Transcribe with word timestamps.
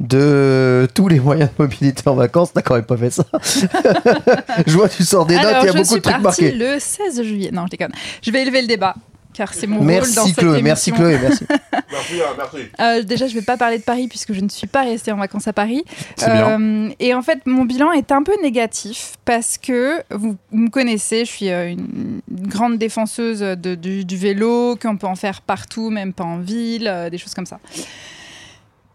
de 0.00 0.88
tous 0.94 1.08
les 1.08 1.20
moyens 1.20 1.50
de 1.56 1.62
mobilité 1.62 2.02
en 2.08 2.14
vacances. 2.14 2.52
T'as 2.52 2.62
quand 2.62 2.74
même 2.74 2.84
pas 2.84 2.96
fait 2.96 3.10
ça. 3.10 3.24
je 4.66 4.72
vois, 4.76 4.88
tu 4.88 5.04
sors 5.04 5.26
des 5.26 5.36
notes, 5.36 5.44
Alors, 5.44 5.62
il 5.62 5.66
y 5.66 5.68
a 5.68 5.72
beaucoup 5.72 5.82
de 5.84 5.86
suis 5.88 6.00
trucs 6.00 6.22
partie 6.22 6.42
marqués. 6.44 6.52
le 6.52 6.78
16 6.78 7.22
juillet. 7.22 7.50
Non, 7.52 7.66
je 7.66 7.70
déconne. 7.70 7.92
Je 8.22 8.30
vais 8.30 8.42
élever 8.42 8.62
le 8.62 8.66
débat, 8.66 8.94
car 9.34 9.52
c'est 9.52 9.66
mon 9.66 9.76
rôle 9.78 9.86
dans 9.86 9.92
Merci 9.94 10.28
cette 10.28 10.36
Chloé, 10.38 10.62
merci. 10.62 10.92
Chloé, 10.92 11.18
merci. 11.20 11.44
Merci, 11.92 12.14
hein, 12.22 12.34
merci. 12.38 12.56
Euh, 12.80 13.02
déjà, 13.02 13.26
je 13.26 13.34
vais 13.34 13.42
pas 13.42 13.56
parler 13.56 13.76
de 13.78 13.82
Paris 13.82 14.06
puisque 14.08 14.32
je 14.32 14.40
ne 14.40 14.48
suis 14.48 14.68
pas 14.68 14.82
restée 14.82 15.10
en 15.10 15.16
vacances 15.16 15.48
à 15.48 15.52
Paris. 15.52 15.84
C'est 16.16 16.30
bien. 16.30 16.60
Euh, 16.60 16.88
et 17.00 17.14
en 17.14 17.20
fait, 17.22 17.40
mon 17.46 17.64
bilan 17.64 17.90
est 17.92 18.12
un 18.12 18.22
peu 18.22 18.32
négatif 18.42 19.14
parce 19.24 19.58
que 19.58 20.00
vous, 20.14 20.36
vous 20.52 20.56
me 20.56 20.70
connaissez, 20.70 21.24
je 21.24 21.30
suis 21.30 21.50
euh, 21.50 21.70
une 21.72 22.20
grande 22.30 22.78
défenseuse 22.78 23.40
de- 23.40 23.74
du, 23.74 24.04
du 24.04 24.16
vélo, 24.16 24.76
qu'on 24.80 24.96
peut 24.96 25.08
en 25.08 25.16
faire 25.16 25.42
partout, 25.42 25.90
même 25.90 26.12
pas 26.12 26.24
en 26.24 26.38
ville, 26.38 26.86
euh, 26.88 27.10
des 27.10 27.18
choses 27.18 27.34
comme 27.34 27.46
ça. 27.46 27.58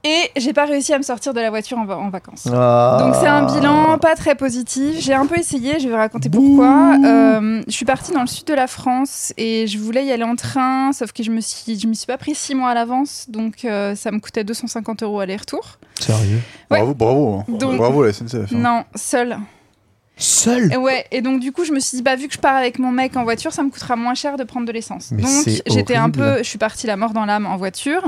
Et 0.07 0.29
j'ai 0.37 0.53
pas 0.53 0.65
réussi 0.65 0.93
à 0.93 0.99
me 0.99 1.03
sortir 1.03 1.33
de 1.33 1.39
la 1.41 1.49
voiture 1.49 1.79
en, 1.79 1.85
va- 1.85 1.97
en 1.97 2.09
vacances. 2.09 2.47
Ah. 2.53 2.97
Donc 3.01 3.15
c'est 3.15 3.25
un 3.27 3.43
bilan 3.47 3.97
pas 3.97 4.13
très 4.15 4.35
positif. 4.35 4.97
J'ai 4.99 5.15
un 5.15 5.25
peu 5.25 5.35
essayé, 5.39 5.79
je 5.79 5.89
vais 5.89 5.95
raconter 5.95 6.29
pourquoi. 6.29 6.95
Euh, 7.03 7.63
je 7.67 7.71
suis 7.71 7.85
partie 7.85 8.11
dans 8.11 8.21
le 8.21 8.27
sud 8.27 8.45
de 8.45 8.53
la 8.53 8.67
France 8.67 9.33
et 9.37 9.65
je 9.65 9.79
voulais 9.79 10.05
y 10.05 10.11
aller 10.11 10.23
en 10.23 10.35
train, 10.35 10.93
sauf 10.93 11.11
que 11.11 11.23
je 11.23 11.31
me 11.31 11.41
suis, 11.41 11.79
je 11.79 11.87
m'y 11.87 11.95
suis 11.95 12.05
pas 12.05 12.17
pris 12.19 12.35
six 12.35 12.53
mois 12.53 12.69
à 12.69 12.73
l'avance, 12.75 13.25
donc 13.29 13.65
euh, 13.65 13.95
ça 13.95 14.11
me 14.11 14.19
coûtait 14.19 14.43
250 14.43 15.01
euros 15.01 15.19
aller-retour. 15.21 15.79
Sérieux? 15.99 16.39
Ouais. 16.69 16.77
Bravo, 16.79 16.93
bravo. 16.93 17.33
hein. 17.39 17.45
Donc- 17.57 17.77
Bravo 17.77 18.03
la 18.03 18.13
SNCF. 18.13 18.35
hein. 18.53 18.57
Non, 18.57 18.83
seule. 18.93 19.37
Seul 20.17 20.71
Et 20.71 20.77
ouais, 20.77 21.05
et 21.11 21.21
donc 21.21 21.41
du 21.41 21.51
coup 21.51 21.65
je 21.65 21.73
me 21.73 21.79
suis 21.79 21.97
dit 21.97 22.01
bah 22.03 22.15
vu 22.15 22.27
que 22.27 22.33
je 22.33 22.39
pars 22.39 22.55
avec 22.55 22.79
mon 22.79 22.91
mec 22.91 23.17
en 23.17 23.23
voiture, 23.23 23.51
ça 23.51 23.63
me 23.63 23.69
coûtera 23.69 23.95
moins 23.97 24.13
cher 24.13 24.37
de 24.37 24.43
prendre 24.45 24.65
de 24.65 24.71
l'essence. 24.71 25.11
Donc 25.11 25.45
j'étais 25.67 25.95
un 25.95 26.09
peu, 26.09 26.37
je 26.37 26.43
suis 26.43 26.57
partie 26.57 26.87
la 26.87 26.95
mort 26.95 27.11
dans 27.11 27.25
l'âme 27.25 27.45
en 27.45 27.57
voiture. 27.57 28.01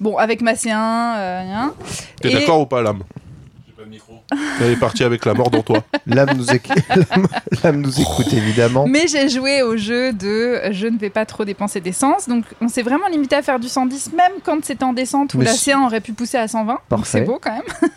Bon 0.00 0.16
avec 0.16 0.40
ma 0.40 0.54
C1, 0.54 0.68
euh, 0.70 1.40
rien. 1.42 1.74
T'es 2.22 2.30
Et- 2.30 2.34
d'accord 2.34 2.60
ou 2.62 2.66
pas, 2.66 2.80
l'âme 2.80 3.02
J'ai 3.66 3.72
pas 3.72 3.84
de 3.84 3.90
micro. 3.90 4.21
Elle 4.60 4.70
est 4.72 4.76
partie 4.76 5.04
avec 5.04 5.24
la 5.24 5.34
mort 5.34 5.50
dans 5.50 5.62
toi. 5.62 5.82
L'âme 6.06 6.30
nous, 6.36 6.46
éc- 6.46 6.70
écoute 8.00 8.32
évidemment. 8.32 8.86
Mais 8.86 9.06
j'ai 9.06 9.28
joué 9.28 9.62
au 9.62 9.76
jeu 9.76 10.12
de 10.12 10.60
je 10.72 10.86
ne 10.86 10.98
vais 10.98 11.10
pas 11.10 11.24
trop 11.26 11.44
dépenser 11.44 11.80
d'essence. 11.80 12.28
Donc 12.28 12.44
on 12.60 12.68
s'est 12.68 12.82
vraiment 12.82 13.08
limité 13.08 13.36
à 13.36 13.42
faire 13.42 13.58
du 13.60 13.68
110, 13.68 14.12
même 14.16 14.32
quand 14.44 14.64
c'était 14.64 14.84
en 14.84 14.92
descente 14.92 15.34
où 15.34 15.38
Mais 15.38 15.44
la 15.46 15.52
c'est- 15.52 15.72
C1 15.72 15.84
aurait 15.86 16.00
pu 16.00 16.12
pousser 16.12 16.38
à 16.38 16.48
120. 16.48 16.72
Donc 16.72 16.80
Parfait. 16.88 17.18
c'est 17.18 17.24
beau 17.24 17.38
quand 17.42 17.52
même. 17.52 17.62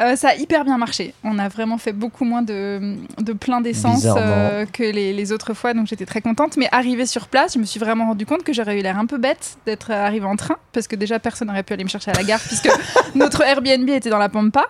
Euh, 0.00 0.16
ça 0.16 0.28
a 0.30 0.34
hyper 0.34 0.66
bien 0.66 0.76
marché. 0.76 1.14
On 1.24 1.38
a 1.38 1.48
vraiment 1.48 1.78
fait 1.78 1.94
beaucoup 1.94 2.26
moins 2.26 2.42
de, 2.42 2.94
de 3.22 3.32
plein 3.32 3.62
d'essence 3.62 4.04
euh, 4.04 4.66
que 4.70 4.82
les, 4.82 5.14
les 5.14 5.32
autres 5.32 5.54
fois. 5.54 5.72
Donc 5.72 5.86
j'étais 5.86 6.04
très 6.04 6.20
contente. 6.20 6.58
Mais 6.58 6.68
arrivée 6.72 7.06
sur 7.06 7.26
place, 7.28 7.54
je 7.54 7.58
me 7.58 7.64
suis 7.64 7.80
vraiment 7.80 8.08
rendu 8.08 8.26
compte 8.26 8.42
que 8.42 8.52
j'aurais 8.52 8.78
eu 8.78 8.82
l'air 8.82 8.98
un 8.98 9.06
peu 9.06 9.16
bête 9.16 9.56
d'être 9.64 9.90
arrivée 9.92 10.26
en 10.26 10.36
train. 10.36 10.56
Parce 10.74 10.86
que 10.86 10.94
déjà 10.94 11.18
personne 11.18 11.48
n'aurait 11.48 11.62
pu 11.62 11.72
aller 11.72 11.84
me 11.84 11.88
chercher 11.88 12.10
à 12.10 12.14
la 12.14 12.24
gare 12.24 12.40
puisque 12.40 12.68
notre 13.14 13.40
Airbnb 13.40 13.88
était 13.88 14.10
dans 14.10 14.18
la 14.18 14.28
Pampa. 14.28 14.66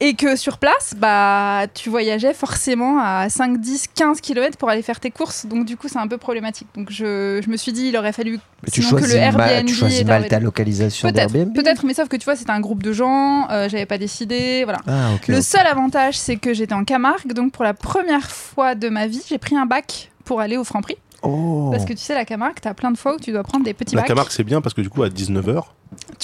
Et 0.00 0.12
que 0.12 0.25
sur 0.34 0.58
place, 0.58 0.94
bah, 0.96 1.66
tu 1.72 1.90
voyageais 1.90 2.34
forcément 2.34 2.98
à 3.00 3.28
5, 3.28 3.60
10, 3.60 3.88
15 3.94 4.20
km 4.20 4.58
pour 4.58 4.68
aller 4.68 4.82
faire 4.82 4.98
tes 4.98 5.10
courses. 5.10 5.46
Donc, 5.46 5.64
du 5.64 5.76
coup, 5.76 5.88
c'est 5.88 5.98
un 5.98 6.08
peu 6.08 6.18
problématique. 6.18 6.66
Donc, 6.74 6.90
je, 6.90 7.40
je 7.44 7.48
me 7.48 7.56
suis 7.56 7.72
dit, 7.72 7.88
il 7.88 7.96
aurait 7.96 8.12
fallu 8.12 8.40
Mais 8.64 8.70
tu 8.70 8.82
sinon 8.82 8.96
que 8.96 9.06
choisis, 9.06 9.16
le 9.16 9.32
mal, 9.36 9.50
Airbnb 9.50 9.68
tu 9.68 9.74
choisis 9.74 10.04
mal 10.04 10.26
ta 10.26 10.40
localisation 10.40 11.08
Peut-être, 11.08 11.32
d'Airbnb. 11.32 11.54
peut-être, 11.54 11.84
mais 11.84 11.94
sauf 11.94 12.08
que 12.08 12.16
tu 12.16 12.24
vois, 12.24 12.34
c'était 12.34 12.50
un 12.50 12.60
groupe 12.60 12.82
de 12.82 12.92
gens, 12.92 13.48
euh, 13.50 13.68
j'avais 13.68 13.86
pas 13.86 13.98
décidé, 13.98 14.64
voilà. 14.64 14.80
Ah. 14.88 15.10
Le 15.28 15.40
seul 15.40 15.66
avantage, 15.66 16.18
c'est 16.18 16.36
que 16.36 16.54
j'étais 16.54 16.74
en 16.74 16.84
Camargue, 16.84 17.32
donc 17.32 17.52
pour 17.52 17.62
la 17.64 17.74
première 17.74 18.30
fois 18.30 18.74
de 18.74 18.88
ma 18.88 19.06
vie, 19.06 19.22
j'ai 19.28 19.38
pris 19.38 19.56
un 19.56 19.66
bac 19.66 20.10
pour 20.24 20.40
aller 20.40 20.56
au 20.56 20.64
Franprix. 20.64 20.96
Oh. 21.22 21.70
Parce 21.72 21.84
que 21.84 21.92
tu 21.92 21.98
sais, 21.98 22.14
la 22.14 22.24
Camargue, 22.24 22.56
t'as 22.60 22.74
plein 22.74 22.90
de 22.90 22.98
fois 22.98 23.16
où 23.16 23.18
tu 23.18 23.32
dois 23.32 23.42
prendre 23.42 23.64
des 23.64 23.74
petits 23.74 23.94
La 23.94 24.02
bacs. 24.02 24.08
Camargue, 24.08 24.30
c'est 24.30 24.44
bien 24.44 24.60
parce 24.60 24.74
que 24.74 24.80
du 24.80 24.90
coup, 24.90 25.02
à 25.02 25.08
19h, 25.08 25.62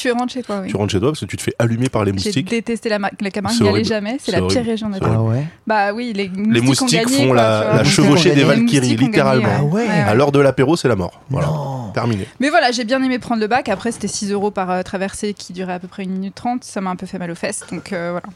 Tu 0.03 0.11
rentres 0.11 0.33
chez 0.33 0.43
toi, 0.43 0.59
oui. 0.63 0.69
tu 0.69 0.77
rentres 0.77 0.91
chez 0.93 0.99
toi 0.99 1.11
parce 1.11 1.21
que 1.21 1.27
tu 1.27 1.37
te 1.37 1.43
fais 1.43 1.55
allumer 1.61 1.89
par 1.89 2.05
les 2.05 2.11
J'ai 2.11 2.15
moustiques. 2.27 2.51
détesté 2.51 2.89
la, 2.89 2.99
la 2.99 3.31
Camargue, 3.31 3.55
n'y 3.55 3.61
allais 3.69 3.71
horrible. 3.71 3.89
jamais, 3.89 4.17
c'est 4.21 4.33
la 4.33 4.43
pire 4.43 4.65
région 4.65 4.89
Terre. 4.99 5.11
Ah 5.15 5.23
ouais 5.23 5.45
Bah 5.67 5.93
oui, 5.93 6.13
les 6.13 6.29
moustiques, 6.29 6.53
Les 6.53 6.61
ont 6.61 6.65
moustiques 6.65 6.91
gagné, 7.03 7.17
font 7.19 7.27
quoi, 7.29 7.37
la, 7.37 7.73
la 7.77 7.83
Les 7.85 7.89
chevauchée 7.89 8.35
des 8.35 8.43
Valkyries, 8.45 8.97
littéralement. 8.97 9.45
gagné, 9.45 9.59
Ah 9.61 9.65
ouais, 9.65 9.89
À 9.89 10.15
l'heure 10.15 10.33
de 10.33 10.41
l'apéro, 10.41 10.77
c'est 10.77 10.89
la 10.89 10.97
mort. 10.97 11.21
Voilà. 11.31 11.47
Non. 11.47 11.91
Terminé. 11.95 12.27
Mais 12.41 12.49
voilà, 12.51 12.73
j'ai 12.73 12.83
bien 12.85 13.01
aimé 13.03 13.19
prendre 13.21 13.41
le 13.41 13.47
bac. 13.47 13.69
Après, 13.69 13.93
c'était 13.93 14.09
6 14.09 14.33
euros 14.33 14.51
par 14.51 14.71
euh, 14.71 14.83
traversée 14.83 15.35
qui 15.35 15.53
durait 15.53 15.75
à 15.75 15.79
peu 15.79 15.87
près 15.89 16.03
1 16.03 16.07
minute 16.07 16.35
30. 16.35 16.65
Ça 16.65 16.81
m'a 16.81 16.91
un 16.91 16.97
peu 16.97 17.07
fait 17.07 17.19
mal 17.19 17.31
aux 17.31 17.35
fesses. 17.37 17.61
Donc 17.71 17.93
euh, 17.93 18.11
voilà. 18.11 18.27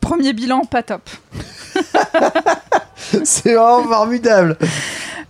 Premier 0.00 0.32
bilan, 0.34 0.60
pas 0.66 0.82
top. 0.84 1.02
C'est 3.24 3.54
vraiment 3.54 3.84
formidable. 3.88 4.56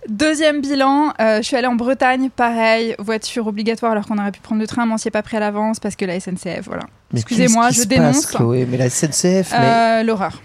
Deuxième 0.09 0.61
bilan, 0.61 1.13
euh, 1.21 1.37
je 1.37 1.43
suis 1.43 1.55
allée 1.55 1.67
en 1.67 1.75
Bretagne, 1.75 2.29
pareil, 2.35 2.95
voiture 2.99 3.45
obligatoire 3.47 3.91
alors 3.91 4.07
qu'on 4.07 4.17
aurait 4.17 4.31
pu 4.31 4.39
prendre 4.39 4.59
le 4.61 4.67
train, 4.67 4.85
mais 4.85 4.93
on 4.93 4.97
s'y 4.97 5.07
est 5.07 5.11
pas 5.11 5.21
pris 5.21 5.37
à 5.37 5.39
l'avance 5.39 5.79
parce 5.79 5.95
que 5.95 6.05
la 6.05 6.19
SNCF, 6.19 6.65
voilà. 6.65 6.83
Excusez-moi, 7.13 7.69
je 7.71 7.81
se 7.81 7.85
dénonce. 7.85 8.25
passe, 8.25 8.35
Chloé, 8.35 8.67
mais 8.69 8.77
la 8.77 8.89
SNCF, 8.89 9.51
mais 9.51 9.57
Euh, 9.99 10.03
L'horreur. 10.03 10.41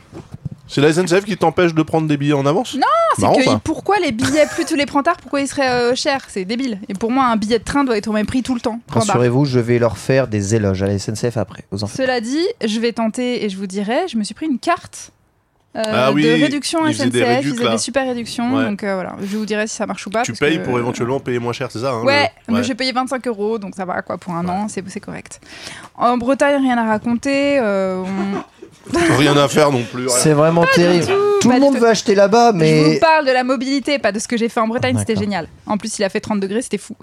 C'est 0.67 0.81
la 0.81 0.93
SNCF 0.93 1.25
qui 1.25 1.37
t'empêche 1.37 1.75
de 1.75 1.83
prendre 1.83 2.09
des 2.09 2.17
billets 2.17 2.33
en 2.33 2.47
avance? 2.47 2.75
Non, 2.75 2.81
C'est 3.17 3.23
Marrant, 3.23 3.35
que 3.37 3.45
ça. 3.45 3.61
pourquoi 3.63 3.99
les 3.99 4.13
billets, 4.13 4.47
plus 4.47 4.65
tu 4.65 4.77
les 4.77 4.87
prends 4.87 5.03
tard, 5.03 5.17
pourquoi 5.19 5.41
ils 5.43 5.47
seraient 5.47 5.69
euh, 5.71 5.95
chers? 5.95 6.25
C'est 6.29 6.45
débile. 6.47 6.79
Et 6.89 6.95
pour 6.95 7.11
moi, 7.11 7.27
un 7.27 7.37
billet 7.37 7.59
de 7.59 7.65
train 7.65 7.85
doit 7.85 7.97
être 7.99 8.09
au 8.09 8.13
même 8.13 8.25
prix 8.27 8.43
tout 8.43 8.55
le 8.55 8.61
temps. 8.61 8.81
Rassurez-vous, 8.89 9.45
je 9.45 9.61
vais 9.61 9.79
leur 9.79 9.99
faire 9.99 10.27
des 10.27 10.55
éloges 10.55 10.83
à 10.83 10.87
la 10.87 10.99
SNCF 10.99 11.37
après. 11.37 11.65
Aux 11.71 11.85
enfants. 11.85 11.95
Cela 11.97 12.21
dit, 12.21 12.45
je 12.67 12.81
vais 12.81 12.93
tenter 12.93 13.45
et 13.45 13.51
je 13.51 13.57
vous 13.59 13.67
dirai, 13.67 14.09
je 14.09 14.17
me 14.17 14.25
suis 14.25 14.35
pris 14.35 14.47
une 14.47 14.59
carte 14.59 15.11
euh, 15.77 15.83
Ah 15.93 16.13
oui, 16.13 16.23
de 16.23 16.31
réduction 16.43 16.87
ils 16.87 16.95
SNCF, 16.95 17.11
des 17.11 17.19
ils 17.43 17.51
faisaient 17.51 17.65
là. 17.65 17.71
des 17.73 17.79
super 17.79 18.07
réductions, 18.07 18.55
Ouais. 18.55 18.65
donc 18.67 18.83
euh, 18.85 18.95
voilà, 18.95 19.17
je 19.21 19.37
vous 19.37 19.45
dirai 19.47 19.67
si 19.67 19.75
ça 19.77 19.87
marche 19.87 20.07
ou 20.07 20.11
pas. 20.11 20.23
Tu 20.23 20.33
parce 20.33 20.41
payes 20.41 20.59
que- 20.59 20.65
pour 20.65 20.79
éventuellement 20.79 21.21
payer 21.21 21.39
moins 21.39 21.53
cher, 21.53 21.69
c'est 21.71 21.81
ça 21.81 21.91
hein, 21.93 22.03
Ouais, 22.05 22.31
le- 22.49 22.55
mais 22.55 22.63
j'ai 22.63 22.75
payé 22.75 22.93
25 22.93 23.27
euros, 23.27 23.59
donc 23.59 23.75
ça 23.75 23.85
va 23.85 24.03
quoi 24.03 24.17
pour 24.19 24.35
un 24.35 24.47
an, 24.49 24.69
c'est 24.69 24.83
c'est 24.89 25.01
correct. 25.01 25.41
En 25.97 26.17
Bretagne, 26.17 26.63
rien 26.63 26.79
à 26.79 26.85
raconter. 26.87 27.59
euh, 27.61 28.03
on- 28.03 28.43
Rien 29.19 29.35
à 29.39 29.49
faire 29.49 29.73
non 29.73 29.83
plus. 29.83 30.09
C'est 30.11 30.35
vraiment 30.35 30.65
terrible. 30.75 31.07
Tout 31.41 31.51
le 31.51 31.59
monde 31.59 31.77
veut 31.79 31.89
acheter 31.89 32.15
là-bas, 32.15 32.53
Je 32.53 32.59
mais 32.59 32.85
vous 32.95 33.01
parle 33.01 33.25
de 33.27 33.31
la 33.33 33.43
mobilité, 33.43 33.99
pas 33.99 34.13
de 34.13 34.19
ce 34.19 34.29
que 34.29 34.37
j'ai 34.37 34.51
fait 34.51 34.61
en 34.61 34.69
Bretagne, 34.69 34.99
c'était 34.99 35.17
génial. 35.17 35.49
En 35.67 35.79
plus, 35.79 35.99
il 35.99 36.05
a 36.05 36.11
fait 36.11 36.21
30 36.21 36.39
degrés, 36.41 36.61
c'était 36.61 36.77
fou. 36.79 36.95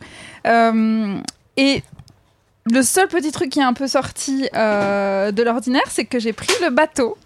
Euh, 0.45 1.15
et 1.57 1.81
le 2.71 2.81
seul 2.83 3.07
petit 3.07 3.31
truc 3.31 3.49
qui 3.49 3.59
est 3.59 3.63
un 3.63 3.73
peu 3.73 3.87
sorti 3.87 4.47
euh, 4.55 5.31
de 5.31 5.41
l'ordinaire, 5.41 5.81
c'est 5.89 6.05
que 6.05 6.19
j'ai 6.19 6.33
pris 6.33 6.47
le 6.61 6.69
bateau, 6.69 7.17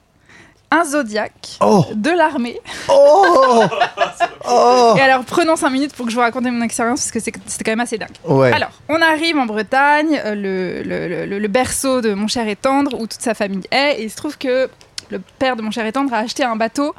un 0.76 0.84
Zodiac 0.84 1.32
oh, 1.62 1.86
de 1.94 2.10
l'armée. 2.12 2.60
oh, 2.90 3.64
oh. 4.50 4.94
Et 4.98 5.02
alors, 5.02 5.24
prenons 5.24 5.56
5 5.56 5.70
minutes 5.70 5.94
pour 5.96 6.06
que 6.06 6.12
je 6.12 6.16
vous 6.16 6.22
raconte 6.22 6.44
mon 6.44 6.62
expérience, 6.62 7.02
parce 7.02 7.12
que 7.12 7.20
c'était 7.20 7.64
quand 7.64 7.72
même 7.72 7.80
assez 7.80 7.98
dingue. 7.98 8.10
Ouais. 8.26 8.52
Alors, 8.52 8.72
on 8.90 9.02
arrive 9.02 9.38
en 9.38 9.46
Bretagne, 9.46 10.20
euh, 10.26 10.36
le, 10.36 10.84
le- 10.84 11.26
le- 11.26 11.40
le 11.40 11.48
berceau 11.48 12.02
de 12.02 12.14
mon 12.14 12.28
cher 12.28 12.48
et 12.48 12.56
tendre, 12.56 12.94
où 13.00 13.08
toute 13.08 13.22
sa 13.22 13.34
famille 13.34 13.64
est, 13.72 14.00
et 14.00 14.04
il 14.04 14.10
se 14.12 14.16
trouve 14.18 14.38
que 14.38 14.70
le 15.10 15.20
père 15.40 15.56
de 15.56 15.62
mon 15.62 15.72
cher 15.72 15.86
et 15.86 15.92
tendre 15.92 16.14
a 16.14 16.18
acheté 16.18 16.44
un 16.44 16.56
bateau 16.56 16.94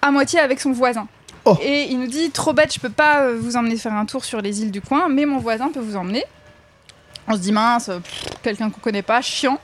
à 0.00 0.10
moitié 0.10 0.38
avec 0.40 0.60
son 0.60 0.72
voisin. 0.72 1.06
Oh. 1.44 1.56
Et 1.60 1.88
il 1.90 1.98
nous 1.98 2.06
dit, 2.06 2.30
trop 2.30 2.52
bête, 2.52 2.72
je 2.72 2.78
peux 2.80 2.88
pas 2.88 3.22
euh, 3.22 3.36
vous 3.40 3.56
emmener 3.56 3.76
faire 3.76 3.92
un 3.94 4.06
tour 4.06 4.24
sur 4.24 4.40
les 4.40 4.62
îles 4.62 4.70
du 4.70 4.80
coin, 4.80 5.08
mais 5.08 5.26
mon 5.26 5.38
voisin 5.38 5.70
peut 5.72 5.80
vous 5.80 5.96
emmener. 5.96 6.24
On 7.28 7.34
se 7.34 7.38
dit, 7.40 7.52
mince, 7.52 7.90
quelqu'un 8.42 8.70
qu'on 8.70 8.80
connaît 8.80 9.02
pas, 9.02 9.20
chiant. 9.22 9.58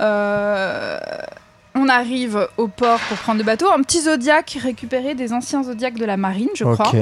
Euh, 0.00 0.98
on 1.74 1.88
arrive 1.88 2.48
au 2.56 2.68
port 2.68 3.00
pour 3.08 3.16
prendre 3.18 3.38
le 3.38 3.44
bateau, 3.44 3.66
un 3.70 3.82
petit 3.82 4.02
Zodiac 4.02 4.58
récupéré 4.62 5.14
des 5.14 5.32
anciens 5.32 5.62
Zodiacs 5.64 5.98
de 5.98 6.04
la 6.04 6.16
marine, 6.16 6.48
je 6.54 6.64
crois. 6.64 6.88
Ok. 6.88 6.96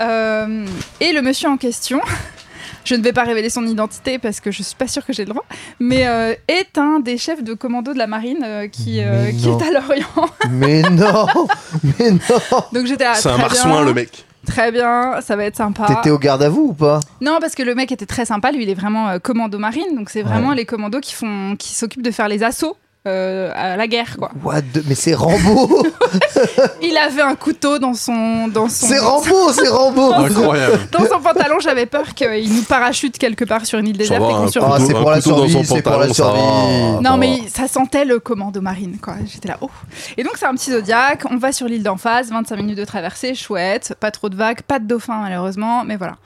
Euh, 0.00 0.66
et 1.00 1.12
le 1.12 1.22
monsieur 1.22 1.48
en 1.48 1.56
question, 1.56 2.00
je 2.84 2.94
ne 2.94 3.02
vais 3.02 3.12
pas 3.12 3.24
révéler 3.24 3.50
son 3.50 3.66
identité 3.66 4.18
parce 4.18 4.40
que 4.40 4.50
je 4.50 4.62
suis 4.62 4.74
pas 4.74 4.88
sûre 4.88 5.04
que 5.04 5.12
j'ai 5.12 5.24
le 5.24 5.30
droit, 5.30 5.44
mais 5.80 6.06
euh, 6.06 6.34
est 6.48 6.78
un 6.78 7.00
des 7.00 7.18
chefs 7.18 7.42
de 7.42 7.54
commando 7.54 7.92
de 7.92 7.98
la 7.98 8.06
marine 8.06 8.42
euh, 8.44 8.68
qui, 8.68 9.00
euh, 9.00 9.26
est 9.30 9.62
à 9.62 9.70
Lorient. 9.70 10.06
Mais 10.50 10.82
non, 10.82 11.26
mais 11.82 12.10
non. 12.10 12.18
Donc 12.72 12.86
j'étais 12.86 13.04
C'est 13.14 13.28
un 13.28 13.32
très 13.32 13.42
marsouin, 13.42 13.70
bien, 13.72 13.84
le 13.84 13.94
mec. 13.94 14.24
Très 14.46 14.70
bien, 14.70 15.20
ça 15.22 15.34
va 15.34 15.44
être 15.44 15.56
sympa. 15.56 15.86
T'étais 15.86 16.10
au 16.10 16.18
garde 16.18 16.42
à 16.42 16.48
vous 16.48 16.68
ou 16.68 16.72
pas? 16.72 17.00
Non, 17.20 17.38
parce 17.40 17.54
que 17.56 17.64
le 17.64 17.74
mec 17.74 17.90
était 17.90 18.06
très 18.06 18.24
sympa. 18.24 18.52
Lui, 18.52 18.62
il 18.62 18.70
est 18.70 18.74
vraiment 18.74 19.08
euh, 19.08 19.18
commando 19.18 19.58
marine, 19.58 19.96
donc 19.96 20.08
c'est 20.08 20.22
vraiment 20.22 20.50
Ouais. 20.50 20.54
les 20.56 20.64
commandos 20.64 21.00
qui 21.00 21.14
font, 21.14 21.56
qui 21.58 21.74
s'occupent 21.74 22.02
de 22.04 22.12
faire 22.12 22.28
les 22.28 22.44
assauts 22.44 22.76
euh, 23.06 23.52
à 23.54 23.76
la 23.76 23.86
guerre, 23.86 24.16
quoi. 24.18 24.30
What 24.42 24.62
the- 24.62 24.82
Mais 24.86 24.94
c'est 24.94 25.14
Rambo 25.14 25.86
Il 26.82 26.96
avait 26.96 27.22
un 27.22 27.34
couteau 27.34 27.78
dans 27.78 27.94
son 27.94 28.48
dans 28.48 28.68
son 28.68 28.86
C'est 28.86 28.98
Rambo, 28.98 29.52
c'est 29.52 29.68
Rambo 29.68 30.12
Incroyable. 30.14 30.88
dans 30.92 31.06
son 31.06 31.20
pantalon. 31.20 31.56
J'avais 31.60 31.86
peur 31.86 32.14
qu'il 32.14 32.52
nous 32.52 32.62
parachute 32.62 33.16
quelque 33.18 33.44
part 33.44 33.64
sur 33.66 33.78
une 33.78 33.88
île 33.88 33.96
déserte 33.96 34.22
et 34.22 34.34
qu'on 34.34 34.48
survive. 34.48 34.72
Ah, 34.76 34.84
c'est 34.84 34.92
pour 34.94 35.10
la 35.10 35.16
dans 35.16 35.22
survie, 35.22 35.52
son 35.52 35.64
c'est 35.64 35.82
pour 35.82 35.96
la 35.96 36.12
survie. 36.12 37.02
Non, 37.02 37.16
mais 37.16 37.40
ça 37.52 37.68
sentait 37.68 38.04
le 38.04 38.18
commando 38.18 38.60
marine, 38.60 38.98
quoi. 39.00 39.14
J'étais 39.26 39.48
là, 39.48 39.58
oh. 39.60 39.70
Et 40.16 40.22
donc, 40.24 40.32
c'est 40.36 40.46
un 40.46 40.54
petit 40.54 40.70
zodiaque. 40.72 41.22
On 41.30 41.36
va 41.36 41.52
sur 41.52 41.66
l'île 41.66 41.82
d'en 41.82 41.96
face, 41.96 42.28
25 42.30 42.56
minutes 42.56 42.78
de 42.78 42.84
traversée, 42.84 43.34
chouette. 43.34 43.94
Pas 44.00 44.10
trop 44.10 44.28
de 44.28 44.36
vagues, 44.36 44.62
pas 44.62 44.78
de 44.78 44.86
dauphins, 44.86 45.20
malheureusement. 45.22 45.84
Mais 45.84 45.96
voilà. 45.96 46.16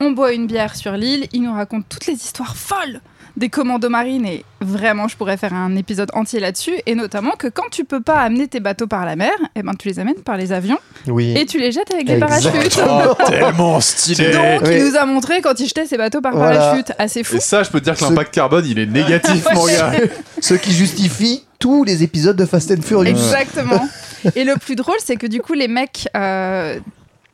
On 0.00 0.10
boit 0.10 0.32
une 0.32 0.46
bière 0.46 0.76
sur 0.76 0.92
l'île. 0.92 1.26
Il 1.32 1.42
nous 1.42 1.54
raconte 1.54 1.84
toutes 1.88 2.06
les 2.06 2.14
histoires 2.14 2.54
folles 2.56 3.00
des 3.36 3.48
commandos 3.48 3.88
marines. 3.88 4.24
Et 4.26 4.44
vraiment, 4.60 5.08
je 5.08 5.16
pourrais 5.16 5.36
faire 5.36 5.52
un 5.54 5.76
épisode 5.76 6.08
entier 6.14 6.40
là-dessus. 6.40 6.74
Et 6.86 6.94
notamment 6.94 7.32
que 7.32 7.46
quand 7.48 7.68
tu 7.70 7.84
peux 7.84 8.00
pas 8.00 8.20
amener 8.20 8.48
tes 8.48 8.60
bateaux 8.60 8.86
par 8.86 9.04
la 9.04 9.16
mer, 9.16 9.32
eh 9.54 9.62
ben, 9.62 9.72
tu 9.78 9.88
les 9.88 9.98
amènes 9.98 10.14
par 10.24 10.36
les 10.36 10.52
avions 10.52 10.78
Oui. 11.06 11.34
et 11.36 11.44
tu 11.46 11.58
les 11.58 11.72
jettes 11.72 11.92
avec 11.92 12.06
des 12.06 12.18
parachutes. 12.18 12.50
Oh, 12.88 13.14
tellement 13.28 13.80
stylé. 13.80 14.32
Donc, 14.32 14.62
Oui. 14.64 14.76
il 14.78 14.84
nous 14.84 14.96
a 14.96 15.04
montré 15.04 15.40
quand 15.42 15.58
il 15.60 15.66
jetait 15.66 15.86
ses 15.86 15.96
bateaux 15.98 16.20
par 16.20 16.34
Voilà. 16.34 16.58
parachute. 16.58 16.92
Assez 16.98 17.22
fou. 17.24 17.36
Et 17.36 17.40
ça, 17.40 17.62
je 17.62 17.70
peux 17.70 17.80
te 17.80 17.84
dire 17.84 17.94
que 17.94 18.00
Ce- 18.00 18.04
l'impact 18.08 18.32
carbone, 18.34 18.64
il 18.66 18.78
est 18.78 18.86
négatif, 18.86 19.46
mon 19.54 19.66
gars. 19.66 19.92
Ce 20.40 20.54
qui 20.54 20.72
justifie 20.72 21.44
tous 21.58 21.84
les 21.84 22.02
épisodes 22.02 22.36
de 22.36 22.44
Fast 22.46 22.70
and 22.70 22.82
Furious. 22.82 23.10
Exactement. 23.16 23.86
Et 24.34 24.44
le 24.44 24.56
plus 24.56 24.76
drôle, 24.76 24.96
c'est 25.04 25.16
que 25.16 25.26
du 25.26 25.40
coup, 25.40 25.52
les 25.52 25.68
mecs 25.68 26.08
euh, 26.16 26.78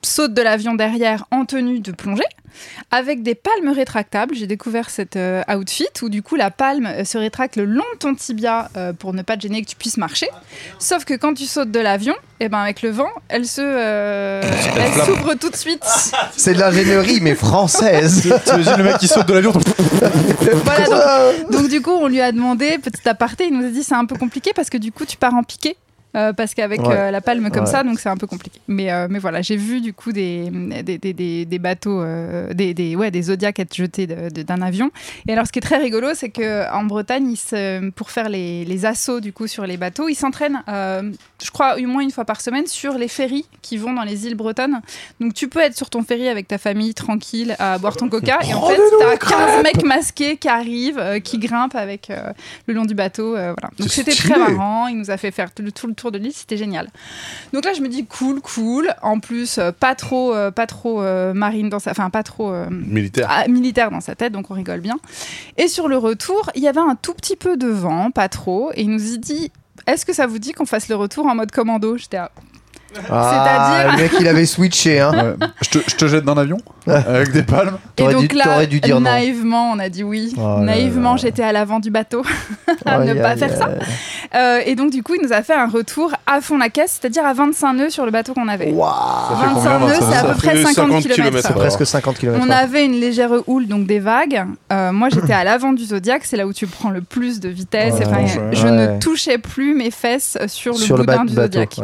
sautent 0.04 0.34
de 0.34 0.42
l'avion 0.42 0.74
derrière 0.74 1.26
en 1.30 1.44
tenue 1.44 1.80
de 1.80 1.92
plongée. 1.92 2.22
Avec 2.90 3.22
des 3.22 3.34
palmes 3.34 3.70
rétractables, 3.70 4.34
j'ai 4.34 4.46
découvert 4.46 4.90
cet 4.90 5.16
euh, 5.16 5.42
outfit 5.54 5.86
où 6.02 6.08
du 6.08 6.22
coup 6.22 6.36
la 6.36 6.50
palme 6.50 6.86
euh, 6.86 7.04
se 7.04 7.16
rétracte 7.16 7.56
le 7.56 7.64
long 7.64 7.84
de 7.94 7.98
ton 7.98 8.14
tibia 8.14 8.68
euh, 8.76 8.92
pour 8.92 9.14
ne 9.14 9.22
pas 9.22 9.36
te 9.36 9.42
gêner 9.42 9.58
et 9.58 9.62
que 9.62 9.70
tu 9.70 9.76
puisses 9.76 9.96
marcher. 9.96 10.28
Sauf 10.78 11.04
que 11.04 11.14
quand 11.14 11.34
tu 11.34 11.46
sautes 11.46 11.70
de 11.70 11.80
l'avion, 11.80 12.14
et 12.40 12.48
ben 12.48 12.58
avec 12.58 12.82
le 12.82 12.90
vent, 12.90 13.08
elle 13.28 13.46
se, 13.46 13.62
euh, 13.62 14.42
elle 14.76 15.04
s'ouvre 15.04 15.34
tout 15.34 15.48
de 15.48 15.56
suite. 15.56 15.84
C'est 16.36 16.54
de 16.54 16.58
l'ingénierie, 16.58 17.20
mais 17.20 17.34
française. 17.34 18.22
T'imagines 18.44 18.76
le 18.76 18.84
mec 18.84 18.98
qui 18.98 19.08
saute 19.08 19.26
de 19.26 19.34
l'avion 19.34 19.52
Voilà, 20.64 21.32
donc, 21.42 21.50
donc 21.50 21.68
du 21.68 21.80
coup 21.80 21.92
on 21.92 22.08
lui 22.08 22.20
a 22.20 22.32
demandé 22.32 22.78
petit 22.78 23.08
aparté, 23.08 23.46
il 23.46 23.58
nous 23.58 23.66
a 23.66 23.70
dit 23.70 23.82
c'est 23.82 23.94
un 23.94 24.04
peu 24.04 24.16
compliqué 24.16 24.52
parce 24.54 24.68
que 24.68 24.78
du 24.78 24.92
coup 24.92 25.06
tu 25.06 25.16
pars 25.16 25.34
en 25.34 25.42
piqué. 25.42 25.76
Euh, 26.16 26.32
parce 26.32 26.54
qu'avec 26.54 26.80
Ouais. 26.82 26.96
euh, 26.96 27.10
la 27.10 27.20
palme 27.20 27.50
comme 27.50 27.64
Ouais. 27.64 27.70
ça, 27.70 27.82
donc 27.84 27.98
c'est 28.00 28.08
un 28.08 28.16
peu 28.16 28.26
compliqué. 28.26 28.60
Mais, 28.68 28.92
euh, 28.92 29.06
mais 29.10 29.18
voilà, 29.18 29.40
j'ai 29.42 29.56
vu 29.56 29.80
du 29.80 29.92
coup 29.94 30.12
des, 30.12 30.50
des, 30.82 30.98
des, 30.98 31.44
des- 31.46 31.58
bateaux, 31.58 32.02
des, 32.52 32.74
des, 32.74 32.96
ouais, 32.96 33.10
des 33.10 33.22
Zodiacs 33.22 33.58
être 33.58 33.74
jetés 33.74 34.06
d'un 34.06 34.62
avion. 34.62 34.90
Et 35.28 35.32
alors, 35.32 35.46
ce 35.46 35.52
qui 35.52 35.58
est 35.58 35.62
très 35.62 35.78
rigolo, 35.78 36.08
c'est 36.14 36.30
que 36.30 36.70
en 36.72 36.84
Bretagne, 36.84 37.30
ils 37.30 37.36
se- 37.36 37.90
pour 37.90 38.10
faire 38.10 38.28
les, 38.28 38.64
les 38.64 38.84
assauts 38.86 39.20
du 39.20 39.32
coup 39.32 39.46
sur 39.46 39.64
les 39.66 39.76
bateaux, 39.76 40.08
ils 40.08 40.14
s'entraînent, 40.14 40.62
je 40.68 41.50
crois, 41.52 41.76
au 41.78 41.86
moins 41.86 42.02
une 42.02 42.10
fois 42.10 42.24
par 42.24 42.40
semaine 42.40 42.66
sur 42.66 42.94
les 42.98 43.08
ferries 43.08 43.46
qui 43.62 43.76
vont 43.76 43.92
dans 43.92 44.02
les 44.02 44.26
îles 44.26 44.34
bretonnes. 44.34 44.80
Donc, 45.20 45.34
tu 45.34 45.48
peux 45.48 45.60
être 45.60 45.76
sur 45.76 45.88
ton 45.90 46.02
ferry 46.02 46.28
avec 46.28 46.48
ta 46.48 46.58
famille 46.58 46.94
tranquille 46.94 47.54
à 47.58 47.78
boire 47.78 47.96
ton 47.96 48.08
coca, 48.08 48.38
et 48.44 48.54
en 48.54 48.66
fait, 48.66 48.78
t'as 48.98 49.16
15 49.16 49.62
mecs 49.62 49.84
masqués 49.84 50.36
qui 50.36 50.48
arrivent, 50.48 51.20
qui 51.22 51.38
grimpent 51.38 51.74
avec 51.76 52.10
le 52.66 52.74
long 52.74 52.84
du 52.84 52.94
bateau. 52.94 53.30
voilà. 53.32 53.54
Donc, 53.78 53.88
c'était 53.88 54.12
très 54.14 54.38
marrant. 54.38 54.88
Il 54.88 54.98
nous 54.98 55.10
a 55.10 55.16
fait 55.16 55.30
faire 55.30 55.52
tout 55.52 55.62
le, 55.62 55.72
tout 55.72 55.86
le 55.86 55.94
tour 56.02 56.12
de 56.12 56.18
l'île, 56.18 56.32
c'était 56.32 56.56
génial. 56.56 56.88
Donc 57.52 57.64
là, 57.64 57.72
je 57.72 57.80
me 57.80 57.88
dis 57.88 58.04
cool, 58.04 58.40
cool. 58.40 58.92
En 59.02 59.20
plus, 59.20 59.58
euh, 59.58 59.72
pas 59.72 59.94
trop, 59.94 60.34
euh, 60.34 60.50
pas 60.50 60.66
trop 60.66 61.00
euh, 61.00 61.32
marine 61.32 61.68
dans 61.68 61.78
sa, 61.78 61.92
enfin 61.92 62.10
pas 62.10 62.22
trop 62.22 62.50
euh, 62.52 62.66
Militaire. 62.70 63.28
ah, 63.30 63.48
militaire 63.48 63.90
dans 63.90 64.00
sa 64.00 64.14
tête, 64.14 64.32
donc 64.32 64.50
on 64.50 64.54
rigole 64.54 64.80
bien. 64.80 64.98
Et 65.56 65.68
sur 65.68 65.88
le 65.88 65.96
retour, 65.96 66.50
il 66.54 66.62
y 66.62 66.68
avait 66.68 66.80
un 66.80 66.96
tout 66.96 67.14
petit 67.14 67.36
peu 67.36 67.56
de 67.56 67.68
vent, 67.68 68.10
pas 68.10 68.28
trop, 68.28 68.72
et 68.74 68.82
il 68.82 68.90
nous 68.90 69.14
a 69.14 69.16
dit. 69.16 69.50
Est-ce 69.86 70.06
que 70.06 70.12
ça 70.12 70.26
vous 70.28 70.38
dit 70.38 70.52
qu'on 70.52 70.66
fasse 70.66 70.88
le 70.88 70.94
retour 70.94 71.26
en 71.26 71.34
mode 71.34 71.50
commando? 71.50 71.96
J'étais 71.96 72.18
là, 72.18 72.30
Ah, 73.10 73.84
C'est-à-dire- 73.84 73.92
le 73.96 74.02
mec, 74.02 74.12
il 74.20 74.28
avait 74.28 74.46
switché. 74.46 75.00
Hein. 75.00 75.12
Ouais. 75.40 75.46
Je, 75.62 75.70
te, 75.70 75.90
je 75.90 75.96
te 75.96 76.06
jette 76.06 76.24
d'un 76.24 76.36
avion 76.36 76.58
avec 76.86 77.32
des 77.32 77.42
palmes. 77.42 77.76
Et 77.76 78.02
T'aurais 78.02 78.14
donc 78.14 78.28
dû- 78.28 78.36
là, 78.36 78.66
dû 78.66 78.80
dire 78.80 78.96
non. 78.96 79.10
naïvement, 79.10 79.70
on 79.72 79.78
a 79.78 79.88
dit 79.88 80.02
oui. 80.04 80.34
Oh 80.38 80.58
naïvement, 80.60 81.16
j'étais 81.16 81.42
à 81.42 81.52
l'avant 81.52 81.80
du 81.80 81.90
bateau 81.90 82.22
à 82.86 82.98
ne 82.98 83.14
pas 83.14 83.36
faire 83.36 83.56
ça. 83.56 83.70
Euh, 84.34 84.60
et 84.64 84.74
donc, 84.74 84.90
du 84.90 85.02
coup, 85.02 85.14
il 85.14 85.22
nous 85.26 85.32
a 85.32 85.42
fait 85.42 85.54
un 85.54 85.66
retour 85.68 86.12
à 86.26 86.40
fond 86.40 86.58
la 86.58 86.68
caisse, 86.70 86.98
c'est-à-dire 87.00 87.24
à 87.26 87.34
25 87.34 87.72
nœuds 87.74 87.90
sur 87.90 88.04
le 88.04 88.10
bateau 88.10 88.32
qu'on 88.34 88.48
avait. 88.48 88.66
Fait 88.66 88.72
25 88.72 89.52
combien, 89.54 89.78
nœuds, 89.78 89.94
25 90.00 90.10
c'est 90.10 90.16
à 90.16 90.24
peu 90.24 90.34
près 90.34 90.56
Ça 90.62 90.68
fait 90.68 90.74
50 90.74 91.02
km. 91.08 91.38
C'est 91.46 91.54
presque 91.54 91.86
50 91.86 92.18
km. 92.18 92.38
On 92.46 92.50
avait 92.50 92.84
une 92.84 92.98
légère 93.00 93.30
houle, 93.46 93.66
donc 93.68 93.86
des 93.86 93.98
vagues. 94.00 94.44
Euh, 94.72 94.92
moi, 94.92 95.08
j'étais 95.12 95.32
à 95.34 95.44
l'avant 95.44 95.72
du 95.72 95.84
Zodiac, 95.84 96.22
c'est 96.24 96.36
là 96.36 96.46
où 96.46 96.52
tu 96.52 96.66
prends 96.66 96.90
le 96.90 97.00
plus 97.02 97.40
de 97.40 97.48
vitesse. 97.48 97.94
Ouais, 97.94 98.06
Enfin, 98.06 98.22
ouais. 98.22 98.48
je 98.52 98.62
Ouais. 98.64 98.70
ne 98.70 98.98
touchais 98.98 99.38
plus 99.38 99.74
mes 99.74 99.90
fesses 99.90 100.36
sur 100.48 100.74
le 100.74 100.94
boudin 100.96 101.24
du. 101.24 101.34
Zodiac. 101.34 101.76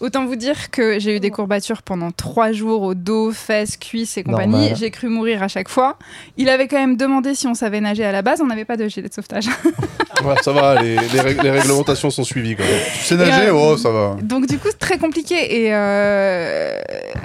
Autant 0.00 0.26
vous 0.26 0.36
dire 0.36 0.43
que 0.70 0.98
j'ai 0.98 1.16
eu 1.16 1.20
des 1.20 1.30
courbatures 1.30 1.82
pendant 1.82 2.10
trois 2.10 2.52
jours 2.52 2.82
au 2.82 2.94
dos, 2.94 3.32
fesses, 3.32 3.76
cuisses 3.76 4.16
et 4.16 4.22
compagnie. 4.24 4.52
Normal. 4.52 4.76
J'ai 4.76 4.90
cru 4.90 5.08
mourir 5.08 5.42
à 5.42 5.48
chaque 5.48 5.68
fois. 5.68 5.98
Il 6.36 6.48
avait 6.48 6.68
quand 6.68 6.76
même 6.78 6.96
demandé 6.96 7.34
si 7.34 7.46
on 7.46 7.54
savait 7.54 7.80
nager 7.80 8.04
à 8.04 8.12
la 8.12 8.22
base. 8.22 8.40
On 8.40 8.46
n'avait 8.46 8.64
pas 8.64 8.76
de 8.76 8.86
gilet 8.88 9.08
de 9.08 9.14
sauvetage. 9.14 9.46
Ouais, 10.24 10.36
ça 10.42 10.52
va, 10.52 10.80
les, 10.80 10.94
les 10.94 11.00
règ- 11.18 11.42
les 11.42 11.50
réglementations 11.50 12.08
sont 12.08 12.22
suivies. 12.22 12.54
Quoi. 12.54 12.64
Tu 12.94 13.00
sais 13.04 13.16
nager 13.16 13.48
euh, 13.48 13.52
Oh, 13.52 13.76
ça 13.76 13.90
va. 13.90 14.16
Donc 14.22 14.46
du 14.46 14.58
coup, 14.58 14.68
c'est 14.70 14.78
très 14.78 14.96
compliqué 14.96 15.64
et 15.64 15.74
euh, 15.74 16.80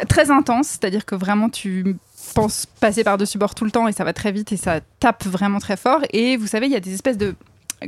très 0.09 0.31
intense. 0.31 0.67
C'est-à-dire 0.69 1.05
que 1.05 1.13
vraiment, 1.13 1.49
tu 1.49 1.95
penses 2.33 2.65
passer 2.79 3.03
par-dessus 3.03 3.37
bord 3.37 3.53
tout 3.55 3.63
le 3.63 3.71
temps 3.71 3.87
et 3.87 3.91
ça 3.91 4.03
va 4.03 4.11
très 4.13 4.31
vite 4.31 4.51
et 4.51 4.57
ça 4.57 4.79
tape 4.99 5.23
vraiment 5.25 5.59
très 5.59 5.77
fort. 5.77 6.01
Et 6.13 6.35
vous 6.35 6.47
savez, 6.47 6.65
il 6.65 6.71
y 6.71 6.75
a 6.75 6.79
des 6.79 6.93
espèces 6.93 7.17
de... 7.17 7.35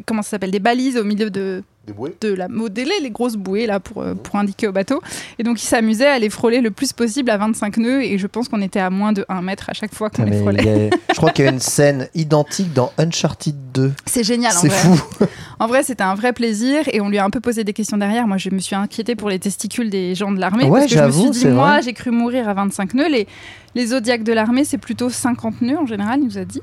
Comment 0.06 0.22
ça 0.22 0.30
s'appelle 0.32 0.52
Des 0.52 0.60
balises 0.60 0.98
au 0.98 1.04
milieu 1.04 1.30
de, 1.32 1.64
Des 1.88 1.94
bouées 1.94 2.16
de 2.22 2.32
la 2.32 2.48
modélée, 2.48 3.00
les 3.02 3.10
grosses 3.10 3.36
bouées 3.38 3.66
là 3.66 3.80
pour, 3.80 4.04
euh, 4.04 4.14
pour 4.14 4.36
indiquer 4.36 4.68
au 4.68 4.72
bateau. 4.72 5.02
Et 5.40 5.44
donc, 5.44 5.60
ils 5.64 5.66
s'amusaient 5.66 6.06
à 6.06 6.20
les 6.20 6.30
frôler 6.30 6.62
le 6.62 6.70
plus 6.70 6.94
possible 6.94 7.32
à 7.32 7.38
25 7.38 7.78
nœuds 7.78 8.04
et 8.04 8.20
je 8.20 8.28
pense 8.28 8.50
qu'on 8.50 8.62
était 8.62 8.80
à 8.80 8.92
moins 8.92 9.14
de 9.14 9.26
1 9.30 9.42
mètre 9.42 9.68
à 9.68 9.74
chaque 9.74 9.96
fois 9.96 10.12
qu'on 10.12 10.24
Putain, 10.24 10.30
les 10.32 10.38
il 10.38 10.42
frôlait. 10.42 10.90
a- 10.94 10.96
Je 11.14 11.18
crois 11.18 11.32
qu'il 11.32 11.44
y 11.44 11.48
a 11.48 11.52
une 11.52 11.60
scène 11.60 12.08
identique 12.14 12.72
dans 12.74 12.92
Uncharted 13.00 13.56
2. 13.74 13.94
C'est 14.06 14.24
génial 14.24 14.56
en 14.56 14.60
C'est 14.60 14.68
vrai. 14.68 14.78
fou. 14.96 15.26
En 15.60 15.66
vrai, 15.66 15.82
c'était 15.82 16.04
un 16.04 16.14
vrai 16.14 16.34
plaisir 16.34 16.84
et 16.94 17.02
on 17.02 17.10
lui 17.10 17.18
a 17.18 17.26
un 17.26 17.32
peu 17.32 17.40
posé 17.40 17.64
des 17.64 17.74
questions 17.74 17.98
derrière. 17.98 18.28
Moi, 18.28 18.38
je 18.38 18.52
me 18.52 18.60
suis 18.60 18.76
inquiétée 18.76 19.16
pour 19.16 19.30
les 19.32 19.40
testicules 19.40 19.90
des 19.90 20.14
gens 20.14 20.32
de 20.32 20.40
l'armée 20.40 20.66
Ouais, 20.66 20.82
parce 20.82 20.92
que 20.94 21.00
je 21.00 21.04
me 21.04 21.12
suis 21.12 21.30
dit, 21.32 21.48
moi, 21.48 21.72
vrai. 21.72 21.82
j'ai 21.82 21.94
cru 21.94 22.12
mourir 22.12 22.48
à 22.48 22.54
25 22.54 22.94
nœuds. 22.94 23.10
Les, 23.10 23.28
les 23.74 23.88
zodiacs 23.88 24.22
de 24.24 24.34
l'armée, 24.34 24.66
c'est 24.66 24.78
plutôt 24.78 25.10
50 25.10 25.64
nœuds 25.64 25.80
en 25.80 25.88
général, 25.88 26.20
il 26.22 26.26
nous 26.26 26.38
a 26.38 26.46
dit. 26.46 26.62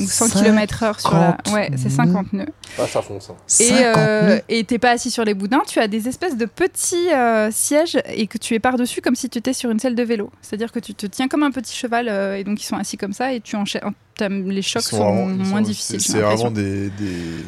Donc 0.00 0.08
100 0.08 0.28
km/h 0.30 1.00
sur 1.00 1.12
la. 1.12 1.36
50 1.44 1.54
Ouais, 1.54 1.70
c'est 1.76 1.90
50 1.90 2.32
nœuds. 2.32 2.46
Ah, 2.78 2.86
ça 2.86 3.02
fonce. 3.02 3.30
hein. 3.30 3.34
Et 3.60 3.68
50 3.68 3.96
euh, 3.96 4.38
et 4.48 4.64
t'es 4.64 4.78
pas 4.78 4.90
assis 4.90 5.10
sur 5.10 5.24
les 5.24 5.34
boudins, 5.34 5.62
tu 5.66 5.78
as 5.80 5.88
des 5.88 6.08
espèces 6.08 6.36
de 6.36 6.44
petits 6.46 7.12
euh, 7.12 7.50
sièges 7.50 7.98
et 8.14 8.26
que 8.26 8.38
tu 8.38 8.54
es 8.54 8.58
par-dessus 8.58 9.00
comme 9.00 9.14
si 9.14 9.28
tu 9.28 9.38
étais 9.38 9.52
sur 9.52 9.70
une 9.70 9.78
selle 9.78 9.94
de 9.94 10.02
vélo. 10.02 10.30
C'est-à-dire 10.42 10.72
que 10.72 10.78
tu 10.80 10.94
te 10.94 11.06
tiens 11.06 11.28
comme 11.28 11.42
un 11.42 11.50
petit 11.50 11.74
cheval 11.76 12.08
euh, 12.08 12.36
et 12.36 12.44
donc 12.44 12.60
ils 12.62 12.66
sont 12.66 12.76
assis 12.76 12.96
comme 12.96 13.12
ça 13.12 13.32
et 13.32 13.40
tu 13.40 13.56
enchaînes. 13.56 13.82
Les 14.20 14.62
chocs 14.62 14.82
sont, 14.82 14.96
vraiment- 14.98 15.26
moins 15.26 15.58
sont- 15.60 15.60
difficiles. 15.60 16.00
C'est 16.00 16.20
vraiment 16.20 16.50
des, 16.50 16.90
des, 16.90 17.44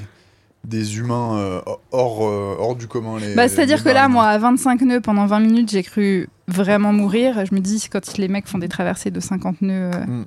des 0.65 0.99
humains 0.99 1.37
euh, 1.39 1.61
hors, 1.91 2.25
euh, 2.27 2.55
hors 2.59 2.77
du 2.77 2.87
commun. 2.87 3.19
Les, 3.19 3.35
Bah, 3.35 3.49
C'est-à-dire 3.49 3.83
que 3.83 3.89
là, 3.89 4.09
moi, 4.09 4.27
à 4.27 4.39
25 4.39 4.81
nœuds 4.83 5.01
pendant 5.01 5.27
20 5.27 5.41
minutes, 5.41 5.71
j'ai 5.71 5.83
cru 5.83 6.29
vraiment 6.47 6.93
mourir. 6.93 7.45
Je 7.47 7.55
me 7.55 7.61
dis, 7.61 7.89
quand 7.91 8.17
les 8.19 8.29
mecs 8.29 8.47
font 8.47 8.59
des 8.59 8.69
traversées 8.69 9.11
de 9.11 9.21
50 9.21 9.63
nœuds 9.63 9.91
euh, 9.95 10.05
Mm. 10.07 10.25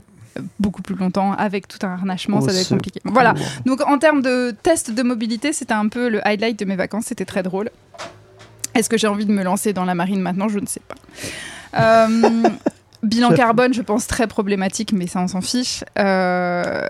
Beaucoup 0.60 0.82
plus 0.82 0.96
longtemps, 0.96 1.34
avec 1.34 1.68
tout 1.68 1.80
un 1.86 1.90
harnachement, 1.90 2.42
ça 2.42 2.52
va 2.52 2.60
être 2.60 2.70
compliqué. 2.70 3.00
Voilà. 3.06 3.34
Donc, 3.66 3.82
en 3.88 3.98
termes 3.98 4.22
de 4.22 4.56
test 4.64 4.92
de 4.92 5.04
mobilité, 5.04 5.54
c'était 5.54 5.74
un 5.74 5.88
peu 5.88 6.10
le 6.10 6.26
highlight 6.28 6.60
de 6.60 6.66
mes 6.66 6.76
vacances. 6.76 7.06
C'était 7.06 7.26
très 7.26 7.44
drôle. 7.44 7.70
Est-ce 8.76 8.90
que 8.90 8.98
j'ai 8.98 9.08
envie 9.08 9.26
de 9.26 9.32
me 9.32 9.44
lancer 9.44 9.74
dans 9.74 9.86
la 9.86 9.96
marine 9.96 10.22
maintenant? 10.22 10.50
Je 10.50 10.60
ne 10.60 10.66
sais 10.66 10.82
pas. 10.88 10.96
Euh, 11.80 12.44
bilan 13.04 13.34
carbone, 13.34 13.74
je 13.74 13.82
pense 13.82 14.08
très 14.08 14.28
problématique, 14.28 14.94
mais 14.94 15.08
ça, 15.08 15.20
on 15.20 15.28
s'en 15.28 15.42
fiche. 15.42 15.84
Euh, 16.00 16.88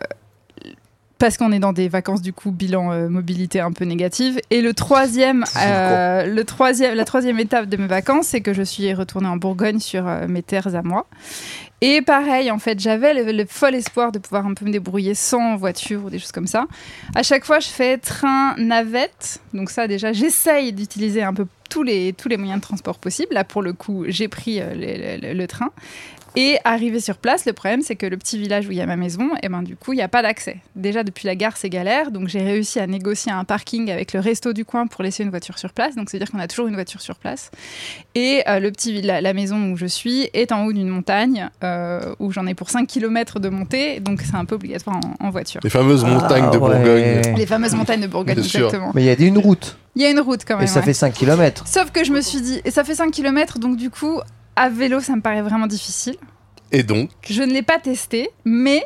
parce 1.24 1.38
qu'on 1.38 1.54
est 1.54 1.60
dans 1.60 1.72
des 1.72 1.88
vacances 1.88 2.22
du 2.22 2.34
coup 2.34 2.52
bilan 2.52 2.92
euh, 2.92 3.08
mobilité 3.08 3.62
un 3.62 3.72
peu 3.72 3.86
négative 3.86 4.42
et 4.50 4.62
le 4.62 4.74
troisième 4.74 5.46
euh, 5.58 6.26
le 6.26 6.44
troisième 6.44 6.96
la 6.96 7.06
troisième 7.06 7.40
étape 7.40 7.70
de 7.70 7.78
mes 7.78 7.88
vacances 7.88 8.28
c'est 8.28 8.42
que 8.42 8.52
je 8.52 8.62
suis 8.62 8.94
retournée 8.94 9.30
en 9.30 9.38
Bourgogne 9.38 9.80
sur 9.80 10.06
euh, 10.06 10.28
mes 10.28 10.44
terres 10.44 10.76
à 10.76 10.82
moi 10.82 11.08
et 11.86 12.02
pareil 12.02 12.50
en 12.50 12.60
fait 12.60 12.80
j'avais 12.80 13.13
le, 13.13 13.46
fol 13.46 13.75
espoir 13.75 14.13
de 14.13 14.20
pouvoir 14.20 14.46
un 14.46 14.54
peu 14.54 14.63
me 14.63 14.72
débrouiller 14.72 15.16
sans 15.16 15.58
voiture 15.58 16.06
ou 16.06 16.10
des 16.10 16.18
choses 16.18 16.32
comme 16.32 16.48
ça. 16.48 16.66
À 17.13 17.24
chaque 17.24 17.44
fois 17.44 17.60
je 17.60 17.68
fais 17.68 17.98
train 17.98 18.56
navette. 18.58 19.42
Donc 19.54 19.70
ça 19.70 19.86
déjà 19.86 20.13
j'essaye 20.13 20.72
d'utiliser 20.72 21.24
un 21.24 21.34
peu 21.34 21.46
tous 21.70 21.84
les 21.84 22.13
tous 22.13 22.30
les 22.30 22.38
moyens 22.38 22.62
de 22.62 22.63
transport 22.63 23.00
possibles. 23.00 23.34
Là 23.34 23.44
pour 23.44 23.62
le 23.62 23.74
coup 23.74 24.06
j'ai 24.08 24.30
pris 24.30 24.62
euh, 24.62 24.74
le 24.74 25.46
train 25.46 25.72
Et 26.36 26.58
arrivé 26.63 27.00
sur 27.00 27.18
place, 27.18 27.46
le 27.46 27.54
problème 27.54 27.82
c'est 27.84 27.96
que 27.96 28.06
le 28.06 28.18
petit 28.18 28.38
village 28.40 28.68
où 28.68 28.72
il 28.72 28.78
y 28.78 28.82
a 28.82 28.86
ma 28.86 28.96
maison, 28.96 29.30
et 29.44 29.50
ben 29.50 29.62
du 29.62 29.75
coup 29.75 29.94
il 29.94 29.98
n'y 29.98 30.02
a 30.02 30.08
pas 30.08 30.22
d'accès. 30.24 30.58
Déjà 30.75 31.04
depuis 31.04 31.28
la 31.28 31.36
gare 31.36 31.58
c'est 31.58 31.70
galère, 31.70 32.10
donc 32.12 32.28
j'ai 32.28 32.42
réussi 32.42 32.80
à 32.80 32.88
négocier 32.88 33.32
un 33.32 33.44
parking 33.44 33.92
avec 33.92 34.13
le 34.13 34.20
resto 34.20 34.52
du 34.54 34.66
coin 34.66 34.88
pour 34.88 35.04
laisser 35.04 35.24
une 35.24 35.30
voiture 35.30 35.60
sur 35.60 35.74
place. 35.74 35.96
Donc 35.96 36.10
c'est 36.10 36.18
à 36.18 36.20
dire 36.20 36.32
qu'on 36.32 36.40
a 36.40 36.48
toujours 36.48 36.68
une 36.68 36.74
voiture 36.74 37.02
sur 37.02 37.16
place. 37.16 37.52
Et 38.16 38.42
euh, 38.48 38.60
le 38.60 38.72
petit 38.72 39.02
la, 39.02 39.22
la 39.22 39.34
maison 39.34 39.72
où 39.72 39.78
je 39.78 39.86
suis 39.86 40.30
est 40.34 40.52
en 40.52 40.66
haut 40.66 40.74
d'une 40.74 40.88
montagne 40.90 41.50
euh, 41.63 42.16
où 42.20 42.32
j'en 42.32 42.48
ai 42.48 42.56
pour 42.56 42.70
5 42.72 42.88
km 42.88 43.40
de 43.40 43.50
montée, 43.50 44.00
donc 44.00 44.22
c'est 44.22 44.36
un 44.36 44.46
peu 44.46 44.56
obligatoire 44.56 44.98
en, 45.20 45.28
en 45.28 45.30
voiture. 45.30 45.62
Les 45.63 45.70
fameuses 45.70 46.04
montagnes 46.04 46.50
de 46.50 46.58
Ah, 46.58 46.60
ouais. 46.60 47.20
Bourgogne. 47.22 47.36
Les 47.38 47.46
fameuses 47.46 47.75
montagnes 47.75 48.02
de 48.02 48.08
Bourgogne, 48.08 48.36
Bien 48.36 48.44
sûr. 48.44 48.66
exactement. 48.66 48.92
Mais 48.96 49.04
il 49.04 49.06
y 49.06 49.10
a 49.10 49.28
une 49.28 49.38
route. 49.38 49.78
Il 49.96 50.02
y 50.02 50.06
a 50.06 50.10
une 50.10 50.20
route 50.20 50.42
quand 50.48 50.56
même. 50.56 50.63
Et 50.63 50.68
ça 50.68 50.80
ouais. 50.80 50.86
fait 50.88 50.94
5 50.94 51.13
km. 51.13 51.68
Sauf 51.68 51.92
que 51.92 52.04
je 52.04 52.12
me 52.12 52.22
suis 52.22 52.42
dit, 52.42 52.60
et 52.66 52.72
ça 52.72 52.84
fait 52.84 52.96
5 52.96 53.12
km, 53.12 53.60
donc 53.60 53.78
du 53.78 53.92
coup, 53.92 54.20
à 54.55 54.69
vélo, 54.69 55.00
ça 55.00 55.15
me 55.15 55.22
paraît 55.22 55.41
vraiment 55.41 55.67
difficile. 55.67 56.15
Et 56.72 56.83
donc, 56.83 57.10
Je 57.29 57.43
ne 57.43 57.51
l'ai 57.53 57.62
pas 57.62 57.79
testé, 57.79 58.29
mais 58.45 58.83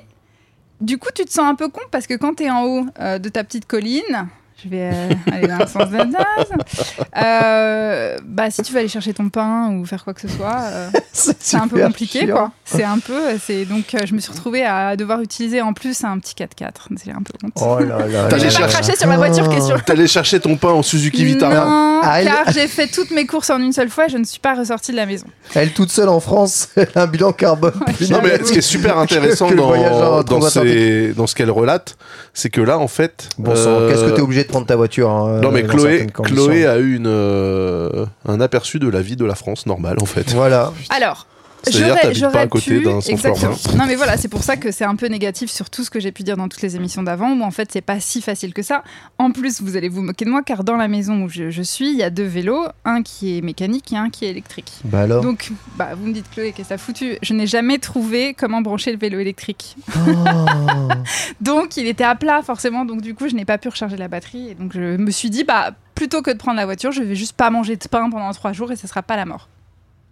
du 0.81 0.97
coup, 0.97 1.09
tu 1.13 1.25
te 1.25 1.31
sens 1.31 1.45
un 1.45 1.55
peu 1.55 1.69
con 1.69 1.81
parce 1.91 2.05
que 2.05 2.13
quand 2.13 2.35
tu 2.35 2.43
es 2.43 2.49
en 2.49 2.63
haut 2.65 2.85
euh, 2.99 3.17
de 3.17 3.29
ta 3.29 3.43
petite 3.43 3.65
colline, 3.65 4.27
je 4.63 4.69
vais 4.69 4.91
euh, 4.93 5.09
aller 5.31 5.47
dans 5.47 5.59
le 5.59 5.67
sens 5.67 5.89
de 5.89 5.97
euh, 7.17 8.16
bah, 8.37 8.51
si 8.51 8.61
tu 8.61 8.71
veux 8.71 8.77
aller 8.79 8.87
chercher 8.87 9.13
ton 9.15 9.29
pain 9.29 9.71
ou 9.71 9.83
faire 9.85 10.03
quoi 10.03 10.13
que 10.13 10.21
ce 10.21 10.27
soit, 10.27 10.59
euh, 10.71 10.89
c'est 11.11 11.57
un 11.57 11.61
peu 11.67 11.75
super 11.77 11.87
compliqué, 11.87 12.19
chiant. 12.19 12.35
quoi. 12.35 12.51
C'est 12.65 12.83
un 12.83 12.99
peu, 12.99 13.19
c'est 13.43 13.65
donc 13.65 13.95
euh, 13.95 13.99
je 14.05 14.13
me 14.13 14.19
suis 14.19 14.31
retrouvée 14.31 14.63
à 14.63 14.95
devoir 14.95 15.21
utiliser 15.21 15.59
en 15.61 15.73
plus 15.73 16.03
un 16.03 16.19
petit 16.19 16.35
4x4. 16.35 16.71
C'est 16.97 17.09
un 17.11 17.21
peu 17.23 17.33
honte. 17.43 17.53
Oh 17.55 17.79
là 17.79 18.05
là. 18.07 18.27
T'as 18.29 18.37
je 18.37 18.43
vais 18.43 18.49
les 18.49 18.53
pas 18.53 18.59
chercher. 18.61 18.73
cracher 18.83 18.95
sur 18.95 19.09
la 19.09 19.17
voiture 19.17 19.49
qui 19.49 19.55
est 19.57 19.61
sur 19.61 19.83
t'allais 19.83 20.05
chercher 20.07 20.39
ton 20.39 20.55
pain 20.55 20.69
en 20.69 20.83
Suzuki 20.83 21.25
Vitara. 21.25 21.65
non, 21.65 22.01
Ah, 22.03 22.21
elle- 22.21 22.27
car 22.27 22.51
j'ai 22.53 22.67
fait 22.67 22.87
toutes 22.87 23.09
mes 23.11 23.25
courses 23.25 23.49
en 23.49 23.59
une 23.59 23.73
seule 23.73 23.89
fois 23.89 24.05
et 24.05 24.09
je 24.09 24.17
ne 24.19 24.23
suis 24.23 24.39
pas 24.39 24.53
ressortie 24.53 24.91
de 24.91 24.97
la 24.97 25.07
maison. 25.07 25.25
Elle 25.55 25.71
toute 25.73 25.89
seule 25.91 26.09
en 26.09 26.19
France, 26.19 26.69
elle 26.75 26.89
a 26.93 27.01
un 27.03 27.07
bilan 27.07 27.31
carbone. 27.33 27.73
Non 28.11 28.19
mais 28.23 28.37
ce 28.43 28.51
qui 28.51 28.59
est 28.59 28.61
super 28.61 28.97
intéressant 28.99 29.49
que 29.49 29.55
dans, 29.55 29.71
dans, 29.71 30.23
transatlantique. 30.23 30.77
ces- 30.77 31.13
dans 31.13 31.25
ce 31.25 31.33
qu'elle 31.33 31.49
relate, 31.51 31.97
c'est 32.35 32.49
que 32.51 32.61
là 32.61 32.77
en 32.77 32.87
fait, 32.87 33.29
Bon 33.39 33.55
sang, 33.55 33.79
euh, 33.79 33.89
qu'est-ce 33.89 34.03
que 34.03 34.11
t'es 34.11 34.21
obligé 34.21 34.43
de 34.43 34.49
prendre 34.49 34.67
ta 34.67 34.75
voiture 34.75 35.09
hein, 35.09 35.39
non 35.41 35.51
mais 35.51 35.63
Chloé. 35.63 36.05
Chloé 36.13 36.67
a 36.67 36.77
eu 36.77 36.95
une, 36.97 37.07
euh, 37.07 38.05
un 38.27 38.41
aperçu 38.41 38.79
de 38.79 38.87
la 38.87 39.01
vie 39.01 39.15
de 39.15 39.25
la 39.25 39.35
France 39.35 39.65
normale 39.65 39.97
en 40.01 40.05
fait. 40.05 40.31
Voilà. 40.33 40.71
Alors, 40.89 41.25
C'est-à-dire 41.63 41.99
t'habites 41.99 42.31
pas 42.31 42.41
à 42.41 42.47
côté 42.47 42.81
d'un 42.81 42.99
Exactement. 42.99 43.55
Non 43.77 43.85
mais 43.87 43.95
voilà, 43.95 44.17
c'est 44.17 44.27
pour 44.27 44.43
ça 44.43 44.57
que 44.57 44.71
c'est 44.71 44.85
un 44.85 44.95
peu 44.95 45.07
négatif 45.07 45.49
sur 45.51 45.69
tout 45.69 45.83
ce 45.83 45.89
que 45.89 45.99
j'ai 45.99 46.11
pu 46.11 46.23
dire 46.23 46.37
dans 46.37 46.47
toutes 46.47 46.61
les 46.61 46.75
émissions 46.75 47.03
d'avant, 47.03 47.31
où 47.31 47.43
en 47.43 47.51
fait 47.51 47.69
c'est 47.71 47.81
pas 47.81 47.99
si 47.99 48.21
facile 48.21 48.53
que 48.53 48.61
ça. 48.61 48.83
En 49.17 49.31
plus, 49.31 49.61
vous 49.61 49.75
allez 49.75 49.89
vous 49.89 50.01
moquer 50.01 50.25
de 50.25 50.29
moi, 50.29 50.43
car 50.43 50.63
dans 50.63 50.77
la 50.77 50.87
maison 50.87 51.23
où 51.23 51.29
je, 51.29 51.49
je 51.49 51.61
suis, 51.61 51.89
il 51.89 51.97
y 51.97 52.03
a 52.03 52.09
deux 52.09 52.25
vélos, 52.25 52.65
un 52.85 53.03
qui 53.03 53.37
est 53.37 53.41
mécanique 53.41 53.91
et 53.93 53.97
un 53.97 54.09
qui 54.09 54.25
est 54.25 54.29
électrique. 54.29 54.71
Bah 54.85 55.01
alors. 55.01 55.21
Donc, 55.21 55.51
bah, 55.77 55.89
vous 55.95 56.07
me 56.07 56.13
dites 56.13 56.29
Chloé, 56.31 56.51
qu'est-ce 56.51 56.63
que 56.63 56.67
ça 56.69 56.75
a 56.75 56.77
foutu? 56.77 57.17
Je 57.21 57.33
n'ai 57.33 57.47
jamais 57.47 57.79
trouvé 57.79 58.33
comment 58.33 58.61
brancher 58.61 58.91
le 58.91 58.97
vélo 58.97 59.19
électrique. 59.19 59.75
Oh. 59.95 59.99
Donc, 61.41 61.77
il 61.77 61.87
était 61.87 62.03
à 62.03 62.15
plat 62.15 62.41
forcément, 62.41 62.85
donc 62.85 63.01
du 63.01 63.13
coup, 63.15 63.27
je 63.27 63.35
n'ai 63.35 63.45
pas 63.45 63.57
pu 63.57 63.69
recharger 63.69 63.97
la 63.97 64.07
batterie. 64.07 64.49
Et 64.49 64.55
donc, 64.55 64.73
je 64.73 64.97
me 64.97 65.11
suis 65.11 65.29
dit, 65.29 65.43
bah, 65.43 65.71
plutôt 65.95 66.21
que 66.21 66.31
de 66.31 66.37
prendre 66.37 66.57
la 66.57 66.65
voiture, 66.65 66.91
je 66.91 67.01
vais 67.01 67.15
juste 67.15 67.33
pas 67.33 67.49
manger 67.49 67.75
de 67.75 67.87
pain 67.87 68.09
pendant 68.09 68.31
trois 68.31 68.53
jours 68.53 68.71
et 68.71 68.75
ce 68.75 68.87
sera 68.87 69.01
pas 69.01 69.15
la 69.15 69.25
mort. 69.25 69.47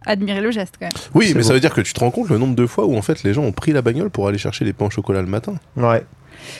Admirez 0.05 0.41
le 0.41 0.51
geste 0.51 0.75
quand 0.79 0.85
même. 0.85 0.93
Oui, 1.13 1.27
mais 1.35 1.41
beau. 1.41 1.47
ça 1.47 1.53
veut 1.53 1.59
dire 1.59 1.73
que 1.73 1.81
tu 1.81 1.93
te 1.93 1.99
rends 1.99 2.11
compte 2.11 2.29
le 2.29 2.37
nombre 2.37 2.55
de 2.55 2.65
fois 2.67 2.85
où 2.85 2.95
en 2.95 3.01
fait 3.01 3.23
les 3.23 3.33
gens 3.33 3.43
ont 3.43 3.51
pris 3.51 3.71
la 3.71 3.81
bagnole 3.81 4.09
pour 4.09 4.27
aller 4.27 4.37
chercher 4.37 4.65
les 4.65 4.73
pains 4.73 4.85
au 4.85 4.89
chocolat 4.89 5.21
le 5.21 5.27
matin. 5.27 5.55
Ouais. 5.75 6.03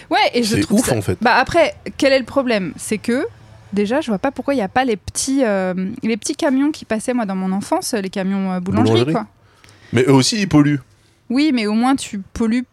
Ouais, 0.09 0.17
et 0.33 0.43
je 0.43 0.55
C'est 0.55 0.61
trouve 0.61 0.79
ouf 0.79 0.87
ça- 0.89 0.95
en 0.97 1.01
fait. 1.01 1.17
Bah 1.21 1.35
après, 1.35 1.75
quel 1.97 2.11
est 2.13 2.19
le 2.19 2.25
problème? 2.25 2.73
C'est 2.77 2.97
que 2.97 3.25
déjà, 3.73 4.01
je 4.01 4.07
vois 4.07 4.17
pas 4.19 4.31
pourquoi 4.31 4.53
il 4.53 4.57
n'y 4.57 4.63
a 4.63 4.67
pas 4.69 4.85
les 4.85 4.95
petits, 4.97 5.43
euh, 5.43 5.73
les 6.01 6.17
petits 6.17 6.35
camions 6.35 6.71
qui 6.71 6.85
passaient 6.85 7.13
moi 7.13 7.25
dans 7.25 7.35
mon 7.35 7.51
enfance, 7.51 7.93
les 7.93 8.09
camions 8.09 8.51
euh, 8.53 8.59
boulangerie, 8.59 8.89
Boulangerie. 8.91 9.13
quoi. 9.13 9.27
Mais 9.93 10.03
eux 10.07 10.13
aussi 10.13 10.39
ils 10.41 10.47
polluent. 10.49 10.79
Oui, 11.29 11.51
mais 11.53 11.67
au 11.67 11.73
moins 11.73 11.95
tu 11.95 12.19
pollues 12.33 12.65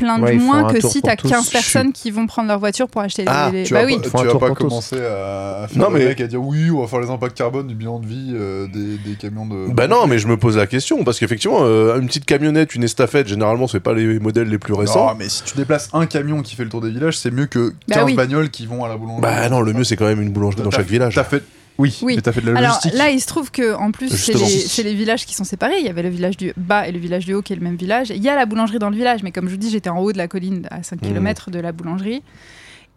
plein 0.00 0.18
de 0.18 0.24
Ouais, 0.24 0.34
moins 0.36 0.64
que 0.72 0.80
si 0.80 1.00
pour 1.00 1.02
tu 1.02 1.10
as 1.10 1.16
tous. 1.16 1.28
15 1.28 1.50
personnes 1.50 1.92
qui 1.92 2.10
vont 2.10 2.26
prendre 2.26 2.48
leur 2.48 2.58
voiture 2.58 2.88
pour 2.88 3.00
acheter 3.02 3.24
Ah, 3.26 3.50
les, 3.52 3.60
les- 3.60 3.64
Tu 3.66 3.74
Bah 3.74 3.80
vas 3.80 3.86
oui. 3.86 3.98
tu 4.02 4.08
vas 4.08 4.34
pas 4.38 4.48
tous. 4.48 4.54
commencer 4.54 4.96
à, 5.04 5.62
à 5.64 5.68
faire 5.68 5.78
Non, 5.82 5.90
le 5.90 5.98
mais- 5.98 6.04
mec 6.06 6.20
à 6.20 6.26
dire 6.26 6.42
oui, 6.42 6.70
on 6.70 6.80
va 6.80 6.86
faire 6.86 7.00
les 7.00 7.10
impacts 7.10 7.36
carbone 7.36 7.66
du 7.66 7.74
bilan 7.74 7.98
de 8.00 8.06
vie 8.06 8.32
euh, 8.34 8.66
des, 8.72 8.96
des 8.98 9.16
camions 9.16 9.46
de. 9.46 9.72
Bah 9.72 9.86
non, 9.86 10.06
mais 10.06 10.18
je 10.18 10.26
me 10.26 10.36
pose 10.36 10.56
la 10.56 10.66
question 10.66 11.04
parce 11.04 11.18
qu'effectivement, 11.18 11.58
euh, 11.62 11.98
une 12.00 12.06
petite 12.06 12.24
camionnette, 12.24 12.74
une 12.74 12.84
estafette, 12.84 13.28
généralement 13.28 13.66
c'est 13.68 13.80
pas 13.80 13.92
les 13.92 14.18
modèles 14.18 14.48
les 14.48 14.58
plus 14.58 14.74
récents. 14.74 15.08
Non, 15.08 15.14
mais 15.18 15.28
si 15.28 15.42
tu 15.44 15.56
déplaces 15.56 15.88
un 15.92 16.06
camion 16.06 16.42
qui 16.42 16.56
fait 16.56 16.64
le 16.64 16.70
tour 16.70 16.80
des 16.80 16.90
villages, 16.90 17.18
c'est 17.18 17.30
mieux 17.30 17.46
que 17.46 17.74
15 17.88 17.98
Bah 17.98 18.02
oui. 18.06 18.14
bagnoles 18.14 18.50
qui 18.50 18.66
vont 18.66 18.84
à 18.84 18.88
la 18.88 18.96
boulangerie. 18.96 19.20
Bah 19.22 19.48
non, 19.48 19.60
le 19.60 19.72
mieux 19.72 19.84
c'est 19.84 19.96
quand 19.96 20.06
même 20.06 20.20
une 20.22 20.30
boulangerie 20.30 20.62
dans 20.62 20.70
T'as- 20.70 20.78
chaque 20.78 20.86
village. 20.88 21.14
T'as 21.14 21.24
fait. 21.24 21.42
Oui, 21.80 21.98
Oui. 22.02 22.16
mais 22.16 22.22
t'as 22.22 22.32
fait 22.32 22.40
de 22.40 22.50
la 22.50 22.58
Alors 22.58 22.74
logistique. 22.76 22.94
là, 22.94 23.10
il 23.10 23.20
se 23.20 23.26
trouve 23.26 23.50
que 23.50 23.74
en 23.74 23.90
plus, 23.90 24.08
c'est 24.14 24.34
les, 24.34 24.46
c'est 24.46 24.82
les 24.82 24.94
villages 24.94 25.24
qui 25.26 25.34
sont 25.34 25.44
séparés. 25.44 25.78
Il 25.80 25.86
y 25.86 25.88
avait 25.88 26.02
le 26.02 26.08
village 26.10 26.36
du 26.36 26.52
bas 26.56 26.86
et 26.86 26.92
le 26.92 26.98
village 26.98 27.24
du 27.26 27.34
haut 27.34 27.42
qui 27.42 27.52
est 27.52 27.56
le 27.56 27.62
même 27.62 27.76
village. 27.76 28.10
Il 28.10 28.22
y 28.22 28.28
a 28.28 28.34
la 28.36 28.46
boulangerie 28.46 28.78
dans 28.78 28.90
le 28.90 28.96
village, 28.96 29.22
mais 29.22 29.32
comme 29.32 29.46
je 29.46 29.52
vous 29.52 29.56
dis, 29.56 29.70
j'étais 29.70 29.90
en 29.90 29.98
haut 29.98 30.12
de 30.12 30.18
la 30.18 30.28
colline 30.28 30.66
à 30.70 30.82
5 30.82 31.00
Mhm. 31.02 31.08
km 31.08 31.50
de 31.50 31.58
la 31.58 31.72
boulangerie. 31.72 32.22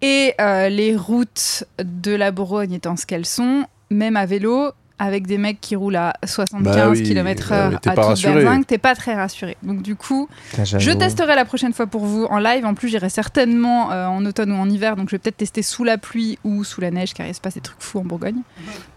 Et 0.02 0.34
euh, 0.42 0.68
les 0.70 0.96
routes 0.98 1.64
de 1.82 2.12
la 2.12 2.32
Bourgogne 2.32 2.74
étant 2.74 2.98
ce 2.98 3.06
qu'elles 3.06 3.26
sont, 3.26 3.64
même 3.90 4.18
à 4.18 4.26
vélo, 4.26 4.72
avec 5.00 5.28
des 5.28 5.38
mecs 5.38 5.60
qui 5.60 5.76
roulent 5.76 5.96
à 5.96 6.14
75 6.26 6.76
Bah 6.76 6.90
oui, 6.90 7.04
km/h 7.04 7.50
bah 7.50 7.70
oui, 7.72 7.78
t'es 7.82 7.90
à 7.90 7.96
toute 7.96 8.24
berzingue, 8.44 8.66
t'es 8.66 8.78
pas 8.78 8.96
très 8.96 9.16
rassuré. 9.16 9.58
Donc 9.64 9.82
du 9.82 9.96
coup, 9.96 10.30
je 10.80 10.92
testerai 11.00 11.36
la 11.36 11.46
prochaine 11.46 11.74
fois 11.74 11.88
pour 11.88 12.06
vous 12.06 12.26
en 12.26 12.38
live. 12.40 12.66
En 12.66 12.74
plus, 12.74 12.90
j'irai 12.90 13.10
certainement 13.10 13.92
euh, 13.92 14.06
en 14.08 14.26
automne 14.26 14.52
ou 14.52 14.56
en 14.56 14.70
hiver. 14.70 14.96
Donc, 14.96 15.10
je 15.10 15.16
vais 15.16 15.20
peut-être 15.20 15.38
tester 15.38 15.62
sous 15.62 15.84
la 15.84 15.98
pluie 15.98 16.38
ou 16.44 16.64
sous 16.64 16.80
la 16.80 16.92
neige, 16.92 17.14
car 17.14 17.28
il 17.28 17.34
se 17.34 17.42
passe 17.42 17.56
des 17.56 17.62
trucs 17.62 17.82
fous 17.82 18.00
en 18.00 18.04
Bourgogne. 18.06 18.42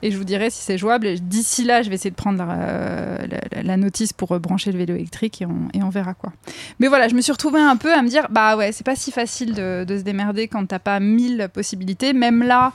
Et 0.02 0.10
je 0.10 0.18
vous 0.18 0.24
dirai 0.24 0.50
si 0.50 0.62
c'est 0.62 0.78
jouable. 0.78 1.14
D'ici 1.20 1.64
là, 1.64 1.82
je 1.82 1.88
vais 1.88 1.94
essayer 1.96 2.10
de 2.10 2.14
prendre 2.16 2.38
la, 2.44 2.52
euh, 2.52 3.18
la- 3.52 3.62
la 3.62 3.76
notice 3.76 4.12
pour 4.12 4.32
euh, 4.32 4.38
brancher 4.38 4.70
le 4.72 4.78
vélo 4.78 4.94
électrique 4.94 5.40
et 5.42 5.46
on, 5.46 5.68
et 5.72 5.82
on 5.82 5.88
verra 5.88 6.14
quoi. 6.14 6.32
Mais 6.78 6.88
voilà, 6.88 7.08
je 7.08 7.14
me 7.14 7.20
suis 7.20 7.32
retrouvée 7.32 7.60
un 7.60 7.76
peu 7.76 7.92
à 7.92 8.02
me 8.02 8.08
dire 8.08 8.26
bah 8.30 8.56
ouais, 8.56 8.70
c'est 8.72 8.84
pas 8.84 8.96
si 8.96 9.10
facile 9.12 9.54
de, 9.54 9.84
de 9.84 9.98
se 9.98 10.02
démerder 10.02 10.46
quand 10.46 10.64
t'as 10.66 10.78
pas 10.78 11.00
mille 11.00 11.48
possibilités. 11.52 12.12
Même 12.12 12.42
là. 12.42 12.72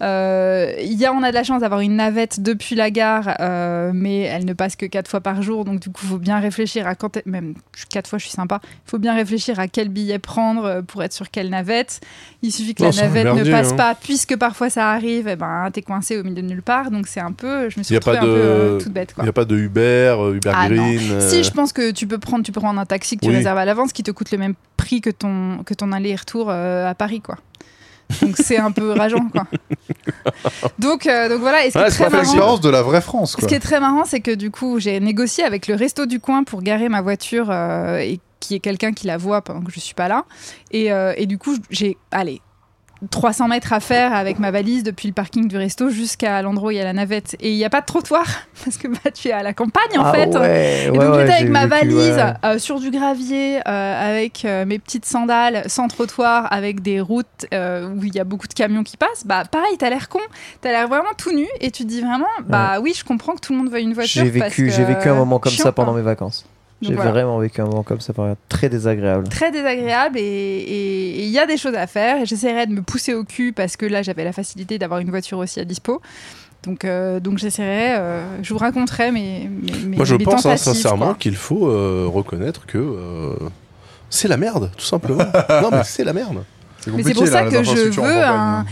Euh, 0.00 0.72
il 0.80 0.94
y 0.94 1.06
a, 1.06 1.12
on 1.12 1.22
a 1.22 1.30
de 1.30 1.34
la 1.34 1.42
chance 1.42 1.60
d'avoir 1.60 1.80
une 1.80 1.96
navette 1.96 2.40
depuis 2.40 2.74
la 2.76 2.90
gare, 2.90 3.36
euh, 3.40 3.90
mais 3.94 4.20
elle 4.20 4.44
ne 4.44 4.52
passe 4.52 4.76
que 4.76 4.86
quatre 4.86 5.08
fois 5.10 5.20
par 5.20 5.42
jour, 5.42 5.64
donc 5.64 5.80
du 5.80 5.88
coup, 5.90 6.00
il 6.04 6.08
faut 6.08 6.18
bien 6.18 6.38
réfléchir 6.38 6.86
à 6.86 6.94
quand, 6.94 7.18
même 7.26 7.54
quatre 7.90 8.08
fois, 8.08 8.18
je 8.18 8.24
suis 8.24 8.32
sympa, 8.32 8.60
il 8.64 8.90
faut 8.90 8.98
bien 8.98 9.14
réfléchir 9.14 9.58
à 9.58 9.66
quel 9.66 9.88
billet 9.88 10.18
prendre 10.18 10.64
euh, 10.64 10.82
pour 10.82 11.02
être 11.02 11.12
sur 11.12 11.30
quelle 11.30 11.50
navette. 11.50 12.00
Il 12.42 12.52
suffit 12.52 12.74
que 12.74 12.84
Non, 12.84 12.90
la 12.94 13.02
navette 13.02 13.26
ne 13.26 13.50
passe 13.50 13.72
hein. 13.72 13.76
pas, 13.76 13.94
puisque 13.94 14.36
parfois 14.36 14.70
ça 14.70 14.90
arrive, 14.90 15.26
et 15.26 15.36
ben 15.36 15.68
t'es 15.72 15.82
coincé 15.82 16.16
au 16.16 16.22
milieu 16.22 16.42
de 16.42 16.48
nulle 16.48 16.62
part, 16.62 16.90
donc 16.90 17.08
c'est 17.08 17.20
un 17.20 17.32
peu, 17.32 17.68
je 17.68 17.78
me 17.78 17.82
suis 17.82 17.94
Y 17.94 17.96
a 17.96 17.98
retrouvée 17.98 18.18
pas 18.18 18.24
un 18.24 18.26
peu 18.26 18.40
euh, 18.40 18.78
toute 18.78 18.92
bête 18.92 19.14
Il 19.18 19.24
n'y 19.24 19.28
a 19.28 19.32
pas 19.32 19.44
de 19.44 19.56
Uber, 19.56 20.16
Uber 20.34 20.52
Ah. 20.54 20.68
Green. 20.68 21.20
Si, 21.20 21.42
je 21.42 21.50
pense 21.50 21.72
que 21.72 21.90
tu 21.90 22.06
peux 22.06 22.18
prendre, 22.18 22.44
tu 22.44 22.52
peux 22.52 22.60
prendre 22.60 22.80
un 22.80 22.86
taxi 22.86 23.16
que 23.16 23.22
tu 23.24 23.30
Oui. 23.30 23.36
réserves 23.36 23.58
à 23.58 23.64
l'avance 23.64 23.92
qui 23.92 24.02
te 24.04 24.10
coûte 24.10 24.30
le 24.30 24.38
même 24.38 24.54
prix 24.76 25.00
que 25.00 25.10
ton, 25.10 25.64
que 25.64 25.74
ton 25.74 25.90
aller-retour 25.90 26.50
à 26.50 26.94
Paris, 26.94 27.20
quoi. 27.20 27.36
Donc 28.22 28.36
c'est 28.36 28.56
un 28.58 28.70
peu 28.70 28.92
rageant, 28.92 29.28
quoi. 29.28 29.46
Donc, 30.78 31.06
euh, 31.06 31.28
donc 31.28 31.40
voilà, 31.40 31.64
et 31.66 31.70
ce 31.70 31.72
qui 31.72 31.78
Ouais, 31.78 31.86
est 31.88 31.90
c'est 31.90 31.96
très 32.04 32.10
marrant. 32.10 32.22
L'expérience 32.22 32.60
de 32.60 32.70
la 32.70 32.82
vraie 32.82 33.00
France, 33.00 33.32
ce 33.32 33.36
quoi. 33.36 33.48
qui 33.48 33.54
est 33.54 33.60
très 33.60 33.80
marrant, 33.80 34.04
c'est 34.04 34.20
que 34.20 34.34
du 34.34 34.50
coup, 34.50 34.78
j'ai 34.80 34.98
négocié 35.00 35.44
avec 35.44 35.66
le 35.66 35.74
resto 35.74 36.06
du 36.06 36.20
coin 36.20 36.44
pour 36.44 36.62
garer 36.62 36.88
ma 36.88 37.02
voiture 37.02 37.48
euh, 37.50 37.98
et 37.98 38.20
qui 38.40 38.54
est 38.54 38.60
quelqu'un 38.60 38.92
qui 38.92 39.06
la 39.06 39.16
voit 39.18 39.42
pendant 39.42 39.60
que 39.62 39.70
je 39.72 39.80
suis 39.80 39.94
pas 39.94 40.08
là. 40.08 40.24
Et, 40.70 40.92
euh, 40.92 41.12
et 41.16 41.26
du 41.26 41.38
coup, 41.38 41.56
j'ai, 41.70 41.96
allez, 42.10 42.40
300 43.10 43.48
mètres 43.48 43.72
à 43.72 43.80
faire 43.80 44.12
avec 44.12 44.38
ma 44.38 44.50
valise 44.50 44.82
depuis 44.82 45.06
le 45.08 45.14
parking 45.14 45.46
du 45.46 45.56
resto 45.56 45.88
jusqu'à 45.88 46.42
l'endroit 46.42 46.68
où 46.68 46.70
il 46.72 46.78
y 46.78 46.80
a 46.80 46.84
la 46.84 46.92
navette. 46.92 47.36
Et 47.40 47.52
il 47.52 47.56
n'y 47.56 47.64
a 47.64 47.70
pas 47.70 47.80
de 47.80 47.86
trottoir 47.86 48.26
parce 48.64 48.76
que 48.76 48.88
bah, 48.88 49.10
tu 49.14 49.28
es 49.28 49.32
à 49.32 49.42
la 49.42 49.52
campagne 49.52 49.98
en 49.98 50.04
ah 50.04 50.12
fait. 50.12 50.36
Ouais, 50.36 50.84
Et 50.86 50.90
ouais, 50.90 50.98
donc 50.98 51.14
ouais, 51.14 51.20
j'étais 51.20 51.32
avec 51.34 51.50
ma 51.50 51.66
valise 51.66 52.20
euh, 52.44 52.58
sur 52.58 52.80
du 52.80 52.90
gravier, 52.90 53.58
euh, 53.58 54.10
avec 54.16 54.44
euh, 54.44 54.64
mes 54.64 54.78
petites 54.78 55.06
sandales, 55.06 55.62
sans 55.66 55.88
trottoir, 55.88 56.52
avec 56.52 56.82
des 56.82 57.00
routes 57.00 57.46
où 57.52 58.04
il 58.04 58.14
y 58.14 58.20
a 58.20 58.24
beaucoup 58.24 58.48
de 58.48 58.54
camions 58.54 58.82
qui 58.82 58.96
passent. 58.96 59.24
Bah 59.24 59.44
pareil, 59.50 59.76
t'as 59.78 59.90
l'air 59.90 60.08
con, 60.08 60.20
t'as 60.60 60.70
l'air 60.70 60.88
vraiment 60.88 61.14
tout 61.16 61.32
nu 61.32 61.46
et 61.60 61.70
tu 61.70 61.84
te 61.84 61.88
dis 61.88 62.00
vraiment, 62.00 62.26
bah 62.46 62.80
oui, 62.80 62.94
je 62.96 63.04
comprends 63.04 63.34
que 63.34 63.40
tout 63.40 63.52
le 63.52 63.58
monde 63.58 63.70
veuille 63.70 63.84
une 63.84 63.94
voiture. 63.94 64.24
J'ai 64.24 64.30
vécu, 64.30 64.70
j'ai 64.70 64.84
vécu 64.84 65.08
un 65.08 65.14
moment 65.14 65.38
comme 65.38 65.52
chiant, 65.52 65.64
ça 65.64 65.72
pendant 65.72 65.92
mes 65.92 66.02
vacances. 66.02 66.46
J'ai 66.80 66.94
voilà. 66.94 67.10
vraiment 67.10 67.38
vécu 67.38 67.60
un 67.60 67.64
moment 67.64 67.82
comme 67.82 68.00
ça, 68.00 68.12
pendant- 68.12 68.36
très 68.48 68.68
désagréable. 68.68 69.28
Très 69.28 69.50
désagréable 69.50 70.16
et 70.18 71.24
il 71.24 71.28
y 71.30 71.38
a 71.38 71.46
des 71.46 71.56
choses 71.56 71.74
à 71.74 71.86
faire. 71.88 72.24
J'essaierai 72.24 72.66
de 72.66 72.72
me 72.72 72.82
pousser 72.82 73.14
au 73.14 73.24
cul 73.24 73.52
parce 73.52 73.76
que 73.76 73.84
là 73.84 74.02
j'avais 74.02 74.22
la 74.24 74.32
facilité 74.32 74.78
d'avoir 74.78 75.00
une 75.00 75.10
voiture 75.10 75.38
aussi 75.38 75.58
à 75.58 75.64
dispo. 75.64 76.00
Donc, 76.64 76.84
euh, 76.84 77.18
donc 77.20 77.38
j'essaierai, 77.38 77.94
euh, 77.96 78.42
je 78.42 78.52
vous 78.52 78.58
raconterai 78.58 79.10
mes, 79.12 79.48
mes, 79.50 79.72
mes- 79.86 79.96
Moi 79.96 80.04
je 80.04 80.14
mes 80.16 80.24
pense 80.24 80.44
hein, 80.46 80.56
sincèrement 80.56 81.14
qu'il 81.14 81.36
faut 81.36 81.68
euh, 81.68 82.08
reconnaître 82.12 82.66
que 82.66 82.78
euh, 82.78 83.34
c'est 84.10 84.28
la 84.28 84.36
merde, 84.36 84.70
tout 84.76 84.84
simplement. 84.84 85.18
non 85.62 85.70
mais 85.72 85.82
c'est 85.84 86.04
la 86.04 86.12
merde. 86.12 86.44
C'est 86.80 86.92
Mais 86.92 87.02
c'est 87.02 87.14
pour 87.14 87.26
ça 87.26 87.42
là, 87.44 87.50
que 87.50 87.62
je 87.62 87.90
veux 87.90 88.24
un-. 88.24 88.64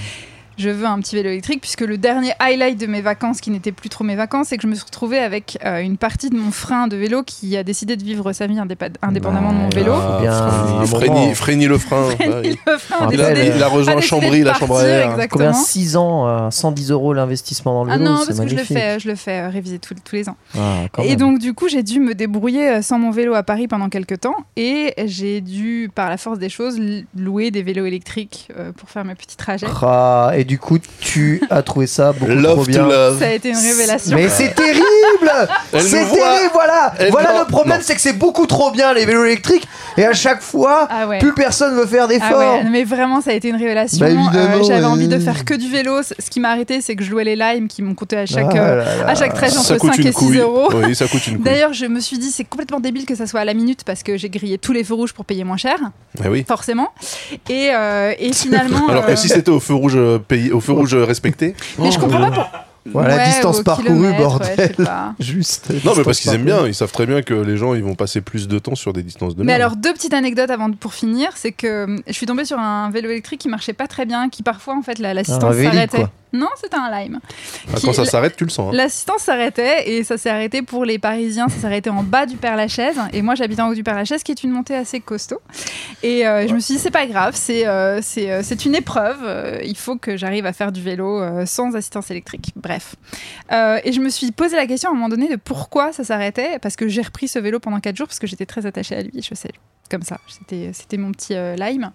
Je 0.59 0.71
veux 0.71 0.87
un 0.87 0.99
petit 1.01 1.17
vélo 1.17 1.29
électrique, 1.31 1.61
puisque 1.61 1.83
le 1.83 1.99
dernier 1.99 2.33
highlight 2.41 2.79
de 2.81 2.87
mes 2.87 3.01
vacances, 3.01 3.41
qui 3.41 3.51
n'était 3.51 3.73
plus 3.73 3.89
trop 3.89 4.05
mes 4.05 4.17
vacances, 4.17 4.49
c'est 4.49 4.57
que 4.57 4.63
je 4.63 4.69
me 4.69 4.75
suis 4.75 4.85
retrouvée 4.85 5.19
avec 5.19 5.59
euh, 5.65 5.81
une 5.81 5.97
partie 5.97 6.31
de 6.31 6.37
mon 6.37 6.51
frein 6.51 6.87
de 6.89 6.97
vélo 6.97 7.23
qui 7.23 7.57
a 7.57 7.63
décidé 7.63 7.97
de 7.97 8.03
vivre 8.05 8.33
sa 8.33 8.47
vie 8.47 8.59
indépendamment 8.59 9.53
de 9.53 9.59
mon 9.59 9.69
vélo. 9.69 9.93
Ah, 9.95 10.19
bien. 10.21 11.35
Frény 11.35 11.67
le 11.67 11.79
frein. 11.79 12.09
Le 12.21 12.47
Il 12.47 12.57
Il 13.13 13.21
a, 13.21 13.33
décidé- 13.33 13.53
il 13.57 13.63
a 13.63 13.69
rejoint 13.69 13.93
a 13.95 13.97
décidé 13.97 14.21
Chambry, 14.21 14.43
la 14.43 14.55
chambre 14.55 14.79
à 14.79 14.85
air. 14.85 15.11
exactement. 15.13 15.45
Combien 15.47 15.53
6 15.53 15.97
ans, 15.97 16.29
euh, 16.29 16.51
110 16.51 16.91
euros 16.91 17.13
l'investissement 17.13 17.75
dans 17.75 17.85
le 17.85 17.93
Ah 17.93 17.99
vélo 17.99 18.11
non, 18.11 18.17
c'est 18.21 18.27
parce 18.29 18.39
que 18.41 18.45
je 18.47 18.51
le 18.51 18.55
magnifique. 18.57 18.77
fais, 18.79 18.99
je 19.01 19.09
le 19.09 19.15
fais 19.15 19.41
euh, 19.41 19.49
réviser 19.49 19.79
tous- 19.79 19.95
tous 20.05 20.17
les 20.17 20.29
ans. 20.29 20.37
Ah, 20.57 20.85
quand 20.93 21.03
Et 21.03 21.11
même. 21.11 21.17
donc, 21.19 21.39
du 21.39 21.55
coup, 21.55 21.69
j'ai 21.69 21.83
dû 21.83 22.01
me 22.01 22.15
débrouiller 22.15 22.69
euh, 22.71 22.83
sans 22.83 22.99
mon 22.99 23.11
vélo 23.11 23.35
à 23.35 23.43
Paris 23.43 23.69
pendant 23.69 23.89
quelques 23.89 24.21
temps. 24.21 24.37
Et 24.57 24.95
j'ai 25.07 25.41
dû, 25.41 25.91
par 25.95 26.09
la 26.09 26.17
force 26.17 26.39
des 26.39 26.49
choses, 26.49 26.79
louer 27.17 27.51
des 27.51 27.63
vélos 27.63 27.87
électriques 27.87 28.49
euh, 28.59 28.73
pour 28.73 28.89
faire 28.91 29.05
mes 29.05 29.15
petits 29.15 29.37
trajets. 29.37 29.67
Ah, 29.83 30.33
et 30.35 30.45
du 30.47 30.59
coup, 30.59 30.79
tu 31.01 31.43
as 31.51 31.63
trouvé 31.63 31.87
ça 31.87 32.13
beaucoup 32.13 32.31
trop 32.33 32.41
Love 32.41 32.67
bien. 32.67 32.85
to 32.85 32.89
love. 32.91 33.19
Ça 33.19 33.27
a 33.27 33.33
été 33.33 33.51
une 33.51 33.57
révélation. 33.57 34.17
Mais 34.17 34.29
c'est 34.29 34.55
terrible 34.55 34.83
C'est 35.79 35.91
terrible, 35.91 36.51
voilà 36.53 36.95
Elle- 36.99 37.11
Voilà 37.11 37.33
non, 37.35 37.39
le 37.41 37.45
problème, 37.47 37.81
c'est 37.83 37.95
que 37.95 38.01
c'est 38.01 38.13
beaucoup 38.13 38.47
trop 38.47 38.71
bien 38.71 38.93
les 38.95 39.05
vélos 39.05 39.25
électriques 39.25 39.67
et 39.97 40.05
à 40.05 40.13
chaque 40.13 40.43
fois, 40.43 40.87
Ah 40.91 41.07
ouais. 41.09 41.19
plus 41.19 41.33
personne 41.35 41.75
veut 41.75 41.87
faire 41.87 42.05
Ah 42.05 42.09
d'efforts. 42.09 42.39
ouais, 42.39 42.65
mais 42.71 42.85
vraiment, 42.85 43.21
ça 43.21 43.31
a 43.31 43.35
été 43.35 43.49
une 43.49 43.57
révélation. 43.57 43.99
Bah, 44.07 44.13
Euh, 44.13 44.63
J'avais 44.63 44.81
ouais. 44.81 44.85
envie 44.85 45.09
de 45.09 45.19
faire 45.19 45.45
que 45.45 45.55
du 45.55 45.69
vélo. 45.71 46.01
Ce 46.03 46.31
qui 46.31 46.41
m'a 46.41 46.51
arrêté, 46.51 46.81
c'est 46.81 46.95
que 46.97 47.03
je 47.05 47.11
louais 47.11 47.25
les 47.25 47.37
limes 47.37 47.69
qui 47.69 47.83
m'ont 47.83 47.95
coûté 47.95 48.17
à 48.17 48.27
chaque, 48.27 48.47
Ah 48.53 48.57
euh, 48.59 48.77
là 48.77 48.97
là. 48.99 49.09
à 49.09 49.15
chaque 49.15 49.35
trajet 49.35 49.53
Ça 49.55 49.61
entre 49.61 49.77
coûte 49.79 49.91
5 49.95 49.99
une 50.01 50.07
et 50.09 50.13
6 50.13 50.19
couille. 50.19 50.39
euros. 50.39 50.69
Oui, 50.75 50.95
ça 50.95 51.07
coûte 51.09 51.27
une. 51.27 51.39
D'ailleurs, 51.43 51.73
je 51.73 51.87
me 51.87 52.01
suis 52.01 52.19
dit, 52.19 52.31
c'est 52.31 52.45
complètement 52.45 52.81
débile 52.81 53.07
que 53.07 53.15
ça 53.15 53.27
soit 53.27 53.41
à 53.41 53.45
la 53.45 53.55
minute 53.55 53.85
parce 53.85 54.03
que 54.03 54.17
j'ai 54.17 54.29
grillé 54.29 54.59
tous 54.59 54.73
les 54.73 54.85
feux 54.85 54.95
rouges 54.95 55.13
pour 55.15 55.25
payer 55.25 55.45
moins 55.45 55.57
cher, 55.57 55.79
Eh 56.25 56.29
oui. 56.29 56.45
forcément. 56.47 56.89
Et, 57.49 57.71
euh, 57.73 58.13
et 58.19 58.33
finalement. 58.35 58.89
Alors 58.89 59.05
euh, 59.05 59.09
que 59.09 59.17
si 59.17 59.29
c'était 59.29 59.51
au 59.51 59.61
feu 59.61 59.75
rouge 59.75 59.97
payé, 60.39 60.53
au 60.53 60.61
feu 60.61 60.73
rouge 60.73 60.95
respecté. 60.95 61.55
Mais 61.79 61.91
je 61.91 61.99
comprends 61.99 62.31
pas 62.31 62.31
pour- 62.31 62.51
Voilà, 62.93 63.17
Ouais, 63.17 63.25
distance 63.27 63.63
parcourue, 63.63 64.13
bordel. 64.17 64.75
ouais. 64.79 64.87
Juste. 65.19 65.71
Non, 65.85 65.95
mais 65.97 66.05
parce 66.05 66.21
qu'ils 66.21 66.33
aiment 66.33 66.45
bien, 66.45 66.67
ils 66.69 66.75
savent 66.75 66.93
très 66.93 67.05
bien 67.05 67.21
que 67.23 67.35
les 67.35 67.57
gens 67.57 67.75
ils 67.75 67.83
vont 67.83 67.97
passer 67.97 68.21
plus 68.21 68.47
de 68.47 68.59
temps 68.61 68.77
sur 68.77 68.93
des 68.93 69.03
distances 69.03 69.35
de 69.35 69.41
Mais 69.41 69.47
merde. 69.47 69.61
alors, 69.63 69.77
deux 69.77 69.93
petites 69.93 70.15
anecdotes 70.15 70.51
avant 70.51 70.69
de- 70.69 70.77
pour 70.77 70.95
finir, 70.95 71.31
c'est 71.35 71.51
que 71.51 71.67
euh, 71.67 71.99
je 72.07 72.13
suis 72.13 72.27
tombée 72.27 72.45
sur 72.45 72.61
un 72.61 72.89
vélo 72.91 73.11
électrique 73.11 73.41
qui 73.41 73.49
marchait 73.49 73.73
pas 73.73 73.89
très 73.89 74.07
bien, 74.07 74.29
qui 74.29 74.45
parfois, 74.45 74.77
en 74.77 74.83
fait, 74.83 75.01
la- 75.01 75.15
l'assistance 75.15 75.57
s'arrêtait. 75.57 76.07
Non, 76.37 76.49
c'était 76.61 76.77
un 76.77 76.91
Lime. 76.91 77.21
Ah, 77.73 77.77
qui- 77.77 77.87
quand 77.87 77.93
ça 77.93 78.05
s'arrête, 78.05 78.37
tu 78.37 78.45
le 78.45 78.51
sens. 78.51 78.73
hein. 78.73 78.77
L'assistance 78.77 79.23
s'arrêtait 79.23 79.91
et 79.91 80.05
ça 80.05 80.19
s'est 80.19 80.31
arrêté 80.31 80.63
pour 80.63 80.85
les 80.85 80.99
Parisiens, 80.99 81.49
ça 81.49 81.57
s'est 81.61 81.67
arrêté 81.67 81.91
en 81.91 82.03
bas 82.03 82.27
du 82.27 82.37
Père 82.37 82.57
Lachaise 82.57 82.97
et 83.13 83.23
moi 83.23 83.35
j'habite 83.35 83.61
en 83.61 83.69
haut 83.69 83.75
du 83.75 83.83
Père 83.83 83.95
Lachaise 83.95 84.23
qui 84.23 84.33
est 84.33 84.43
une 84.43 84.51
montée 84.51 84.75
assez 84.77 85.01
costaud. 85.01 85.41
Et 86.03 86.27
euh, 86.27 86.47
je 86.49 86.55
me 86.55 86.61
suis 86.61 86.75
dit 86.75 86.81
c'est 86.81 86.91
pas 86.91 87.07
grave, 87.07 87.35
c'est 87.37 87.67
euh, 87.67 88.01
c'est 88.03 88.31
euh, 88.31 88.41
c'est 88.43 88.65
une 88.65 88.75
épreuve, 88.75 89.19
il 89.65 89.77
faut 89.77 89.97
que 89.97 90.17
j'arrive 90.17 90.47
à 90.47 90.53
faire 90.53 90.73
du 90.73 90.83
vélo 90.83 91.21
euh, 91.21 91.47
sans 91.47 91.75
assistance 91.77 92.11
électrique. 92.11 92.53
Bref. 92.57 92.97
Et 93.51 93.93
je 93.93 94.01
me 94.01 94.09
suis 94.09 94.31
posé 94.33 94.57
la 94.57 94.67
question 94.67 94.91
à 94.91 94.93
un 94.93 94.95
moment 94.95 95.09
donné 95.09 95.29
de 95.29 95.37
pourquoi 95.37 95.93
ça 95.93 96.05
s'arrêtait 96.05 96.59
parce 96.61 96.77
que 96.77 96.89
j'ai 96.89 97.03
repris 97.03 97.29
ce 97.29 97.39
vélo 97.39 97.61
pendant 97.61 97.81
4 97.81 97.97
jours 97.97 98.07
parce 98.07 98.19
que 98.19 98.27
j'étais 98.27 98.47
très 98.47 98.67
attachée 98.67 98.97
à 98.97 99.03
lui, 99.03 99.23
je 99.23 99.35
sais 99.35 99.51
comme 99.89 100.03
ça, 100.03 100.19
c'était 100.29 100.71
c'était 100.73 100.97
mon 100.97 101.13
petit 101.13 101.35
euh, 101.35 101.57
lime. 101.57 101.91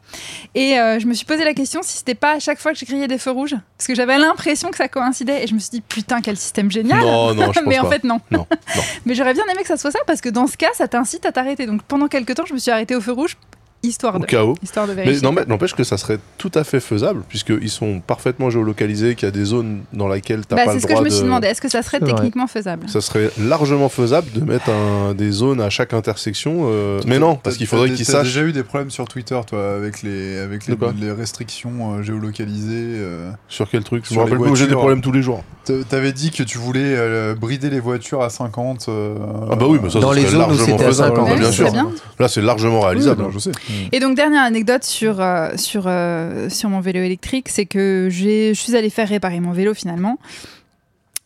Et 0.56 0.80
euh, 0.80 1.00
je 1.00 1.08
me 1.08 1.14
suis 1.14 1.26
posé 1.26 1.44
la 1.44 1.54
question 1.54 1.82
si 1.82 1.98
c'était 1.98 2.16
pas 2.16 2.34
à 2.34 2.40
chaque 2.40 2.60
fois 2.60 2.74
que 2.74 2.80
je 2.80 2.86
grillais 2.86 3.08
des 3.08 3.18
feux 3.18 3.32
rouges 3.32 3.56
parce 3.78 3.88
que 3.88 3.96
j'avais 3.96 4.18
l'impression 4.18 4.70
que 4.70 4.78
ça 4.78 4.88
coïncidait 4.88 5.44
et 5.44 5.48
je 5.48 5.54
me 5.54 5.60
suis 5.60 5.70
dit 5.72 5.82
putain 5.82 6.22
quel 6.22 6.38
système 6.38 6.72
génial. 6.72 7.00
Non, 7.02 7.34
non, 7.34 7.52
je 7.52 7.60
pense 7.60 7.68
mais 7.68 7.80
en 7.80 7.84
pas. 7.84 7.92
fait, 7.92 8.04
non. 8.04 8.20
Non, 8.32 8.40
non. 8.40 8.48
Mais 9.06 9.16
j'aurais 9.16 9.34
bien 9.34 9.44
aimé 9.52 9.62
que 9.62 9.68
ça 9.68 9.78
soit 9.78 9.92
ça 9.92 10.00
parce 10.08 10.22
que 10.22 10.30
dans 10.30 10.48
ce 10.48 10.58
cas, 10.58 10.70
ça 10.74 10.88
t'incite 10.88 11.26
à 11.26 11.32
t'arrêter. 11.32 11.66
Donc 11.66 11.84
pendant 11.84 12.08
quelques 12.08 12.36
temps, 12.36 12.46
je 12.46 12.54
me 12.54 12.60
suis 12.60 12.72
arrêtée 12.72 12.96
au 12.96 13.02
feu 13.02 13.12
rouge, 13.12 13.38
histoire 13.84 14.20
de, 14.20 14.38
où. 14.38 14.56
histoire 14.62 14.88
de 14.88 14.94
Mais 14.94 15.04
vérifier. 15.04 15.26
non, 15.28 15.32
mais 15.34 15.44
n'empêche 15.46 15.74
que 15.74 15.84
ça 15.84 15.98
serait 15.98 16.20
tout 16.38 16.52
à 16.56 16.64
fait 16.64 16.80
faisable, 16.80 17.24
puisqu'ils 17.28 17.70
sont 17.70 18.00
parfaitement 18.00 18.50
géolocalisés, 18.50 19.16
qu'il 19.16 19.26
y 19.26 19.30
a 19.30 19.32
des 19.32 19.46
zones 19.46 19.82
dans 19.94 20.08
lesquelles 20.08 20.42
tu 20.46 20.56
Bah, 20.56 20.66
pas 20.66 20.72
c'est 20.72 20.74
le 20.76 20.80
ce 20.82 20.86
que 20.86 20.90
je 20.90 20.94
droit 20.96 21.04
me 21.06 21.10
suis 21.10 21.20
de- 21.22 21.26
demandé. 21.26 21.48
Est-ce 21.48 21.62
que 21.62 21.70
ça 21.70 21.82
serait 21.82 21.98
C'est 22.00 22.06
vrai. 22.06 22.14
techniquement 22.16 22.48
faisable? 22.48 22.88
Ça 22.90 23.02
serait 23.02 23.30
largement 23.40 23.90
faisable 23.90 24.28
de 24.34 24.42
mettre 24.42 24.70
un- 24.70 25.14
des 25.14 25.32
zones 25.32 25.62
à 25.62 25.70
chaque 25.70 25.94
intersection. 25.94 26.62
euh, 26.66 27.00
Mais 27.08 27.20
non, 27.20 27.36
parce 27.36 27.58
qu'il 27.58 27.68
faudrait 27.68 27.90
qu'ils 27.92 28.06
sachent. 28.06 28.28
déjà 28.28 28.44
eu 28.44 28.52
des 28.52 28.64
problèmes 28.64 28.92
sur 28.92 29.08
Twitter, 29.08 29.40
toi, 29.48 29.76
avec 29.76 30.02
les, 30.04 30.38
avec 30.40 30.68
les, 30.68 30.76
restrictions 31.12 31.96
euh, 31.98 32.02
géolocalisées. 32.04 32.98
euh. 33.00 33.32
Sur 33.48 33.70
quel 33.70 33.84
truc? 33.84 34.04
Je 34.06 34.10
Sur 34.10 34.18
me 34.18 34.24
rappelle 34.24 34.38
les 34.38 34.44
plus, 34.44 34.56
j'ai 34.56 34.64
des 34.66 34.74
voitures. 34.74 34.78
problèmes 34.80 35.02
tous 35.02 35.12
les 35.12 35.22
jours. 35.22 35.44
T'a- 35.66 35.74
T'avais 35.90 36.12
dit 36.14 36.32
que 36.32 36.44
tu 36.44 36.58
voulais 36.58 36.82
euh, 36.96 37.36
brider 37.36 37.70
les 37.70 37.80
voitures 37.80 38.22
à 38.22 38.30
50. 38.30 38.86
euh, 38.90 39.16
Ah 39.52 39.56
bah 39.56 39.66
oui, 39.68 39.80
mais 39.82 39.90
ça, 39.90 40.00
Dans 40.00 40.10
ça 40.10 40.16
les 40.16 40.22
serait 40.22 40.32
zones 40.32 40.42
où 40.42 40.48
largement 40.58 40.78
faisable. 40.78 41.16
50. 41.18 41.30
Oui, 41.34 41.40
bien 41.40 41.52
c'est 41.52 41.70
sûr. 41.70 41.92
Là, 42.20 42.28
c'est 42.28 42.42
largement 42.42 42.82
réalisable. 42.82 43.24
Oui, 43.24 43.32
je 43.34 43.40
sais. 43.40 43.52
Et 43.92 44.00
donc 44.00 44.16
dernière 44.16 44.44
anecdote 44.44 44.84
sur 44.84 45.22
euh, 45.22 45.52
sur 45.58 45.84
euh, 45.88 46.50
sur 46.50 46.70
mon 46.70 46.80
vélo 46.80 47.00
électrique, 47.00 47.50
c'est 47.50 47.66
que 47.66 48.08
je 48.12 48.54
suis 48.54 48.76
allée 48.76 48.90
faire 48.90 49.08
réparer 49.08 49.40
mon 49.40 49.52
vélo 49.52 49.74
finalement. 49.74 50.18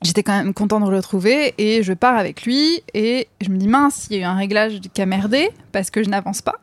J'étais 0.02 0.24
quand 0.24 0.38
même 0.38 0.54
content 0.54 0.80
de 0.80 0.90
le 0.90 0.98
retrouver 0.98 1.54
et 1.58 1.82
je 1.82 1.94
pars 1.94 2.18
avec 2.18 2.44
lui 2.44 2.84
et 2.94 3.28
je 3.42 3.50
me 3.50 3.58
dis 3.58 3.68
mince, 3.68 4.08
il 4.10 4.18
y 4.18 4.20
a 4.20 4.24
eu 4.24 4.26
un 4.26 4.36
réglage 4.36 4.80
qui 4.94 5.02
a 5.02 5.06
merdé 5.06 5.50
parce 5.76 5.90
que 5.90 6.02
je 6.04 6.10
n'avance 6.10 6.42
pas. 6.42 6.56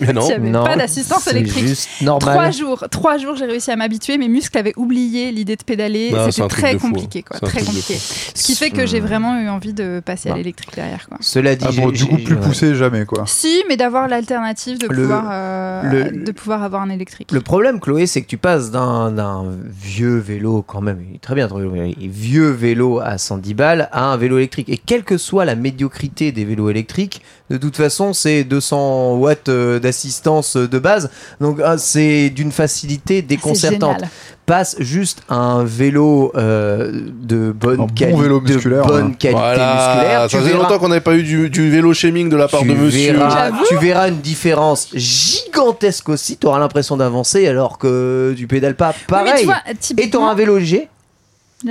Mais 0.00 0.12
non. 0.12 0.22
Pas 0.64 0.76
d'assistance 0.76 1.26
électrique. 1.26 1.66
juste 1.66 1.88
Trois 1.98 2.18
normal. 2.20 2.52
jours, 2.52 2.84
trois 2.92 3.18
jours, 3.18 3.34
j'ai 3.34 3.46
réussi 3.46 3.72
à 3.72 3.76
m'habituer. 3.76 4.16
Mes 4.16 4.28
muscles 4.28 4.56
avaient 4.56 4.72
oublié 4.76 5.32
l'idée 5.32 5.56
de 5.56 5.64
pédaler. 5.64 6.12
Ah, 6.14 6.26
c'est 6.26 6.32
C'était 6.42 6.46
très 6.48 6.78
fou, 6.78 6.86
compliqué, 6.92 7.24
hein. 7.28 7.36
quoi, 7.40 7.48
très 7.48 7.60
compliqué. 7.64 7.96
Ce 7.98 8.44
qui 8.44 8.54
fait 8.54 8.70
que 8.70 8.86
j'ai 8.86 9.00
Hmm. 9.00 9.04
vraiment 9.06 9.40
eu 9.40 9.48
envie 9.48 9.72
de 9.72 10.00
passer 10.04 10.28
à 10.28 10.32
Non. 10.32 10.38
l'électrique 10.38 10.76
derrière, 10.76 11.08
quoi. 11.08 11.18
Cela 11.20 11.56
dit, 11.56 11.64
Ah 11.68 11.72
bon, 11.74 11.90
du 11.90 12.06
coup, 12.06 12.18
plus 12.18 12.36
poussé 12.36 12.76
jamais, 12.76 13.04
quoi. 13.04 13.24
Si, 13.26 13.64
mais 13.68 13.76
d'avoir 13.76 14.06
l'alternative 14.06 14.78
de 14.78 14.86
Le- 14.86 14.94
pouvoir, 15.02 15.24
euh, 15.32 15.82
le- 16.10 16.24
de 16.24 16.30
pouvoir 16.32 16.62
avoir 16.62 16.82
un 16.82 16.90
électrique. 16.90 17.32
Le 17.32 17.40
problème, 17.40 17.80
Chloé, 17.80 18.06
c'est 18.06 18.22
que 18.22 18.28
tu 18.28 18.36
passes 18.38 18.70
d'un 18.70 19.44
vieux 19.66 20.18
vélo, 20.18 20.62
quand 20.64 20.80
même, 20.80 21.00
très 21.20 21.34
bien, 21.34 21.48
ton 21.48 21.56
vélo, 21.58 21.72
mais 21.72 21.94
vieux 21.98 22.50
vélo 22.50 23.00
à 23.00 23.18
110 23.18 23.54
balles 23.54 23.88
à 23.90 24.04
un 24.04 24.16
vélo 24.16 24.38
électrique. 24.38 24.68
Et 24.68 24.76
quelle 24.78 25.02
que 25.02 25.16
soit 25.18 25.44
la 25.44 25.56
médiocrité 25.56 26.30
des 26.30 26.44
vélos 26.44 26.70
électriques, 26.70 27.22
de 27.50 27.56
toute 27.56 27.76
façon, 27.76 28.12
c'est 28.12 28.44
200 28.52 29.14
watts 29.16 29.48
euh, 29.48 29.78
d'assistance 29.78 30.56
euh, 30.56 30.68
de 30.68 30.78
base. 30.78 31.10
Donc, 31.40 31.58
ah, 31.64 31.78
c'est 31.78 32.28
d'une 32.30 32.52
facilité 32.52 33.16
C'est 33.16 33.22
déconcertante. 33.22 34.02
Passe 34.44 34.76
juste 34.80 35.22
à 35.28 35.36
un 35.36 35.64
vélo 35.64 36.32
euh, 36.36 36.90
de 36.92 37.52
bonne, 37.52 37.74
Un 37.80 37.84
bon 37.84 37.94
quali- 37.94 38.20
vélo 38.20 38.40
de 38.40 38.52
musculaire, 38.52 38.86
bonne 38.86 39.06
hein. 39.06 39.12
qualité 39.18 39.40
musculaire. 39.40 39.62
Voilà, 39.62 40.28
Tu 40.28 40.32
ça 40.36 40.38
faisait 40.42 40.50
verras- 40.52 40.62
longtemps 40.64 40.78
qu'on 40.78 40.88
n'avait 40.88 41.00
pas 41.00 41.14
eu 41.14 41.22
du, 41.22 41.48
du 41.48 41.70
vélo 41.70 41.94
shaming 41.94 42.28
de 42.28 42.36
la 42.36 42.48
part 42.48 42.60
tu 42.60 42.68
de 42.68 42.74
monsieur. 42.74 43.12
verras, 43.12 43.50
tu 43.68 43.76
verras 43.78 44.08
une 44.08 44.18
différence 44.20 44.88
gigantesque 44.94 46.08
aussi. 46.08 46.36
Tu 46.36 46.46
auras 46.46 46.58
l'impression 46.58 46.96
d'avancer 46.96 47.46
alors 47.46 47.78
que 47.78 48.34
tu 48.36 48.46
pédales 48.48 48.74
pas 48.76 48.90
Oui, 48.90 49.04
pareil. 49.08 49.32
tu 49.40 49.44
vois, 49.46 49.62
et 49.98 50.10
tu 50.10 50.16
auras 50.16 50.32
un 50.32 50.34
vélo 50.34 50.58
léger 50.58 50.88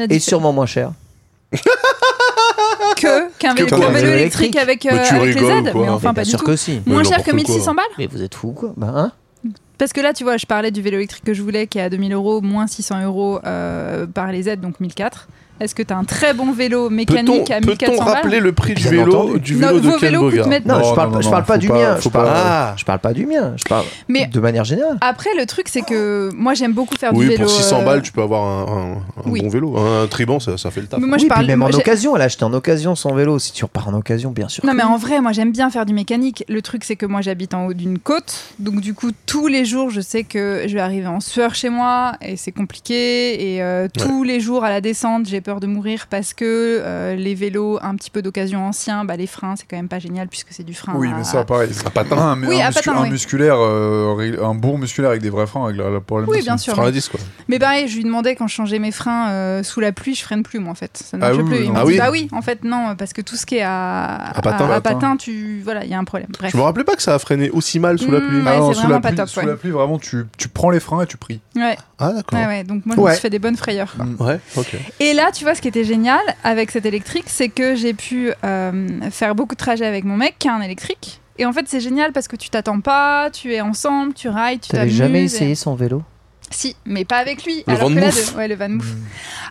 et 0.09 0.19
sûrement 0.19 0.53
moins 0.53 0.65
cher. 0.65 0.91
que 2.95 3.31
qu'un 3.37 3.53
vélo, 3.53 3.67
qu'un 3.67 3.89
vélo 3.89 4.09
électrique. 4.09 4.55
avec, 4.55 4.85
euh, 4.85 4.89
avec 4.91 5.35
les 5.35 5.43
aides, 5.43 5.71
mais 5.75 5.89
enfin 5.89 6.13
pas 6.13 6.23
du 6.23 6.31
tout. 6.31 6.45
Moins 6.85 7.03
cher 7.03 7.23
que 7.23 7.31
n'importe 7.31 7.45
quoi. 7.47 7.55
1600 7.55 7.75
balles 7.75 7.85
Mais 7.97 8.07
vous 8.07 8.21
êtes 8.21 8.35
fous 8.35 8.51
quoi. 8.53 8.73
Bah, 8.77 8.93
hein 8.95 9.11
Parce 9.81 9.93
que 9.93 10.01
là, 10.01 10.13
tu 10.13 10.23
vois, 10.23 10.37
je 10.37 10.45
parlais 10.45 10.69
du 10.69 10.79
vélo 10.83 10.97
électrique 10.97 11.23
que 11.23 11.33
je 11.33 11.41
voulais 11.41 11.65
qui 11.65 11.79
est 11.79 11.81
à 11.81 11.89
2000 11.89 12.13
euros, 12.13 12.39
moins 12.39 12.67
600 12.67 13.03
euros 13.03 13.39
euh, 13.47 14.05
par 14.05 14.31
les 14.31 14.47
aides, 14.47 14.61
donc 14.61 14.79
1004. 14.79 15.27
Est-ce 15.59 15.75
que 15.75 15.83
tu 15.83 15.93
as 15.93 15.97
un 15.97 16.03
très 16.05 16.33
bon 16.33 16.51
vélo 16.53 16.89
Peut-on 16.89 16.95
mécanique 16.95 17.51
à 17.51 17.59
peut-on 17.61 17.67
1400 17.91 18.03
rappeler 18.03 18.31
balles 18.37 18.43
le 18.45 18.51
prix 18.51 18.73
du 18.73 18.81
vélo, 18.87 19.37
du 19.37 19.53
Non, 19.57 19.67
vélo 19.67 19.79
de 19.79 19.91
coûtent 19.91 20.11
Bogart 20.19 20.47
maintenant- 20.47 20.73
Non, 20.73 20.79
Non, 20.81 20.89
je 20.89 20.95
parle, 20.95 21.09
non, 21.09 21.13
pas- 21.17 21.21
je 21.21 21.25
non, 21.25 21.31
parle 21.31 21.43
pas 21.45 21.57
du 21.59 21.69
mien. 21.69 21.97
Je 22.01 22.09
parle, 22.09 22.25
pas- 22.25 22.73
je 22.77 22.83
parle 22.85 22.99
pas 22.99 23.13
du 23.13 23.25
mien. 23.27 23.53
Je 23.57 23.63
parle 23.65 23.85
Mais- 24.07 24.25
de 24.25 24.39
manière 24.39 24.63
générale. 24.63 24.97
Après, 25.01 25.29
le 25.37 25.45
truc, 25.45 25.67
c'est 25.69 25.83
que 25.83 26.31
moi, 26.33 26.55
j'aime 26.55 26.73
beaucoup 26.73 26.95
faire 26.97 27.13
Oui, 27.13 27.25
du 27.25 27.31
vélo. 27.33 27.43
pour 27.43 27.51
600 27.51 27.81
euh, 27.81 27.85
balles, 27.85 28.01
tu 28.01 28.11
peux 28.11 28.23
avoir 28.23 28.41
un, 28.43 28.73
un- 28.75 28.93
un 29.23 29.29
oui. 29.29 29.41
bon 29.43 29.49
vélo. 29.49 29.77
Un 29.77 30.07
triban, 30.07 30.39
ça, 30.39 30.57
ça 30.57 30.71
fait 30.71 30.81
le 30.81 30.87
taf. 30.87 30.99
Mais 30.99 31.05
moi, 31.05 31.17
oui, 31.17 31.21
je 31.21 31.25
puis 31.27 31.29
parle. 31.35 31.45
même 31.45 31.61
en 31.61 31.67
j'ai- 31.69 31.77
occasion, 31.77 32.15
elle 32.15 32.23
a 32.23 32.25
acheté 32.25 32.43
en 32.43 32.53
occasion 32.53 32.95
son 32.95 33.13
vélo. 33.13 33.37
Si 33.37 33.53
tu 33.53 33.63
repars 33.63 33.87
en 33.87 33.93
occasion, 33.93 34.31
bien 34.31 34.49
sûr. 34.49 34.65
Non 34.65 34.73
mais 34.73 34.81
oui. 34.83 34.89
en 34.89 34.97
vrai, 34.97 35.21
moi 35.21 35.31
j'aime 35.31 35.51
bien 35.51 35.69
faire 35.69 35.85
du 35.85 35.93
mécanique. 35.93 36.43
Le 36.49 36.63
truc 36.63 36.83
c'est 36.83 36.95
que 36.95 37.05
moi 37.05 37.21
j'habite 37.21 37.53
en 37.53 37.67
haut 37.67 37.73
d'une 37.73 37.99
côte, 37.99 38.45
donc 38.57 38.81
du 38.81 38.95
coup 38.95 39.11
tous 39.27 39.45
les 39.45 39.63
jours 39.71 39.89
je 39.89 40.01
sais 40.01 40.23
que 40.23 40.63
je 40.67 40.73
vais 40.73 40.81
arriver 40.81 41.07
en 41.07 41.19
sueur 41.19 41.55
chez 41.55 41.69
moi 41.69 42.13
et 42.21 42.35
c'est 42.37 42.51
compliqué. 42.51 43.53
Et 43.55 43.63
euh, 43.63 43.87
tous 43.97 44.23
les 44.23 44.39
jours 44.39 44.63
à 44.63 44.69
la 44.69 44.81
descente 44.81 45.25
j'ai 45.27 45.41
peur 45.41 45.59
de 45.59 45.67
mourir 45.67 46.07
parce 46.09 46.33
que 46.33 46.45
euh, 46.81 47.15
les 47.15 47.33
vélos 47.35 47.79
un 47.81 47.95
petit 47.95 48.09
peu 48.11 48.21
d'occasion 48.21 48.65
anciens, 48.65 49.05
bah, 49.05 49.15
les 49.17 49.27
freins 49.27 49.55
c'est 49.55 49.65
quand 49.69 49.77
même 49.77 49.87
pas 49.87 49.99
génial 49.99 50.27
puisque 50.27 50.47
c'est 50.51 50.63
du 50.63 50.73
frein. 50.73 50.93
Oui, 50.95 51.09
à- 51.11 51.15
mais 51.17 51.23
ça, 51.23 51.43
pareil. 51.43 51.69
Un 51.85 51.89
patin. 51.89 52.17
Un, 52.17 52.43
Oui, 52.43 52.61
un 52.61 52.69
muscu- 52.69 52.73
patin, 52.85 52.97
un 52.97 53.03
oui. 53.03 53.09
musculaire, 53.11 53.55
euh, 53.57 54.43
un 54.43 54.55
bon 54.55 54.77
musculaire 54.77 55.11
avec 55.11 55.21
des 55.21 55.29
vrais 55.29 55.47
freins 55.47 55.65
règle 55.67 55.83
le 55.91 56.01
problème. 56.01 56.29
Oui, 56.29 56.41
bien 56.41 56.57
sûr. 56.57 56.73
Frein 56.73 56.83
à 56.83 56.85
Mais, 56.87 56.91
10, 56.91 57.09
quoi. 57.09 57.19
mais 57.47 57.59
pareil, 57.59 57.87
je 57.87 57.95
lui 57.95 58.03
demandais 58.03 58.35
quand 58.35 58.47
je 58.47 58.53
changeais 58.55 58.79
mes 58.79 58.91
freins 58.91 59.29
euh, 59.29 59.63
sous 59.63 59.79
la 59.79 59.91
pluie, 59.91 60.15
je 60.15 60.23
freine 60.23 60.43
plus 60.43 60.59
moi 60.59 60.71
en 60.71 60.75
fait. 60.75 60.97
Ça 60.97 61.17
ne 61.17 61.23
Ah 61.23 61.31
oui, 61.33 61.43
plus. 61.43 61.63
Il 61.65 61.71
Ah 61.75 61.81
dit 61.83 61.87
oui 61.87 61.97
bah 61.97 62.09
oui, 62.11 62.27
en 62.31 62.41
fait 62.41 62.63
non, 62.63 62.95
parce 62.97 63.13
que 63.13 63.21
tout 63.21 63.35
ce 63.35 63.45
qui 63.45 63.55
est 63.57 63.61
à, 63.61 64.15
À 64.15 64.41
patin. 64.41 64.65
à, 64.69 64.81
Patin. 64.81 64.93
patin, 64.95 65.17
tu 65.17 65.61
voilà, 65.63 65.83
il 65.85 65.89
y 65.91 65.93
a 65.93 65.97
un 65.99 66.03
problème. 66.03 66.29
Bref. 66.37 66.51
Je 66.51 66.57
me 66.57 66.61
rappelais 66.63 66.83
pas 66.83 66.95
que 66.95 67.01
ça 67.01 67.13
a 67.15 67.19
freiné 67.19 67.49
aussi 67.51 67.79
mal 67.79 67.97
sous 67.99 68.11
la 68.11 68.19
Mm, 68.19 68.27
pluie. 68.27 68.37
ouais, 68.41 68.43
Ah 68.47 68.57
non, 68.57 68.67
c'est 68.69 68.73
sous 68.73 68.79
vraiment 68.81 68.95
la 68.95 69.01
pas 69.01 69.07
pluie, 69.09 69.17
top, 69.17 69.29
Sous 69.29 69.39
ouais. 69.39 69.45
La 69.51 69.57
pluie, 69.57 69.71
vraiment, 69.71 69.99
tu, 69.99 70.25
tu 70.37 70.47
prends 70.47 70.69
les 70.69 70.79
freins 70.79 71.01
et 71.03 71.05
tu 71.07 71.17
pries. 71.17 71.39
Ouais, 71.55 71.77
Ah, 71.99 72.11
d'accord. 72.13 72.39
ouais, 72.39 72.45
ouais. 72.47 72.63
Donc 72.63 72.85
moi 72.85 72.95
je 72.95 73.01
Ouais. 73.01 73.09
me 73.11 73.15
suis 73.15 73.21
fait 73.21 73.29
des 73.29 73.39
bonnes 73.39 73.57
frayeurs. 73.57 73.93
quoi. 73.95 74.27
Ouais, 74.27 74.39
ok. 74.57 74.75
Et 74.99 75.13
là, 75.13 75.31
tu 75.33 75.43
vois, 75.43 75.55
ce 75.55 75.61
qui 75.61 75.67
était 75.67 75.83
génial 75.83 76.19
avec 76.43 76.71
cet 76.71 76.85
électrique, 76.85 77.25
c'est 77.27 77.49
que 77.49 77.75
j'ai 77.75 77.93
pu 77.93 78.31
euh, 78.43 78.87
faire 79.11 79.35
beaucoup 79.35 79.55
de 79.55 79.59
trajets 79.59 79.85
avec 79.85 80.03
mon 80.03 80.17
mec 80.17 80.35
qui 80.39 80.47
a 80.47 80.53
un 80.55 80.61
électrique. 80.61 81.19
Et 81.37 81.45
en 81.45 81.53
fait, 81.53 81.65
c'est 81.67 81.79
génial 81.79 82.11
parce 82.11 82.27
que 82.27 82.35
tu 82.35 82.49
t'attends 82.49 82.81
pas, 82.81 83.29
tu 83.31 83.53
es 83.53 83.61
ensemble, 83.61 84.13
tu 84.13 84.29
rides, 84.29 84.61
tu 84.61 84.69
T'avais 84.69 84.83
t'amuses. 84.83 84.97
jamais 84.97 85.21
et- 85.21 85.25
essayé 85.25 85.55
son 85.55 85.75
vélo? 85.75 86.03
Si, 86.53 86.75
mais 86.85 87.05
pas 87.05 87.15
avec 87.17 87.45
lui. 87.45 87.63
Le 87.65 87.73
Alors 87.75 87.87
Van 87.87 87.95
que 87.95 87.99
là, 88.01 88.05
Mouf. 88.07 88.33
de... 88.33 88.37
ouais, 88.37 88.47
le 88.49 88.55
Van 88.55 88.67
Mouf. 88.67 88.85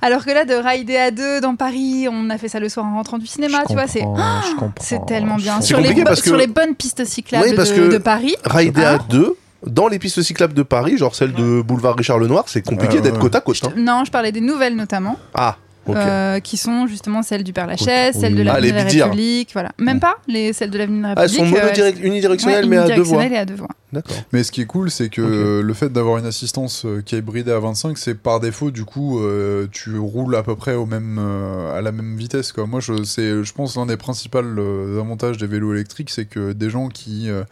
Alors 0.02 0.22
que 0.22 0.30
là, 0.32 0.44
de 0.44 0.52
rider 0.52 0.98
à 0.98 1.10
deux 1.10 1.40
dans 1.40 1.56
Paris, 1.56 2.06
on 2.12 2.28
a 2.28 2.36
fait 2.36 2.48
ça 2.48 2.60
le 2.60 2.68
soir 2.68 2.84
en 2.84 2.94
rentrant 2.94 3.16
du 3.16 3.26
cinéma, 3.26 3.60
Je 3.62 3.68
tu 3.68 3.72
vois, 3.72 3.86
c'est 3.86 4.00
comprends, 4.00 4.42
je 4.42 4.50
comprends, 4.56 4.72
c'est 4.84 5.06
tellement 5.06 5.36
bien. 5.36 5.62
Sur 5.62 5.80
les, 5.80 5.94
parce 6.04 6.20
que- 6.20 6.26
sur 6.28 6.36
les 6.36 6.46
bonnes 6.46 6.74
pistes 6.74 7.02
cyclables 7.06 7.46
Oui, 7.48 7.56
parce 7.56 7.70
de, 7.70 7.76
que- 7.88 7.92
de 7.92 7.96
Paris. 7.98 8.34
Rider 8.44 8.84
à 8.84 8.98
Ah. 9.00 9.06
deux, 9.08 9.34
dans 9.66 9.88
les 9.88 9.98
pistes 9.98 10.22
cyclables 10.22 10.54
de 10.54 10.62
Paris, 10.62 10.96
genre 10.98 11.14
celle 11.14 11.32
de 11.32 11.62
boulevard 11.62 11.96
Richard 11.96 12.18
Lenoir, 12.18 12.44
c'est 12.48 12.62
compliqué 12.62 12.96
Ah, 12.98 13.02
d'être 13.02 13.18
côte 13.18 13.34
à 13.34 13.40
côte. 13.40 13.60
hein. 13.64 13.72
Non, 13.76 14.04
je 14.04 14.10
parlais 14.10 14.32
des 14.32 14.40
nouvelles 14.40 14.76
notamment, 14.76 15.18
Ah, 15.34 15.56
ok. 15.86 15.96
euh, 15.96 16.40
qui 16.40 16.56
sont 16.56 16.86
justement 16.86 17.22
celles 17.22 17.44
du 17.44 17.52
Père 17.52 17.66
Lachaise, 17.66 18.16
celles 18.18 18.34
de. 18.34 18.40
Ah, 18.42 18.44
l'avenue 18.44 18.62
les 18.66 18.72
de 18.72 18.76
la 18.76 18.84
Bidières. 18.84 19.04
République, 19.06 19.50
voilà. 19.52 19.72
Même 19.78 20.00
pas 20.00 20.16
les 20.28 20.52
celles 20.52 20.70
de 20.70 20.78
l'avenue 20.78 20.98
de 20.98 21.02
la 21.02 21.08
Ah, 21.16 21.24
elles 21.24 21.30
République. 21.30 21.56
sont 21.58 21.82
euh, 21.82 21.92
unidirectionnelles, 22.02 22.64
ouais, 22.64 22.70
mais 22.70 22.76
à 22.78 22.88
deux 22.88 23.02
voies. 23.02 23.22
unidirectionnelles 23.24 23.32
et 23.32 23.36
à 23.38 23.44
deux 23.44 23.54
voies. 23.54 23.68
D'accord. 23.92 24.16
Mais 24.32 24.44
ce 24.44 24.52
qui 24.52 24.60
est 24.62 24.66
cool, 24.66 24.88
c'est 24.90 25.08
que 25.08 25.20
Ok. 25.20 25.28
euh, 25.28 25.62
le 25.62 25.74
fait 25.74 25.88
d'avoir 25.92 26.18
une 26.18 26.26
assistance 26.26 26.84
euh, 26.86 27.02
qui 27.04 27.16
est 27.16 27.20
bridée 27.22 27.50
à 27.50 27.58
25, 27.58 27.98
c'est 27.98 28.14
par 28.14 28.38
défaut, 28.38 28.70
du 28.70 28.84
coup, 28.84 29.20
euh, 29.20 29.66
tu 29.72 29.98
roules 29.98 30.36
à 30.36 30.44
peu 30.44 30.54
près 30.54 30.74
au 30.74 30.86
même, 30.86 31.18
euh, 31.20 31.76
à 31.76 31.80
la 31.82 31.90
même 31.90 32.16
vitesse. 32.16 32.52
Quoi. 32.52 32.66
Moi, 32.66 32.78
je, 32.80 33.02
c'est, 33.02 33.42
je 33.42 33.52
pense 33.52 33.76
l'un 33.76 33.86
des 33.86 33.96
principaux 33.96 34.38
euh, 34.38 35.00
avantages 35.00 35.38
des 35.38 35.46
vélos 35.48 35.74
électriques, 35.74 36.10
c'est 36.10 36.24
que 36.26 36.52
des 36.52 36.70
gens 36.70 36.88
qui 36.88 37.28
euh, 37.28 37.42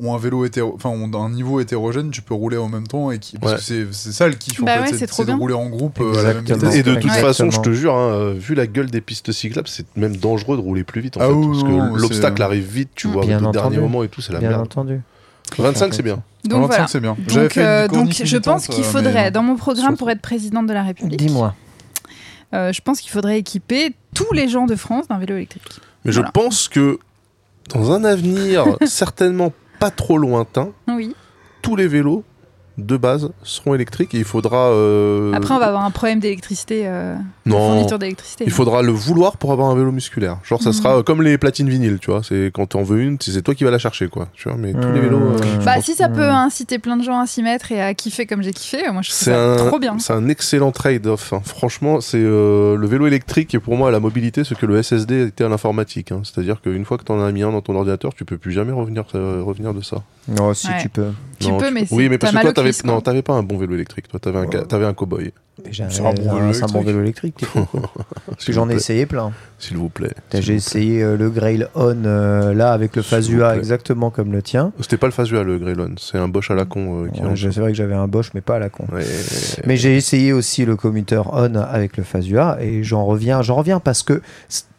ont 0.00 0.14
un 0.14 0.18
vélo 0.18 0.44
hétéro, 0.44 0.72
enfin, 0.76 0.90
ont 0.90 1.12
un 1.20 1.30
niveau 1.30 1.58
hétérogène, 1.60 2.10
tu 2.12 2.22
peux 2.22 2.34
rouler 2.34 2.56
en 2.56 2.68
même 2.68 2.86
temps 2.86 3.10
et 3.10 3.18
qui, 3.18 3.36
parce 3.36 3.52
Ouais. 3.54 3.58
que 3.58 3.64
c'est, 3.64 3.86
c'est 3.92 4.12
ça 4.12 4.28
le 4.28 4.34
kiff. 4.34 4.62
Bah 4.62 4.76
en 4.78 4.82
ouais, 4.82 4.88
fait, 4.90 4.98
c'est 4.98 5.06
trop 5.08 5.24
de 5.24 5.32
rouler 5.32 5.54
en 5.54 5.66
groupe 5.68 5.98
euh, 6.00 6.14
à 6.20 6.22
la 6.22 6.34
même 6.34 6.44
vitesse. 6.44 6.74
Et 6.76 6.82
de 6.84 6.94
toute 6.94 7.10
façon, 7.10 7.50
je 7.50 7.60
te 7.60 7.70
jure, 7.72 7.94
hein, 7.96 8.10
euh, 8.12 8.34
vu 8.36 8.54
la 8.54 8.66
gueule 8.68 8.90
des 8.90 9.00
pistes 9.00 9.32
cyclables, 9.32 9.66
c'est 9.66 9.86
même 9.96 10.16
dangereux 10.16 10.56
de 10.56 10.62
rouler 10.62 10.84
plus 10.84 11.00
vite 11.00 11.16
en 11.16 11.20
Ah 11.20 11.26
fait. 11.26 11.32
oui, 11.32 11.46
parce 11.48 11.62
que 11.64 12.00
l'obstacle 12.00 12.42
arrive 12.42 12.64
vite, 12.64 12.90
tu 12.94 13.08
vois, 13.08 13.24
entendu. 13.24 13.50
dernier 13.52 13.78
moment 13.78 14.04
et 14.04 14.08
tout, 14.08 14.20
c'est 14.20 14.32
la 14.32 14.38
Bien 14.38 14.50
merde. 14.50 14.62
entendu. 14.62 15.00
25, 15.58 15.94
c'est 15.94 16.02
bien. 16.02 16.22
Donc 16.44 16.60
25, 16.62 16.66
voilà. 16.68 16.86
c'est 16.86 17.00
bien. 17.00 17.16
Donc, 17.34 17.56
euh, 17.56 17.88
donc 17.88 18.12
je 18.12 18.36
pense 18.36 18.68
qu'il 18.68 18.84
faudrait, 18.84 19.12
mais- 19.24 19.30
dans 19.32 19.42
mon 19.42 19.56
programme 19.56 19.96
pour 19.96 20.10
être 20.10 20.20
présidente 20.20 20.66
de 20.68 20.72
la 20.74 20.82
République, 20.84 21.18
Dis-moi. 21.18 21.54
euh, 22.54 22.72
je 22.72 22.80
pense 22.82 23.00
qu'il 23.00 23.10
faudrait 23.10 23.38
équiper 23.38 23.94
tous 24.14 24.32
les 24.32 24.48
gens 24.48 24.66
de 24.66 24.76
France 24.76 25.08
d'un 25.08 25.18
vélo 25.18 25.34
électrique. 25.36 25.62
Mais 26.04 26.12
Voilà. 26.12 26.28
je 26.28 26.32
pense 26.32 26.68
que 26.68 26.98
dans 27.70 27.90
un 27.92 28.04
avenir 28.04 28.64
certainement 28.86 29.52
pas 29.78 29.90
trop 29.90 30.18
lointain, 30.18 30.70
Oui. 30.88 31.14
tous 31.62 31.76
les 31.76 31.86
vélos 31.86 32.24
de 32.78 32.96
base 32.96 33.30
seront 33.42 33.74
électriques 33.74 34.14
et 34.14 34.18
il 34.18 34.24
faudra. 34.24 34.68
euh, 34.70 35.32
Après, 35.34 35.52
on 35.52 35.58
va 35.58 35.66
avoir 35.66 35.84
un 35.84 35.90
problème 35.90 36.20
d'électricité, 36.20 36.82
euh, 36.86 37.16
de 37.44 37.50
Non. 37.50 37.58
fourniture 37.58 37.98
d'électricité. 37.98 38.44
Il 38.46 38.52
faudra 38.52 38.82
le 38.82 38.92
vouloir 38.92 39.36
pour 39.36 39.52
avoir 39.52 39.68
un 39.68 39.74
vélo 39.74 39.90
musculaire. 39.92 40.38
Genre, 40.44 40.62
ça 40.62 40.70
Mhm. 40.70 40.72
sera 40.74 40.98
euh, 40.98 41.02
comme 41.02 41.20
les 41.22 41.36
platines 41.38 41.68
vinyles, 41.68 41.98
tu 42.00 42.10
vois. 42.10 42.22
C'est 42.22 42.50
quand 42.54 42.66
t'en 42.66 42.82
veux 42.84 43.00
une, 43.02 43.18
c'est 43.20 43.42
toi 43.42 43.54
qui 43.54 43.64
vas 43.64 43.70
la 43.72 43.78
chercher, 43.78 44.08
quoi. 44.08 44.28
Tu 44.34 44.48
vois, 44.48 44.56
mais 44.56 44.72
tous 44.72 44.92
les 44.92 45.00
vélos. 45.00 45.18
euh. 45.18 45.36
Bah, 45.64 45.74
pense- 45.74 45.84
si 45.84 45.94
ça 45.94 46.08
peut 46.08 46.22
inciter 46.28 46.78
plein 46.78 46.96
de 46.96 47.02
gens 47.02 47.18
à 47.18 47.26
s'y 47.26 47.42
mettre 47.42 47.72
et 47.72 47.82
à 47.82 47.92
kiffer 47.94 48.26
comme 48.26 48.42
j'ai 48.42 48.52
kiffé, 48.52 48.78
moi 48.92 49.02
je 49.02 49.10
trouve 49.10 49.18
C'est 49.24 49.32
ça 49.32 49.52
un, 49.54 49.56
trop 49.56 49.78
bien. 49.80 49.98
c'est 49.98 50.12
un 50.12 50.28
excellent 50.28 50.70
trade-off. 50.70 51.32
hein. 51.32 51.42
Franchement, 51.44 52.00
c'est 52.00 52.18
euh, 52.22 52.76
le 52.76 52.86
vélo 52.86 53.06
électrique 53.08 53.54
est 53.54 53.58
pour 53.60 53.76
moi 53.76 53.88
à 53.88 53.90
la 53.90 53.98
mobilité 54.00 54.44
ce 54.44 54.54
que 54.54 54.66
le 54.66 54.80
SSD 54.82 55.26
était 55.26 55.44
à 55.44 55.48
l'informatique. 55.48 56.12
hein. 56.12 56.20
C'est-à-dire 56.22 56.60
qu'une 56.60 56.84
fois 56.84 56.96
que 56.96 57.04
t'en 57.04 57.20
as 57.20 57.32
mis 57.32 57.42
un 57.42 57.50
dans 57.50 57.60
ton 57.60 57.74
ordinateur, 57.74 58.14
tu 58.14 58.24
peux 58.24 58.38
plus 58.38 58.52
jamais 58.52 58.72
revenir, 58.72 59.04
euh, 59.14 59.42
revenir 59.44 59.74
de 59.74 59.80
ça. 59.82 59.96
Non, 60.28 60.52
si 60.54 60.68
Ouais. 60.68 60.74
tu 60.82 60.88
peux. 60.90 61.06
Tu 61.40 61.48
Non, 61.48 61.56
peux, 61.58 61.70
mais 61.70 61.86
oui, 61.90 62.08
mais 62.10 62.18
parce 62.18 62.34
que 62.34 62.40
toi, 62.42 62.52
t'avais 62.72 62.82
quoi. 62.82 62.92
non, 62.92 63.00
t'avais 63.00 63.22
pas 63.22 63.34
un 63.34 63.42
bon 63.42 63.58
vélo 63.58 63.74
électrique. 63.74 64.08
Toi, 64.08 64.20
t'avais 64.20 64.38
un, 64.38 64.46
Ouais. 64.46 64.64
t'avais 64.66 64.84
un 64.86 64.94
cowboy. 64.94 65.32
C'est 65.72 65.82
un 65.82 66.12
bon 66.12 66.34
vélo 66.36 66.52
c'est 66.52 66.62
un 66.62 66.66
bon 66.68 66.82
électrique. 67.00 67.44
vélo 68.38 68.52
j'en 68.52 68.70
ai 68.70 68.74
essayé 68.74 69.06
plein. 69.06 69.32
S'il 69.58 69.76
vous 69.76 69.88
plaît. 69.88 70.12
J'ai 70.32 70.54
vous 70.54 70.54
essayé 70.54 71.02
euh, 71.02 71.16
le 71.16 71.30
Grail 71.30 71.66
On 71.74 72.04
euh, 72.04 72.54
là 72.54 72.72
avec 72.72 72.94
le 72.94 73.02
Fazua 73.02 73.56
exactement 73.56 74.10
comme 74.10 74.30
le 74.30 74.40
tien. 74.40 74.72
C'était 74.80 74.96
pas 74.98 75.08
le 75.08 75.12
Fazua, 75.12 75.42
le 75.42 75.58
Greylon. 75.58 75.94
C'est 75.98 76.16
un 76.18 76.28
Bosch 76.28 76.52
à 76.52 76.54
la 76.54 76.64
con. 76.64 77.02
euh, 77.06 77.08
Ouais. 77.08 77.34
C'est 77.36 77.58
vrai 77.58 77.72
que 77.72 77.76
j'avais 77.76 77.94
un 77.96 78.06
Bosch 78.06 78.30
mais 78.34 78.40
pas 78.40 78.54
à 78.56 78.58
la 78.60 78.68
con. 78.68 78.84
Ouais. 78.92 79.04
Mais 79.66 79.76
j'ai 79.76 79.96
essayé 79.96 80.32
aussi 80.32 80.64
le 80.64 80.76
commuteur 80.76 81.30
On 81.32 81.56
avec 81.56 81.96
le 81.96 82.04
Fazua 82.04 82.58
et 82.60 82.84
j'en 82.84 83.04
reviens, 83.04 83.42
j'en 83.42 83.56
reviens 83.56 83.80
parce 83.80 84.04
que 84.04 84.22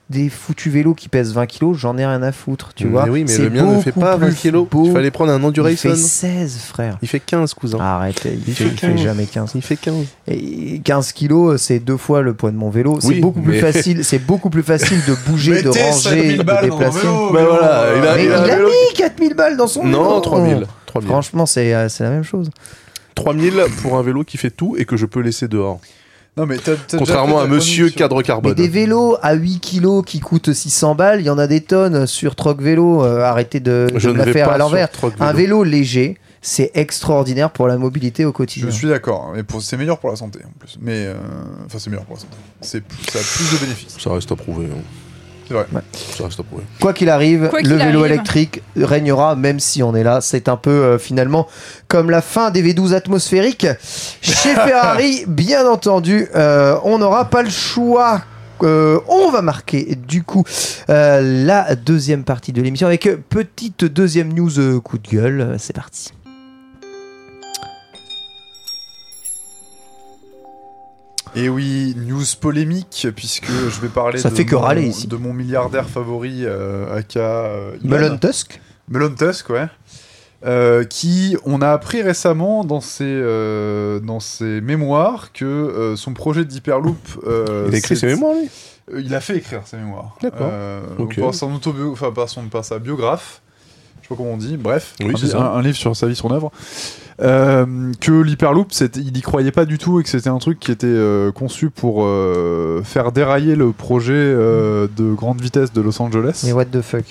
des 0.09 0.27
foutus 0.29 0.73
vélos 0.73 0.95
qui 0.95 1.07
pèsent 1.07 1.33
20 1.33 1.45
kilos, 1.45 1.77
j'en 1.77 1.95
ai 1.97 2.03
rien 2.05 2.23
à 2.23 2.31
foutre, 2.31 2.71
tu 2.75 2.85
Mais 2.85 2.89
vois. 2.91 3.07
oui, 3.09 3.21
mais 3.21 3.27
C'est 3.31 3.43
le 3.43 3.51
mien 3.51 3.63
ne 3.63 3.79
fait 3.79 3.91
beaucoup 3.91 3.99
pas 3.99 4.17
20 4.17 4.25
plus 4.27 4.35
kilos. 4.35 4.67
beau. 4.67 4.85
Il 4.87 4.91
fallait 4.91 5.11
prendre 5.11 5.31
un 5.31 5.39
Il 5.39 5.45
Endurayson. 5.45 5.89
fait 5.89 5.95
16, 5.95 6.57
frère. 6.61 6.97
Il 7.03 7.07
fait 7.07 7.19
15, 7.19 7.53
cousin. 7.53 7.77
Arrête, 7.79 8.19
il, 8.25 8.39
Il 8.47 8.53
fait, 8.55 8.63
fait 8.63 8.69
il 8.71 8.77
fait 8.79 8.87
15. 8.87 9.01
jamais 9.01 9.25
15. 9.27 9.51
Il 9.53 9.61
fait 9.61 9.75
15. 9.75 10.05
Et 10.27 10.79
15 10.83 11.11
kilos, 11.11 11.61
c'est 11.61 11.77
deux 11.77 11.97
fois 11.97 12.21
le 12.23 12.33
poids 12.33 12.49
de 12.49 12.55
mon 12.57 12.71
vélo. 12.71 12.97
C'est 13.01 13.07
Oui, 13.09 13.19
beaucoup 13.19 13.41
plus 13.41 13.61
mais- 13.61 13.71
facile. 13.71 14.03
C'est 14.03 14.17
beaucoup 14.17 14.49
plus 14.49 14.63
facile 14.63 14.99
de 15.07 15.13
bouger, 15.29 15.61
de 15.61 15.69
ranger, 15.69 15.91
5000 15.91 16.37
de 16.37 16.43
déplacer. 16.43 16.99
vélo, 17.01 17.29
Bah 17.31 17.39
vélo, 17.41 17.49
voilà, 17.51 17.83
il 17.95 18.07
a- 18.07 18.15
Mais 18.15 18.25
il 18.25 18.31
un 18.31 18.41
a, 18.43 18.47
vélo- 18.57 18.65
mis 18.67 18.93
4000 18.97 19.33
balles 19.35 19.57
dans 19.57 19.67
son 19.67 19.83
vélo. 19.83 19.91
Non, 19.95 20.21
3000. 20.21 20.65
3000. 20.87 21.07
Franchement, 21.09 21.45
c'est 21.45 21.73
euh, 21.75 21.87
c'est 21.87 22.03
la 22.03 22.09
même 22.09 22.23
chose. 22.23 22.49
3000 23.13 23.53
pour 23.83 23.97
un 23.97 24.01
vélo 24.01 24.23
qui 24.23 24.37
fait 24.37 24.49
tout 24.49 24.75
et 24.77 24.85
que 24.85 24.97
je 24.97 25.05
peux 25.05 25.19
laisser 25.19 25.47
dehors. 25.47 25.79
Non, 26.39 26.45
mais 26.45 26.57
déjà 26.57 26.77
Contrairement 26.97 27.39
à 27.41 27.47
monsieur 27.47 27.89
cadre 27.89 28.17
Mais 28.17 28.23
carbone. 28.23 28.53
des 28.53 28.67
vélos 28.67 29.17
à 29.21 29.33
8 29.33 29.59
kilos 29.59 30.03
qui 30.05 30.19
coûtent 30.19 30.53
600 30.53 30.95
balles, 30.95 31.19
il 31.19 31.25
y 31.25 31.29
en 31.29 31.37
a 31.37 31.47
des 31.47 31.61
tonnes 31.61 32.07
sur 32.07 32.35
Troc 32.35 32.61
Vélo. 32.61 33.03
euh, 33.03 33.21
arrêtez 33.23 33.59
de, 33.59 33.87
de 33.93 33.99
Je 33.99 34.09
me 34.09 34.13
ne 34.13 34.23
la 34.25 34.31
faire 34.31 34.49
à 34.49 34.57
l'envers. 34.57 34.87
Un 35.19 35.33
Vélo. 35.33 35.63
léger, 35.63 36.17
c'est 36.41 36.71
extraordinaire 36.75 37.51
pour 37.51 37.67
la 37.67 37.77
mobilité 37.77 38.23
au 38.23 38.31
quotidien. 38.31 38.69
Je 38.69 38.73
suis 38.73 38.87
d'accord, 38.87 39.31
mais 39.35 39.43
pour- 39.43 39.61
c'est 39.61 39.75
meilleur 39.75 39.97
pour 39.99 40.09
la 40.09 40.15
santé 40.15 40.39
en 40.45 40.51
plus. 40.57 40.77
Mais 40.81 41.05
euh, 41.07 41.15
enfin, 41.65 41.77
c'est 41.79 41.89
meilleur 41.89 42.05
pour 42.05 42.15
la 42.15 42.21
santé. 42.21 42.81
Plus- 42.87 43.11
ça 43.11 43.19
a 43.19 43.21
plus 43.21 43.53
de 43.59 43.61
bénéfices. 43.65 43.97
Ça 43.99 44.11
reste 44.13 44.31
à 44.31 44.35
prouver. 44.37 44.67
hein. 44.67 44.81
C'est 45.49 45.55
vrai. 45.55 45.65
Ça 46.15 46.25
reste 46.25 46.39
à 46.39 46.43
prouver. 46.43 46.63
Quoi 46.79 46.93
qu'il 46.93 47.09
arrive, 47.09 47.47
Quoi 47.49 47.61
le 47.61 47.67
qu'il 47.67 47.77
vélo 47.77 48.01
arrive. 48.01 48.13
électrique 48.13 48.61
régnera 48.77 49.35
même 49.35 49.59
si 49.59 49.81
on 49.81 49.95
est 49.95 50.03
là. 50.03 50.21
C'est 50.21 50.47
un 50.47 50.57
peu 50.57 50.69
euh, 50.69 50.97
finalement 50.99 51.47
comme 51.87 52.11
la 52.11 52.21
fin 52.21 52.51
des 52.51 52.61
V12 52.61 52.93
atmosphériques. 52.93 53.65
Chez 54.21 54.33
Ferrari, 54.53 55.23
bien 55.27 55.67
entendu, 55.67 56.27
euh, 56.35 56.77
on 56.83 56.99
n'aura 56.99 57.25
pas 57.25 57.41
le 57.41 57.49
choix. 57.49 58.21
Euh, 58.61 58.99
on 59.07 59.31
va 59.31 59.41
marquer 59.41 59.95
du 59.95 60.21
coup 60.23 60.43
euh, 60.89 61.45
la 61.45 61.75
deuxième 61.75 62.23
partie 62.23 62.51
de 62.51 62.61
l'émission 62.61 62.87
avec 62.87 63.07
petite 63.29 63.85
deuxième 63.85 64.33
news 64.33 64.59
euh, 64.59 64.79
coup 64.79 64.97
de 64.97 65.07
gueule. 65.07 65.55
C'est 65.59 65.73
parti. 65.75 66.11
Et 71.35 71.47
oui, 71.49 71.93
news 71.97 72.23
polémique, 72.41 73.07
puisque 73.15 73.49
je 73.51 73.79
vais 73.81 73.87
parler 73.87 74.17
Ça 74.19 74.29
de, 74.29 74.35
fait 74.35 74.45
que 74.45 74.55
mon, 74.55 74.61
râler 74.61 74.87
ici. 74.87 75.07
de 75.07 75.15
mon 75.15 75.31
milliardaire 75.33 75.87
favori, 75.87 76.39
euh, 76.43 76.95
aka 76.97 77.19
euh, 77.19 77.71
Elon. 77.83 77.89
Melon 77.97 78.17
Tusk. 78.17 78.59
Melon 78.89 79.13
Tusk, 79.15 79.49
ouais. 79.49 79.67
Euh, 80.45 80.85
qui, 80.85 81.35
on 81.45 81.61
a 81.61 81.69
appris 81.71 82.01
récemment 82.01 82.63
dans 82.63 82.81
ses, 82.81 83.03
euh, 83.05 83.99
dans 83.99 84.19
ses 84.21 84.61
mémoires 84.61 85.31
que 85.33 85.45
euh, 85.45 85.95
son 85.95 86.13
projet 86.13 86.45
d'Hyperloop. 86.45 86.97
euh, 87.27 87.65
Il 87.69 87.75
a 87.75 87.77
écrit 87.77 87.95
ses 87.97 88.07
mémoires, 88.07 88.33
lui? 88.35 88.49
Il 89.03 89.13
a 89.13 89.21
fait 89.21 89.37
écrire 89.37 89.61
ses 89.65 89.77
mémoires. 89.77 90.15
D'accord. 90.21 90.49
Euh, 90.51 90.81
Ok. 90.97 91.19
Par 91.19 91.33
son 91.35 91.53
autobio, 91.53 91.91
enfin 91.91 92.11
par 92.11 92.27
son, 92.27 92.43
par 92.45 92.65
sa 92.65 92.79
biographe. 92.79 93.41
Je 94.09 94.15
sais 94.15 94.17
pas 94.17 94.23
comment 94.23 94.35
on 94.35 94.37
dit. 94.37 94.57
Bref, 94.57 94.95
Oui, 95.01 95.13
un, 95.35 95.61
livre 95.61 95.77
sur 95.77 95.95
sa 95.95 96.07
vie, 96.07 96.15
son 96.15 96.31
œuvre. 96.31 96.51
Euh, 97.21 97.91
que 97.99 98.11
l'hyperloop, 98.11 98.71
c'était- 98.71 99.01
il 99.01 99.15
y 99.15 99.21
croyait 99.21 99.51
pas 99.51 99.65
du 99.65 99.77
tout 99.77 99.99
et 99.99 100.03
que 100.03 100.09
c'était 100.09 100.29
un 100.29 100.37
truc 100.39 100.59
qui 100.59 100.71
était 100.71 100.87
euh, 100.87 101.31
conçu 101.31 101.69
pour 101.69 102.05
euh, 102.05 102.81
faire 102.83 103.11
dérailler 103.11 103.55
le 103.55 103.71
projet 103.71 104.13
euh, 104.15 104.87
de 104.95 105.13
grande 105.13 105.41
vitesse 105.41 105.73
de 105.73 105.81
Los 105.81 106.01
Angeles. 106.01 106.43
Mais 106.45 106.53
what 106.53 106.65
the 106.65 106.81
fuck 106.81 107.03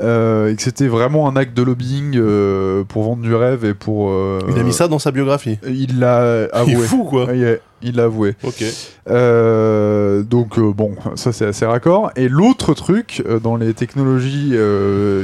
Euh, 0.00 0.50
et 0.50 0.56
que 0.56 0.62
c'était 0.62 0.88
vraiment 0.88 1.28
un 1.28 1.36
acte 1.36 1.54
de 1.56 1.62
lobbying 1.62 2.16
euh, 2.16 2.82
pour 2.84 3.02
vendre 3.04 3.22
du 3.22 3.34
rêve 3.34 3.64
et 3.64 3.74
pour. 3.74 4.10
euh, 4.10 4.40
Il 4.48 4.58
a 4.58 4.62
mis 4.62 4.72
ça 4.72 4.88
dans 4.88 4.98
sa 4.98 5.10
biographie. 5.10 5.58
Il 5.66 5.98
l'a 6.00 6.48
avoué. 6.52 6.72
Il 6.72 6.78
est 6.80 6.82
fou, 6.86 7.04
quoi. 7.04 7.28
Il 7.82 7.96
l'a 7.96 8.04
avoué. 8.04 8.34
Ok. 8.42 8.64
Donc 10.28 10.58
bon, 10.58 10.94
ça 11.14 11.32
c'est 11.32 11.46
assez 11.46 11.66
raccord. 11.66 12.10
Et 12.16 12.28
l'autre 12.28 12.74
truc 12.74 13.22
dans 13.42 13.56
les 13.56 13.74
technologies 13.74 14.54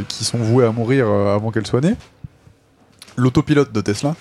qui 0.08 0.24
sont 0.24 0.38
vouées 0.38 0.66
à 0.66 0.72
mourir 0.72 1.08
avant 1.08 1.50
qu'elles 1.50 1.66
soient 1.66 1.80
nées, 1.80 1.96
l'autopilote 3.16 3.72
de 3.72 3.80
Tesla. 3.80 4.14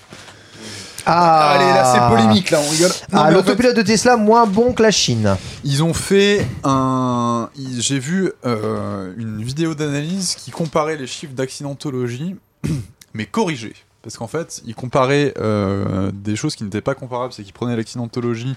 Ah 1.09 1.51
Allez, 1.51 1.65
là 1.65 1.85
c'est 1.85 2.15
polémique, 2.15 2.51
là 2.51 2.59
on 2.65 2.69
rigole. 2.69 2.89
Non, 2.89 2.95
Ah, 3.11 3.15
mais 3.15 3.19
en 3.21 3.25
fait, 3.27 3.33
l'autopilote 3.35 3.75
de 3.77 3.81
Tesla 3.81 4.17
moins 4.17 4.45
bon 4.45 4.73
que 4.73 4.83
la 4.83 4.91
Chine. 4.91 5.35
ils 5.63 5.83
ont 5.83 5.93
fait 5.93 6.45
un. 6.63 7.49
ils- 7.55 7.81
J'ai 7.81 7.99
vu 7.99 8.31
euh, 8.45 9.13
une 9.17 9.41
vidéo 9.43 9.73
d'analyse 9.73 10.35
qui 10.35 10.51
comparait 10.51 10.97
les 10.97 11.07
chiffres 11.07 11.33
d'accidentologie, 11.33 12.35
mais 13.13 13.25
corrigés. 13.25 13.73
Parce 14.03 14.17
qu'en 14.17 14.27
fait, 14.27 14.61
ils 14.65 14.75
comparaient 14.75 15.33
euh, 15.37 16.11
des 16.13 16.35
choses 16.35 16.55
qui 16.55 16.63
n'étaient 16.63 16.81
pas 16.81 16.95
comparables, 16.95 17.33
c'est 17.33 17.43
qu'ils 17.43 17.53
prenaient 17.53 17.75
l'accidentologie 17.75 18.55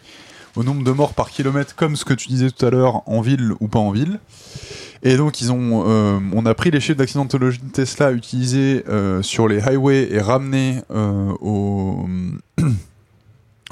au 0.56 0.64
nombre 0.64 0.84
de 0.84 0.90
morts 0.90 1.14
par 1.14 1.30
kilomètre, 1.30 1.74
comme 1.74 1.96
ce 1.96 2.04
que 2.04 2.14
tu 2.14 2.28
disais 2.28 2.50
tout 2.50 2.64
à 2.64 2.70
l'heure, 2.70 3.08
en 3.08 3.20
ville 3.20 3.52
ou 3.60 3.68
pas 3.68 3.78
en 3.78 3.90
ville. 3.90 4.18
Et 5.02 5.16
donc, 5.16 5.40
ils 5.40 5.50
ont, 5.50 5.84
euh, 5.88 6.18
on 6.34 6.44
a 6.44 6.54
pris 6.54 6.70
les 6.70 6.80
chiffres 6.80 6.98
d'accidentologie 6.98 7.60
de 7.62 7.70
Tesla 7.70 8.12
utilisés 8.12 8.84
euh, 8.88 9.22
sur 9.22 9.48
les 9.48 9.60
highways 9.60 10.08
et 10.10 10.20
ramenés 10.20 10.82
euh, 10.90 11.32
au, 11.40 12.06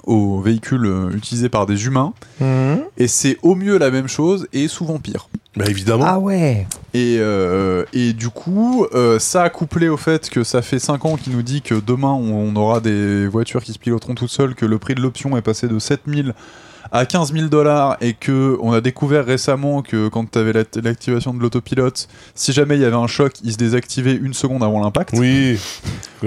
aux 0.05 0.41
véhicules 0.41 1.11
utilisés 1.15 1.51
par 1.51 1.67
des 1.67 1.85
humains. 1.85 2.15
Mhm. 2.41 2.81
Et 2.97 3.09
c'est 3.09 3.37
au 3.43 3.55
mieux 3.55 3.77
la 3.79 3.91
même 3.91 4.09
chose 4.09 4.49
et 4.53 4.69
souvent 4.69 4.99
pire. 4.99 5.29
Bah 5.57 5.65
évidemment. 5.69 6.05
Ah 6.07 6.19
ouais. 6.19 6.67
Et, 6.95 7.17
euh, 7.19 7.85
et 7.93 8.13
du 8.13 8.29
coup, 8.29 8.87
euh, 8.95 9.19
ça 9.19 9.51
couplé 9.51 9.89
au 9.89 9.97
fait 9.97 10.31
que 10.31 10.45
ça 10.45 10.63
fait 10.63 10.79
5 10.79 11.05
ans 11.05 11.17
qu'il 11.17 11.35
nous 11.35 11.43
dit 11.43 11.63
que 11.63 11.75
demain 11.75 12.13
on, 12.13 12.33
on 12.33 12.57
aura 12.57 12.81
des 12.81 13.27
voitures 13.27 13.63
qui 13.63 13.73
se 13.73 13.79
piloteront 13.79 14.15
toutes 14.15 14.31
seules, 14.31 14.55
que 14.55 14.67
le 14.67 14.79
prix 14.79 14.95
de 14.95 15.01
l'option 15.01 15.37
est 15.37 15.43
passé 15.43 15.67
de 15.67 15.79
7000 15.79 16.33
à 16.93 17.07
15 17.07 17.33
000 17.33 17.47
dollars 17.49 17.97
et 18.01 18.15
que 18.15 18.57
on 18.61 18.73
a 18.73 18.81
découvert 18.81 19.25
récemment 19.25 19.83
que 19.83 20.09
quand 20.09 20.31
tu 20.31 20.39
avais 20.39 20.53
l'activation 20.53 21.35
de 21.35 21.41
l'autopilote, 21.41 22.09
si 22.35 22.53
jamais 22.53 22.77
il 22.77 22.83
y 22.83 22.85
avait 22.85 22.97
un 22.97 23.07
choc, 23.07 23.33
il 23.45 23.53
se 23.53 23.57
désactivait 23.59 24.15
une 24.15 24.35
seconde 24.35 24.63
avant 24.63 24.81
l'impact. 24.83 25.11
Oui. 25.17 25.59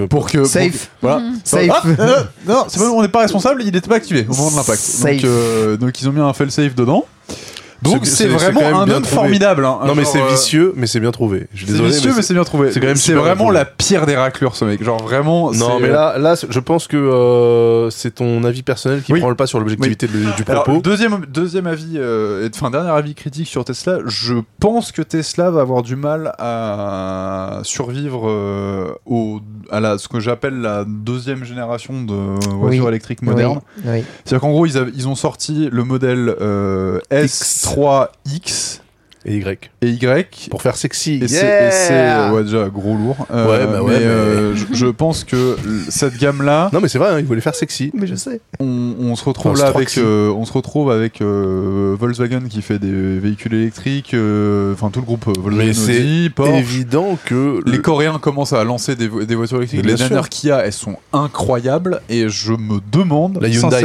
Pour 0.08 0.30
que. 0.30 0.38
pour 0.38 0.46
Safe. 0.46 0.70
que- 0.70 0.76
voilà. 1.02 1.22
Safe. 1.44 1.68
Ah, 1.72 1.82
euh, 1.86 2.22
non, 2.46 2.64
c'est 2.68 2.78
pas, 2.80 2.90
on 2.90 3.02
n'est 3.02 3.08
pas 3.08 3.20
responsable, 3.20 3.62
il 3.62 3.72
n'était 3.72 3.88
pas 3.88 3.96
activé 3.96 4.26
au 4.28 4.34
moment 4.34 4.50
de 4.50 4.56
l'impact. 4.56 4.78
Safe. 4.80 5.16
Donc, 5.16 5.24
euh, 5.24 5.76
donc 5.76 6.00
ils 6.00 6.08
ont 6.08 6.12
mis 6.12 6.20
un 6.20 6.32
fail-safe 6.32 6.74
dedans. 6.74 7.04
Donc 7.82 8.06
C'est- 8.06 8.26
vraiment 8.28 8.60
un 8.80 8.88
homme 8.88 9.02
trouvé. 9.02 9.08
formidable. 9.16 9.64
hein. 9.64 9.80
Non 9.86 9.94
mais 9.94 10.04
c'est 10.04 10.20
euh, 10.22 10.28
vicieux, 10.28 10.72
mais 10.76 10.86
c'est 10.86 11.00
bien 11.00 11.10
trouvé. 11.10 11.48
Je 11.52 11.58
suis 11.58 11.66
C'est 11.66 11.72
désolé. 11.72 11.90
vicieux, 11.90 12.10
mais 12.10 12.16
mais 12.16 12.22
c'est 12.22 12.34
bien 12.34 12.44
trouvé. 12.44 12.70
c'est 12.72 12.80
quand 12.80 12.86
même 12.86 12.96
C'est 12.96 13.02
super 13.12 13.22
vraiment 13.22 13.50
la 13.50 13.64
pire 13.64 14.06
des 14.06 14.16
raclures, 14.16 14.54
ce 14.56 14.64
mec. 14.64 14.82
Genre 14.82 15.02
vraiment. 15.02 15.52
Non, 15.52 15.80
mais 15.80 15.88
là, 15.88 16.16
là, 16.18 16.34
je 16.48 16.60
pense 16.60 16.86
que 16.86 16.96
euh, 16.96 17.90
c'est 17.90 18.12
ton 18.16 18.44
avis 18.44 18.62
personnel 18.62 19.02
qui 19.02 19.12
Oui. 19.12 19.18
prend 19.20 19.28
le 19.28 19.34
pas 19.34 19.46
sur 19.46 19.58
l'objectivité 19.58 20.06
du 20.06 20.24
Alors, 20.48 20.62
propos. 20.64 20.80
deuxième, 20.80 21.26
deuxième 21.26 21.66
avis, 21.66 21.94
euh, 21.96 22.48
enfin 22.54 22.70
dernier 22.70 22.90
avis 22.90 23.14
critique 23.14 23.48
sur 23.48 23.64
Tesla, 23.64 23.98
je 24.06 24.34
pense 24.60 24.92
que 24.92 25.02
Tesla 25.02 25.50
va 25.50 25.60
avoir 25.62 25.82
du 25.82 25.96
mal 25.96 26.32
à 26.38 27.60
survivre 27.64 28.28
euh, 28.28 28.92
au, 29.06 29.40
à 29.70 29.80
la, 29.80 29.98
ce 29.98 30.08
que 30.08 30.20
j'appelle 30.20 30.60
la 30.60 30.84
deuxième 30.86 31.44
génération 31.44 32.02
de 32.02 32.14
voitures 32.54 32.84
Oui. 32.84 32.88
électriques 32.88 33.22
modernes. 33.22 33.60
Oui, 33.78 33.82
oui. 33.86 34.04
C'est-à-dire 34.24 34.40
qu'en 34.40 34.50
gros, 34.52 34.66
ils, 34.66 34.76
ils 34.94 35.08
ont 35.08 35.14
sorti 35.14 35.68
le 35.72 35.84
modèle 35.84 36.34
euh, 36.40 36.98
S3X 37.76 38.78
Et 39.24 39.36
Y. 39.36 39.70
et 39.82 39.88
Y. 39.88 40.48
Pour 40.50 40.62
faire 40.62 40.74
sexy. 40.76 41.20
Et 41.22 41.28
c'est- 41.28 41.68
et 41.68 41.70
c'est 41.70 42.30
ouais, 42.32 42.42
déjà 42.42 42.68
gros 42.68 42.96
lourd. 42.96 43.24
Euh, 43.30 43.46
Ouais, 43.48 43.66
bah 43.72 43.80
ouais, 43.80 43.92
mais, 43.92 43.98
mais- 44.00 44.04
euh, 44.04 44.56
je, 44.56 44.64
je 44.74 44.86
pense 44.86 45.22
que 45.22 45.56
cette 45.88 46.16
gamme-là, 46.18 46.70
Non 46.72 46.80
mais 46.80 46.88
c'est 46.88 46.98
vrai, 46.98 47.10
hein, 47.10 47.18
il 47.20 47.24
voulait 47.26 47.40
faire 47.40 47.54
sexy. 47.54 47.92
Mais 47.94 48.08
je 48.08 48.16
sais. 48.16 48.40
on, 48.58 48.94
on 48.98 49.14
se 49.14 49.24
retrouve 49.24 49.52
Enfin, 49.52 49.62
là 49.62 49.68
avec, 49.68 49.96
euh, 49.96 50.28
on 50.30 50.44
se 50.44 50.52
retrouve 50.52 50.90
avec 50.90 51.20
euh, 51.22 51.94
Volkswagen 52.00 52.40
qui 52.50 52.62
fait 52.62 52.80
des 52.80 53.18
véhicules 53.20 53.54
électriques, 53.54 54.12
euh, 54.14 54.72
enfin 54.72 54.90
tout 54.90 54.98
le 54.98 55.06
groupe 55.06 55.26
Volkswagen, 55.26 55.56
Mais 55.68 55.72
c'est. 55.72 56.58
Évident 56.58 57.16
que 57.24 57.60
Les 57.64 57.76
le- 57.76 57.78
Coréens 57.82 58.18
commencent 58.20 58.52
à 58.54 58.64
lancer 58.64 58.96
des, 58.96 59.06
vo- 59.06 59.22
des 59.22 59.34
voitures 59.36 59.58
électriques. 59.58 59.84
Les 59.86 59.94
dernières 59.94 60.28
Kia, 60.30 60.64
elles 60.66 60.72
sont 60.72 60.96
incroyables 61.12 62.00
et 62.08 62.28
je 62.28 62.52
me 62.54 62.80
demande 62.90 63.38
La 63.40 63.46
Hyundai. 63.46 63.84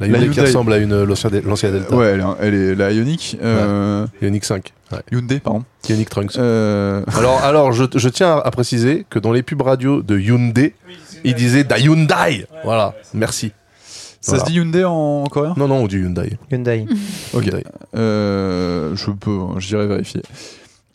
La 0.00 0.06
Hyundai 0.06 0.28
qui 0.30 0.40
ressemble 0.40 0.72
à 0.72 0.78
une 0.78 1.02
Lancia 1.04 1.30
Lancia 1.44 1.70
Delta. 1.70 1.94
Ouais, 1.94 2.06
elle, 2.06 2.20
est- 2.20 2.24
elle 2.40 2.54
est 2.54 2.74
la 2.74 2.92
Ioniq. 2.92 3.36
Euh, 3.42 4.06
Ioniq 4.22 4.44
5. 4.44 4.72
Ouais. 4.92 4.98
Hyundai, 5.12 5.38
pardon. 5.40 5.64
Ioniq 5.88 6.08
Trunks. 6.08 6.32
Euh, 6.38 7.02
Alors, 7.16 7.42
alors 7.42 7.72
je, 7.72 7.84
je 7.94 8.08
tiens 8.08 8.36
à 8.42 8.50
préciser 8.50 9.04
que 9.10 9.18
dans 9.18 9.32
les 9.32 9.42
pubs 9.42 9.60
radio 9.60 10.02
de 10.02 10.18
Hyundai, 10.18 10.74
il 11.24 11.34
disait 11.34 11.64
da 11.64 11.78
Hyundai. 11.78 12.46
Voilà, 12.64 12.94
merci. 13.12 13.52
ça 14.20 14.32
Voilà. 14.32 14.44
se 14.44 14.50
dit 14.50 14.56
Hyundai 14.58 14.84
en 14.84 15.24
coréen? 15.24 15.54
Non, 15.56 15.68
non, 15.68 15.76
on 15.82 15.86
dit 15.86 15.96
Hyundai. 15.98 16.38
Hyundai. 16.50 16.86
Ok. 17.34 17.44
Hyundai. 17.46 17.64
Euh, 17.96 18.94
je 18.96 19.10
peux, 19.10 19.38
je 19.58 19.66
dirais 19.68 19.86
vérifier. 19.86 20.22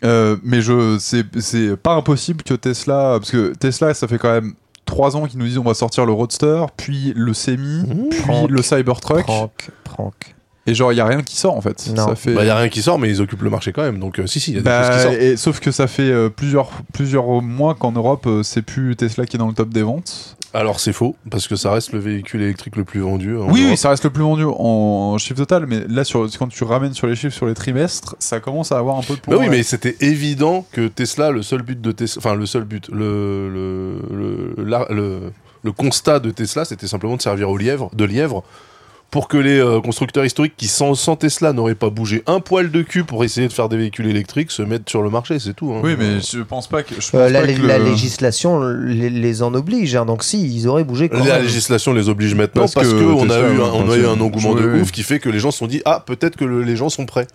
Euh, 0.03 0.35
mais 0.43 0.61
je, 0.61 0.97
c'est, 0.99 1.23
c'est 1.39 1.77
pas 1.77 1.93
impossible 1.93 2.43
que 2.43 2.53
Tesla, 2.55 3.17
parce 3.19 3.31
que 3.31 3.53
Tesla, 3.53 3.93
ça 3.93 4.07
fait 4.07 4.17
quand 4.17 4.31
même 4.33 4.53
trois 4.85 5.15
ans 5.15 5.25
qu'ils 5.27 5.39
nous 5.39 5.45
disent 5.45 5.57
on 5.57 5.63
va 5.63 5.73
sortir 5.73 6.05
le 6.05 6.11
Roadster, 6.13 6.65
puis 6.77 7.13
le 7.15 7.33
Semi, 7.33 7.83
Mmh. 7.87 8.09
puis 8.09 8.19
Prank. 8.21 8.49
le 8.49 8.61
Cybertruck, 8.61 9.23
Prank. 9.25 9.69
Prank. 9.83 10.35
et 10.67 10.73
genre 10.73 10.91
il 10.93 10.95
y 10.97 11.01
a 11.01 11.05
rien 11.05 11.21
qui 11.21 11.35
sort 11.35 11.55
en 11.57 11.61
fait. 11.61 11.89
Non. 11.95 12.07
Ça 12.07 12.15
fait. 12.15 12.33
Bah, 12.33 12.43
y 12.45 12.49
a 12.49 12.57
rien 12.57 12.69
qui 12.69 12.81
sort, 12.81 12.97
mais 12.99 13.09
ils 13.09 13.21
occupent 13.21 13.41
le 13.43 13.49
marché 13.49 13.71
quand 13.73 13.81
même. 13.83 13.99
Donc, 13.99 14.19
euh, 14.19 14.27
si, 14.27 14.39
si, 14.39 14.51
il 14.51 14.55
y 14.55 14.57
a 14.57 14.61
des 14.61 14.65
Bah, 14.65 14.83
choses 14.91 14.95
qui 14.97 15.03
sortent. 15.03 15.21
et, 15.21 15.37
sauf 15.37 15.59
que 15.59 15.71
ça 15.71 15.87
fait 15.87 16.03
euh, 16.11 16.29
plusieurs, 16.29 16.69
plusieurs 16.93 17.41
mois 17.41 17.75
qu'en 17.75 17.91
Europe, 17.91 18.25
euh, 18.27 18.43
c'est 18.43 18.61
plus 18.61 18.95
Tesla 18.95 19.25
qui 19.25 19.35
est 19.35 19.39
dans 19.39 19.47
le 19.47 19.53
top 19.53 19.69
des 19.69 19.83
ventes. 19.83 20.37
Alors, 20.55 20.79
c'est 20.79 20.93
faux, 20.93 21.15
parce 21.31 21.47
que 21.47 21.55
ça 21.55 21.71
reste 21.71 21.93
le 21.93 21.99
véhicule 21.99 22.41
électrique 22.43 22.75
le 22.75 22.83
plus 22.83 22.99
vendu. 22.99 23.35
en 23.37 23.49
oui, 23.51 23.75
ça 23.75 23.89
reste 23.89 24.03
le 24.03 24.11
plus 24.11 24.21
vendu 24.21 24.43
en, 24.45 25.17
chiffre 25.17 25.37
total, 25.37 25.65
mais 25.67 25.83
là, 25.89 26.03
sur, 26.03 26.27
quand 26.37 26.47
tu 26.47 26.63
ramènes 26.63 26.93
sur 26.93 27.07
les 27.07 27.15
chiffres 27.15 27.35
sur 27.35 27.47
les 27.47 27.55
trimestres, 27.55 28.15
ça 28.19 28.39
commence 28.39 28.71
à 28.71 28.77
avoir 28.77 28.97
un 28.97 29.01
peu 29.01 29.13
de 29.15 29.19
Bah 29.19 29.23
poids. 29.35 29.37
oui, 29.37 29.47
mais 29.49 29.63
c'était 29.63 29.95
évident 30.01 30.65
que 30.71 30.87
Tesla, 30.87 31.31
le 31.31 31.41
seul 31.41 31.63
but 31.63 31.81
de 31.81 31.91
Tesla, 31.91 32.19
enfin 32.23 32.35
le 32.35 32.45
seul 32.45 32.65
but, 32.65 32.87
le 32.91 33.49
le, 33.49 34.53
le, 34.57 34.63
la- 34.63 34.85
le, 34.91 35.31
le 35.63 35.71
constat 35.71 36.19
de 36.19 36.29
Tesla, 36.29 36.65
c'était 36.65 36.87
simplement 36.87 37.15
de 37.17 37.21
servir 37.21 37.49
au 37.49 37.57
lièvre, 37.57 37.89
de 37.95 38.03
lièvre, 38.05 38.43
pour 39.13 39.27
que 39.27 39.37
les 39.37 39.59
euh, 39.59 39.79
constructeurs 39.79 40.25
historiques 40.25 40.55
qui 40.57 40.67
sans, 40.67 40.95
sans 40.95 41.15
Tesla 41.15 41.53
n'auraient 41.53 41.75
pas 41.75 41.91
bougé 41.91 42.23
un 42.25 42.39
poil 42.39 42.71
de 42.71 42.81
cul 42.81 43.03
pour 43.03 43.23
essayer 43.23 43.47
de 43.47 43.53
faire 43.53 43.69
des 43.69 43.77
véhicules 43.77 44.07
électriques 44.07 44.49
se 44.49 44.63
mettent 44.63 44.89
sur 44.89 45.03
le 45.03 45.11
marché, 45.11 45.37
c'est 45.37 45.53
tout. 45.53 45.71
hein. 45.71 45.81
Oui, 45.83 45.95
mais 45.99 46.19
je 46.19 46.39
pense 46.41 46.65
pas 46.65 46.81
que. 46.81 46.95
Je 46.99 47.11
pense 47.11 47.13
Euh, 47.13 47.29
la, 47.29 47.41
pas 47.41 47.47
que 47.53 47.61
la 47.61 47.77
le- 47.77 47.85
législation 47.85 48.59
les, 48.67 49.11
les 49.11 49.43
en 49.43 49.53
oblige, 49.53 49.95
hein, 49.95 50.05
donc 50.07 50.23
si, 50.23 50.41
ils 50.43 50.67
auraient 50.67 50.83
bougé 50.83 51.09
quand 51.09 51.19
La 51.19 51.35
même. 51.35 51.43
législation 51.43 51.93
les 51.93 52.09
oblige 52.09 52.33
maintenant 52.33 52.63
Parce 52.63 52.73
parce, 52.73 52.87
que 52.87 52.93
que, 52.93 53.03
on 53.03 53.19
a 53.25 53.27
Tesla, 53.27 53.39
eu 53.41 53.43
un, 53.43 53.57
ouais, 53.59 53.69
on 53.75 53.91
a 53.91 53.95
eu 53.97 54.05
un 54.07 54.15
quand 54.15 54.21
engouement 54.21 54.55
de 54.55 54.81
ouf 54.81 54.91
qui 54.91 55.03
fait 55.03 55.19
que 55.19 55.29
les 55.29 55.37
gens 55.37 55.51
se 55.51 55.59
sont 55.59 55.67
dit 55.67 55.83
ah 55.85 56.03
peut-être 56.03 56.35
que 56.35 56.45
le- 56.45 56.63
les 56.63 56.75
gens 56.75 56.89
sont 56.89 57.05
prêts. 57.05 57.27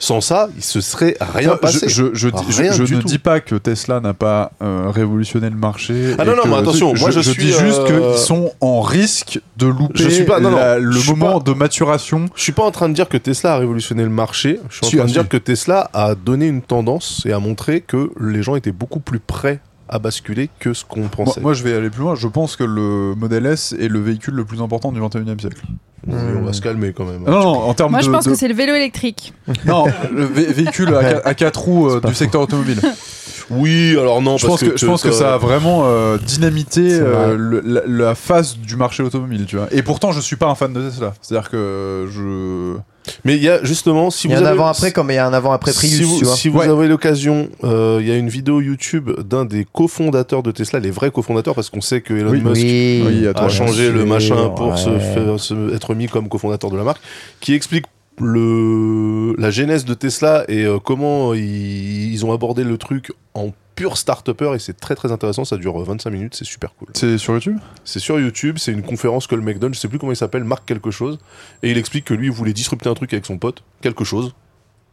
Sans 0.00 0.20
ça, 0.20 0.48
il 0.56 0.64
se 0.64 0.80
serait 0.80 1.16
rien 1.20 1.50
Non, 1.50 1.56
passé. 1.58 1.86
Je, 1.88 2.06
je, 2.06 2.10
je, 2.12 2.28
dis- 2.28 2.42
je- 2.48 2.60
Rien 2.62 2.72
je 2.72 2.82
du 2.82 2.96
ne 2.96 3.02
tout. 3.02 3.06
dis 3.06 3.18
pas 3.18 3.38
que 3.38 3.54
Tesla 3.54 4.00
n'a 4.00 4.14
pas 4.14 4.50
euh, 4.62 4.90
révolutionné 4.90 5.48
le 5.48 5.54
marché. 5.56 6.16
Ah 6.18 6.24
non, 6.24 6.34
non, 6.34 6.42
que- 6.42 6.48
mais 6.48 6.56
attention, 6.56 6.92
moi, 6.94 7.10
je 7.12 7.20
suis, 7.20 7.40
dis 7.40 7.52
juste 7.52 7.78
euh, 7.88 8.14
qu'ils 8.14 8.18
sont 8.18 8.50
en 8.60 8.80
risque 8.80 9.38
de 9.58 9.66
louper 9.68 9.92
Je 10.02 10.08
suis 10.08 10.24
pas- 10.24 10.40
non, 10.40 10.50
non, 10.50 10.56
la- 10.56 10.80
le 10.80 10.92
suis 10.98 11.10
moment 11.20 11.40
pas- 11.40 11.50
de 11.52 11.56
maturation. 11.56 12.26
Je 12.34 12.42
suis 12.42 12.52
pas 12.52 12.64
en 12.64 12.70
train 12.70 12.88
de 12.88 12.94
dire 12.94 13.08
que 13.08 13.16
Tesla 13.16 13.54
a 13.54 13.58
révolutionné 13.58 14.02
le 14.02 14.08
marché. 14.10 14.58
Je 14.68 14.76
suis 14.76 14.86
en 14.86 14.88
Si, 14.88 14.96
train 14.96 15.06
de 15.06 15.10
dire 15.12 15.28
que 15.28 15.36
Tesla 15.36 15.88
a 15.92 16.14
donné 16.14 16.46
une 16.48 16.62
tendance 16.62 17.22
et 17.26 17.32
a 17.32 17.38
montré 17.38 17.80
que 17.80 18.10
les 18.20 18.42
gens 18.42 18.56
étaient 18.56 18.72
beaucoup 18.72 19.00
plus 19.00 19.20
prêts 19.20 19.60
à 19.88 19.98
basculer 19.98 20.48
que 20.60 20.72
ce 20.72 20.84
qu'on 20.84 21.08
pensait. 21.08 21.40
moi, 21.40 21.52
je 21.52 21.64
vais 21.64 21.74
aller 21.74 21.90
plus 21.90 22.02
loin. 22.02 22.14
Je 22.14 22.28
pense 22.28 22.54
que 22.56 22.62
le 22.64 23.14
Model 23.16 23.44
S 23.46 23.74
est 23.78 23.88
le 23.88 24.00
véhicule 24.00 24.34
le 24.34 24.44
plus 24.44 24.62
important 24.62 24.92
du 24.92 25.00
21 25.00 25.22
e 25.22 25.38
siècle. 25.40 25.62
Oui, 26.06 26.14
on 26.38 26.42
va 26.44 26.52
se 26.52 26.60
calmer 26.62 26.92
quand 26.94 27.04
même. 27.04 27.24
Non, 27.24 27.40
non, 27.40 27.58
en 27.62 27.74
termes 27.74 27.90
Moi, 27.90 28.00
de. 28.00 28.04
je 28.06 28.10
pense 28.10 28.24
de- 28.24 28.30
que 28.30 28.36
c'est 28.36 28.48
le 28.48 28.54
vélo 28.54 28.72
électrique. 28.74 29.34
Non, 29.66 29.84
le 30.12 30.26
vé- 30.26 30.52
véhicule 30.52 30.94
à, 30.94 31.02
qua- 31.02 31.22
à 31.26 31.34
quatre 31.34 31.60
roues 31.60 31.90
euh, 31.90 32.00
du 32.00 32.14
secteur 32.14 32.40
automobile. 32.40 32.80
Oui, 33.50 33.96
alors 33.98 34.22
non, 34.22 34.36
je 34.38 34.46
parce 34.46 34.60
pense 34.60 34.70
que, 34.70 34.76
je 34.78 34.86
pense 34.86 35.02
que 35.02 35.10
ça 35.10 35.34
a 35.34 35.38
vraiment 35.38 35.82
euh, 35.84 36.18
dynamité 36.18 36.92
euh, 36.92 37.10
vrai. 37.10 37.34
le- 37.36 37.60
la, 37.64 37.80
la 37.86 38.14
face 38.14 38.56
du 38.56 38.76
marché 38.76 39.02
automobile, 39.02 39.44
tu 39.46 39.56
vois. 39.56 39.66
Et 39.72 39.82
pourtant, 39.82 40.12
je 40.12 40.20
suis 40.20 40.36
pas 40.36 40.46
un 40.46 40.54
fan 40.54 40.72
de 40.72 40.80
Tesla. 40.88 41.14
C'est-à-dire 41.20 41.50
que 41.50 42.08
je. 42.12 42.76
Mais 43.24 43.34
il 43.36 43.42
y 43.42 43.48
a 43.48 43.64
justement, 43.64 44.10
si 44.10 44.28
Il 44.28 44.30
y 44.30 44.34
a 44.34 44.38
vous 44.38 44.44
un 44.44 44.46
avez- 44.46 44.58
avant-après 44.60 44.92
comme 44.92 45.10
il 45.10 45.14
y 45.14 45.18
a 45.18 45.26
un 45.26 45.32
avant-après 45.32 45.72
Prius, 45.72 45.96
si 45.96 46.02
vous, 46.04 46.18
tu 46.18 46.24
vois. 46.26 46.36
si 46.36 46.48
vous 46.48 46.58
Ouais. 46.58 46.68
avez 46.68 46.86
l'occasion, 46.86 47.48
euh, 47.64 47.98
il 48.00 48.06
y 48.06 48.10
a 48.12 48.16
une 48.16 48.28
vidéo 48.28 48.60
YouTube 48.60 49.10
d'un 49.26 49.44
des 49.46 49.66
cofondateurs 49.72 50.42
de 50.42 50.50
Tesla, 50.52 50.78
les 50.78 50.90
vrais 50.90 51.10
cofondateurs, 51.10 51.54
parce 51.54 51.70
qu'on 51.70 51.80
sait 51.80 52.02
que 52.02 52.14
Elon 52.14 52.30
Oui. 52.30 52.40
Musk 52.42 52.62
Oui, 52.62 53.26
a 53.34 53.48
changé 53.48 53.90
le 53.90 54.04
machin 54.04 54.50
pour 54.50 54.78
se 54.78 54.90
faire 54.98 55.40
se- 55.40 55.74
être 55.74 55.94
mis 55.94 56.06
comme 56.08 56.28
cofondateur 56.28 56.70
de 56.70 56.76
la 56.76 56.84
marque, 56.84 57.00
qui 57.40 57.54
explique 57.54 57.86
le 58.20 59.34
la 59.38 59.50
genèse 59.50 59.84
de 59.84 59.94
Tesla 59.94 60.44
et 60.48 60.64
euh, 60.64 60.78
comment 60.78 61.34
ils, 61.34 62.12
ils 62.12 62.24
ont 62.26 62.32
abordé 62.32 62.64
le 62.64 62.76
truc 62.78 63.12
en 63.34 63.52
pur 63.76 63.96
start-upper 63.96 64.52
et 64.54 64.58
c'est 64.58 64.78
très 64.78 64.94
très 64.94 65.10
intéressant, 65.12 65.44
ça 65.44 65.56
dure 65.56 65.78
25 65.82 66.10
minutes, 66.10 66.34
c'est 66.34 66.44
super 66.44 66.74
cool. 66.74 66.88
C'est 66.94 67.16
sur 67.18 67.32
YouTube? 67.34 67.56
C'est 67.84 67.98
sur 68.00 68.18
YouTube, 68.20 68.56
c'est 68.58 68.72
une 68.72 68.82
conférence 68.82 69.26
que 69.26 69.34
le 69.34 69.42
mec 69.42 69.58
donne, 69.58 69.72
je 69.74 69.78
sais 69.78 69.88
plus 69.88 69.98
comment 69.98 70.12
il 70.12 70.16
s'appelle, 70.16 70.44
Marc 70.44 70.64
quelque 70.66 70.90
chose, 70.90 71.18
et 71.62 71.70
il 71.70 71.78
explique 71.78 72.04
que 72.04 72.14
lui 72.14 72.26
il 72.26 72.32
voulait 72.32 72.52
disrupter 72.52 72.88
un 72.90 72.94
truc 72.94 73.12
avec 73.12 73.24
son 73.26 73.38
pote, 73.38 73.62
quelque 73.80 74.04
chose. 74.04 74.34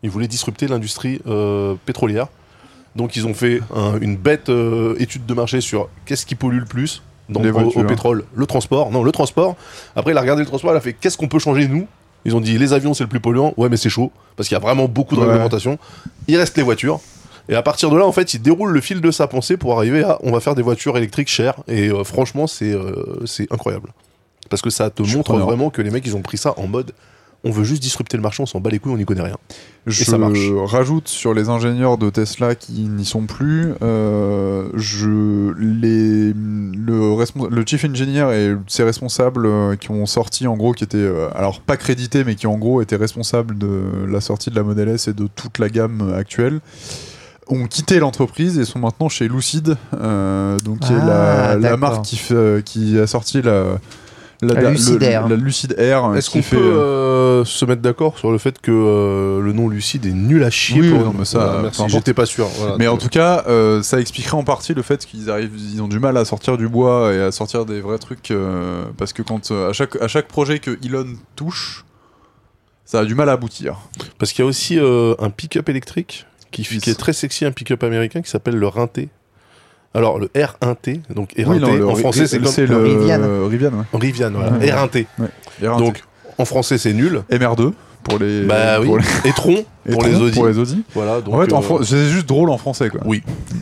Il 0.04 0.10
voulait 0.10 0.28
disrupter 0.28 0.68
l'industrie 0.68 1.20
euh, 1.28 1.74
pétrolière. 1.86 2.28
Donc 2.96 3.16
ils 3.16 3.26
ont 3.28 3.34
fait 3.34 3.60
un- 3.76 4.00
une 4.00 4.16
bête 4.16 4.50
euh, 4.50 4.96
étude 5.00 5.26
de 5.26 5.34
marché 5.34 5.60
sur 5.60 5.90
qu'est-ce 6.06 6.26
qui 6.26 6.36
pollue 6.36 6.60
le 6.60 6.66
plus 6.66 7.02
Les 7.44 7.50
au- 7.82 7.88
pétrole, 7.88 8.24
le 8.36 8.46
transport. 8.46 8.92
Non, 8.92 9.04
le 9.04 9.12
transport. 9.12 9.56
Après 9.96 10.12
il 10.14 10.18
a 10.18 10.22
regardé 10.22 10.44
le 10.44 10.48
transport, 10.48 10.72
il 10.74 10.78
a 10.78 10.82
fait 10.82 10.94
qu'est-ce 10.94 11.18
qu'on 11.18 11.28
peut 11.28 11.40
changer 11.40 11.68
nous? 11.68 11.88
Ils 12.26 12.36
ont 12.36 12.42
dit 12.42 12.58
les 12.58 12.74
avions 12.74 12.94
c'est 12.94 13.04
le 13.04 13.10
plus 13.10 13.20
polluant. 13.20 13.54
Ouais 13.58 13.70
mais 13.70 13.78
c'est 13.78 13.90
chaud 13.90 14.12
parce 14.36 14.50
qu'il 14.50 14.56
y 14.56 14.62
a 14.62 14.62
vraiment 14.62 14.88
beaucoup 14.88 15.16
de 15.16 15.22
Ouais. 15.22 15.28
réglementation. 15.28 15.78
Il 16.28 16.38
reste 16.38 16.58
les 16.58 16.64
voitures. 16.64 17.00
Et 17.50 17.56
à 17.56 17.62
partir 17.62 17.90
de 17.90 17.96
là, 17.98 18.06
en 18.06 18.12
fait, 18.12 18.34
il 18.34 18.42
déroule 18.42 18.72
le 18.72 18.82
fil 18.82 19.00
de 19.00 19.10
sa 19.10 19.26
pensée 19.28 19.56
pour 19.56 19.78
arriver 19.78 20.04
à 20.04 20.18
on 20.22 20.32
va 20.34 20.42
faire 20.42 20.54
des 20.54 20.62
voitures 20.62 20.98
électriques 20.98 21.30
chères. 21.30 21.56
Et 21.70 21.88
euh, 21.90 22.04
franchement, 22.04 22.46
c'est 22.46 22.74
euh, 22.74 23.22
c'est 23.26 23.52
incroyable. 23.54 23.94
Parce 24.50 24.62
que 24.62 24.70
ça 24.70 24.90
te 24.90 25.02
Je 25.04 25.16
montre 25.18 25.34
vraiment 25.38 25.70
que 25.70 25.82
les 25.82 25.90
mecs, 25.90 26.06
ils 26.06 26.16
ont 26.18 26.22
pris 26.22 26.38
ça 26.38 26.54
en 26.58 26.68
mode 26.68 26.92
on 27.44 27.52
veut 27.52 27.64
juste 27.64 27.82
disrupter 27.82 28.18
le 28.18 28.24
marché, 28.24 28.42
on 28.44 28.46
s'en 28.46 28.60
bat 28.60 28.70
les 28.70 28.80
couilles, 28.80 28.92
on 28.94 28.98
n'y 28.98 29.06
connaît 29.06 29.22
rien. 29.22 29.38
Je 29.86 30.04
ça 30.04 30.18
marche. 30.18 30.40
rajoute 30.66 31.08
sur 31.08 31.34
les 31.34 31.48
ingénieurs 31.50 31.98
de 31.98 32.10
Tesla 32.10 32.56
qui 32.56 32.74
n'y 32.90 33.06
sont 33.06 33.22
plus, 33.26 33.74
euh, 33.82 34.68
je, 34.76 35.54
les, 35.58 36.34
le, 36.34 37.50
le 37.50 37.66
chief 37.66 37.86
engineer 37.86 38.32
et 38.34 38.56
ses 38.68 38.84
responsables 38.84 39.46
euh, 39.46 39.76
qui 39.78 39.92
ont 39.92 40.06
sorti 40.06 40.46
en 40.48 40.58
gros, 40.58 40.74
qui 40.74 40.84
étaient 40.84 40.98
euh, 40.98 41.30
alors 41.36 41.62
pas 41.62 41.78
crédités, 41.78 42.24
mais 42.24 42.36
qui 42.36 42.48
en 42.48 42.58
gros 42.58 42.82
étaient 42.82 42.96
responsables 42.98 43.58
de 43.58 43.82
la 44.10 44.20
sortie 44.20 44.50
de 44.50 44.56
la 44.56 44.64
Model 44.64 44.90
S 44.90 45.08
et 45.08 45.14
de 45.14 45.28
toute 45.34 45.60
la 45.60 45.70
gamme 45.70 46.14
actuelle 46.18 46.60
ont 47.50 47.66
quitté 47.68 48.00
l'entreprise 48.00 48.60
et 48.60 48.66
sont 48.66 48.80
maintenant 48.80 49.08
chez 49.08 49.30
Lucid, 49.30 49.78
euh, 49.94 50.58
donc 50.66 50.80
qui 50.82 50.92
est 50.92 50.98
Ah, 51.02 51.56
la, 51.58 51.78
marque 51.78 52.04
qui, 52.04 52.18
fait- 52.18 52.62
qui 52.66 53.00
a 53.00 53.08
sorti 53.08 53.42
la, 53.42 53.78
la, 54.42 54.54
La 54.54 54.62
le- 54.62 54.70
Lucid 54.72 55.02
Air. 55.04 55.28
la 55.28 55.36
Lucid 55.36 55.76
Air. 55.78 56.06
euh, 56.06 56.14
Est-ce 56.16 56.30
qu'on 56.30 56.42
peut 56.42 56.58
euh, 56.58 57.42
euh, 57.42 57.46
se 57.46 57.66
mettre 57.66 57.82
d'accord 57.82 58.18
sur 58.18 58.32
le 58.32 58.38
fait 58.38 58.60
que 58.62 58.72
euh, 58.72 59.42
le 59.42 59.52
nom 59.54 59.68
lucide 59.70 60.06
est 60.06 60.12
nul 60.12 60.44
à 60.44 60.50
chier 60.50 60.82
Oui, 60.82 60.90
pour 60.92 61.00
non, 61.06 61.14
mais 61.18 61.26
ça, 61.26 61.40
Voilà, 61.46 61.62
merci, 61.64 61.84
j'étais 61.88 62.14
pas 62.14 62.26
sûr. 62.26 62.48
voilà. 62.58 62.76
Mais 62.78 62.88
en 62.88 62.98
tout 62.98 63.10
cas, 63.10 63.44
euh, 63.48 63.82
ça 63.82 64.00
expliquerait 64.00 64.38
en 64.38 64.44
partie 64.44 64.74
le 64.74 64.82
fait 64.84 65.06
qu'ils 65.06 65.30
arrivent, 65.32 65.54
ils 65.58 65.82
ont 65.82 65.88
du 65.88 66.00
mal 66.00 66.18
à 66.18 66.26
sortir 66.26 66.58
du 66.58 66.68
bois 66.68 67.14
et 67.14 67.22
à 67.22 67.32
sortir 67.32 67.66
des 67.66 67.82
vrais 67.82 67.98
trucs 67.98 68.32
euh, 68.32 68.86
parce 68.98 69.14
que 69.14 69.22
quand 69.24 69.52
euh, 69.52 69.70
à 69.70 69.74
chaque 69.74 69.96
à 70.02 70.08
chaque 70.08 70.28
projet 70.28 70.60
que 70.60 70.78
Elon 70.86 71.08
touche, 71.36 71.84
ça 72.86 73.00
a 73.00 73.06
du 73.06 73.16
mal 73.16 73.30
à 73.30 73.34
aboutir. 73.34 73.78
Parce 74.20 74.32
qu'il 74.34 74.44
y 74.44 74.46
a 74.46 74.50
aussi 74.50 74.78
euh, 74.80 75.14
un 75.20 75.30
pick-up 75.30 75.68
électrique 75.70 76.26
qui, 76.52 76.64
qui 76.64 76.90
est 76.90 76.98
très 76.98 77.12
sexy, 77.14 77.44
un 77.44 77.52
pick-up 77.52 77.84
américain 77.84 78.22
qui 78.22 78.30
s'appelle 78.30 78.56
le 78.56 78.68
Rinté. 78.68 79.10
Alors 79.98 80.20
le 80.20 80.28
R1T, 80.28 81.02
donc 81.14 81.32
R1T, 81.36 81.60
non, 81.60 81.74
le- 81.74 81.88
en 81.90 81.96
français 81.96 82.28
c'est 82.28 82.38
comme 82.40 82.48
c'est 82.52 82.66
le 82.68 82.78
Rivian. 82.78 83.48
Rivian, 83.48 83.72
ouais. 83.72 84.00
Rivian, 84.00 84.32
voilà. 84.32 84.52
Ouais. 84.54 84.68
R1T. 84.72 85.06
R1T. 85.62 85.80
Donc 85.80 86.04
en 86.38 86.46
français 86.46 86.78
c'est 86.78 86.94
nul. 86.94 87.24
MR2 87.32 87.74
pour 88.04 88.20
les 88.20 88.44
bah 88.44 88.80
oui. 88.80 88.86
pour 88.88 88.98
les, 89.00 89.06
Et 89.26 89.34
Tron 89.34 89.66
et 89.86 89.92
pour 89.92 90.04
les 90.04 90.16
Audi. 90.16 90.32
pour 90.36 90.48
les 90.48 90.58
Audi. 90.58 90.84
Voilà. 90.94 91.20
Donc, 91.20 91.34
en 91.34 91.42
fait, 91.42 91.52
en 91.52 91.60
euh, 91.60 91.62
fran- 91.62 91.84
c'est 91.84 92.06
juste 92.08 92.26
drôle 92.28 92.50
en 92.52 92.58
français 92.58 92.90
quoi. 92.90 93.02
Oui. 93.06 93.22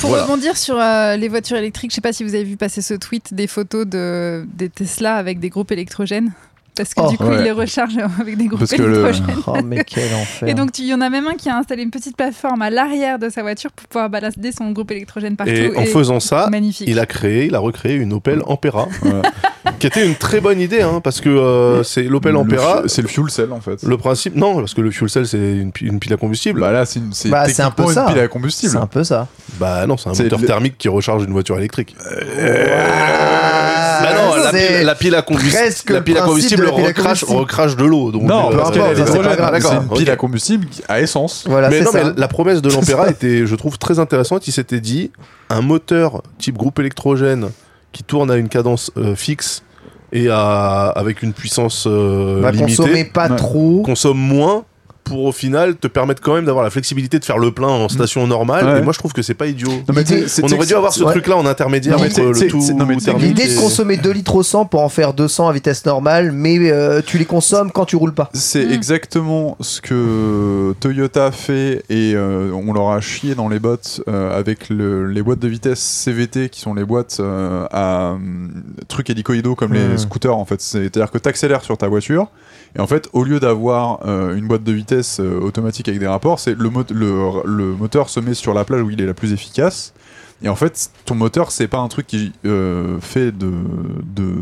Pour 0.00 0.10
Voilà. 0.10 0.24
rebondir 0.24 0.56
sur 0.58 0.78
euh, 0.78 1.16
les 1.16 1.28
voitures 1.28 1.56
électriques, 1.56 1.90
je 1.90 1.94
sais 1.94 2.00
pas 2.02 2.12
si 2.12 2.22
vous 2.22 2.34
avez 2.34 2.44
vu 2.44 2.56
passer 2.58 2.82
ce 2.82 2.92
tweet 2.92 3.32
des 3.32 3.46
photos 3.46 3.86
de, 3.86 4.44
des 4.52 4.68
Tesla 4.68 5.14
avec 5.14 5.38
des 5.40 5.48
groupes 5.48 5.72
électrogènes. 5.72 6.32
Parce 6.76 6.92
que 6.94 7.00
Oh, 7.04 7.08
du 7.10 7.16
coup, 7.16 7.24
ouais. 7.24 7.36
ils 7.38 7.44
les 7.44 7.50
rechargent 7.52 7.96
avec 8.20 8.36
des 8.36 8.46
groupes 8.46 8.58
Parce 8.60 8.72
que 8.72 8.82
le- 8.82 9.00
électrogènes. 9.06 9.36
Oh, 9.46 9.56
mais 9.64 9.82
quel 9.84 10.12
enfer. 10.14 10.48
Et 10.48 10.54
donc, 10.54 10.72
tu- 10.72 10.82
il 10.82 10.88
y 10.88 10.94
en 10.94 11.00
a 11.00 11.08
même 11.10 11.26
un 11.26 11.34
qui 11.34 11.48
a 11.48 11.56
installé 11.56 11.82
une 11.82 11.90
petite 11.90 12.16
plateforme 12.16 12.62
à 12.62 12.70
l'arrière 12.70 13.18
de 13.18 13.28
sa 13.28 13.42
voiture 13.42 13.70
pour 13.72 13.86
pouvoir 13.88 14.10
balader 14.10 14.52
son 14.52 14.70
groupe 14.72 14.90
électrogène 14.90 15.36
partout. 15.36 15.52
Et 15.52 15.76
en 15.76 15.84
faisant 15.86 16.20
ça, 16.20 16.48
magnifique. 16.50 16.86
il 16.88 16.98
a 16.98 17.06
créé, 17.06 17.46
il 17.46 17.54
a 17.54 17.58
recréé 17.58 17.94
une 17.96 18.12
Opel 18.12 18.42
Ampera, 18.46 18.88
Voilà. 19.02 19.22
qui 19.78 19.86
était 19.86 20.06
une 20.06 20.14
très 20.14 20.40
bonne 20.40 20.60
idée, 20.60 20.82
hein, 20.82 21.00
parce 21.02 21.20
que 21.20 21.28
euh, 21.28 21.82
c'est 21.82 22.02
l'Opel 22.04 22.36
Ampera. 22.36 22.82
c'est 22.86 23.02
le 23.02 23.08
fuel 23.08 23.30
cell 23.30 23.52
en 23.52 23.60
fait. 23.60 23.82
Le 23.82 23.96
principe, 23.96 24.36
non, 24.36 24.56
parce 24.56 24.74
que 24.74 24.80
le 24.80 24.90
fuel 24.90 25.10
cell 25.10 25.26
c'est 25.26 25.38
une, 25.38 25.72
pi- 25.72 25.86
une 25.86 25.98
pile 25.98 26.12
à 26.12 26.16
combustible. 26.16 26.60
Bah 26.60 26.72
là, 26.72 26.86
c'est 26.86 27.00
une- 27.00 27.12
c'est 27.12 27.28
Bah, 27.28 27.48
c'est 27.48 27.62
un 27.62 27.70
peu 27.70 27.86
ça. 27.92 28.02
une 28.02 28.06
pile 28.08 28.18
à 28.18 28.22
c'est 28.22 28.28
combustible. 28.28 28.76
un 28.76 28.86
peu 28.86 29.04
ça. 29.04 29.26
Bah 29.58 29.86
non, 29.86 29.96
c'est 29.96 30.08
un 30.10 30.14
C'est 30.14 30.24
moteur 30.24 30.38
le- 30.40 30.46
thermique 30.46 30.78
qui 30.78 30.88
recharge 30.88 31.24
une 31.24 31.32
voiture 31.32 31.58
électrique. 31.58 31.96
Ah, 31.98 34.00
bah 34.02 34.14
non, 34.14 34.36
la 34.36 34.50
c'est 34.50 34.68
pile, 34.78 34.86
la 34.86 34.94
pile 34.94 35.14
à 35.14 35.22
combustible, 35.22 35.64
la 35.88 35.98
le 35.98 36.04
pile 36.04 36.18
à 36.18 36.22
combustible 36.22 36.60
de 36.62 36.66
la 36.66 36.72
pile 36.72 36.84
à 36.84 36.88
recrache, 36.88 37.04
combustible. 37.20 37.40
recrache 37.40 37.76
de 37.76 37.84
l'eau. 37.84 38.12
Donc 38.12 38.22
Non, 38.22 38.52
euh, 38.52 38.56
parce 38.56 38.74
ça, 38.74 38.80
c'est 38.94 39.06
c'est 39.06 39.74
une 39.74 39.88
pile 39.96 40.10
à 40.10 40.16
combustible 40.16 40.66
à 40.88 41.00
essence. 41.00 41.44
Voilà, 41.48 41.68
mais 41.70 41.78
c'est 41.78 41.84
non, 41.84 41.92
ça. 41.92 42.04
mais 42.04 42.10
la 42.16 42.28
promesse 42.28 42.62
de 42.62 42.68
l'Ampera 42.70 43.08
était, 43.10 43.46
je 43.46 43.54
trouve, 43.54 43.78
très 43.78 43.98
intéressante. 43.98 44.46
Il 44.48 44.52
s'était 44.52 44.80
dit 44.80 45.10
un 45.50 45.60
moteur 45.62 46.22
type 46.38 46.56
groupe 46.56 46.78
électrogène 46.78 47.48
qui 47.96 48.02
tourne 48.04 48.30
à 48.30 48.36
une 48.36 48.50
cadence 48.50 48.90
euh, 48.98 49.14
fixe 49.16 49.62
et 50.12 50.28
à, 50.28 50.88
avec 50.94 51.22
une 51.22 51.32
puissance 51.32 51.86
euh, 51.86 52.42
limitée 52.52 52.76
consommer 52.76 53.04
pas 53.06 53.30
Ouais. 53.30 53.36
trop. 53.36 53.82
consomme 53.86 54.18
moins 54.18 54.64
pour 55.06 55.24
au 55.24 55.32
final 55.32 55.76
te 55.76 55.86
permettre 55.86 56.20
quand 56.20 56.34
même 56.34 56.44
d'avoir 56.44 56.64
la 56.64 56.70
flexibilité 56.70 57.18
de 57.18 57.24
faire 57.24 57.38
le 57.38 57.52
plein 57.52 57.68
en 57.68 57.88
station 57.88 58.26
normale. 58.26 58.64
Ouais. 58.66 58.78
Et 58.78 58.82
moi, 58.82 58.92
je 58.92 58.98
trouve 58.98 59.12
que 59.12 59.22
c'est 59.22 59.34
pas 59.34 59.46
idiot. 59.46 59.70
Non, 59.70 59.94
mais 59.94 60.02
On 60.42 60.52
aurait 60.52 60.66
dû 60.66 60.74
avoir 60.74 60.92
ce 60.92 61.04
ouais. 61.04 61.12
truc-là 61.12 61.36
en 61.36 61.46
intermédiaire 61.46 61.96
entre 62.00 62.10
c'est- 62.10 62.22
le 62.22 62.48
tout 62.48 62.60
L'idée 63.18 63.44
et- 63.44 63.54
de 63.54 63.58
consommer 63.60 63.96
2 63.96 64.10
litres 64.10 64.34
au 64.34 64.42
100 64.42 64.64
pour 64.66 64.82
en 64.82 64.88
faire 64.88 65.14
200 65.14 65.48
à 65.48 65.52
vitesse 65.52 65.84
normale, 65.86 66.32
mais 66.32 66.58
euh, 66.70 67.00
tu 67.04 67.18
les 67.18 67.24
consommes 67.24 67.70
quand 67.70 67.84
tu 67.84 67.96
roules 67.96 68.14
pas. 68.14 68.28
C'est 68.34 68.66
Mm. 68.66 68.72
exactement 68.72 69.56
ce 69.60 69.80
que 69.80 70.74
Toyota 70.80 71.30
fait 71.30 71.84
et 71.88 72.12
euh, 72.14 72.50
on 72.52 72.72
leur 72.72 72.90
a 72.90 73.00
chié 73.00 73.34
dans 73.34 73.48
les 73.48 73.58
bottes 73.60 74.00
euh, 74.08 74.36
avec 74.36 74.68
le- 74.68 75.06
les 75.06 75.22
boîtes 75.22 75.38
de 75.38 75.48
vitesse 75.48 75.80
CVT 75.80 76.48
qui 76.48 76.60
sont 76.60 76.74
les 76.74 76.84
boîtes 76.84 77.18
euh, 77.20 77.66
à 77.70 78.12
hum, 78.14 78.50
trucs 78.88 79.08
hélicoïdaux 79.10 79.54
comme 79.54 79.70
Mm. 79.70 79.90
les 79.92 79.98
scooters 79.98 80.36
en 80.36 80.44
fait. 80.44 80.60
C'est-à-dire 80.60 81.10
que 81.10 81.18
tu 81.18 81.28
accélères 81.28 81.62
sur 81.62 81.76
ta 81.78 81.88
voiture 81.88 82.28
et 82.76 82.80
en 82.80 82.86
fait 82.86 83.08
au 83.12 83.24
lieu 83.24 83.40
d'avoir 83.40 84.06
euh, 84.06 84.36
une 84.36 84.46
boîte 84.46 84.62
de 84.62 84.72
vitesse 84.72 85.20
euh, 85.20 85.40
automatique 85.40 85.88
avec 85.88 86.00
des 86.00 86.06
rapports, 86.06 86.38
c'est 86.38 86.54
le, 86.54 86.70
le 87.44 87.64
moteur 87.74 88.08
se 88.08 88.20
met 88.20 88.34
sur 88.34 88.54
la 88.54 88.64
plage 88.64 88.82
où 88.82 88.90
il 88.90 89.00
est 89.00 89.06
la 89.06 89.14
plus 89.14 89.32
efficace. 89.32 89.94
Et 90.42 90.48
en 90.50 90.54
fait, 90.56 90.90
ton 91.06 91.14
moteur, 91.14 91.50
c'est 91.50 91.66
pas 91.66 91.78
un 91.78 91.88
truc 91.88 92.06
qui 92.06 92.32
euh, 92.44 92.98
fait 93.00 93.32
de, 93.32 93.50
de, 94.14 94.34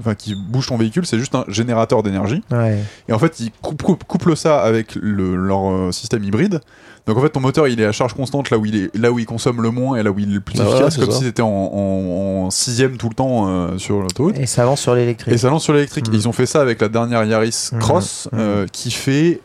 enfin, 0.00 0.14
qui 0.16 0.34
bouge 0.48 0.66
ton 0.66 0.76
véhicule, 0.76 1.06
c'est 1.06 1.18
juste 1.18 1.34
un 1.36 1.44
générateur 1.48 2.02
d'énergie. 2.02 2.42
Ouais. 2.50 2.78
Et 3.08 3.12
en 3.12 3.18
fait, 3.18 3.38
ils 3.40 3.52
couplent, 3.62 3.84
couplent- 3.84 4.06
couplent 4.06 4.36
ça 4.36 4.60
avec 4.60 4.96
le- 4.96 5.36
leur 5.36 5.70
euh, 5.70 5.92
système 5.92 6.24
hybride. 6.24 6.60
Donc 7.06 7.16
en 7.18 7.20
fait, 7.20 7.28
ton 7.30 7.38
moteur, 7.38 7.68
il 7.68 7.80
est 7.80 7.84
à 7.84 7.92
charge 7.92 8.14
constante 8.14 8.50
là 8.50 8.58
où 8.58 8.66
il 8.66 8.74
est, 8.74 8.96
là 8.96 9.12
où 9.12 9.20
il 9.20 9.26
consomme 9.26 9.62
le 9.62 9.70
moins 9.70 9.94
et 9.96 10.02
là 10.02 10.10
où 10.10 10.18
il 10.18 10.28
est 10.32 10.34
le 10.34 10.40
plus 10.40 10.58
Bah 10.58 10.64
efficace, 10.68 10.96
comme 10.96 11.12
ça. 11.12 11.18
si 11.18 11.24
c'était 11.24 11.42
en, 11.42 11.46
en, 11.48 12.46
en 12.46 12.50
sixième 12.50 12.96
tout 12.96 13.08
le 13.08 13.14
temps 13.14 13.46
euh, 13.46 13.78
sur 13.78 14.00
l'autoroute. 14.00 14.36
Et 14.40 14.46
ça 14.46 14.62
avance 14.62 14.80
sur 14.80 14.96
l'électrique. 14.96 15.32
Et 15.32 15.38
ça 15.38 15.48
lance 15.48 15.62
sur 15.62 15.72
l'électrique. 15.72 16.08
Mm. 16.10 16.14
Ils 16.14 16.26
ont 16.28 16.32
fait 16.32 16.46
ça 16.46 16.60
avec 16.60 16.80
la 16.80 16.88
dernière 16.88 17.22
Yaris 17.24 17.68
Mm. 17.72 17.78
Cross, 17.78 18.28
Mm. 18.32 18.36
euh, 18.40 18.66
qui 18.72 18.90
fait 18.90 19.40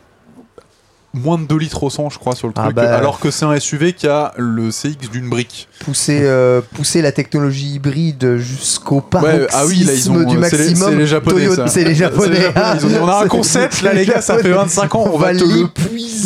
moins 1.14 1.36
de 1.38 1.44
2 1.44 1.56
litres 1.58 1.82
au 1.82 1.90
100, 1.90 2.10
je 2.10 2.18
crois, 2.18 2.34
sur 2.34 2.48
le 2.48 2.54
Ah 2.56 2.62
truc, 2.64 2.76
bah. 2.76 2.96
alors 2.96 3.20
que 3.20 3.30
c'est 3.30 3.44
un 3.44 3.58
SUV 3.58 3.92
qui 3.92 4.06
a 4.06 4.32
le 4.38 4.70
CX 4.70 5.10
d'une 5.12 5.28
brique. 5.28 5.68
Pousser, 5.80 6.20
euh, 6.22 6.60
pousser 6.74 7.02
la 7.02 7.12
technologie 7.12 7.74
hybride 7.74 8.36
jusqu'au 8.38 9.00
paroxysme 9.00 9.42
Ouais, 9.42 9.48
ah 9.52 9.66
oui, 9.66 9.84
là, 9.84 9.92
ils 9.92 10.10
ont- 10.10 10.14
du 10.14 10.24
c'est 10.24 10.32
les- 10.32 10.38
maximum. 10.38 10.90
c'est 10.90 10.96
les 10.96 11.06
Japonais. 11.06 11.48
C'est 11.68 11.84
les 11.84 11.94
japonais. 11.94 12.24
C'est 12.24 12.30
les 12.30 12.40
Japonais. 12.40 12.52
Ils 12.78 12.84
ont 12.86 12.88
dit, 12.88 12.94
on 13.02 13.08
a 13.08 13.24
un 13.24 13.28
concept, 13.28 13.82
là, 13.82 13.92
les 13.92 14.06
gars, 14.06 14.20
ça 14.20 14.36
fait 14.38 14.44
Japonais. 14.48 14.56
25 14.64 14.94
ans, 14.94 15.10
on 15.12 15.18
va 15.18 15.34
te 15.34 15.44
le- 15.44 15.68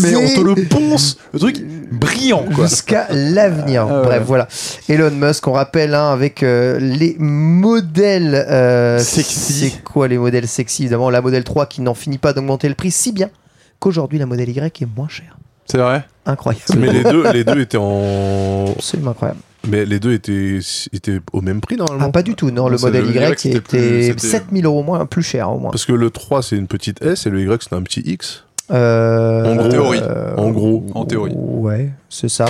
Mais 0.02 0.14
on 0.16 0.34
te 0.34 0.40
le 0.40 0.64
ponce 0.68 1.16
Le 1.32 1.38
truc 1.40 1.56
brillant, 1.90 2.44
quoi. 2.54 2.66
Jusqu'à 2.66 3.06
l'avenir. 3.10 3.86
Ah 3.90 4.00
ouais. 4.00 4.04
Bref, 4.06 4.22
voilà. 4.26 4.48
Elon 4.88 5.10
Musk, 5.10 5.46
on 5.48 5.52
rappelle, 5.52 5.94
hein, 5.94 6.10
avec 6.12 6.42
euh, 6.42 6.78
les 6.78 7.16
modèles 7.18 8.34
euh, 8.34 8.98
Sexy. 8.98 9.70
C'est 9.70 9.82
quoi 9.84 10.06
les 10.08 10.18
modèles 10.18 10.46
sexy 10.48 10.82
Évidemment, 10.82 11.10
la 11.10 11.20
modèle 11.22 11.44
3 11.44 11.66
qui 11.66 11.80
n'en 11.80 11.94
finit 11.94 12.18
pas 12.18 12.32
d'augmenter 12.32 12.68
le 12.68 12.74
prix, 12.74 12.90
si 12.90 13.12
bien 13.12 13.30
qu'aujourd'hui, 13.78 14.18
la 14.18 14.26
modèle 14.26 14.48
Y 14.50 14.82
est 14.82 14.88
moins 14.96 15.08
chère. 15.08 15.36
C'est 15.66 15.78
vrai? 15.78 16.04
Incroyable. 16.26 16.64
Mais 16.78 16.92
les 16.92 17.02
deux, 17.04 17.30
les 17.32 17.44
deux 17.44 17.60
étaient 17.60 17.76
en. 17.78 18.66
Absolument 18.76 19.10
incroyable. 19.12 19.40
Mais 19.68 19.84
les 19.84 19.98
deux 19.98 20.12
étaient, 20.12 20.60
étaient 20.92 21.18
au 21.32 21.40
même 21.40 21.60
prix 21.60 21.76
normalement. 21.76 22.06
Ah, 22.06 22.12
pas 22.12 22.22
du 22.22 22.36
tout, 22.36 22.52
non. 22.52 22.68
Le 22.68 22.78
modèle 22.78 23.04
le 23.04 23.10
Y, 23.10 23.16
Y, 23.16 23.46
était, 23.46 23.60
plus- 23.60 23.78
c'était- 24.04 24.18
7000 24.18 24.64
euros 24.64 24.84
moins, 24.84 25.06
plus 25.06 25.24
cher 25.24 25.50
au 25.50 25.58
moins. 25.58 25.72
Parce 25.72 25.84
que 25.84 25.92
le 25.92 26.10
3 26.10 26.42
c'est 26.42 26.56
une 26.56 26.68
petite 26.68 27.02
S 27.02 27.26
et 27.26 27.30
le 27.30 27.40
Y 27.42 27.62
c'est 27.68 27.74
un 27.74 27.82
petit 27.82 28.00
X. 28.00 28.44
Euh, 28.70 29.44
En 29.44 29.56
gros. 29.56 29.68
théorie. 29.68 30.00
euh, 30.02 30.36
En 30.36 30.50
gros. 30.50 30.84
En 30.94 31.04
théorie. 31.04 31.32
Ouais, 31.36 31.90
c'est 32.08 32.28
ça. 32.28 32.44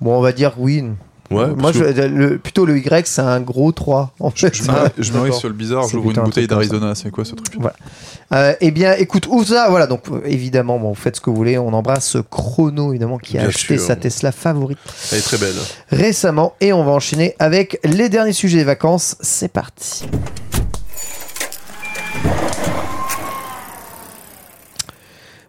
Bon, 0.00 0.16
on 0.16 0.20
va 0.20 0.32
dire 0.32 0.54
oui. 0.58 0.84
Ouais. 1.30 1.48
Moi, 1.56 1.72
je, 1.72 1.82
le, 1.82 2.38
plutôt 2.38 2.66
le 2.66 2.78
Y, 2.78 3.06
c'est 3.06 3.20
un 3.22 3.40
gros 3.40 3.72
3. 3.72 4.14
En 4.20 4.30
fait. 4.30 4.54
Je 4.54 4.62
me, 4.62 4.76
je 4.98 5.12
me 5.12 5.20
risque 5.20 5.38
sur 5.38 5.48
le 5.48 5.54
bizarre, 5.54 5.86
j'ouvre 5.88 6.10
une 6.12 6.18
un 6.20 6.22
bouteille 6.22 6.46
d'Arizona, 6.46 6.94
c'est 6.94 7.10
quoi 7.10 7.24
ce 7.24 7.34
truc? 7.34 7.60
Euh, 8.32 8.54
eh 8.60 8.70
bien, 8.72 8.94
écoute, 8.94 9.28
ça. 9.44 9.68
Voilà, 9.70 9.86
donc 9.86 10.02
euh, 10.10 10.20
évidemment, 10.24 10.78
bon, 10.78 10.88
vous 10.88 10.94
faites 10.94 11.16
ce 11.16 11.20
que 11.20 11.30
vous 11.30 11.36
voulez. 11.36 11.58
On 11.58 11.72
embrasse 11.72 12.16
Chrono, 12.30 12.90
évidemment, 12.92 13.18
qui 13.18 13.36
a 13.38 13.40
Bien 13.42 13.48
acheté 13.50 13.78
sûr. 13.78 13.86
sa 13.86 13.96
Tesla 13.96 14.32
favorite 14.32 14.78
Elle 15.12 15.18
est 15.18 15.22
très 15.22 15.38
belle. 15.38 15.54
récemment. 15.90 16.54
Et 16.60 16.72
on 16.72 16.84
va 16.84 16.92
enchaîner 16.92 17.36
avec 17.38 17.78
les 17.84 18.08
derniers 18.08 18.32
sujets 18.32 18.58
des 18.58 18.64
vacances. 18.64 19.16
C'est 19.20 19.52
parti. 19.52 20.06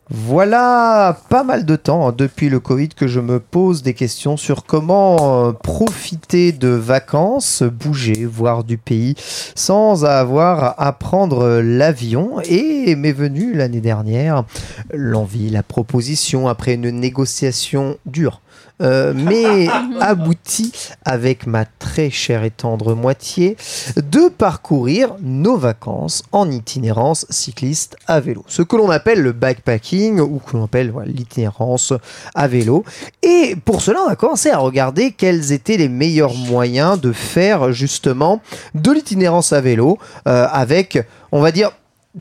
Voilà 0.10 1.18
pas 1.28 1.44
mal 1.44 1.66
de 1.66 1.76
temps 1.76 2.08
hein, 2.08 2.16
depuis 2.18 2.48
le 2.48 2.62
Covid 2.62 2.90
que 2.90 3.08
je 3.08 3.20
me 3.20 3.42
pose 3.42 3.84
des 3.84 3.94
questions 3.94 4.38
sur 4.38 4.64
comment 4.66 5.48
euh, 5.48 5.52
profiter 5.52 6.54
de 6.54 6.70
vacances, 6.70 7.62
bouger, 7.62 8.26
voir 8.26 8.64
du 8.64 8.78
pays 8.78 9.16
sans 9.54 10.06
avoir 10.06 10.80
à 10.80 10.94
prendre 10.94 11.42
euh, 11.44 11.62
l'avion. 11.62 12.40
Et 12.46 12.96
m'est 12.96 13.12
venue 13.12 13.54
l'année 13.54 13.82
dernière 13.82 14.46
l'envie, 14.94 15.50
la 15.50 15.64
proposition 15.64 16.48
après 16.48 16.76
une 16.76 16.90
négociation 16.90 17.98
dure. 18.06 18.40
Euh, 18.82 19.14
mais 19.16 19.68
aboutie 20.00 20.74
avec 21.06 21.48
ma 21.48 21.66
très 21.66 22.10
chère 22.10 22.44
et 22.44 22.52
tendre 22.52 22.96
moitié 22.96 23.58
de 23.96 24.30
parcourir 24.30 25.16
nos 25.22 25.58
vacances 25.58 26.24
en 26.32 26.50
itinérance 26.50 27.26
cycliste 27.30 27.98
à 28.08 28.20
vélo. 28.20 28.44
Ce 28.48 28.62
que 28.62 28.76
l'on 28.76 28.90
appelle 28.90 29.22
le 29.22 29.32
bikepacking 29.32 30.20
ou 30.20 30.40
que 30.40 30.58
l'on 30.58 30.66
appelle 30.66 30.92
voilà, 30.92 31.12
l'itinérance 31.12 31.94
à 32.36 32.48
vélo. 32.48 32.84
Et 33.24 33.56
pour 33.66 33.82
cela, 33.82 34.00
on 34.06 34.10
a 34.10 34.16
commencé 34.16 34.50
à 34.50 34.58
regarder 34.58 35.12
quels 35.12 35.52
étaient 35.52 35.78
les 35.78 35.90
meilleurs 35.90 36.34
moyens 36.34 37.00
de 37.00 37.12
faire 37.12 37.72
justement 37.72 38.42
de 38.76 38.92
l'itinérance 38.92 39.54
à 39.54 39.62
vélo 39.62 39.98
euh, 40.28 40.48
avec, 40.52 41.00
on 41.32 41.42
va 41.42 41.52
dire, 41.52 41.72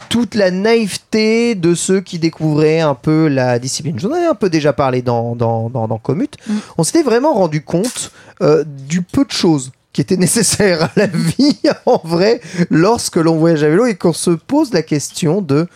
toute 0.08 0.34
la 0.34 0.50
naïveté 0.50 1.54
de 1.54 1.74
ceux 1.74 2.00
qui 2.00 2.18
découvraient 2.18 2.80
un 2.80 2.94
peu 2.94 3.28
la 3.28 3.58
discipline. 3.58 3.98
J'en 3.98 4.12
avais 4.12 4.26
un 4.26 4.34
peu 4.34 4.50
déjà 4.50 4.72
parlé 4.72 5.02
dans, 5.02 5.34
dans, 5.34 5.70
dans, 5.70 5.88
dans 5.88 5.98
Commute. 5.98 6.36
Mm. 6.46 6.54
On 6.78 6.84
s'était 6.84 7.02
vraiment 7.02 7.34
rendu 7.34 7.62
compte 7.62 8.12
euh, 8.42 8.64
du 8.66 9.02
peu 9.02 9.24
de 9.24 9.32
choses 9.32 9.72
qui 9.92 10.00
étaient 10.00 10.16
nécessaires 10.18 10.84
à 10.84 10.90
la 10.96 11.06
vie 11.06 11.60
en 11.86 12.00
vrai 12.04 12.40
lorsque 12.70 13.16
l'on 13.16 13.36
voyage 13.36 13.62
à 13.62 13.68
vélo 13.68 13.86
et 13.86 13.94
qu'on 13.94 14.12
se 14.12 14.30
pose 14.30 14.72
la 14.72 14.82
question 14.82 15.40
de 15.40 15.66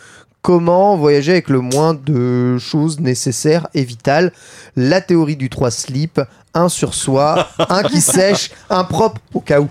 comment 0.41 0.97
voyager 0.97 1.33
avec 1.33 1.49
le 1.49 1.61
moins 1.61 1.93
de 1.93 2.57
choses 2.57 2.99
nécessaires 2.99 3.67
et 3.73 3.83
vitales. 3.83 4.31
La 4.75 5.01
théorie 5.01 5.35
du 5.35 5.49
3 5.49 5.71
slip 5.71 6.21
un 6.53 6.67
sur 6.69 6.93
soi, 6.93 7.47
un 7.69 7.83
qui 7.83 8.01
sèche, 8.01 8.51
un 8.69 8.83
propre 8.83 9.21
au 9.33 9.39
cas 9.39 9.59
où. 9.61 9.69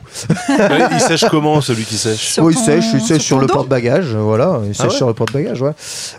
Ouais, 0.48 0.80
il 0.92 1.00
sèche 1.00 1.24
comment 1.30 1.60
celui 1.60 1.84
qui 1.84 1.96
sèche 1.96 2.32
Sur 2.34 2.44
oui, 2.44 2.54
il 2.54 2.58
ton- 2.58 2.64
sèche, 2.64 2.84
il 2.94 3.00
sèche 3.02 3.22
sur, 3.22 3.36
ton 3.36 3.42
le 3.42 3.46
porte-bagages, 3.48 4.14
voilà, 4.14 4.60
il 4.66 4.74
sèche 4.74 4.86
Ah 4.86 4.88
ouais 4.88 4.96
sur 4.96 5.06
le 5.08 5.14
porte-bagages, 5.14 5.60
ouais. 5.60 5.72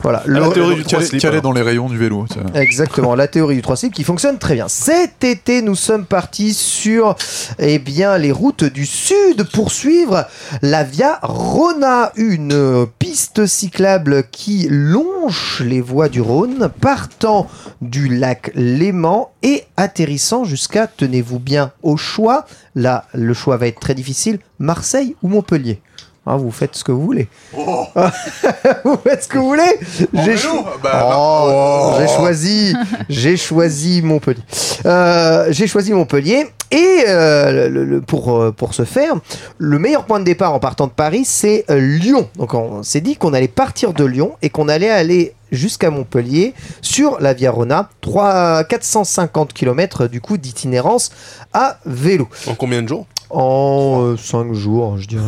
Voilà, 0.03 0.21
la 0.27 0.39
Le- 0.39 0.49
théorie 0.53 0.75
du 0.75 0.83
Calé- 0.83 1.07
3 1.07 1.19
slip, 1.19 1.41
dans 1.41 1.51
les 1.51 1.61
rayons 1.63 1.89
du 1.89 1.97
vélo. 1.97 2.25
tiens. 2.29 2.43
Exactement, 2.53 3.15
la 3.15 3.27
théorie 3.27 3.55
du 3.55 3.61
3 3.63 3.75
slip 3.75 3.93
qui 3.93 4.03
fonctionne 4.03 4.37
très 4.37 4.53
bien. 4.53 4.67
Cet 4.67 5.23
été, 5.23 5.61
nous 5.63 5.75
sommes 5.75 6.05
partis 6.05 6.53
sur 6.53 7.15
eh 7.57 7.79
bien, 7.79 8.17
les 8.19 8.31
routes 8.31 8.63
du 8.63 8.85
sud 8.85 9.43
pour 9.53 9.71
suivre 9.71 10.25
la 10.61 10.83
Via 10.83 11.19
Rona, 11.23 12.11
une 12.15 12.85
piste 12.99 13.45
cyclable 13.47 14.25
qui 14.31 14.67
longe 14.69 15.63
les 15.65 15.81
voies 15.81 16.09
du 16.09 16.21
Rhône, 16.21 16.69
partant 16.81 17.47
du 17.81 18.07
lac 18.07 18.51
Léman 18.55 19.29
et 19.43 19.63
atterrissant 19.77 20.43
jusqu'à, 20.51 20.85
tenez-vous 20.87 21.39
bien, 21.39 21.71
au 21.81 21.95
choix. 21.95 22.45
Là, 22.75 23.05
le 23.13 23.33
choix 23.33 23.55
va 23.55 23.67
être 23.67 23.79
très 23.79 23.95
difficile, 23.95 24.39
Marseille 24.59 25.15
ou 25.23 25.29
Montpellier? 25.29 25.79
Hein, 26.27 26.35
vous 26.37 26.51
faites 26.51 26.75
ce 26.75 26.83
que 26.83 26.91
vous 26.91 27.01
voulez. 27.01 27.27
vous 27.53 28.97
faites 29.03 29.23
ce 29.23 29.27
que 29.27 29.37
vous 29.39 29.47
voulez. 29.47 29.73
J'ai 30.13 30.37
cho- 30.37 30.63
Bah, 30.83 31.09
Oh, 31.15 31.93
j'ai 31.99 32.07
choisi, 32.07 32.75
j'ai 33.09 33.37
choisi 33.37 34.01
Montpellier. 34.03 34.41
Euh, 34.85 35.47
j'ai 35.49 35.65
choisi 35.67 35.93
Montpellier 35.93 36.45
et 36.69 37.03
euh, 37.07 37.69
le- 37.69 37.85
le- 37.85 38.01
pour 38.01 38.35
euh, 38.39 38.51
pour 38.51 38.73
ce 38.75 38.83
faire, 38.85 39.15
le 39.57 39.79
meilleur 39.79 40.05
point 40.05 40.19
de 40.19 40.25
départ 40.25 40.53
en 40.53 40.59
partant 40.59 40.85
de 40.85 40.91
Paris, 40.91 41.23
c'est 41.25 41.65
Lyon. 41.69 42.29
Donc 42.35 42.53
on 42.53 42.83
s'est 42.83 43.01
dit 43.01 43.15
qu'on 43.15 43.33
allait 43.33 43.47
partir 43.47 43.93
de 43.93 44.05
Lyon 44.05 44.33
et 44.43 44.49
qu'on 44.51 44.67
allait 44.69 44.91
aller 44.91 45.33
jusqu'à 45.51 45.89
Montpellier 45.91 46.53
sur 46.81 47.19
la 47.19 47.33
Via 47.33 47.51
Rona, 47.51 47.89
3 48.01 48.63
450 48.65 49.53
km 49.53 50.07
du 50.07 50.21
coup 50.21 50.37
d'itinérance 50.37 51.11
à 51.53 51.77
vélo 51.85 52.27
En 52.47 52.55
combien 52.55 52.81
de 52.81 52.87
jours? 52.87 53.05
En 53.29 54.15
5 54.17 54.53
jours, 54.53 54.97
je 54.97 55.07
dirais. 55.07 55.23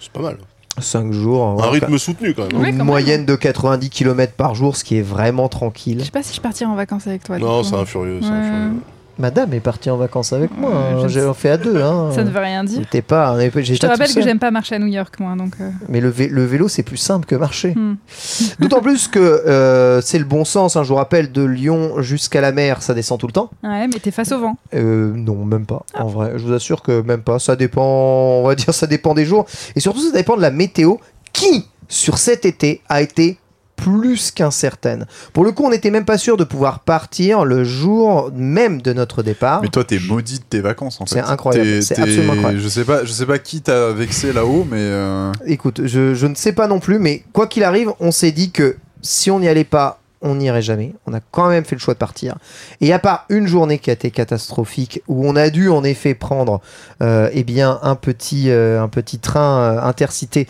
C'est 0.00 0.10
pas 0.12 0.20
mal. 0.20 0.38
5 0.80 1.12
jours. 1.12 1.62
Un 1.62 1.70
rythme 1.70 1.98
soutenu 1.98 2.34
quand 2.34 2.42
même. 2.42 2.52
hein. 2.54 2.60
Oui, 2.62 2.68
Une 2.70 2.78
quand 2.78 2.84
moyenne 2.84 3.24
de 3.26 3.34
90 3.34 3.90
km 3.90 4.32
par 4.34 4.54
jour, 4.54 4.76
ce 4.76 4.84
qui 4.84 4.96
est 4.98 5.02
vraiment 5.02 5.48
tranquille. 5.48 5.98
Je 6.00 6.04
sais 6.04 6.10
pas 6.10 6.22
si 6.22 6.34
je 6.34 6.40
partirai 6.40 6.70
en 6.70 6.76
vacances 6.76 7.06
avec 7.06 7.24
toi. 7.24 7.38
Non, 7.38 7.62
c'est 7.64 7.74
un 7.74 7.84
furieux. 7.84 8.20
c'est 8.22 8.28
un 8.28 8.68
Ouais. 8.70 8.74
Madame 9.18 9.52
est 9.52 9.60
partie 9.60 9.90
en 9.90 9.96
vacances 9.96 10.32
avec 10.32 10.56
moi. 10.56 10.70
Hein. 10.72 11.08
J'ai 11.08 11.20
sais- 11.20 11.34
fait 11.34 11.50
à 11.50 11.56
deux. 11.56 11.80
Hein. 11.82 12.10
Ça 12.14 12.22
ne 12.24 12.30
veut 12.30 12.38
rien 12.40 12.64
dire. 12.64 12.78
J'étais 12.80 13.02
pas. 13.02 13.36
Je 13.38 13.74
te 13.76 13.86
rappelle 13.86 14.12
que 14.12 14.22
j'aime 14.22 14.38
pas 14.38 14.50
marcher 14.50 14.76
à 14.76 14.78
New 14.78 14.86
York, 14.86 15.18
moi. 15.20 15.34
Donc, 15.36 15.52
euh, 15.60 15.70
Mais 15.88 16.00
le, 16.00 16.10
vé- 16.10 16.28
le 16.28 16.44
vélo, 16.44 16.68
c'est 16.68 16.82
plus 16.82 16.96
simple 16.96 17.26
que 17.26 17.34
marcher. 17.34 17.74
hmm. 17.74 17.96
D'autant 18.60 18.80
plus 18.80 19.08
que 19.08 19.18
euh, 19.18 20.00
c'est 20.00 20.18
le 20.18 20.24
bon 20.24 20.44
sens. 20.44 20.76
hein. 20.76 20.82
Je 20.82 20.88
vous 20.88 20.94
rappelle, 20.96 21.32
de 21.32 21.42
Lyon 21.44 22.00
jusqu'à 22.02 22.40
la 22.40 22.52
mer, 22.52 22.82
ça 22.82 22.94
descend 22.94 23.18
tout 23.18 23.26
le 23.26 23.32
temps. 23.32 23.50
Ouais, 23.62 23.86
mais 23.88 23.98
t'es 24.00 24.10
face 24.10 24.32
au 24.32 24.38
vent. 24.40 24.56
Euh, 24.74 25.12
non, 25.14 25.44
même 25.44 25.66
pas. 25.66 25.84
En 25.94 26.06
vrai, 26.06 26.32
je 26.36 26.44
vous 26.44 26.52
assure 26.52 26.82
que 26.82 27.00
même 27.02 27.22
pas. 27.22 27.38
Ça 27.38 27.56
dépend. 27.56 28.40
On 28.42 28.46
va 28.46 28.54
dire, 28.54 28.72
ça 28.74 28.86
dépend 28.86 29.14
des 29.14 29.24
jours. 29.24 29.46
Et 29.76 29.80
surtout, 29.80 30.00
ça 30.00 30.12
dépend 30.12 30.36
de 30.36 30.42
la 30.42 30.50
météo 30.50 30.96
qui, 31.32 31.66
sur 31.88 32.18
cet 32.18 32.44
été, 32.44 32.82
a 32.88 33.02
été 33.02 33.38
plus 33.78 34.32
qu'incertaine. 34.32 35.06
Pour 35.32 35.44
le 35.44 35.52
coup, 35.52 35.64
on 35.64 35.70
n'était 35.70 35.90
même 35.90 36.04
pas 36.04 36.18
sûr 36.18 36.36
de 36.36 36.44
pouvoir 36.44 36.80
partir 36.80 37.44
le 37.44 37.64
jour 37.64 38.30
même 38.34 38.82
de 38.82 38.92
notre 38.92 39.22
départ. 39.22 39.62
Mais 39.62 39.68
toi, 39.68 39.84
t'es 39.84 39.98
maudit 39.98 40.40
de 40.40 40.44
tes 40.44 40.60
vacances 40.60 41.00
en 41.00 41.06
fait. 41.06 41.14
C'est 41.14 41.20
incroyable, 41.20 41.82
c'est 41.82 41.98
absolument 41.98 42.32
incroyable. 42.34 42.60
Je 42.60 42.68
sais 42.68 42.84
pas, 42.84 43.04
je 43.04 43.12
sais 43.12 43.26
pas 43.26 43.38
qui 43.38 43.62
t'a 43.62 43.92
vexé 43.92 44.32
là-haut, 44.32 44.66
mais 44.68 44.78
euh, 44.80 45.32
Écoute, 45.46 45.82
je, 45.84 46.14
je 46.14 46.26
ne 46.26 46.34
sais 46.34 46.52
pas 46.52 46.66
non 46.66 46.80
plus, 46.80 46.98
mais 46.98 47.22
quoi 47.32 47.46
qu'il 47.46 47.62
arrive, 47.62 47.90
on 48.00 48.10
s'est 48.10 48.32
dit 48.32 48.50
que 48.50 48.76
si 49.00 49.30
on 49.30 49.38
n'y 49.38 49.48
allait 49.48 49.64
pas, 49.64 49.97
on 50.22 50.36
n'irait 50.36 50.62
jamais. 50.62 50.94
On 51.06 51.14
a 51.14 51.20
quand 51.20 51.48
même 51.48 51.64
fait 51.64 51.76
le 51.76 51.80
choix 51.80 51.94
de 51.94 51.98
partir. 51.98 52.36
Et 52.80 52.92
à 52.92 52.98
part 52.98 53.24
une 53.28 53.46
journée 53.46 53.78
qui 53.78 53.90
a 53.90 53.92
été 53.92 54.10
catastrophique, 54.10 55.02
où 55.08 55.28
on 55.28 55.36
a 55.36 55.50
dû 55.50 55.68
en 55.68 55.84
effet 55.84 56.14
prendre 56.14 56.60
euh, 57.02 57.30
eh 57.32 57.44
bien, 57.44 57.78
un, 57.82 57.94
petit, 57.94 58.50
euh, 58.50 58.86
train 59.22 59.60
euh, 59.60 59.82
intercité 59.82 60.48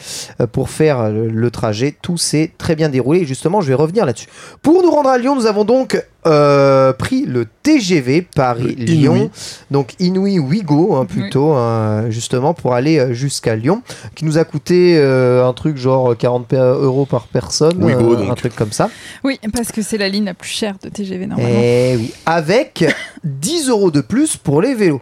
pour 0.52 0.70
faire 0.70 1.10
le, 1.10 1.28
le 1.28 1.50
trajet, 1.50 1.96
tout 2.00 2.16
s'est 2.16 2.52
très 2.58 2.76
bien 2.76 2.88
déroulé. 2.88 3.20
Et 3.20 3.24
justement, 3.26 3.60
je 3.60 3.68
vais 3.68 3.74
revenir 3.74 4.06
là-dessus. 4.06 4.28
Pour 4.62 4.82
nous 4.82 4.90
rendre 4.90 5.10
à 5.10 5.18
Lyon, 5.18 5.34
nous 5.34 5.46
avons 5.46 5.64
donc 5.64 6.02
euh, 6.28 6.92
pris 6.92 7.24
le 7.26 7.46
TGV 7.62 8.22
Paris-Lyon. 8.34 9.30
Donc 9.70 9.94
Inouï 9.98 10.38
Ouigo, 10.38 10.94
hein, 10.96 11.04
plutôt, 11.06 11.52
hein, 11.54 12.10
justement, 12.10 12.54
pour 12.54 12.74
aller 12.74 12.98
euh, 12.98 13.12
jusqu'à 13.12 13.56
Lyon 13.56 13.82
qui 14.14 14.24
nous 14.24 14.38
a 14.38 14.44
coûté 14.44 14.96
euh, 14.98 15.46
un 15.46 15.52
truc 15.52 15.76
genre 15.76 16.16
40 16.16 16.46
pe- 16.46 16.56
euros 16.56 17.06
par 17.06 17.26
personne, 17.26 17.82
Ouigo, 17.82 18.12
euh, 18.14 18.16
donc. 18.16 18.30
un 18.30 18.34
truc 18.34 18.54
comme 18.54 18.72
ça. 18.72 18.90
Oui, 19.24 19.38
parce 19.52 19.72
que 19.72 19.82
c'est 19.82 19.98
la 19.98 20.08
ligne 20.08 20.24
la 20.26 20.34
plus 20.34 20.48
chère 20.50 20.74
de 20.82 20.88
TGV 20.88 21.26
normalement. 21.26 21.58
Et 21.60 21.96
oui, 21.96 22.12
avec 22.26 22.84
10 23.24 23.68
euros 23.70 23.90
de 23.90 24.00
plus 24.00 24.36
pour 24.36 24.62
les 24.62 24.74
vélos. 24.74 25.00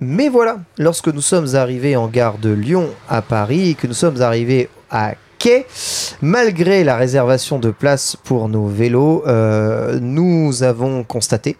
Mais 0.00 0.28
voilà, 0.28 0.58
lorsque 0.78 1.08
nous 1.08 1.20
sommes 1.22 1.54
arrivés 1.54 1.96
en 1.96 2.08
gare 2.08 2.38
de 2.38 2.50
Lyon 2.50 2.88
à 3.08 3.22
Paris 3.22 3.70
et 3.70 3.74
que 3.74 3.86
nous 3.86 3.94
sommes 3.94 4.20
arrivés 4.20 4.68
à 4.90 5.14
quai, 5.44 5.66
malgré 6.22 6.84
la 6.84 6.96
réservation 6.96 7.58
de 7.58 7.70
place 7.70 8.16
pour 8.16 8.48
nos 8.48 8.66
vélos, 8.66 9.22
euh, 9.26 9.98
nous 10.00 10.62
avons 10.62 11.04
constaté 11.04 11.58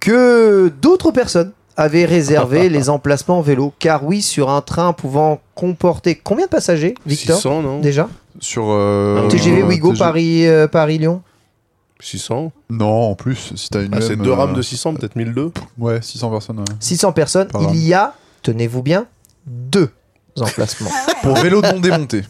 que 0.00 0.72
d'autres 0.82 1.12
personnes 1.12 1.52
avaient 1.76 2.06
réservé 2.06 2.68
les 2.76 2.90
emplacements 2.90 3.40
vélos. 3.40 3.72
Car 3.78 4.04
oui, 4.04 4.20
sur 4.20 4.50
un 4.50 4.62
train 4.62 4.92
pouvant 4.92 5.40
comporter 5.54 6.16
combien 6.16 6.46
de 6.46 6.50
passagers, 6.50 6.94
Victor? 7.06 7.36
600, 7.36 7.62
non? 7.62 7.80
Déjà? 7.80 8.08
Sur 8.40 8.64
euh, 8.70 9.28
TGV 9.28 9.62
Ouigo 9.62 9.92
TG 9.92 9.98
Paris, 9.98 10.46
euh, 10.48 10.66
Paris-Lyon 10.66 11.22
600 12.00 12.50
Non, 12.70 13.10
en 13.10 13.14
plus, 13.14 13.52
si 13.54 13.68
t'as 13.68 13.82
une. 13.84 13.94
Ah, 13.94 14.00
c'est 14.00 14.16
deux 14.16 14.30
euh, 14.30 14.34
rames 14.34 14.54
de 14.54 14.62
600, 14.62 14.94
peut-être 14.94 15.14
1002 15.14 15.52
Ouais, 15.78 16.02
600 16.02 16.30
personnes. 16.30 16.58
ouais. 16.58 16.64
600 16.80 17.12
personnes, 17.12 17.48
il 17.72 17.76
y 17.86 17.94
a, 17.94 18.14
tenez-vous 18.42 18.82
bien, 18.82 19.06
deux 19.46 19.90
emplacements 20.40 20.90
Pour 21.22 21.36
vélo 21.36 21.60
non 21.60 21.78
démonté. 21.78 22.22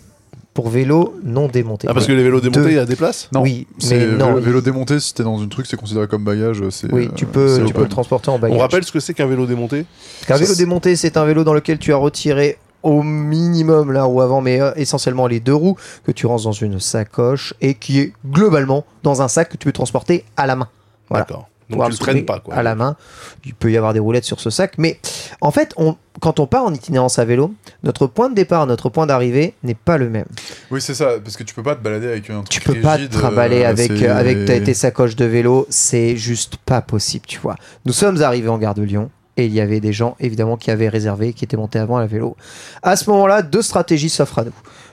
Pour 0.55 0.69
vélo 0.69 1.15
non 1.23 1.47
démonté. 1.49 1.87
Ah, 1.89 1.95
parce 1.95 2.07
que 2.07 2.13
les 2.13 2.23
vélos 2.23 2.41
démontés, 2.41 2.71
il 2.71 2.75
y 2.77 2.79
a 2.79 2.85
des 2.85 2.97
places? 2.97 3.29
Non, 3.33 3.43
oui, 3.43 3.67
C'est 3.79 3.99
mais 3.99 4.07
non. 4.17 4.27
vélo, 4.35 4.41
vélo 4.41 4.61
démonté, 4.61 4.99
si 5.01 5.15
t'es 5.15 5.23
dans 5.23 5.39
une 5.39 5.49
truc, 5.49 5.67
c'est 5.67 5.77
considéré 5.77 6.09
comme 6.09 6.25
bagage. 6.25 6.61
oui, 6.93 7.09
tu 7.15 7.27
peux, 7.27 7.63
tu 7.67 7.73
peux 7.73 7.83
le 7.83 7.89
transporter 7.89 8.31
en 8.31 8.39
bagage. 8.39 8.57
On 8.57 8.61
rappelle 8.61 8.85
ce 8.85 8.93
que 8.93 9.01
c'est 9.01 9.15
qu'un 9.15 9.27
vélo 9.27 9.47
démonté? 9.47 9.87
Qu'un 10.27 10.37
vélo 10.37 10.55
démonté, 10.55 10.97
c'est 10.97 11.17
un 11.17 11.25
vélo 11.25 11.45
dans 11.45 11.55
lequel 11.55 11.79
tu 11.79 11.93
as 11.93 11.97
retiré 11.97 12.59
au 12.83 13.03
minimum 13.03 13.93
la 13.93 14.05
roue 14.05 14.23
avant, 14.23 14.41
mais 14.41 14.61
euh, 14.61 14.73
essentiellement 14.77 15.27
les 15.27 15.39
deux 15.39 15.55
roues 15.55 15.77
que 16.07 16.13
tu 16.13 16.27
ranges 16.27 16.45
dans 16.45 16.53
une 16.53 16.81
sacoche 16.81 17.53
et 17.61 17.75
qui 17.75 18.01
est 18.01 18.13
globalement 18.27 18.87
dans 19.03 19.21
un 19.21 19.29
sac 19.29 19.51
que 19.51 19.59
tu 19.59 19.67
peux 19.67 19.73
transporter 19.73 20.25
à 20.39 20.47
la 20.47 20.57
main. 20.57 20.69
Voilà. 21.11 21.25
D'accord. 21.27 21.50
Pouvoir 21.71 21.89
le 21.89 21.97
traînes 21.97 22.25
pas, 22.25 22.41
quoi. 22.41 22.55
à 22.55 22.63
la 22.63 22.75
main. 22.75 22.97
Il 23.45 23.55
peut 23.55 23.71
y 23.71 23.77
avoir 23.77 23.93
des 23.93 24.01
roulettes 24.01 24.25
sur 24.25 24.41
ce 24.41 24.51
sac, 24.51 24.75
mais 24.79 24.99
en 25.41 25.51
fait, 25.51 25.73
on, 25.77 25.97
quand 26.21 26.41
on 26.41 26.47
part 26.47 26.65
en 26.65 26.75
itinérance 26.75 27.19
à 27.19 27.25
vélo, 27.25 27.55
notre 27.83 28.07
point 28.07 28.29
de 28.29 28.35
départ, 28.35 28.67
notre 28.67 28.89
point 28.91 29.07
d'arrivée 29.07 29.55
n'est 29.63 29.75
pas 29.75 29.97
le 29.99 30.11
même. 30.11 30.27
Oui, 30.71 30.81
c'est 30.81 30.95
ça, 30.95 31.19
parce 31.23 31.37
que 31.37 31.43
tu 31.45 31.55
peux 31.55 31.63
pas 31.63 31.75
te 31.75 31.83
balader 31.83 32.09
avec 32.09 32.29
un 32.31 32.43
truc 32.43 32.49
Tu 32.51 32.61
peux 32.61 32.81
pas 32.81 32.99
te 32.99 33.05
trimballer 33.05 33.63
euh, 33.65 33.69
avec, 33.71 33.93
c'est- 33.93 34.07
avec 34.09 34.45
ta- 34.45 34.61
tes 34.61 34.75
sacoches 34.75 35.17
de 35.17 35.25
vélo, 35.25 35.67
c'est 35.71 36.17
juste 36.17 36.57
pas 36.59 36.81
possible, 36.83 37.25
tu 37.27 37.39
vois. 37.39 37.57
Nous 37.87 37.93
sommes 37.93 38.21
arrivés 38.23 38.49
en 38.49 38.59
gare 38.59 38.75
de 38.75 38.83
Lyon 38.83 39.11
et 39.37 39.47
il 39.47 39.53
y 39.53 39.61
avait 39.61 39.81
des 39.81 39.93
gens 39.93 40.17
évidemment 40.21 40.57
qui 40.57 40.71
avaient 40.71 40.89
réservé, 40.89 41.33
qui 41.33 41.45
étaient 41.45 41.57
montés 41.57 41.79
avant 41.79 41.97
à 41.97 42.01
la 42.01 42.07
vélo. 42.07 42.37
À 42.83 42.97
ce 42.97 43.09
moment-là, 43.11 43.43
deux 43.43 43.63
stratégies 43.63 44.11
s'offrent 44.11 44.41
à 44.41 44.45
nous. 44.45 44.53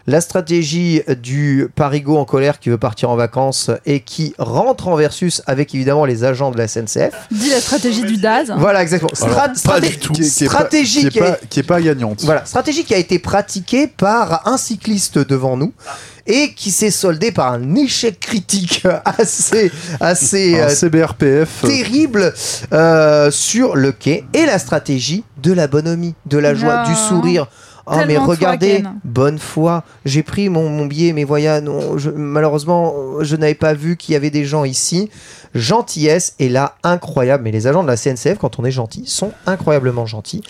La 0.09 0.21
stratégie 0.21 1.01
du 1.21 1.67
parigo 1.75 2.17
en 2.17 2.23
colère 2.23 2.59
qui 2.59 2.69
veut 2.69 2.77
partir 2.77 3.09
en 3.09 3.17
vacances 3.17 3.69
et 3.85 3.99
qui 3.99 4.33
rentre 4.37 4.87
en 4.87 4.95
versus 4.95 5.41
avec 5.47 5.75
évidemment 5.75 6.05
les 6.05 6.23
agents 6.23 6.49
de 6.49 6.57
la 6.57 6.69
SNCF. 6.69 7.11
Dis 7.29 7.49
la 7.49 7.59
stratégie 7.59 8.03
du 8.03 8.15
DAZ. 8.15 8.53
Voilà, 8.57 8.81
exactement. 8.83 9.11
Alors, 9.21 9.35
Strat- 9.35 9.47
pas 9.49 9.55
straté- 9.55 9.89
du 9.89 9.97
tout. 9.99 10.13
Qui 10.13 10.21
est- 10.21 10.29
qui 10.37 10.43
est 10.45 10.47
pas- 10.47 10.53
stratégie 10.53 10.99
qui 11.01 11.07
est 11.07 11.09
qui 11.11 11.19
a- 11.19 11.23
pas, 11.31 11.37
qui 11.49 11.59
est 11.59 11.63
pas 11.63 11.81
gagnante. 11.81 12.21
voilà, 12.23 12.45
stratégie 12.45 12.85
qui 12.85 12.93
a 12.93 12.97
été 12.97 13.19
pratiquée 13.19 13.87
par 13.87 14.47
un 14.47 14.55
cycliste 14.55 15.17
devant 15.19 15.57
nous 15.57 15.73
et 16.25 16.53
qui 16.53 16.71
s'est 16.71 16.89
soldée 16.91 17.33
par 17.33 17.51
un 17.51 17.75
échec 17.75 18.17
critique 18.19 18.83
assez, 19.05 19.71
assez 19.99 20.57
Un 20.57 20.67
euh, 20.67 20.69
CBRPF. 20.69 21.63
terrible 21.63 22.33
euh, 22.71 23.29
sur 23.29 23.75
le 23.75 23.91
quai 23.91 24.23
et 24.33 24.45
la 24.45 24.57
stratégie 24.57 25.25
de 25.43 25.51
la 25.51 25.67
bonhomie, 25.67 26.15
de 26.25 26.37
la 26.37 26.55
joie, 26.55 26.83
Non. 26.83 26.89
du 26.89 26.95
sourire. 26.95 27.47
Oh 27.89 27.95
mais 28.07 28.17
regardez, 28.17 28.83
bonne 29.05 29.39
foi. 29.39 29.83
J'ai 30.05 30.21
pris 30.23 30.49
mon, 30.49 30.69
mon 30.69 30.85
billet, 30.85 31.13
mais 31.13 31.23
voyez, 31.23 31.61
non, 31.61 31.97
je- 31.97 32.09
malheureusement, 32.09 32.93
je 33.21 33.35
n'avais 33.37 33.55
pas 33.55 33.73
vu 33.73 33.95
qu'il 33.97 34.13
y 34.13 34.15
avait 34.15 34.29
des 34.29 34.43
gens 34.45 34.65
ici. 34.65 35.09
Gentillesse 35.55 36.35
et 36.39 36.49
là 36.49 36.75
incroyable. 36.83 37.43
Mais 37.45 37.51
les 37.51 37.65
agents 37.65 37.81
de 37.83 37.87
la 37.87 37.95
CNCF, 37.97 38.37
quand 38.39 38.59
on 38.59 38.65
est 38.65 38.71
gentil, 38.71 39.03
sont 39.07 39.31
incroyablement 39.45 40.05
gentils. 40.05 40.43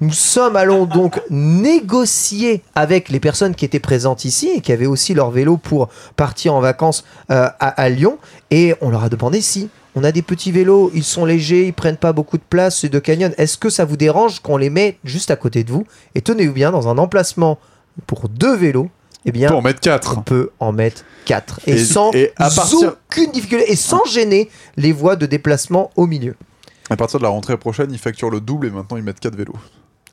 Nous 0.00 0.12
sommes 0.12 0.54
allons 0.56 0.84
donc 0.84 1.20
négocier 1.30 2.62
avec 2.74 3.08
les 3.08 3.18
personnes 3.20 3.54
qui 3.54 3.64
étaient 3.64 3.80
présentes 3.80 4.24
ici 4.24 4.50
et 4.54 4.60
qui 4.60 4.70
avaient 4.72 4.86
aussi 4.86 5.14
leur 5.14 5.30
vélo 5.30 5.56
pour 5.56 5.88
partir 6.16 6.54
en 6.54 6.60
vacances 6.60 7.04
euh, 7.30 7.46
à, 7.58 7.68
à 7.68 7.88
Lyon. 7.88 8.18
Et 8.50 8.74
on 8.80 8.90
leur 8.90 9.02
a 9.04 9.08
demandé 9.08 9.40
si 9.40 9.68
on 9.94 10.04
a 10.04 10.12
des 10.12 10.22
petits 10.22 10.52
vélos, 10.52 10.90
ils 10.94 11.04
sont 11.04 11.24
légers, 11.24 11.66
ils 11.66 11.72
prennent 11.74 11.96
pas 11.96 12.12
beaucoup 12.12 12.38
de 12.38 12.42
place, 12.48 12.80
c'est 12.80 12.88
de 12.88 12.98
canyon. 12.98 13.32
Est-ce 13.38 13.58
que 13.58 13.68
ça 13.70 13.84
vous 13.84 13.96
dérange 13.96 14.40
qu'on 14.40 14.56
les 14.56 14.70
met 14.70 14.98
juste 15.04 15.30
à 15.30 15.36
côté 15.36 15.64
de 15.64 15.70
vous 15.72 15.84
Et 16.14 16.20
tenez-vous 16.22 16.54
bien, 16.54 16.70
dans 16.70 16.88
un 16.88 16.96
emplacement 16.98 17.58
pour 18.06 18.28
deux 18.28 18.56
vélos, 18.56 18.88
eh 19.24 19.32
bien, 19.32 19.60
mettre 19.60 19.80
4. 19.80 20.18
on 20.18 20.22
peut 20.22 20.50
en 20.60 20.72
mettre 20.72 21.04
quatre. 21.26 21.60
Et, 21.66 21.72
Et- 21.72 21.84
sans 21.84 22.10
et 22.12 22.32
à 22.36 22.50
partir- 22.50 22.96
aucune 23.10 23.30
difficulté, 23.30 23.70
et 23.70 23.76
sans 23.76 24.04
gêner 24.04 24.50
les 24.76 24.92
voies 24.92 25.14
de 25.16 25.26
déplacement 25.26 25.90
au 25.96 26.06
milieu. 26.06 26.34
À 26.90 26.96
partir 26.96 27.18
de 27.20 27.24
la 27.24 27.30
rentrée 27.30 27.56
prochaine, 27.56 27.92
ils 27.92 27.98
facturent 27.98 28.30
le 28.30 28.40
double 28.40 28.66
et 28.66 28.70
maintenant 28.70 28.96
ils 28.96 29.02
mettent 29.04 29.20
4 29.20 29.36
vélos. 29.36 29.54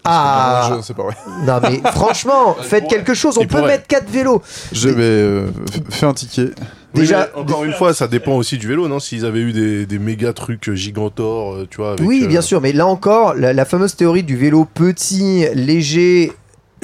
Ah 0.05 0.71
Je- 0.77 0.81
C'est 0.81 0.93
pas 0.93 1.03
vrai. 1.03 1.15
Non 1.45 1.59
mais 1.61 1.81
franchement, 1.91 2.53
faites 2.61 2.87
quelque 2.87 3.13
chose. 3.13 3.37
On 3.37 3.41
Il 3.41 3.47
peut 3.47 3.57
pourrait. 3.57 3.67
mettre 3.69 3.87
4 3.87 4.09
vélos. 4.09 4.41
Je 4.71 4.89
vais 4.89 5.03
euh, 5.03 5.47
f- 5.71 5.91
fais 5.91 6.05
un 6.05 6.13
ticket. 6.13 6.51
Déjà, 6.93 7.21
Oui, 7.21 7.27
mais 7.35 7.41
encore 7.41 7.63
une 7.63 7.73
fois, 7.73 7.93
ça 7.93 8.07
dépend 8.07 8.35
aussi 8.35 8.57
du 8.57 8.67
vélo, 8.67 8.87
non? 8.87 8.99
S'ils 8.99 9.25
avaient 9.25 9.41
eu 9.41 9.53
des, 9.53 9.85
des 9.85 9.99
méga 9.99 10.33
trucs 10.33 10.73
gigantors, 10.73 11.53
euh, 11.53 11.67
tu 11.69 11.77
vois. 11.77 11.91
avec, 11.93 12.07
oui, 12.07 12.21
euh, 12.23 12.27
bien 12.27 12.41
sûr, 12.41 12.61
mais 12.61 12.71
là 12.73 12.87
encore, 12.87 13.35
la, 13.35 13.53
la 13.53 13.65
fameuse 13.65 13.95
théorie 13.95 14.23
du 14.23 14.35
vélo 14.37 14.65
petit, 14.65 15.45
léger. 15.53 16.31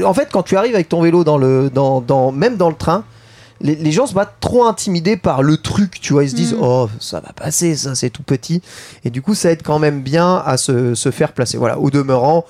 En 0.04 0.14
fait, 0.14 0.30
quand 0.32 0.44
tu 0.44 0.58
arrives 0.58 0.76
avec 0.76 0.90
ton 0.90 1.02
vélo 1.02 1.24
dans 1.24 1.38
le, 1.38 1.70
dans, 1.74 2.02
dans, 2.02 2.32
même 2.32 2.56
dans 2.58 2.70
le 2.70 2.76
train, 2.76 3.04
les, 3.62 3.76
les 3.76 3.92
gens 3.92 4.06
sont 4.06 4.14
pas 4.14 4.26
trop 4.26 4.66
intimidés 4.66 5.16
par 5.18 5.42
le 5.42 5.58
truc, 5.58 6.00
tu 6.02 6.14
vois. 6.14 6.24
Ils 6.26 6.30
se 6.30 6.36
disent, 6.36 6.54
Mm. 6.54 6.60
oh, 6.62 6.90
ça 7.00 7.20
va 7.22 7.32
passer, 7.34 7.76
ça, 7.76 7.96
c'est 7.96 8.10
tout 8.10 8.22
petit. 8.24 8.62
Et 9.06 9.10
du 9.10 9.22
coup, 9.22 9.34
ça 9.34 9.52
aide 9.52 9.64
quand 9.64 9.80
même 9.80 10.02
bien 10.02 10.36
à 10.46 10.58
se, 10.58 10.94
se 10.94 11.10
faire 11.12 11.32
placer. 11.32 11.58
Voilà, 11.58 11.80
au 11.80 11.90
demeurant. 11.90 12.46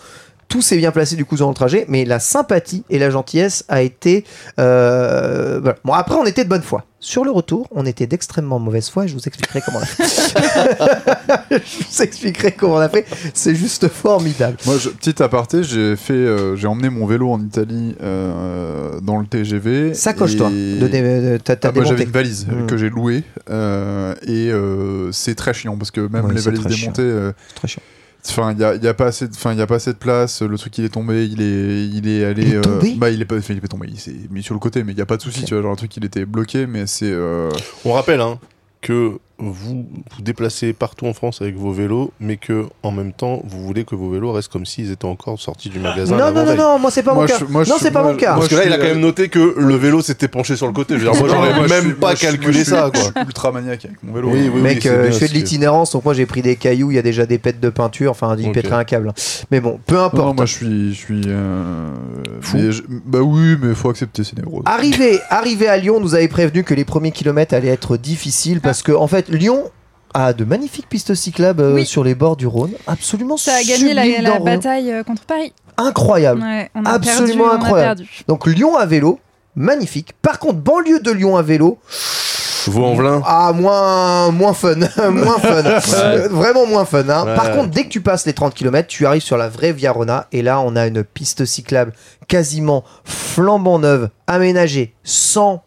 Tout 0.48 0.62
s'est 0.62 0.78
bien 0.78 0.92
placé 0.92 1.16
du 1.16 1.26
coup 1.26 1.36
dans 1.38 1.50
le 1.50 1.56
trajet, 1.56 1.86
mais 1.90 2.06
la 2.06 2.20
sympathie 2.20 2.84
et 2.90 3.00
la 3.00 3.10
gentillesse 3.10 3.66
a 3.68 3.82
été. 3.82 4.24
euh, 4.60 5.60
voilà. 5.62 5.78
Bon, 5.84 5.94
après, 5.94 6.16
on 6.16 6.26
était 6.26 6.44
de 6.44 6.50
bonne 6.50 6.62
foi. 6.62 6.86
Sur 7.00 7.24
le 7.26 7.30
retour, 7.32 7.68
on 7.72 7.86
était 7.86 8.08
d'extrêmement 8.08 8.58
mauvaise 8.58 8.90
foi 8.90 9.06
et 9.06 9.08
je 9.08 9.14
vous 9.14 9.28
expliquerai 9.28 9.62
comment 9.66 9.80
on 9.80 9.82
a 9.82 9.86
fait. 9.86 10.04
je 11.52 11.86
vous 11.88 12.02
expliquerai 12.04 12.52
comment 12.54 12.76
on 12.76 12.80
a 12.80 12.90
fait. 12.90 13.06
C'est 13.34 13.54
juste 13.56 13.88
formidable. 13.90 14.58
Moi, 14.66 14.78
je, 14.80 14.90
petit 14.90 15.22
aparté, 15.22 15.64
j'ai 15.64 15.96
fait, 15.96 16.14
euh, 16.14 16.56
j'ai 16.56 16.68
emmené 16.68 16.90
mon 16.90 17.06
vélo 17.06 17.30
en 17.32 17.40
Italie 17.42 17.96
euh, 18.02 19.00
dans 19.02 19.20
le 19.20 19.28
TGV. 19.28 19.94
Sacoche-toi. 19.94 20.50
et- 20.52 20.80
De 20.80 20.88
dé- 20.88 21.02
de- 21.02 21.38
T'as 21.44 21.56
t'as 21.58 21.70
Ah, 21.70 21.72
moi, 21.74 21.84
j'avais 21.84 22.04
une 22.06 22.12
valise 22.12 22.48
euh, 22.52 22.64
Mm. 22.64 22.68
que 22.68 22.78
j'ai 22.78 22.90
louée 22.90 23.24
euh, 23.50 24.16
et 24.26 24.50
euh, 24.52 25.12
c'est 25.12 25.36
très 25.36 25.54
chiant 25.54 25.78
parce 25.78 25.92
que 25.92 26.02
même 26.02 26.26
Ouais, 26.26 26.34
les 26.34 26.42
valises 26.42 26.66
démontées, 26.66 27.02
euh, 27.04 27.32
C'est 27.50 27.56
très 27.56 27.68
chiant. 27.68 27.82
Enfin 28.30 28.52
il 28.54 28.60
y 28.60 28.64
a, 28.64 28.76
il 28.76 28.84
y 28.84 28.88
a 28.88 28.94
pas 28.94 29.08
assez, 29.08 29.28
de- 29.28 29.34
enfin 29.34 29.54
il 29.54 29.60
y 29.60 29.62
a 29.62 29.68
pas 29.68 29.76
assez 29.76 29.94
de 29.94 29.98
place. 29.98 30.42
Le 30.42 30.58
truc 30.58 30.78
il 30.78 30.86
est 30.86 30.90
tombé, 30.90 31.26
il 31.26 31.42
est, 31.42 31.88
il 31.88 32.08
est 32.08 32.26
allé, 32.26 32.44
Il 32.44 32.56
est 32.56 32.62
tombé 32.62 32.96
bah 32.98 33.10
il 33.10 33.22
est 33.22 33.26
pas, 33.26 33.38
enfin, 33.38 33.54
il 33.54 33.58
est 33.58 33.62
pas 33.62 33.68
tombé, 33.68 33.88
il 33.90 34.00
s'est 34.00 34.16
mis 34.32 34.44
sur 34.44 34.54
le 34.54 34.60
côté, 34.60 34.84
mais 34.84 34.92
il 34.94 34.98
y 34.98 35.02
a 35.02 35.06
pas 35.06 35.18
de 35.18 35.22
souci, 35.22 35.44
tu 35.44 35.54
vois, 35.54 35.62
genre 35.64 35.72
le 35.72 35.78
truc 35.78 35.96
il 35.98 36.06
était 36.06 36.26
bloqué, 36.26 36.68
mais 36.68 36.88
c'est 36.88 37.12
euh, 37.12 37.50
On 37.86 37.94
rappelle 37.94 38.22
hein, 38.22 38.40
que 38.82 39.18
vous 39.38 39.86
vous 40.16 40.22
déplacez 40.22 40.74
partout 40.74 41.06
en 41.08 41.14
France 41.14 41.42
avec 41.42 41.56
vos 41.56 41.72
vélos, 41.72 42.12
mais 42.20 42.38
que 42.38 42.66
en 42.84 42.92
même 42.92 43.12
temps, 43.12 43.42
vous 43.46 43.62
voulez 43.64 43.84
que 43.84 43.96
vos 43.96 44.10
vélos 44.10 44.32
restent 44.32 44.52
comme 44.52 44.66
s'ils 44.66 44.92
étaient 44.92 45.06
encore 45.06 45.40
sortis 45.40 45.70
du 45.70 45.80
magasin. 45.80 46.18
Non, 46.18 46.32
non, 46.32 46.46
non, 46.46 46.56
non, 46.56 46.80
moi 46.80 46.90
c'est 46.92 47.04
pas 47.04 47.14
mon 47.14 47.26
cas. 47.26 47.40
non, 47.50 47.64
c'est 47.80 47.92
pas 47.92 48.04
mon 48.04 48.16
cas. 48.16 48.36
Parce 48.36 48.48
que 48.48 48.56
là, 48.56 48.66
il 48.66 48.74
a 48.74 48.78
quand 48.78 48.84
même 48.86 49.00
noté 49.00 49.30
que 49.30 49.56
le 49.58 49.76
vélo 49.76 50.02
s'était 50.02 50.28
penché 50.28 50.56
sur 50.56 50.68
le 50.68 50.74
côté. 50.74 50.98
Je 50.98 51.06
veux 51.06 51.12
dire, 51.12 51.20
moi, 51.20 51.30
j'aurais 51.30 51.68
même 51.68 51.84
suis- 51.84 51.94
pas 51.94 52.16
calculé 52.16 52.64
ça. 52.64 52.90
Je 52.94 53.00
suis 53.00 53.12
ultra 53.26 53.52
maniaque 53.52 53.86
avec 53.86 54.04
mon 54.04 54.14
vélo. 54.14 54.30
Oui, 54.32 54.50
oui, 54.54 54.62
Mec, 54.62 54.86
euh, 54.86 55.12
je 55.12 55.18
fais 55.18 55.28
de 55.28 55.34
l'itinérance, 55.34 55.92
donc 55.92 56.06
moi 56.06 56.14
j'ai 56.14 56.26
pris 56.26 56.42
des 56.42 56.56
cailloux, 56.56 56.92
il 56.92 56.96
y 56.96 57.00
a 57.00 57.02
déjà 57.04 57.26
des 57.26 57.38
pètes 57.38 57.60
de 57.60 57.70
peinture, 57.70 58.12
enfin 58.12 58.36
il 58.38 58.52
pèterait 58.52 58.76
un 58.76 58.84
câble. 58.84 59.14
Mais 59.52 59.60
bon, 59.60 59.80
peu 59.86 60.00
importe. 60.00 60.38
moi 60.38 60.46
je 60.46 60.54
suis, 60.54 60.94
je 60.94 61.00
suis 61.00 61.22
euh, 61.28 61.90
Fou. 62.42 62.58
bah 63.06 63.20
oui, 63.20 63.58
mais 63.62 63.74
faut 63.76 63.90
accepter 63.90 64.24
ces 64.24 64.36
névroses. 64.36 64.64
Arrivé, 64.66 65.20
arrivé 65.30 65.68
à 65.68 65.78
Lyon, 65.78 66.00
nous 66.00 66.16
avait 66.16 66.28
prévenu 66.28 66.64
que 66.64 66.74
les 66.74 66.86
premiers 66.86 67.12
kilomètres 67.12 67.54
allaient 67.54 67.68
être 67.70 67.98
difficiles 67.98 68.62
parce 68.62 68.82
que 68.82 68.92
en 68.92 69.08
fait 69.08 69.25
Lyon 69.30 69.72
a 70.14 70.34
de 70.34 70.46
magnifiques 70.46 70.88
pistes 70.88 71.14
cyclables 71.14 71.62
euh, 71.62 71.74
Oui. 71.74 71.86
sur 71.86 72.04
les 72.04 72.16
bords 72.16 72.38
du 72.38 72.48
Rhône, 72.48 72.72
absolument 72.88 73.38
Ça 73.38 73.56
a 73.56 73.64
gagné 73.64 73.94
la, 73.94 74.04
sublimes 74.04 74.22
la 74.24 74.30
dans 74.30 74.36
le 74.36 74.42
Rhône. 74.42 74.56
bataille 74.56 74.92
euh, 74.92 75.04
contre 75.04 75.24
Paris. 75.26 75.54
incroyable. 75.78 76.42
Ouais, 76.42 76.70
on 76.76 76.86
a 76.86 76.92
Absolument 76.92 77.26
perdu, 77.26 77.42
on 77.42 77.50
a 77.50 77.56
incroyable. 77.66 78.02
perdu. 78.02 78.24
Donc 78.28 78.48
Lyon 78.48 78.78
à 78.78 78.86
vélo, 78.86 79.20
magnifique. 79.56 80.14
Par 80.22 80.40
contre, 80.40 80.56
banlieue 80.60 81.00
de 81.02 81.12
Lyon 81.12 81.36
à 81.38 81.42
vélo, 81.42 81.80
Vaux-en-Velin. 82.68 83.22
Ah, 83.28 83.52
moins, 83.54 84.32
moins 84.32 84.54
fun. 84.56 84.74
moins 85.12 85.38
fun. 85.38 85.64
Euh, 85.94 86.28
Vraiment 86.32 86.66
moins 86.66 86.84
fun. 86.86 87.08
hein. 87.10 87.24
Ouais. 87.26 87.36
Par 87.36 87.52
contre, 87.52 87.70
dès 87.70 87.84
que 87.84 87.90
tu 87.90 88.02
passes 88.02 88.26
les 88.26 88.34
30 88.34 88.56
km, 88.56 88.88
tu 88.88 89.06
arrives 89.06 89.22
sur 89.22 89.38
la 89.38 89.50
vraie 89.50 89.72
Via 89.72 89.92
Rona. 89.92 90.26
Et 90.32 90.42
là, 90.42 90.60
on 90.62 90.76
a 90.76 90.88
une 90.88 91.04
piste 91.04 91.46
cyclable 91.46 91.94
quasiment 92.28 92.84
flambant 93.04 93.78
neuve, 93.78 94.10
aménagée, 94.26 94.96
100% 95.06 95.60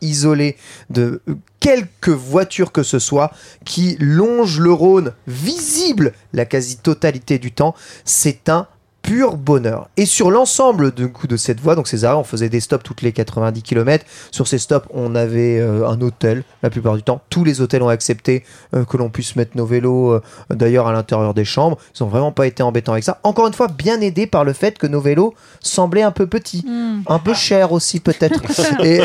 isolée 0.00 0.56
de 0.90 1.22
quelque 1.60 2.10
voiture 2.10 2.72
que 2.72 2.82
ce 2.82 2.98
soit, 2.98 3.32
qui 3.64 3.96
longe 4.00 4.58
le 4.58 4.72
Rhône, 4.72 5.12
visible 5.26 6.12
la 6.32 6.44
quasi-totalité 6.44 7.38
du 7.38 7.52
temps. 7.52 7.74
C'est 8.04 8.48
un 8.48 8.66
pur 9.02 9.36
bonheur. 9.36 9.88
Et 9.96 10.06
sur 10.06 10.30
l'ensemble 10.30 10.94
de, 10.94 11.06
coup 11.06 11.26
de 11.26 11.36
cette 11.36 11.60
voie, 11.60 11.74
donc 11.74 11.88
ces 11.88 12.04
arrêts, 12.04 12.16
on 12.16 12.24
faisait 12.24 12.48
des 12.48 12.60
stops 12.60 12.84
toutes 12.84 13.02
les 13.02 13.12
90 13.12 13.62
km. 13.62 14.04
Sur 14.30 14.46
ces 14.46 14.58
stops, 14.58 14.86
on 14.94 15.14
avait 15.16 15.58
euh, 15.58 15.88
un 15.88 16.00
hôtel 16.00 16.44
la 16.62 16.70
plupart 16.70 16.94
du 16.96 17.02
temps. 17.02 17.20
Tous 17.28 17.42
les 17.44 17.60
hôtels 17.60 17.82
ont 17.82 17.88
accepté 17.88 18.44
euh, 18.74 18.84
que 18.84 18.96
l'on 18.96 19.10
puisse 19.10 19.34
mettre 19.36 19.56
nos 19.56 19.66
vélos 19.66 20.12
euh, 20.12 20.22
d'ailleurs 20.50 20.86
à 20.86 20.92
l'intérieur 20.92 21.34
des 21.34 21.44
chambres. 21.44 21.78
Ils 21.98 22.02
n'ont 22.04 22.08
vraiment 22.08 22.32
pas 22.32 22.46
été 22.46 22.62
embêtants 22.62 22.92
avec 22.92 23.02
ça. 23.04 23.18
Encore 23.24 23.46
une 23.48 23.54
fois, 23.54 23.66
bien 23.68 24.00
aidés 24.00 24.26
par 24.26 24.44
le 24.44 24.52
fait 24.52 24.78
que 24.78 24.86
nos 24.86 25.00
vélos 25.00 25.34
semblaient 25.60 26.02
un 26.02 26.12
peu 26.12 26.26
petits. 26.26 26.64
Hmm. 26.66 27.00
Un 27.08 27.18
peu 27.18 27.34
chers 27.34 27.72
aussi 27.72 27.98
peut-être. 28.00 28.40
et, 28.84 29.00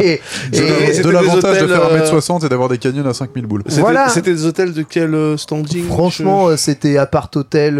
et- 0.00 0.20
C'est 0.52 0.98
et- 0.98 1.02
de- 1.02 1.10
l'avantage 1.10 1.60
de 1.60 1.66
faire 1.66 1.84
euh, 1.84 2.06
1m60 2.10 2.46
et 2.46 2.48
d'avoir 2.48 2.68
des 2.68 2.78
canyons 2.78 3.04
à 3.06 3.14
5000 3.14 3.46
boules. 3.46 3.62
C'était 3.68 3.80
Voilà. 3.80 4.08
c'était 4.08 4.32
des 4.32 4.46
hôtels 4.46 4.72
de 4.72 4.82
quel 4.82 5.38
standing? 5.38 5.86
Franchement, 5.86 6.48
euh, 6.48 6.56
c'était 6.56 6.96
appart 6.96 7.34
hôtel, 7.36 7.76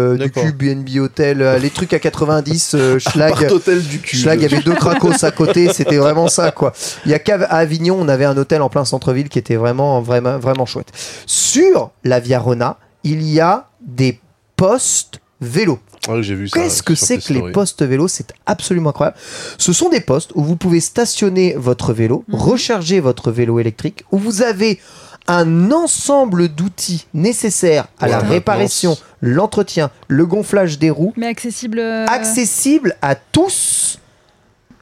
euh, 0.00 0.16
du 0.16 0.30
cube, 0.30 0.56
BNB 0.56 0.98
hôtel, 1.00 1.42
euh, 1.42 1.58
les 1.58 1.70
trucs 1.70 1.92
à 1.92 1.98
90, 1.98 2.74
euh, 2.74 2.98
schlag. 3.10 3.34
Hôtel 3.50 3.82
du 3.82 3.98
cul. 3.98 4.16
Schlag, 4.16 4.40
il 4.40 4.50
y 4.50 4.52
avait 4.54 4.62
deux 4.62 4.74
cracos 4.74 5.22
à 5.24 5.30
côté, 5.30 5.72
c'était 5.72 5.98
vraiment 5.98 6.28
ça 6.28 6.50
quoi. 6.50 6.72
Il 7.04 7.10
y 7.10 7.14
a 7.14 7.18
qu'à 7.18 7.36
à 7.36 7.56
Avignon, 7.58 7.96
on 8.00 8.08
avait 8.08 8.24
un 8.24 8.36
hôtel 8.36 8.62
en 8.62 8.68
plein 8.68 8.84
centre-ville 8.84 9.28
qui 9.28 9.38
était 9.38 9.56
vraiment, 9.56 10.00
vraiment, 10.00 10.38
vraiment 10.38 10.66
chouette. 10.66 10.88
Sur 11.26 11.90
la 12.04 12.20
Via 12.20 12.38
Rona, 12.40 12.78
il 13.04 13.22
y 13.22 13.40
a 13.40 13.68
des 13.80 14.20
postes 14.56 15.20
vélos. 15.40 15.78
Ah 16.08 16.14
oui, 16.14 16.22
j'ai 16.22 16.34
vu 16.34 16.48
ça. 16.48 16.58
Qu'est-ce 16.58 16.82
que 16.82 16.94
c'est 16.94 17.18
que 17.18 17.32
les 17.32 17.52
postes 17.52 17.82
vélos 17.82 18.08
C'est 18.08 18.32
absolument 18.46 18.90
incroyable. 18.90 19.18
Ce 19.58 19.72
sont 19.72 19.90
des 19.90 20.00
postes 20.00 20.32
où 20.34 20.42
vous 20.42 20.56
pouvez 20.56 20.80
stationner 20.80 21.54
votre 21.58 21.92
vélo, 21.92 22.24
Mhm. 22.28 22.34
recharger 22.36 23.00
votre 23.00 23.30
vélo 23.30 23.58
électrique, 23.58 24.04
où 24.10 24.18
vous 24.18 24.42
avez 24.42 24.80
un 25.28 25.70
ensemble 25.70 26.48
d'outils 26.48 27.06
nécessaires 27.14 27.86
à 28.00 28.04
Ouais, 28.04 28.10
la 28.10 28.18
réparation, 28.18 28.96
l'entretien, 29.20 29.90
le 30.08 30.26
gonflage 30.26 30.78
des 30.78 30.90
roues, 30.90 31.12
Mais 31.16 31.26
accessible. 31.28 31.78
euh, 31.78 32.06
accessible 32.06 32.96
à 33.02 33.14
tous 33.14 33.98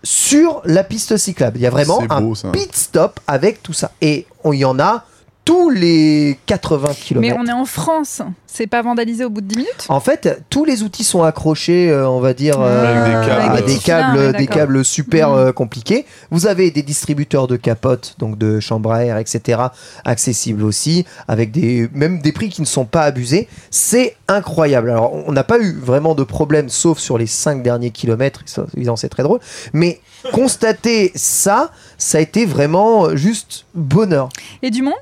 sur 0.03 0.63
la 0.65 0.85
piste 0.85 1.17
cyclable. 1.17 1.59
Il 1.59 1.63
y 1.63 1.67
a 1.67 1.71
vraiment 1.71 2.01
un 2.09 2.35
ça. 2.35 2.49
pit 2.51 2.75
stop 2.75 3.21
avec 3.27 3.63
tout 3.63 3.73
ça. 3.73 3.91
Et 4.01 4.27
on 4.45 4.53
y 4.53 4.65
en 4.65 4.79
a 4.79 5.05
tous 5.49 5.71
les 5.71 6.39
80 6.45 6.89
km. 7.01 7.21
Mais 7.23 7.33
on 7.33 7.47
est 7.47 7.53
en 7.55 7.65
France. 7.65 8.21
C'est 8.47 8.67
pas 8.67 8.83
vandalisé 8.83 9.25
au 9.25 9.31
bout 9.31 9.41
de 9.41 9.47
10 9.47 9.57
minutes? 9.57 9.87
En 9.89 9.99
fait, 10.01 10.43
tous 10.51 10.67
les 10.67 10.83
outils 10.83 11.05
sont 11.05 11.23
accrochés, 11.23 11.91
euh, 11.91 12.07
on 12.07 12.21
va 12.21 12.35
dire, 12.35 12.57
euh, 12.59 13.23
Avec 13.49 13.65
des 13.65 13.79
câbles. 13.79 14.19
à 14.19 14.33
des 14.33 14.47
câbles, 14.47 14.77
des 14.79 14.85
super 14.85 15.31
Mhm. 15.31 15.37
euh, 15.39 15.53
compliqués. 15.53 16.05
Vous 16.31 16.47
avez 16.47 16.71
des 16.71 16.83
distributeurs 16.83 17.47
de 17.47 17.57
capotes, 17.57 18.15
donc 18.19 18.37
de 18.37 18.61
chambres 18.61 18.93
à 18.93 19.05
air, 19.07 19.17
etc., 19.17 19.63
accessibles 20.05 20.63
aussi, 20.65 21.07
avec 21.29 21.51
des 21.51 21.89
même 21.95 22.21
des 22.21 22.33
prix 22.33 22.51
qui 22.51 22.61
ne 22.61 22.67
sont 22.67 22.85
pas 22.85 23.05
abusés. 23.05 23.49
C'est 23.71 24.17
incroyable. 24.29 24.91
Alors, 24.91 25.15
on 25.27 25.33
n'a 25.33 25.45
pas 25.45 25.59
eu 25.61 25.73
vraiment 25.73 26.15
de 26.15 26.25
problème, 26.25 26.69
sauf 26.69 26.99
sur 26.99 27.17
les 27.17 27.27
5 27.27 27.63
derniers 27.63 27.91
kilomètres. 27.91 28.43
Évidemment, 28.77 28.97
c'est 28.97 29.09
très 29.09 29.23
drôle. 29.23 29.41
Mais 29.73 30.01
constater 30.33 31.11
ça, 31.15 31.71
ça 31.97 32.19
a 32.19 32.21
été 32.21 32.45
vraiment 32.45 33.17
juste 33.17 33.65
bonheur. 33.75 34.29
Et 34.63 34.71
du 34.71 34.83
monde? 34.83 34.95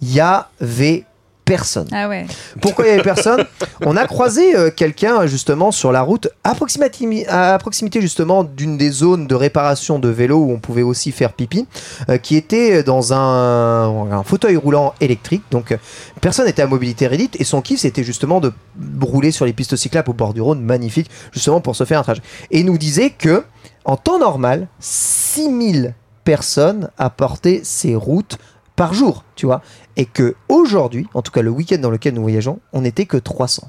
Il 0.00 0.12
y 0.12 0.20
avait 0.20 1.04
personne. 1.48 1.88
Ah 1.92 2.08
ouais. 2.08 2.26
Pourquoi 2.60 2.84
il 2.84 2.88
y 2.88 2.92
avait 2.92 3.02
personne? 3.02 3.44
On 3.86 3.96
a 3.96 4.06
croisé 4.06 4.54
euh, 4.54 4.70
quelqu'un 4.70 5.26
justement 5.26 5.72
sur 5.72 5.92
la 5.92 6.02
route 6.02 6.28
à 6.44 6.54
proximité, 6.54 7.26
à 7.26 7.56
proximité 7.58 8.02
justement 8.02 8.44
d'une 8.44 8.76
des 8.76 8.90
zones 8.90 9.26
de 9.26 9.34
réparation 9.34 9.98
de 9.98 10.08
vélos 10.08 10.38
où 10.38 10.52
on 10.52 10.58
pouvait 10.58 10.82
aussi 10.82 11.10
faire 11.10 11.32
pipi, 11.32 11.66
euh, 12.10 12.18
qui 12.18 12.36
était 12.36 12.82
dans 12.82 13.14
un, 13.14 14.12
un 14.12 14.22
fauteuil 14.24 14.56
roulant 14.56 14.94
électrique. 15.00 15.42
Donc 15.50 15.72
euh, 15.72 15.78
personne 16.20 16.44
n'était 16.44 16.62
à 16.62 16.66
mobilité 16.66 17.06
réduite 17.06 17.40
et 17.40 17.44
son 17.44 17.62
kiff 17.62 17.80
c'était 17.80 18.04
justement 18.04 18.40
de 18.40 18.52
rouler 19.00 19.30
sur 19.30 19.46
les 19.46 19.54
pistes 19.54 19.76
cyclables 19.76 20.10
au 20.10 20.14
bord 20.14 20.34
du 20.34 20.42
Rhône, 20.42 20.60
magnifique, 20.60 21.10
justement 21.32 21.62
pour 21.62 21.76
se 21.76 21.84
faire 21.84 22.00
un 22.00 22.02
trajet. 22.02 22.22
Et 22.50 22.60
il 22.60 22.66
nous 22.66 22.78
disait 22.78 23.10
que 23.10 23.42
en 23.86 23.96
temps 23.96 24.18
normal, 24.18 24.68
6000 24.80 25.94
personnes 26.24 26.90
apportaient 26.98 27.62
ces 27.64 27.94
routes 27.94 28.36
par 28.78 28.94
jour, 28.94 29.24
tu 29.36 29.44
vois 29.44 29.60
et 29.98 30.06
que 30.06 30.36
aujourd'hui, 30.48 31.06
en 31.12 31.20
tout 31.20 31.32
cas 31.32 31.42
le 31.42 31.50
week-end 31.50 31.78
dans 31.78 31.90
lequel 31.90 32.14
nous 32.14 32.22
voyageons, 32.22 32.60
on 32.72 32.80
n'était 32.82 33.04
que 33.04 33.18
300. 33.18 33.68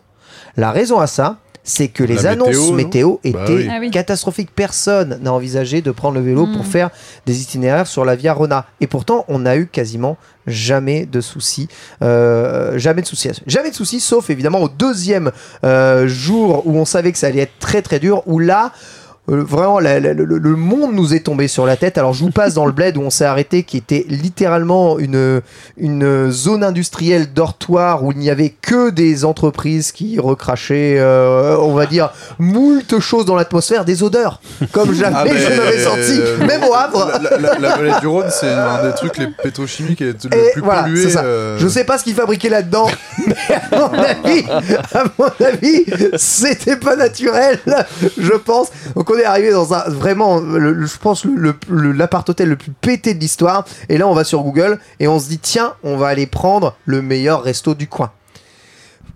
La 0.55 0.72
raison 0.72 0.99
à 0.99 1.07
ça, 1.07 1.39
c'est 1.64 1.89
que 1.89 2.03
les 2.03 2.16
La 2.16 2.32
annonces 2.32 2.72
météo, 2.72 3.18
étaient 3.24 3.38
Bah 3.38 3.45
oui. 3.49 3.68
Ah 3.70 3.78
oui. 3.80 3.91
catastrophiques. 3.91 4.51
Personne 4.55 5.20
n'a 5.22 5.34
envisagé 5.34 5.82
de 5.82 5.91
prendre 5.91 6.16
le 6.16 6.22
vélo 6.22 6.47
pour 6.47 6.66
faire 6.66 6.89
des 7.26 7.41
itinéraires 7.41 7.88
sur 7.88 8.05
la 8.05 8.16
Via 8.16 8.34
Rona. 8.34 8.66
Et 8.80 8.88
pourtant, 8.88 9.26
on 9.28 9.39
n'a 9.39 9.57
eu 9.57 9.68
quasiment 9.68 10.18
jamais 10.47 11.05
de 11.05 11.20
soucis. 11.20 11.68
Euh, 12.01 12.78
jamais 12.78 13.01
de 13.01 13.07
soucis. 13.07 13.32
Jamais 13.45 13.72
de 13.72 13.76
soucis, 13.76 13.99
sauf 13.99 14.30
évidemment 14.30 14.62
au 14.62 14.70
deuxième 14.70 15.32
euh, 15.64 16.07
jour 16.07 16.66
où 16.66 16.78
on 16.78 16.86
savait 16.86 17.12
que 17.12 17.18
ça 17.18 17.28
allait 17.28 17.41
être 17.41 17.60
très 17.60 17.82
très 17.82 17.99
dur, 17.99 18.24
où 18.26 18.39
là, 18.39 18.72
euh, 19.30 19.43
vraiment, 19.43 19.80
la- 19.80 19.99
la- 19.99 20.13
le, 20.13 20.25
le 20.25 20.55
monde 20.55 20.93
nous 20.93 21.13
est 21.13 21.19
tombé 21.21 21.47
sur 21.47 21.65
la 21.65 21.77
tête. 21.77 21.97
Alors, 21.97 22.13
je 22.13 22.23
vous 22.23 22.32
passe 22.32 22.53
dans 22.53 22.65
le 22.65 22.71
bled 22.71 22.97
où 22.97 23.01
on 23.01 23.09
s'est 23.09 23.25
arrêté, 23.25 23.63
qui 23.63 23.77
était 23.77 24.05
littéralement 24.09 24.97
une, 24.99 25.41
une 25.77 26.32
zone 26.32 26.63
industrielle 26.63 27.32
dortoir 27.34 28.03
où 28.03 28.11
il 28.11 28.17
n'y 28.17 28.30
avait 28.30 28.49
que 28.49 28.89
des 28.89 29.25
entreprises 29.25 29.91
qui 29.91 30.19
recrachaient, 30.19 30.97
euh, 30.99 31.57
on 31.59 31.73
va 31.73 31.86
dire, 31.86 32.11
moult 32.39 32.99
choses 32.99 33.25
dans 33.25 33.36
l'atmosphère, 33.36 33.86
des 33.86 34.03
odeurs, 34.03 34.41
comme 34.71 34.93
jamais 34.93 35.15
Ah, 35.15 35.38
je 35.38 35.59
n'avais 35.61 35.80
senti, 35.84 36.19
euh, 36.19 36.38
même 36.45 36.63
au 36.63 36.73
Havre. 36.73 37.11
La, 37.39 37.57
la- 37.59 37.75
vallée 37.77 37.93
du 38.01 38.07
Rhône, 38.07 38.27
c'est 38.30 38.49
un 38.49 38.84
des 38.88 38.93
trucs 38.95 39.17
les 39.17 39.27
pétrochimiques 39.27 40.01
et 40.01 40.05
le 40.05 40.15
Et 40.36 40.51
plus 40.53 40.61
voilà, 40.61 40.84
pollué. 40.84 41.09
ça. 41.09 41.23
Je 41.57 41.67
sais 41.67 41.84
pas 41.84 41.97
ce 41.97 42.03
qu'ils 42.03 42.15
fabriquaient 42.15 42.49
là-dedans, 42.49 42.88
mais 43.27 43.36
à 43.55 43.77
mon 43.80 43.93
avis, 43.93 44.45
à 44.93 45.03
mon 45.17 45.45
avis, 45.45 45.86
c'était 46.17 46.75
pas 46.77 46.95
naturel, 46.95 47.59
je 48.17 48.32
pense. 48.34 48.69
Donc 48.95 49.09
on 49.09 49.18
arrivé 49.26 49.51
dans 49.51 49.74
un 49.74 49.89
vraiment, 49.89 50.39
je 50.41 50.97
pense 50.97 51.26
le- 51.26 51.55
le- 51.70 51.91
l'appart 51.91 52.28
hôtel 52.30 52.49
le 52.49 52.55
plus 52.55 52.72
pété 52.72 53.13
de 53.13 53.20
l'histoire. 53.20 53.65
Et 53.89 53.97
là, 53.97 54.07
on 54.07 54.13
va 54.13 54.24
sur 54.24 54.41
Google 54.43 54.80
et 54.99 55.07
on 55.07 55.20
se 55.20 55.28
dit 55.30 55.39
tiens, 55.39 55.74
on 55.84 55.97
va 55.97 56.07
aller 56.07 56.28
prendre 56.28 56.76
le 56.86 57.01
meilleur 57.01 57.43
resto 57.43 57.74
du 57.76 57.88
coin. 57.88 58.11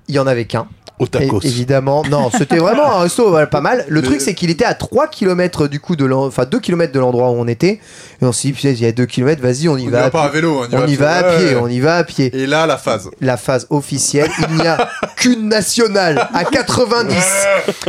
Il 0.08 0.16
y 0.16 0.20
en 0.20 0.28
avait 0.28 0.46
qu'un. 0.46 0.68
Au 1.04 1.08
tacos. 1.08 1.42
É- 1.44 1.48
évidemment, 1.48 2.04
non, 2.10 2.30
c'était 2.36 2.58
vraiment 2.58 2.98
un 2.98 3.00
resto 3.02 3.30
voilà, 3.30 3.48
pas 3.48 3.62
mal. 3.62 3.86
Le 3.88 4.02
Le- 4.02 4.08
truc, 4.08 4.22
c'est 4.22 4.34
qu'il 4.34 4.50
était 4.50 4.66
à 4.66 4.74
3 4.74 5.08
km 5.08 5.68
du 5.68 5.80
coup 5.80 5.96
de 5.96 6.10
enfin 6.12 6.46
2 6.46 6.60
km 6.60 6.92
de 6.92 7.00
l'endroit 7.00 7.30
où 7.30 7.36
on 7.36 7.48
était. 7.48 7.80
Et 8.22 8.26
on 8.26 8.32
s'est 8.32 8.50
dit, 8.50 8.60
il 8.64 8.80
y 8.82 8.86
a 8.86 8.92
2 8.92 9.06
km, 9.06 9.42
vas-y, 9.42 9.68
on 9.70 9.78
y 9.78 9.88
on 9.88 9.92
va. 9.92 9.98
y 9.98 10.02
à 10.02 10.04
va 10.06 10.12
pas 10.12 10.24
à 10.24 10.30
pied. 10.30 10.36
vélo. 10.42 10.64
On 10.72 10.88
y 10.88 10.96
va 10.96 11.12
à 11.18 11.24
pied, 11.24 11.48
ouais. 11.48 11.60
on 11.62 11.68
y 11.68 11.80
va 11.80 11.98
à 11.98 12.04
pied. 12.04 12.32
Et 12.36 12.46
là, 12.48 12.66
la 12.66 12.78
phase. 12.78 13.10
La 13.22 13.38
phase 13.38 13.68
officielle, 13.70 14.30
il 14.50 14.56
n'y 14.56 14.68
a 14.68 14.90
qu'une 15.18 15.48
nationale 15.48 16.28
à 16.34 16.44
90 16.46 17.16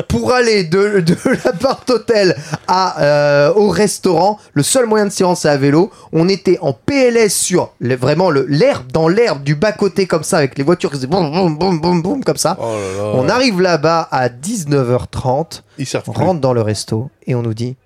pour 0.08 0.32
aller 0.32 0.64
de, 0.64 1.00
de 1.00 1.16
l'appart 1.44 1.88
hôtel 1.90 2.36
à, 2.68 3.02
euh, 3.02 3.52
au 3.54 3.68
restaurant. 3.68 4.38
Le 4.54 4.62
seul 4.62 4.86
moyen 4.86 5.06
de 5.06 5.10
s'y 5.10 5.24
rendre, 5.24 5.38
c'est 5.38 5.48
à 5.48 5.56
vélo. 5.56 5.90
On 6.12 6.28
était 6.28 6.58
en 6.60 6.72
PLS 6.72 7.28
sur 7.34 7.72
vraiment 7.80 8.30
le- 8.30 8.46
l'herbe, 8.48 8.90
dans 8.92 9.08
l'herbe 9.08 9.42
du 9.42 9.54
bas-côté 9.54 10.06
comme 10.06 10.22
ça, 10.24 10.38
avec 10.38 10.56
les 10.58 10.64
voitures 10.64 10.90
qui 10.90 10.96
faisaient 10.96 11.06
boum, 11.06 11.30
boum, 11.30 11.56
boum, 11.58 11.80
boum, 11.80 12.02
boum, 12.02 12.24
comme 12.24 12.36
ça. 12.36 12.56
Oh 12.60 12.64
là 12.64 13.02
là. 13.02 13.03
On 13.14 13.28
arrive 13.28 13.60
là-bas 13.60 14.08
à 14.10 14.28
19h30, 14.28 15.62
Ils 15.78 15.86
servent 15.86 16.08
on 16.08 16.12
plus. 16.12 16.24
rentre 16.24 16.40
dans 16.40 16.52
le 16.52 16.62
resto 16.62 17.10
et 17.26 17.34
on 17.34 17.42
nous 17.42 17.54
dit 17.54 17.76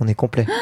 on 0.00 0.06
est 0.06 0.14
complet. 0.14 0.46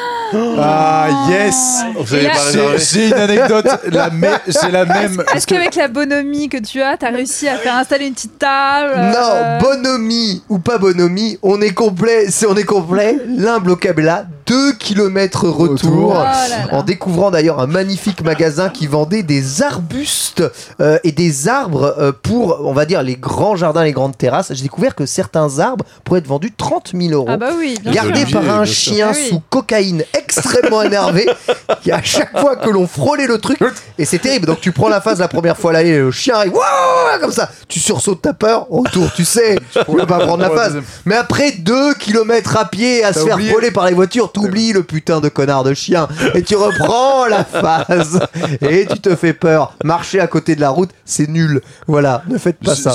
Ah, 0.59 1.07
yes 1.29 1.83
Vous 1.97 2.13
avez 2.13 2.23
Et 2.23 2.27
là- 2.27 2.33
pas 2.33 2.41
réservé 2.43 2.77
J'ai 2.79 3.07
une 3.07 3.13
anecdote, 3.13 3.65
la 3.89 4.09
me- 4.11 4.27
j'ai 4.47 4.71
la 4.71 4.83
même. 4.83 5.23
Est-ce 5.33 5.47
qu'avec 5.47 5.73
la 5.75 5.87
bonhomie 5.87 6.49
que 6.49 6.57
tu 6.57 6.81
as, 6.81 6.97
t'as 6.97 7.11
réussi 7.11 7.47
à 7.47 7.55
faire 7.57 7.75
installer 7.77 8.07
une 8.07 8.13
petite 8.13 8.37
table 8.37 8.93
Non, 8.93 9.29
euh, 9.33 9.59
bonhomie 9.59 10.43
ou 10.49 10.59
pas 10.59 10.79
bonhomie, 10.79 11.39
on 11.43 11.61
est 11.61 11.73
complet, 11.73 12.25
c'est 12.29 12.45
on 12.45 12.55
est 12.57 12.65
complet. 12.65 13.15
L'imblocable 13.25 14.27
2 14.47 14.73
km 14.73 15.47
retour. 15.49 15.67
Retour. 15.67 16.09
Oh 16.17 16.23
là 16.23 16.47
là. 16.49 16.55
En 16.71 16.83
découvrant 16.83 17.31
d'ailleurs 17.31 17.59
un 17.59 17.67
magnifique 17.67 18.21
magasin 18.23 18.69
qui 18.69 18.87
vendait 18.87 19.23
des 19.23 19.61
arbustes 19.61 20.43
euh, 20.79 20.97
et 21.03 21.11
des 21.11 21.47
arbres 21.47 21.95
euh, 21.99 22.11
pour, 22.11 22.61
on 22.65 22.73
va 22.73 22.85
dire, 22.85 23.03
les 23.03 23.15
grands 23.15 23.55
jardins, 23.55 23.83
les 23.83 23.91
grandes 23.91 24.17
terrasses. 24.17 24.53
J'ai 24.53 24.63
découvert 24.63 24.95
que 24.95 25.05
certains 25.05 25.59
arbres 25.59 25.85
pourraient 26.03 26.19
être 26.19 26.27
vendus 26.27 26.53
30 26.55 26.93
000 26.95 27.13
euros. 27.13 27.27
Ah 27.29 27.37
bah 27.37 27.49
oui, 27.57 27.77
bien 27.81 27.91
Gardé 27.91 28.21
Olivier, 28.21 28.33
par 28.33 28.59
un 28.59 28.65
chien 28.65 29.09
Ah 29.11 29.15
oui. 29.15 29.29
sous 29.29 29.41
cocaïne 29.49 30.03
extrêmement 30.17 30.81
énervé 30.81 31.27
qui 31.83 31.91
à 31.91 32.01
chaque 32.01 32.37
fois 32.39 32.55
que 32.55 32.69
l'on 32.69 32.87
frôlait 32.87 33.27
le 33.27 33.37
truc 33.39 33.59
et 33.97 34.05
c'est 34.05 34.19
terrible 34.19 34.45
donc 34.45 34.59
tu 34.61 34.71
prends 34.71 34.89
la 34.89 35.01
phase 35.01 35.19
la 35.19 35.27
première 35.27 35.57
fois 35.57 35.71
là 35.71 35.81
et 35.83 35.97
le 35.97 36.11
chien 36.11 36.35
arrive 36.35 36.53
Wouah 36.53 37.17
comme 37.19 37.31
ça 37.31 37.49
tu 37.67 37.79
sursautes 37.79 38.21
ta 38.21 38.33
peur 38.33 38.71
autour 38.71 39.11
tu 39.13 39.23
sais 39.25 39.57
tu 39.73 39.79
peux 39.85 40.05
pas 40.05 40.19
prendre 40.19 40.41
la 40.43 40.49
phase 40.49 40.77
mais 41.05 41.15
après 41.15 41.51
2 41.51 41.93
km 41.95 42.57
à 42.57 42.65
pied 42.65 43.03
à 43.03 43.13
se 43.13 43.19
faire 43.19 43.35
oublié. 43.35 43.49
frôler 43.51 43.71
par 43.71 43.85
les 43.87 43.93
voitures 43.93 44.31
t'oublies 44.45 44.73
le 44.73 44.83
putain 44.83 45.19
de 45.21 45.29
connard 45.29 45.63
de 45.63 45.73
chien 45.73 46.07
et 46.33 46.43
tu 46.43 46.55
reprends 46.55 47.25
la 47.27 47.43
phase 47.43 48.19
et 48.61 48.85
tu 48.85 48.99
te 48.99 49.15
fais 49.15 49.33
peur 49.33 49.75
marcher 49.83 50.19
à 50.19 50.27
côté 50.27 50.55
de 50.55 50.61
la 50.61 50.69
route 50.69 50.89
c'est 51.05 51.27
nul 51.29 51.61
voilà 51.87 52.23
ne 52.27 52.37
faites 52.37 52.57
pas 52.59 52.75
ça 52.75 52.93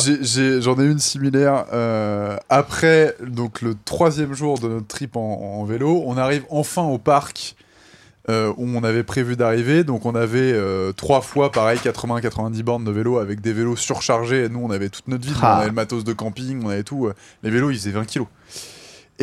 J'en 0.60 0.78
ai, 0.80 0.84
une 0.84 0.98
similaire. 0.98 1.64
euh, 1.72 2.36
après 2.48 3.16
donc 3.26 3.62
le 3.62 3.74
troisième 3.84 4.34
jour 4.34 4.58
de 4.58 4.68
notre 4.68 4.86
trip 4.86 5.16
en, 5.16 5.20
en 5.60 5.64
vélo, 5.64 6.02
on 6.06 6.16
arrive 6.16 6.44
enfin 6.50 6.82
au 6.82 6.98
parc 6.98 7.54
euh, 8.28 8.52
où 8.56 8.66
on 8.68 8.84
avait 8.84 9.02
prévu 9.02 9.34
d'arriver. 9.36 9.82
Donc 9.84 10.06
on 10.06 10.14
avait 10.14 10.52
euh, 10.52 10.92
trois 10.92 11.20
fois 11.22 11.50
pareil 11.50 11.78
80-90 11.82 12.62
bornes 12.62 12.84
de 12.84 12.90
vélo 12.92 13.18
avec 13.18 13.40
des 13.40 13.52
vélos 13.52 13.76
surchargés. 13.76 14.44
Et 14.44 14.48
nous 14.48 14.60
on 14.62 14.70
avait 14.70 14.88
toute 14.90 15.08
notre 15.08 15.26
vie. 15.26 15.34
Ah. 15.42 15.54
On 15.56 15.58
avait 15.58 15.66
le 15.68 15.72
matos 15.74 16.04
de 16.04 16.12
camping, 16.12 16.62
on 16.64 16.68
avait 16.68 16.84
tout. 16.84 17.08
les 17.42 17.50
vélos 17.50 17.70
ils 17.70 17.78
faisaient 17.78 17.90
20 17.90 18.04
kilos. 18.04 18.28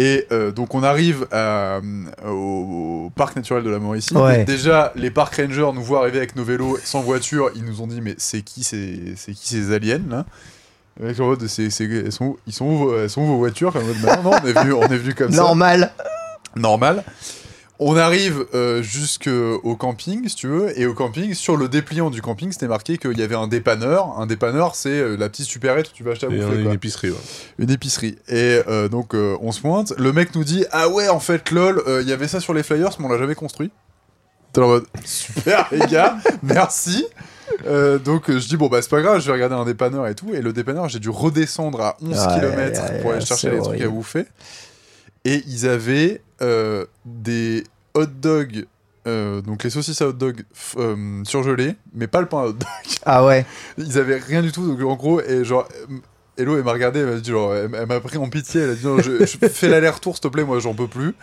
Et 0.02 0.28
euh, 0.32 0.52
donc 0.52 0.76
on 0.76 0.84
arrive 0.84 1.28
à, 1.32 1.78
euh, 1.78 1.82
au, 2.26 3.06
au 3.08 3.12
parc 3.16 3.36
naturel 3.36 3.64
de 3.64 3.70
la 3.70 3.80
Mauricie. 3.80 4.16
Ouais. 4.16 4.46
Déjà, 4.46 4.94
les 4.96 5.12
parcs 5.12 5.36
rangers 5.36 5.70
nous 5.74 5.84
voient 5.84 6.00
arriver 6.00 6.20
avec 6.20 6.36
nos 6.38 6.44
vélos 6.46 6.78
sans 6.86 7.02
voiture. 7.02 7.50
Ils 7.56 7.66
nous 7.66 7.82
ont 7.82 7.88
dit 7.88 8.00
mais 8.00 8.16
c'est 8.18 8.42
qui 8.42 8.64
ces, 8.64 9.14
c'est 9.18 9.34
qui 9.34 9.48
ces 9.48 9.74
aliens 9.74 10.02
là? 10.10 10.26
Avec 11.02 11.20
en 11.20 11.28
mode, 11.28 11.46
c'est, 11.48 11.70
c'est- 11.70 11.84
elles 11.86 12.12
sont, 12.12 12.26
où- 12.26 12.38
ils 12.48 12.54
sont 12.54 12.66
où, 12.66 12.78
vos- 12.78 12.98
elles 12.98 13.10
sont 13.10 13.22
où 13.24 13.26
vos 13.28 13.38
voitures? 13.38 13.74
Comme 13.74 13.84
non, 13.84 14.24
non, 14.24 14.32
on 14.42 14.48
est 14.48 14.54
venu, 14.54 14.74
on 14.74 14.84
est 14.84 14.98
venu 14.98 15.14
comme 15.14 15.32
ça 15.32 15.42
normal 15.44 15.92
normal. 16.56 17.04
On 17.82 17.96
arrive 17.96 18.46
euh, 18.54 18.82
jusqu'au 18.82 19.76
camping, 19.78 20.28
si 20.28 20.36
tu 20.36 20.48
veux, 20.48 20.78
et 20.78 20.86
au 20.86 20.94
camping, 20.94 21.34
sur 21.34 21.56
le 21.56 21.70
dépliant 21.70 22.10
du 22.10 22.22
camping, 22.22 22.52
c'était 22.52 22.68
marqué 22.68 22.98
qu'il 22.98 23.18
y 23.18 23.22
avait 23.24 23.36
un 23.36 23.48
dépanneur. 23.48 24.20
Un 24.20 24.26
dépanneur, 24.28 24.76
c'est 24.76 24.90
euh, 24.90 25.16
la 25.16 25.30
petite 25.30 25.46
supérette 25.46 25.88
où 25.90 25.94
tu 25.94 26.04
vas 26.04 26.12
acheter 26.12 26.26
à 26.26 26.30
bouffer. 26.30 26.58
une 26.58 26.66
quoi. 26.66 26.74
épicerie. 26.74 27.10
ouais. 27.12 27.18
Une 27.58 27.72
épicerie. 27.72 28.18
Et 28.28 28.60
euh, 28.68 28.90
donc, 28.90 29.16
euh, 29.16 29.38
on 29.40 29.54
se 29.54 29.62
pointe. 29.62 29.94
Le 29.98 30.12
mec 30.12 30.36
nous 30.36 30.44
dit 30.44 30.66
Ah 30.72 30.90
ouais, 30.90 31.08
en 31.08 31.22
fait, 31.22 31.52
lol, 31.52 31.82
euh, 31.88 32.02
il 32.02 32.10
y 32.10 32.12
avait 32.12 32.28
ça 32.28 32.42
sur 32.42 32.54
les 32.54 32.64
flyers, 32.64 32.90
mais 33.00 33.06
on 33.06 33.10
l'a 33.10 33.18
jamais 33.18 33.36
construit. 33.36 33.72
T'es 34.52 34.60
en 34.62 34.68
mode 34.68 34.86
Super, 35.06 35.68
les 35.72 35.86
gars, 35.88 36.18
merci. 36.44 37.06
Euh, 37.66 37.98
donc, 37.98 38.30
euh, 38.30 38.40
je 38.40 38.48
dis 38.50 38.58
Bon, 38.58 38.68
bah, 38.68 38.82
c'est 38.82 38.90
pas 38.90 39.02
grave, 39.02 39.22
je 39.22 39.28
vais 39.28 39.34
regarder 39.34 39.56
un 39.56 39.64
dépanneur 39.64 40.06
et 40.08 40.16
tout. 40.16 40.34
Et 40.34 40.42
le 40.42 40.52
dépanneur, 40.52 40.90
j'ai 40.90 41.00
dû 41.00 41.10
redescendre 41.10 41.80
à 41.80 41.98
11 42.02 42.10
Ouais, 42.10 42.34
km 42.36 42.82
ouais, 42.82 43.02
pour 43.02 43.12
aller 43.14 43.26
chercher 43.26 43.52
les 43.52 43.60
trucs 43.60 43.82
à 43.82 43.88
bouffer. 43.88 44.26
Et 45.24 45.44
ils 45.48 45.66
avaient 45.66 46.22
euh, 46.42 46.86
des 47.06 47.64
hot 47.94 48.06
dogs. 48.06 48.66
euh, 49.08 49.42
donc 49.42 49.64
les 49.64 49.70
saucisses 49.70 50.02
à 50.02 50.08
hot 50.10 50.14
dog 50.14 50.44
euh, 50.78 51.24
surgelées, 51.24 51.76
mais 51.94 52.08
pas 52.08 52.22
le 52.22 52.28
pain 52.28 52.40
à 52.40 52.46
hot 52.46 52.54
dog. 52.54 52.64
ah 53.06 53.26
ouais 53.26 53.46
Ils 53.78 53.98
avaient 53.98 54.18
rien 54.18 54.42
du 54.42 54.52
tout, 54.52 54.68
donc 54.68 54.82
en 54.88 54.96
gros, 54.96 55.22
et 55.22 55.44
genre, 55.44 55.68
Hello, 56.38 56.58
elle 56.58 56.64
m'a 56.64 56.72
regardé, 56.72 57.00
elle 57.02 57.08
m'a 57.08 57.16
dit, 57.20 57.30
genre, 57.32 57.54
elle, 57.54 57.70
elle 57.76 57.86
m'a 57.86 58.00
pris 58.00 58.18
en 58.18 58.30
pitié, 58.30 58.62
elle 58.62 58.70
a 58.70 58.76
dit, 58.76 58.86
non, 58.86 59.00
je, 59.00 59.26
je 59.26 59.48
fais 59.50 59.68
l'aller-retour, 59.68 60.16
s'il 60.16 60.22
te 60.22 60.28
plaît, 60.30 60.46
moi, 60.46 60.60
j'en 60.60 60.74
peux 60.74 60.88
plus. 60.88 61.14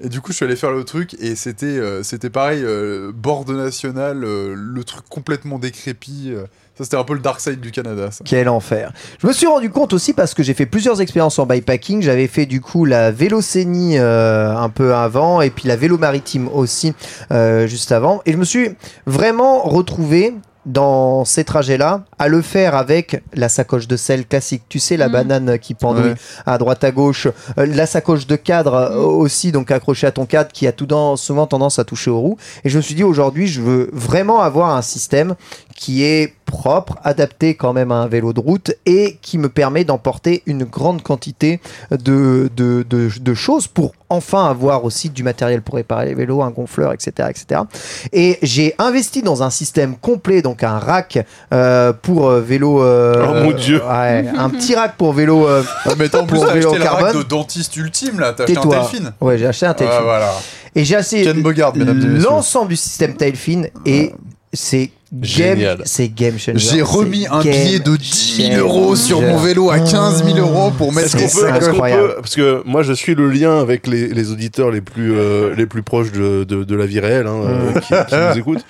Et 0.00 0.08
du 0.08 0.20
coup, 0.20 0.32
je 0.32 0.36
suis 0.36 0.44
allé 0.44 0.56
faire 0.56 0.72
le 0.72 0.84
truc, 0.84 1.14
et 1.20 1.36
c'était 1.36 1.66
euh, 1.66 2.02
c'était 2.02 2.30
pareil, 2.30 2.62
euh, 2.64 3.12
bord 3.14 3.44
de 3.44 3.54
national, 3.54 4.24
euh, 4.24 4.54
le 4.56 4.84
truc 4.84 5.04
complètement 5.08 5.58
décrépit. 5.58 6.32
euh. 6.32 6.44
ça, 6.76 6.84
c'était 6.84 6.96
un 6.96 7.04
peu 7.04 7.14
le 7.14 7.20
dark 7.20 7.40
side 7.40 7.60
du 7.60 7.70
Canada, 7.70 8.10
ça. 8.10 8.24
Quel 8.24 8.48
enfer. 8.48 8.92
Je 9.20 9.26
me 9.26 9.32
suis 9.32 9.46
rendu 9.46 9.70
compte 9.70 9.92
aussi 9.92 10.12
parce 10.12 10.34
que 10.34 10.42
j'ai 10.42 10.54
fait 10.54 10.66
plusieurs 10.66 11.00
expériences 11.00 11.38
en 11.38 11.46
bikepacking. 11.46 12.02
J'avais 12.02 12.26
fait 12.26 12.46
du 12.46 12.60
coup 12.60 12.84
la 12.84 13.12
vélocénie 13.12 13.98
un 13.98 14.68
peu 14.68 14.94
avant 14.94 15.40
et 15.40 15.50
puis 15.50 15.68
la 15.68 15.76
vélo 15.76 15.98
maritime 15.98 16.48
aussi 16.48 16.94
juste 17.66 17.92
avant. 17.92 18.22
Et 18.26 18.32
je 18.32 18.36
me 18.36 18.44
suis 18.44 18.70
vraiment 19.06 19.62
retrouvé 19.62 20.34
dans 20.66 21.24
ces 21.24 21.44
trajets-là 21.44 22.04
à 22.18 22.28
le 22.28 22.40
faire 22.42 22.74
avec 22.74 23.22
la 23.34 23.48
sacoche 23.48 23.86
de 23.88 23.96
sel 23.96 24.26
classique. 24.26 24.62
Tu 24.68 24.78
sais, 24.78 24.96
la 24.96 25.08
Mm. 25.08 25.12
banane 25.12 25.58
qui 25.58 25.74
pendouille 25.74 26.10
Ouais. 26.10 26.14
à 26.46 26.58
droite 26.58 26.84
à 26.84 26.90
gauche. 26.90 27.28
Euh, 27.58 27.66
la 27.66 27.86
sacoche 27.86 28.26
de 28.26 28.36
cadre 28.36 28.74
euh, 28.74 28.96
aussi, 28.96 29.52
donc 29.52 29.70
accrochée 29.70 30.06
à 30.06 30.10
ton 30.12 30.26
cadre 30.26 30.50
qui 30.52 30.66
a 30.66 30.72
tout 30.72 30.86
dans, 30.86 31.16
souvent 31.16 31.46
tendance 31.46 31.78
à 31.78 31.84
toucher 31.84 32.10
aux 32.10 32.20
roues. 32.20 32.36
Et 32.64 32.68
je 32.68 32.76
me 32.78 32.82
suis 32.82 32.94
dit 32.94 33.04
aujourd'hui, 33.04 33.46
je 33.46 33.60
veux 33.60 33.90
vraiment 33.92 34.40
avoir 34.40 34.74
un 34.76 34.82
système 34.82 35.34
qui 35.74 36.04
est 36.04 36.32
propre, 36.46 36.96
adapté 37.02 37.54
quand 37.56 37.72
même 37.72 37.90
à 37.90 37.96
un 37.96 38.06
vélo 38.06 38.32
de 38.32 38.38
route 38.38 38.72
et 38.86 39.18
qui 39.22 39.38
me 39.38 39.48
permet 39.48 39.84
d'emporter 39.84 40.42
une 40.46 40.62
grande 40.64 41.02
quantité 41.02 41.60
de, 41.90 42.48
de, 42.56 42.84
de, 42.88 43.10
de 43.20 43.34
choses 43.34 43.66
pour 43.66 43.92
enfin 44.08 44.48
avoir 44.48 44.84
aussi 44.84 45.10
du 45.10 45.24
matériel 45.24 45.62
pour 45.62 45.74
réparer 45.74 46.06
les 46.06 46.14
vélos, 46.14 46.42
un 46.42 46.50
gonfleur, 46.50 46.92
etc. 46.92 47.28
etc. 47.28 47.62
Et 48.12 48.38
j'ai 48.42 48.74
investi 48.78 49.22
dans 49.22 49.42
un 49.42 49.50
système 49.50 49.96
complet, 49.96 50.42
donc 50.42 50.62
un 50.62 50.78
rack 50.78 51.18
euh, 51.52 51.92
pour 51.92 52.28
euh, 52.28 52.40
vélo. 52.40 52.80
euh, 52.82 53.26
Oh 53.28 53.34
mon 53.44 53.50
Dieu. 53.50 53.78
ouais, 53.82 54.26
Un 54.38 54.50
petit 54.50 54.76
rack 54.76 54.96
pour 54.96 55.12
vélo. 55.12 55.48
euh, 55.48 55.64
Ah, 55.86 55.90
mais 55.98 56.08
t'as 56.08 56.20
en 56.20 56.26
plus 56.26 56.36
Pour 56.38 56.46
t'as 56.46 56.54
vélo 56.54 56.68
acheté 56.70 56.84
le 56.84 56.88
rack 56.88 57.00
carbone. 57.02 57.22
de 57.22 57.28
dentiste 57.28 57.76
ultime, 57.76 58.20
là, 58.20 58.32
t'as 58.32 58.44
acheté 58.44 58.58
un. 58.58 58.68
Telfin. 58.68 59.12
Ouais, 59.20 59.38
j'ai 59.38 59.46
acheté 59.46 59.66
un 59.66 59.74
Tailfin. 59.74 59.94
Ah, 59.98 60.02
voilà. 60.02 60.32
Et 60.76 60.84
j'ai 60.84 60.94
acheté 60.96 61.22
Ken 61.24 61.42
Bogard, 61.42 61.74
mesdames 61.76 62.00
et 62.00 62.06
messieurs. 62.06 62.28
l'ensemble 62.28 62.68
du 62.68 62.76
système 62.76 63.14
Tailfin 63.16 63.64
et 63.84 64.12
c'est 64.52 64.90
Génial. 65.22 65.82
c'est 65.84 66.08
game 66.08 66.38
changer. 66.38 66.58
J'ai 66.58 66.82
remis 66.82 67.26
un 67.30 67.40
billet 67.40 67.78
de 67.78 67.96
10 67.96 68.36
000 68.36 68.46
changer. 68.48 68.58
euros 68.60 68.96
sur 68.96 69.20
mon 69.20 69.38
vélo 69.38 69.70
à 69.70 69.78
15 69.80 70.24
000 70.24 70.38
euros 70.38 70.70
pour 70.76 70.92
mettre 70.92 71.16
Est-ce 71.16 71.36
qu'on 71.36 71.40
peut, 71.40 71.48
incroyable. 71.68 72.08
peut- 72.08 72.14
parce 72.20 72.34
que 72.34 72.62
moi 72.66 72.82
je 72.82 72.92
suis 72.92 73.14
le 73.14 73.30
lien 73.30 73.58
avec 73.60 73.86
les, 73.86 74.08
les 74.08 74.30
auditeurs 74.32 74.70
les 74.70 74.80
plus, 74.80 75.12
euh, 75.16 75.54
les 75.56 75.66
plus 75.66 75.82
proches 75.82 76.12
de, 76.12 76.44
de, 76.44 76.64
de 76.64 76.74
la 76.76 76.86
vie 76.86 77.00
réelle 77.00 77.26
hein, 77.26 77.42
euh, 77.46 77.72
qui, 77.80 77.88
qui 77.88 78.14
nous 78.14 78.38
écoutent. 78.38 78.64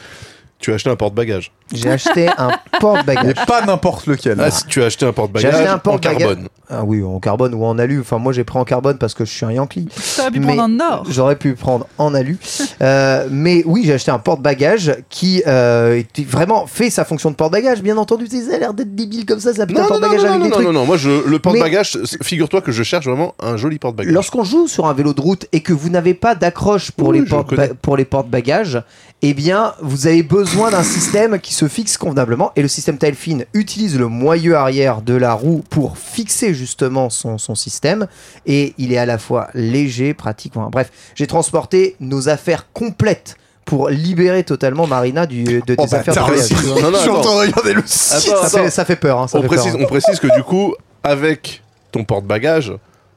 Tu 0.65 0.73
as 0.73 0.77
acheté 0.77 0.89
un 0.89 0.97
porte-bagages. 0.97 1.53
J'ai 1.75 1.91
acheté 1.91 2.27
un 2.39 2.49
Mais 2.73 2.79
porte-bagages. 2.81 3.47
pas 3.47 3.67
n'importe 3.67 4.07
lequel. 4.07 4.41
Ah, 4.41 4.51
si 4.51 4.65
tu 4.65 4.83
as 4.83 4.87
acheté 4.87 5.05
un 5.05 5.09
J'ai 5.09 5.13
porte-bagages 5.13 5.55
acheté 5.55 5.69
un 5.69 5.75
en 5.75 5.79
porte-bagages. 5.79 6.19
carbone. 6.27 6.49
Ah 6.71 6.83
oui, 6.85 7.03
en 7.05 7.21
carbone 7.21 7.53
ou 7.53 7.67
en 7.67 7.79
alu. 7.79 8.01
Enfin, 8.01 8.17
moi 8.17 8.33
j'ai 8.33 8.45
pris 8.45 8.59
en 8.59 8.65
carbone 8.65 8.97
parce 8.97 9.13
que 9.13 9.27
je 9.27 9.31
suis 9.31 9.45
un 9.45 9.53
Yankee. 9.53 9.87
T'aurais 10.17 10.31
pu 10.31 10.41
prendre 10.41 10.63
en 10.63 10.81
or. 10.81 11.05
J'aurais 11.11 11.37
pu 11.37 11.53
prendre 11.55 11.87
en 11.99 12.15
alu. 12.15 12.39
Euh, 12.83 13.29
mais 13.31 13.63
oui, 13.67 13.83
j'ai 13.87 13.93
acheté 13.95 14.11
un 14.11 14.19
porte-bagages 14.19 14.97
qui 15.09 15.43
euh, 15.47 15.97
était- 15.97 16.25
vraiment 16.25 16.67
fait 16.67 16.91
sa 16.91 17.05
fonction 17.05 17.31
de 17.31 17.37
porte-bagages. 17.37 17.83
Bien 17.83 17.97
entendu, 17.97 18.27
ça 18.27 18.55
a 18.55 18.59
l'air 18.59 18.75
d'être 18.75 18.95
débile 18.95 19.25
comme 19.27 19.39
ça, 19.41 19.55
ça 19.55 19.65
putain 19.67 19.83
Non, 19.83 19.89
non, 19.89 19.95
non, 19.95 20.01
porte-bagages 20.01 20.25
non, 20.25 20.29
avec 20.31 20.39
non, 20.41 20.45
des 20.45 20.51
non, 20.51 20.55
trucs. 20.57 20.67
non, 20.67 20.73
non, 20.73 20.85
moi 20.87 20.97
je, 20.97 21.27
le 21.29 21.39
porte-bagages, 21.39 21.99
figure-toi 22.23 22.61
que 22.63 22.73
je 22.73 22.83
cherche 22.83 23.07
vraiment 23.07 23.35
un 23.41 23.57
joli 23.57 23.79
porte-bagages. 23.79 24.13
Lorsqu'on 24.13 24.45
joue 24.45 24.67
sur 24.67 24.87
un 24.87 24.93
vélo 24.93 25.15
de 25.15 25.21
route 25.21 25.47
et 25.53 25.61
que 25.61 25.73
vous 25.73 25.89
n'avez 25.89 26.15
pas 26.15 26.35
d'accroche 26.35 26.91
pour, 26.91 27.09
Oui, 27.09 27.21
les 27.21 27.27
porte 27.27 27.55
pour 27.81 27.97
les 27.97 28.05
porte-bagages, 28.05 28.83
eh 29.27 29.35
bien, 29.35 29.75
vous 29.81 30.07
avez 30.07 30.23
besoin 30.23 30.71
d'un 30.71 30.83
système 30.83 31.39
qui 31.39 31.55
se 31.55 31.67
fixe 31.69 31.97
convenablement. 31.97 32.53
Et 32.57 32.63
le 32.63 32.69
système 32.69 32.99
Tailfin 32.99 33.39
utilise 33.55 33.99
le 33.99 34.09
moyeu 34.09 34.55
arrière 34.57 35.01
de 35.03 35.15
la 35.15 35.33
roue 35.33 35.63
pour 35.71 35.97
fixer 35.99 36.53
justement 36.53 37.09
son, 37.11 37.39
son 37.39 37.55
système. 37.55 38.07
Et 38.47 38.75
il 38.77 38.93
est 38.93 38.99
à 38.99 39.07
la 39.07 39.19
fois 39.19 39.49
léger, 39.55 40.13
pratique. 40.15 40.57
enfin, 40.57 40.69
bref, 40.71 40.91
j'ai 41.15 41.27
transporté 41.27 41.97
nos 42.01 42.29
affaires 42.29 42.71
complètes 42.73 43.37
pour 43.65 43.89
libérer 43.89 44.45
totalement 44.45 44.87
Marina 44.87 45.25
du, 45.27 45.45
de 45.45 45.75
Oh, 45.79 45.85
des 45.87 45.95
affaires 45.95 46.15
de 46.15 46.21
voyage. 46.21 46.45
site. 46.47 46.65
Non, 46.67 46.91
non, 46.91 46.99
Je 46.99 46.99
suis 46.99 47.09
en 47.09 47.15
attends. 47.15 47.23
train 47.23 47.35
de 47.35 47.41
regarder 47.51 47.73
le 47.73 47.83
site. 47.87 48.31
Attends, 48.31 48.43
Ça 48.49 48.59
fait, 48.63 48.71
ça 48.71 48.85
fait 48.85 48.97
peur. 48.97 49.21
hein, 49.21 49.29
ça 49.29 49.39
on, 49.39 49.43
fait 49.43 49.49
précise, 49.49 49.73
peur, 49.73 49.81
on 49.81 49.87
précise 49.87 50.21
que 50.21 50.35
du 50.37 50.43
coup, 50.43 50.75
avec 51.03 51.63
ton 51.93 52.05
porte-bagages, 52.05 52.73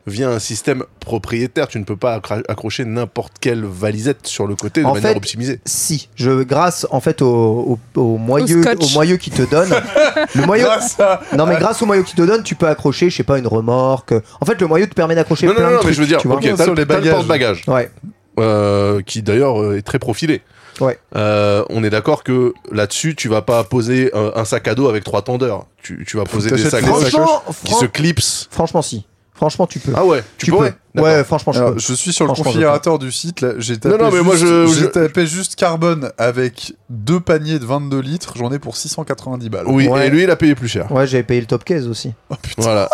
vient 0.08 0.32
un 0.32 0.40
système 0.40 0.84
propriétaire. 1.00 1.68
Tu 1.68 1.78
ne 1.80 1.84
peux 1.84 1.96
pas 1.98 2.20
accrocher 2.48 2.86
n'importe 2.86 3.34
quelle 3.40 3.64
valisette 3.66 4.26
sur 4.26 4.48
le 4.48 4.56
côté 4.56 4.82
de 4.82 4.86
En 4.88 4.94
manière 4.94 5.12
fait, 5.12 5.18
optimisée. 5.18 5.60
Si, 5.66 6.10
je 6.16 6.44
grâce 6.44 6.88
en 6.90 7.00
fait 7.02 7.22
au, 7.22 7.78
au, 7.96 8.00
au 8.02 8.18
moyeu, 8.18 8.64
au 8.66 8.90
moyeu 8.94 9.18
qui 9.18 9.30
te 9.30 9.44
donne. 9.44 9.70
le 10.36 10.46
moyeu, 10.46 10.64
Grâce 10.64 11.00
à- 11.00 11.22
Non 11.38 11.46
mais 11.46 11.58
grâce 11.58 11.82
au 11.82 11.86
moyeu 11.86 12.04
qui 12.04 12.16
te 12.16 12.22
donne, 12.24 12.42
tu 12.44 12.56
peux 12.56 12.68
accrocher, 12.68 13.10
je 13.10 13.18
sais 13.18 13.24
pas, 13.24 13.38
une 13.38 13.48
remorque. 13.48 14.14
En 14.42 14.46
fait, 14.46 14.60
le 14.60 14.68
moyeu 14.68 14.88
te 14.88 14.94
permet 14.96 15.14
d'accrocher 15.16 15.46
Non, 15.46 15.54
non, 15.54 15.58
plein 15.60 15.66
non, 15.66 15.70
de 15.72 15.76
non, 15.76 15.80
trucs. 15.82 15.90
mais 15.92 15.96
je 15.96 16.02
veux 16.02 16.08
dire, 16.08 16.20
tu 16.20 16.28
vois. 16.28 16.38
ok, 16.38 16.54
t'as 16.56 16.64
Sur 16.64 16.74
le 16.76 16.86
bagages. 16.86 17.14
porte-bagages, 17.14 17.64
Ouais. 17.68 17.92
euh, 18.40 19.02
qui 19.02 19.22
d'ailleurs 19.22 19.62
euh, 19.62 19.78
est 19.78 19.82
très 19.82 20.00
profilé. 20.00 20.42
Ouais. 20.80 21.00
Euh, 21.16 21.64
on 21.70 21.84
est 21.84 21.90
d'accord 21.90 22.24
que 22.24 22.54
là-dessus, 22.72 23.16
tu 23.16 23.30
vas 23.30 23.42
pas 23.42 23.64
poser 23.64 24.12
un, 24.14 24.32
un 24.36 24.46
sac 24.46 24.68
à 24.68 24.76
dos 24.76 24.88
avec 24.88 25.04
trois 25.04 25.24
tendeurs. 25.24 25.66
Tu, 25.82 26.06
tu 26.08 26.18
vas 26.18 26.24
poser 26.24 26.52
des 26.52 26.58
sacs 26.70 26.84
des 26.84 26.90
à 26.90 26.94
dos 26.94 27.00
Franchement, 27.02 27.44
qui 27.64 27.74
se 27.74 27.86
clipsent. 27.86 28.48
franchement 28.52 28.84
si. 28.84 29.06
Franchement, 29.38 29.68
tu 29.68 29.80
peux. 29.80 29.94
Ah 29.96 30.04
ouais, 30.04 30.24
tu, 30.38 30.50
pourrais 30.52 30.76
peux. 30.96 31.02
Ouais, 31.02 31.24
franchement, 31.24 31.54
je 31.54 31.60
Alors, 31.60 31.74
peux. 31.76 31.80
je 31.80 31.94
suis 31.94 32.12
sur 32.12 32.26
le 32.26 32.34
configurateur 32.34 32.98
du 33.00 33.12
site. 33.12 33.42
Là, 33.42 33.52
j'ai 33.60 33.78
tapé, 33.78 33.96
Non, 33.98 34.06
non, 34.06 34.12
mais 34.12 34.22
moi, 34.22 34.36
juste- 34.36 34.48
je- 34.48 34.66
j'ai 34.74 34.82
je- 34.82 34.86
tapé 34.88 35.28
juste 35.28 35.56
carbone 35.56 36.12
avec 36.18 36.74
deux 36.90 37.20
paniers 37.20 37.60
de 37.60 37.66
22 37.66 38.00
litres. 38.00 38.34
J'en 38.36 38.52
ai 38.52 38.58
pour 38.60 38.76
690 38.76 39.50
balles. 39.50 39.66
Oui, 39.68 39.88
Ouais. 39.88 40.08
et 40.08 40.10
lui, 40.10 40.24
il 40.24 40.32
a 40.32 40.36
payé 40.36 40.56
plus 40.56 40.68
cher. 40.68 40.92
Ouais, 40.92 41.06
j'avais 41.06 41.22
payé 41.24 41.40
le 41.40 41.46
top 41.48 41.64
case 41.64 41.88
aussi. 41.88 42.14
Oh 42.32 42.36
putain. 42.42 42.64
Voilà. 42.64 42.90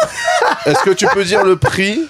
Est-ce 0.65 0.83
que 0.83 0.91
tu 0.91 1.07
peux 1.13 1.23
dire 1.23 1.45
le 1.45 1.55
prix 1.55 2.01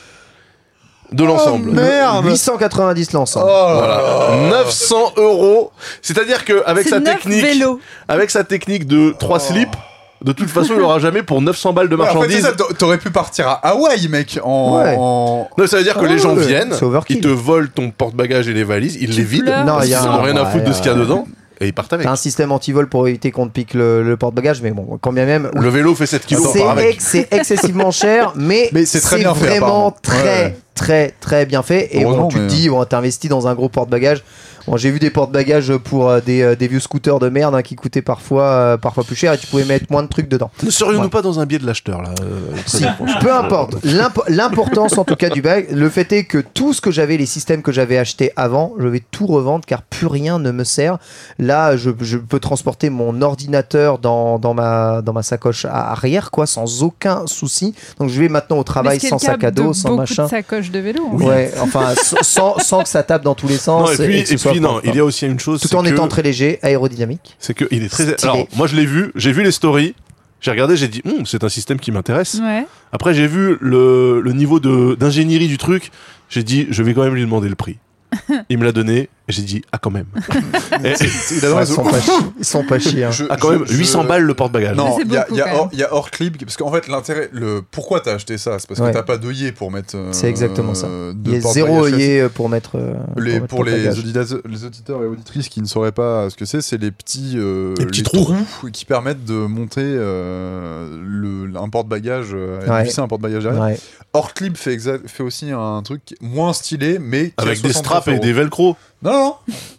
de 1.12 1.24
l'ensemble? 1.24 1.70
Oh, 1.70 1.74
Merde 1.76 2.26
890 2.26 3.12
l'ensemble. 3.14 3.46
Oh 3.48 3.82
là 3.82 4.02
Voilà. 4.04 4.50
900 4.50 5.14
euros. 5.18 5.72
C'est-à-dire 6.02 6.44
que 6.44 6.64
avec 6.66 6.88
sa 6.88 7.02
technique, 7.02 7.44
vélos. 7.44 7.80
avec 8.08 8.32
sa 8.32 8.44
technique 8.44 8.88
de 8.88 9.14
3 9.20 9.40
slips, 9.40 9.76
de 10.24 10.32
toute 10.32 10.50
façon, 10.50 10.74
il 10.76 10.82
aura 10.82 11.00
jamais 11.00 11.22
pour 11.24 11.42
900 11.42 11.74
balles 11.74 11.90
de 11.90 11.96
Ouais, 11.96 12.04
en 12.04 12.08
fait, 12.08 12.14
marchandises. 12.16 12.52
T'aurais 12.78 12.98
pu 12.98 13.10
partir 13.10 13.48
à 13.48 13.54
Hawaï, 13.70 14.08
mec, 14.08 14.40
en. 14.44 14.78
Ouais. 14.82 14.96
en- 14.98 15.48
Non, 15.58 15.68
ça 15.68 15.78
veut 15.78 15.84
dire 15.84 15.96
que 15.98 16.06
les 16.06 16.18
gens 16.18 16.36
ouais, 16.36 16.46
viennent, 16.46 16.74
ils 17.10 17.20
te 17.22 17.28
volent 17.28 17.68
ton 17.74 17.92
porte-bagages 17.92 18.48
et 18.48 18.54
les 18.54 18.64
valises, 18.64 18.98
ils 19.02 19.10
Tu 19.10 19.18
les 19.18 19.24
vident. 19.24 19.66
Non, 19.66 19.74
parce 19.74 19.86
il 19.88 19.92
y 19.92 19.94
a 19.94 20.00
qu'ils 20.00 20.08
un- 20.08 20.12
n'en 20.12 20.20
ont 20.20 20.24
rien 20.24 20.38
à 20.38 20.46
foutre 20.46 20.64
de 20.66 20.72
ce 20.74 20.78
qu'il 20.82 20.92
y 20.92 20.94
a 20.94 20.98
dedans, 20.98 21.26
et 21.60 21.68
ils 21.68 21.74
partent 21.74 21.94
avec. 21.94 22.06
T'as 22.06 22.12
un 22.12 22.16
système 22.16 22.52
anti-vol 22.52 22.88
pour 22.88 23.08
éviter 23.08 23.32
qu'on 23.32 23.48
te 23.48 23.52
pique 23.52 23.74
le, 23.74 24.02
le 24.04 24.18
porte-bagages, 24.18 24.62
mais 24.62 24.72
bon, 24.72 24.98
quand 25.02 25.12
bien 25.14 25.26
même. 25.26 25.50
Le 25.54 25.70
vélo 25.70 25.94
fait 25.96 26.06
7 26.06 26.26
kilos, 26.26 26.48
on 26.56 26.76
C'est 27.00 27.28
excessivement 27.34 27.92
cher, 27.92 28.34
mais, 28.36 28.70
Mais 28.72 28.86
c'est 28.86 29.02
très 29.02 29.18
bien 29.20 29.34
fait, 29.36 29.60
vraiment 29.60 29.92
très, 30.02 30.24
Ouais. 30.24 30.58
très, 30.74 31.14
très 31.20 31.46
bien 31.46 31.62
fait. 31.64 31.90
Et 31.92 32.04
bon, 32.06 32.28
tu 32.30 32.38
te 32.38 32.44
dis, 32.46 32.70
bon, 32.70 32.84
t'investis 32.86 33.30
dans 33.30 33.48
un 33.48 33.56
gros 33.56 33.70
porte-bagages. 33.70 34.24
Bon, 34.68 34.78
j'ai 34.78 34.92
vu 34.92 35.00
des 35.00 35.10
porte-bagages 35.10 35.76
pour 35.78 36.10
euh, 36.10 36.22
des, 36.26 36.42
euh, 36.42 36.56
des 36.56 36.68
vieux 36.70 36.80
scooters 36.80 37.20
de 37.20 37.28
merde 37.30 37.54
hein, 37.54 37.62
qui 37.62 37.76
coûtaient 37.76 38.02
parfois, 38.02 38.44
euh, 38.44 38.78
parfois 38.78 39.04
plus 39.04 39.16
cher 39.16 39.34
et 39.34 39.38
tu 39.38 39.46
pouvais 39.48 39.66
mettre 39.66 39.86
moins 39.90 40.04
de 40.04 40.08
trucs 40.08 40.30
dedans. 40.30 40.50
Ne 40.64 40.70
serions-nous 40.70 41.04
Ouais. 41.04 41.10
pas 41.10 41.22
dans 41.22 41.40
un 41.40 41.46
biais 41.46 41.60
de 41.60 41.66
l'acheteur 41.66 42.02
là 42.02 42.10
euh, 42.22 42.56
Si, 42.66 42.86
peu 43.22 43.34
importe. 43.34 43.76
L'impo- 43.84 44.24
L'importance 44.30 44.98
en 44.98 45.04
tout 45.04 45.16
cas 45.18 45.30
du 45.30 45.42
bag, 45.42 45.68
le 45.72 45.90
fait 45.90 46.12
est 46.14 46.24
que 46.24 46.38
tout 46.38 46.74
ce 46.74 46.80
que 46.80 46.92
j'avais, 46.92 47.18
les 47.18 47.26
systèmes 47.26 47.62
que 47.62 47.72
j'avais 47.74 47.98
achetés 47.98 48.32
avant, 48.38 48.74
je 48.80 48.88
vais 48.88 49.02
tout 49.12 49.28
revendre 49.28 49.66
car 49.66 49.82
plus 49.82 50.08
rien 50.08 50.40
ne 50.40 50.52
me 50.52 50.64
sert. 50.64 50.98
Là, 51.40 51.76
je, 51.76 51.90
je 52.00 52.18
peux 52.18 52.40
transporter 52.40 52.90
mon 52.90 53.22
ordinateur 53.22 54.00
dans, 54.00 54.40
dans, 54.40 54.54
ma, 54.54 55.02
dans 55.02 55.12
ma 55.14 55.24
sacoche 55.24 55.66
à 55.66 55.92
arrière, 55.92 56.32
quoi, 56.32 56.46
sans 56.48 56.84
aucun 56.84 57.28
souci. 57.28 57.76
Donc 58.00 58.10
je 58.10 58.20
vais 58.22 58.30
maintenant 58.30 58.60
au 58.60 58.64
travail 58.64 59.00
sans 59.02 59.20
sac 59.20 59.44
à 59.44 59.52
dos, 59.52 59.70
de 59.70 59.74
sans 59.74 59.90
beaucoup 59.90 60.00
machin. 60.02 60.24
de 60.24 60.30
sacoches 60.30 60.72
de 60.72 60.80
vélo. 60.80 61.04
hein. 61.12 61.18
Ouais, 61.24 61.52
enfin, 61.60 61.94
sans, 62.22 62.58
sans 62.60 62.84
que 62.84 62.90
ça 62.90 63.04
tape 63.04 63.24
dans 63.24 63.36
tous 63.36 63.48
les 63.50 63.58
sens. 63.58 63.90
Non, 63.90 63.94
et 63.94 64.08
puis, 64.08 64.22
que 64.24 64.30
ce 64.30 64.34
et 64.36 64.38
soit 64.38 64.53
puis 64.54 64.62
non, 64.62 64.80
il 64.84 64.96
y 64.96 65.00
a 65.00 65.06
aussi 65.06 65.26
une 65.26 65.40
chose. 65.40 65.62
tout 65.62 65.68
c'est 65.68 65.76
en 65.76 65.84
que- 65.84 65.90
étant 65.90 66.08
très 66.08 66.22
léger, 66.24 66.60
aérodynamique. 66.64 67.36
C'est 67.40 67.54
que 67.54 67.66
il 67.72 67.84
est 67.84 67.90
très. 67.90 68.04
Stylé. 68.14 68.18
Alors, 68.32 68.48
moi, 68.56 68.68
je 68.68 68.76
l'ai 68.76 68.86
vu, 68.86 69.12
j'ai 69.16 69.32
vu 69.32 69.44
les 69.44 69.52
stories, 69.52 69.94
j'ai 70.42 70.52
regardé, 70.52 70.76
j'ai 70.78 70.88
dit, 70.88 71.02
Hum, 71.06 71.26
c'est 71.26 71.44
un 71.44 71.50
système 71.50 71.80
qui 71.80 71.92
m'intéresse. 71.92 72.40
Ouais. 72.42 72.66
Après, 72.92 73.14
j'ai 73.14 73.28
vu 73.28 73.58
le, 73.62 74.22
le 74.22 74.34
niveau 74.34 74.60
de- 74.60 74.96
d'ingénierie 75.00 75.48
du 75.48 75.58
truc, 75.58 75.92
j'ai 76.30 76.44
dit, 76.44 76.68
je 76.70 76.82
vais 76.84 76.94
quand 76.94 77.04
même 77.04 77.16
lui 77.16 77.22
demander 77.22 77.50
le 77.50 77.56
prix. 77.56 77.78
Il 78.50 78.58
me 78.58 78.64
l'a 78.66 78.72
donné, 78.72 79.10
et 79.28 79.32
j'ai 79.32 79.42
dit, 79.42 79.62
ah, 79.72 79.78
quand 79.78 79.92
même. 79.92 80.06
Et- 80.84 80.94
Il 81.38 81.46
a 81.46 81.54
Ouais, 81.54 81.64
ils, 81.64 81.68
sont 81.68 81.84
pas, 81.84 82.02
chi- 82.02 82.12
ils 82.40 82.46
sont 82.46 82.64
pas 82.66 82.80
chiés. 82.80 83.04
hein. 83.06 83.12
Je- 83.12 83.24
ah, 83.30 83.38
quand 83.40 83.50
je- 83.52 83.58
même, 83.58 83.68
je- 83.68 83.78
800 83.78 84.04
balles 84.06 84.24
le 84.24 84.34
porte-bagages. 84.34 84.76
Non, 84.76 84.96
C'est 84.98 85.04
il 85.06 85.12
y 85.14 85.18
a, 85.18 85.22
beaucoup, 85.22 85.34
il 85.34 85.38
y 85.38 85.42
a 85.42 85.46
quand 85.50 85.56
hors- 85.58 85.70
il 85.74 85.80
y 85.80 85.84
a 85.84 85.94
hors 85.94 86.12
clip 86.12 86.38
parce 86.44 86.58
qu'en 86.58 86.72
fait 86.72 86.88
l'intérêt, 86.88 87.30
le 87.32 87.62
pourquoi 87.72 88.00
t'as 88.02 88.16
acheté 88.16 88.38
ça, 88.38 88.60
c'est 88.60 88.68
parce 88.68 88.80
que 88.80 88.86
Ouais. 88.86 88.92
t'as 88.92 89.04
pas 89.04 89.18
d'œillet 89.18 89.52
pour 89.52 89.72
mettre. 89.72 89.96
euh, 89.96 90.10
C'est 90.12 90.28
exactement 90.30 90.74
ça. 90.74 90.88
de 90.88 91.14
Il 91.26 91.34
y 91.34 91.38
a 91.38 91.42
porte-bagages 91.42 91.54
zéro 91.54 91.86
œillet 91.86 92.30
pour 92.30 92.50
mettre. 92.50 92.72
euh, 92.76 92.94
Les, 93.18 93.34
mettre 93.36 93.48
pour 93.48 93.64
les 93.64 93.88
auditeurs, 93.98 94.26
les 94.46 94.66
auditeurs 94.66 95.04
et 95.04 95.06
auditrices 95.06 95.50
qui 95.50 95.62
ne 95.62 95.68
sauraient 95.68 95.92
pas 95.92 96.30
ce 96.30 96.36
que 96.36 96.46
c'est, 96.46 96.62
c'est 96.62 96.78
les 96.82 96.92
petits, 96.92 97.34
euh, 97.38 97.74
Les 97.80 97.86
petits 97.86 98.04
trous. 98.04 98.36
qui 98.72 98.86
permettent 98.86 99.24
de 99.26 99.34
monter 99.34 99.82
euh, 99.84 100.98
le, 101.04 101.58
un 101.58 101.70
porte-bagages, 101.70 102.32
euh, 102.34 102.60
Ouais. 102.68 102.90
un 103.00 103.08
porte-bagages 103.08 103.44
derrière. 103.44 103.62
Ouais. 103.64 103.80
Ortclip 104.14 104.58
fait, 104.58 104.76
exa- 104.76 105.08
fait 105.08 105.24
aussi 105.24 105.52
un 105.52 105.82
truc 105.84 106.16
moins 106.22 106.54
stylé, 106.54 107.00
mais 107.00 107.28
qui 107.30 107.34
Avec 107.38 107.62
des 107.62 107.70
69 107.74 107.76
straps 107.86 108.03
et 108.12 108.16
euros. 108.16 108.24
des 108.24 108.34
velcro. 108.34 108.76
Non, 109.02 109.12
non, 109.12 109.36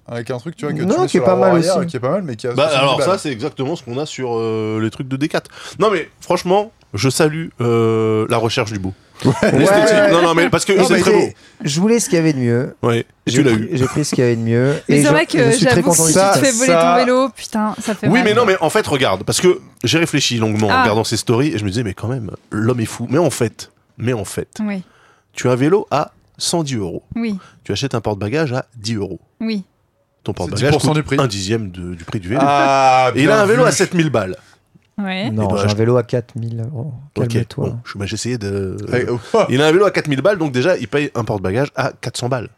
avec 0.07 0.31
un 0.31 0.39
truc 0.39 0.55
tu 0.57 0.64
vois 0.66 0.75
que 0.75 0.83
Non, 0.83 0.95
tu 0.95 1.01
mets 1.01 1.07
qui 1.07 1.16
est 1.16 1.20
sur 1.20 1.25
pas 1.25 1.37
mal 1.37 1.51
arrière, 1.57 1.77
aussi. 1.79 1.87
qui 1.87 1.97
est 1.97 2.01
pas 2.01 2.11
mal, 2.11 2.22
mais 2.22 2.37
qui 2.37 2.47
a 2.47 2.53
Bah 2.53 2.68
70 2.68 2.77
alors 2.79 3.03
ça 3.03 3.18
c'est 3.18 3.31
exactement 3.33 3.75
ce 3.77 3.83
qu'on 3.83 3.99
a 3.99 4.05
sur 4.07 4.37
euh, 4.37 4.81
les 4.83 4.91
trucs 4.91 5.09
de 5.09 5.16
D4. 5.16 5.45
Non 5.79 5.91
mais 5.91 6.11
franchement, 6.20 6.72
je 6.93 7.09
salue 7.09 7.49
euh, 7.61 8.27
la 8.29 8.37
recherche 8.37 8.72
du 8.72 8.79
beau. 8.79 8.93
Ouais. 9.25 9.33
Non 10.11 10.20
non 10.22 10.35
mais 10.35 10.51
parce 10.51 10.64
que 10.64 10.72
c'est 10.85 11.01
très 11.01 11.12
beau. 11.12 11.29
Je 11.62 11.81
voulais 11.81 12.01
ce 12.01 12.09
qu'il 12.11 12.16
y 12.16 12.18
avait 12.18 12.33
de 12.33 12.39
mieux. 12.39 12.77
Ouais. 12.83 13.07
Et 13.27 13.31
tu 13.31 13.43
l'as 13.43 13.53
eu. 13.53 13.70
J'ai 13.72 13.87
pris 13.87 14.05
ce 14.05 14.14
qu'il 14.14 14.22
y 14.25 14.27
avait 14.27 14.37
de 14.37 14.43
mieux. 14.43 14.75
Mais 14.89 14.99
et 14.99 15.03
c'est 15.05 15.09
vrai 15.09 15.25
que 15.25 15.39
j'avoue 15.53 15.91
que 15.91 15.97
si 15.97 16.07
tu 16.09 16.12
ça. 16.12 16.33
te 16.35 16.39
fais 16.45 16.51
voler 16.53 16.66
ça- 16.66 16.83
ton 16.99 17.05
vélo, 17.05 17.29
putain, 17.31 17.75
ça 17.81 17.95
fait 17.95 18.09
Oui 18.09 18.14
mal. 18.18 18.25
mais 18.25 18.35
non 18.35 18.45
mais 18.45 18.57
en 18.61 18.68
fait 18.70 18.87
regarde 18.87 19.22
parce 19.22 19.41
que 19.41 19.61
j'ai 19.85 19.99
réfléchi 19.99 20.37
longuement 20.39 20.66
en 20.66 20.70
Ah. 20.72 20.83
regardant 20.83 21.05
ces 21.05 21.16
stories 21.16 21.49
et 21.55 21.59
je 21.59 21.64
me 21.64 21.70
disais 21.70 21.83
mais 21.85 21.95
quand 21.95 22.09
même 22.09 22.31
l'homme 22.51 22.81
est 22.81 22.85
fou. 22.87 23.07
Mais 23.09 23.18
en 23.18 23.31
fait, 23.31 23.70
mais 23.97 24.12
en 24.12 24.25
fait, 24.25 24.49
Oui, 24.61 24.83
tu 25.33 25.49
as 25.49 25.53
un 25.53 25.57
vélo 25.57 25.87
à 25.91 26.11
110 26.37 26.75
euros. 26.77 27.03
oui, 27.14 27.39
Tu 27.65 27.73
achètes 27.73 27.95
un 27.95 28.01
porte-bagages 28.01 28.53
à 28.53 28.67
10 28.77 28.95
euros. 28.97 29.21
oui. 29.41 29.65
Ton 30.23 30.33
porte-bagages 30.33 30.73
10% 30.75 30.81
coûte 30.81 30.95
du 30.95 31.03
prix. 31.03 31.17
un 31.21 31.27
dixième 31.27 31.71
de- 31.71 31.95
du 31.95 32.03
prix 32.05 32.19
du 32.19 32.29
vélo. 32.31 32.41
Ah, 32.43 33.11
et 33.15 33.23
il 33.25 33.31
a 33.31 33.43
un 33.43 33.45
vélo 33.45 33.62
vu. 33.65 33.69
à 33.69 33.73
7000 33.73 34.09
balles. 34.09 34.37
Ouais. 34.97 35.31
Non, 35.31 35.55
j'ai 35.57 35.69
un 35.71 35.75
vélo 35.75 35.99
à 35.99 36.03
4000 36.03 36.62
euros. 36.62 36.95
Ok, 37.17 37.29
Calme-toi. 37.29 37.79
bon, 37.95 38.07
j'ai 38.07 38.15
essayé 38.15 38.39
de... 38.39 38.75
Oh, 39.35 39.41
Il 39.51 39.61
a 39.61 39.67
un 39.67 39.73
vélo 39.73 39.85
à 39.85 39.91
4000 39.91 40.23
balles, 40.23 40.39
donc 40.39 40.51
déjà, 40.53 40.79
il 40.79 40.89
paye 40.89 41.11
un 41.15 41.25
porte-bagages 41.25 41.69
à 41.77 41.93
400 42.01 42.31
balles. 42.31 42.49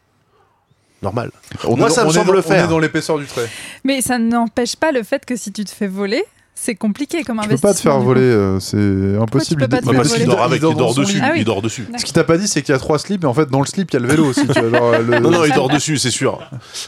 Normal. 1.02 1.30
on 1.64 1.76
Moi, 1.76 1.90
ça 1.90 2.02
me 2.04 2.07
on 2.07 2.11
est 2.11 2.14
semble 2.14 2.26
dans- 2.28 2.32
le 2.34 2.42
faire. 2.42 2.62
On 2.62 2.66
est 2.66 2.70
dans 2.70 2.78
l'épaisseur 2.78 3.18
du 3.18 3.26
trait. 3.26 3.48
Mais 3.82 4.00
ça 4.00 4.18
n'empêche 4.18 4.76
pas 4.76 4.92
le 4.92 5.02
fait 5.02 5.24
que 5.26 5.34
si 5.34 5.50
tu 5.52 5.64
te 5.64 5.70
fais 5.72 5.88
voler, 5.88 6.24
c'est 6.59 6.74
compliqué 6.74 7.22
comme 7.22 7.36
Tu 7.42 7.48
peux 7.48 7.54
investissement. 7.54 7.68
pas 7.70 7.74
te 7.74 7.80
faire 7.80 7.98
voler, 8.00 8.20
euh, 8.22 8.59
c'est 8.61 9.22
impossible. 9.22 9.61
peux 9.62 9.68
pas 9.68 9.80
te 9.80 9.84
Bah, 9.84 9.92
faire 9.92 10.00
parce 10.00 10.09
voler. 10.09 10.20
qu'il 10.22 10.30
dort 10.30 10.42
avec, 10.42 10.57
il 10.62 10.74
dort 10.76 10.94
dessus. 10.94 11.20
Ah 11.22 11.28
oui. 11.32 11.40
il 11.40 11.44
dort 11.44 11.61
dessus. 11.62 11.86
Ce 11.98 12.04
qui 12.04 12.12
t'a 12.12 12.24
pas 12.24 12.38
dit, 12.38 12.48
c'est 12.48 12.62
qu'il 12.62 12.72
y 12.72 12.74
a 12.76 12.78
trois 12.78 12.98
slips, 12.98 13.22
et 13.22 13.26
en 13.26 13.34
fait, 13.34 13.48
dans 13.50 13.61
le 13.61 13.66
slip, 13.66 13.90
il 13.90 13.94
y 13.94 13.96
a 13.98 14.00
le 14.00 14.09
vélo 14.09 14.24
aussi. 14.24 14.40
tu 14.48 14.61
vois, 14.61 14.70
genre, 14.78 14.92
le- 14.98 15.18
Non, 15.20 15.30
non, 15.30 15.44
il 15.44 15.52
dort 15.52 15.68
dessus, 15.68 15.98
c'est 15.98 16.11
sûr. 16.11 16.40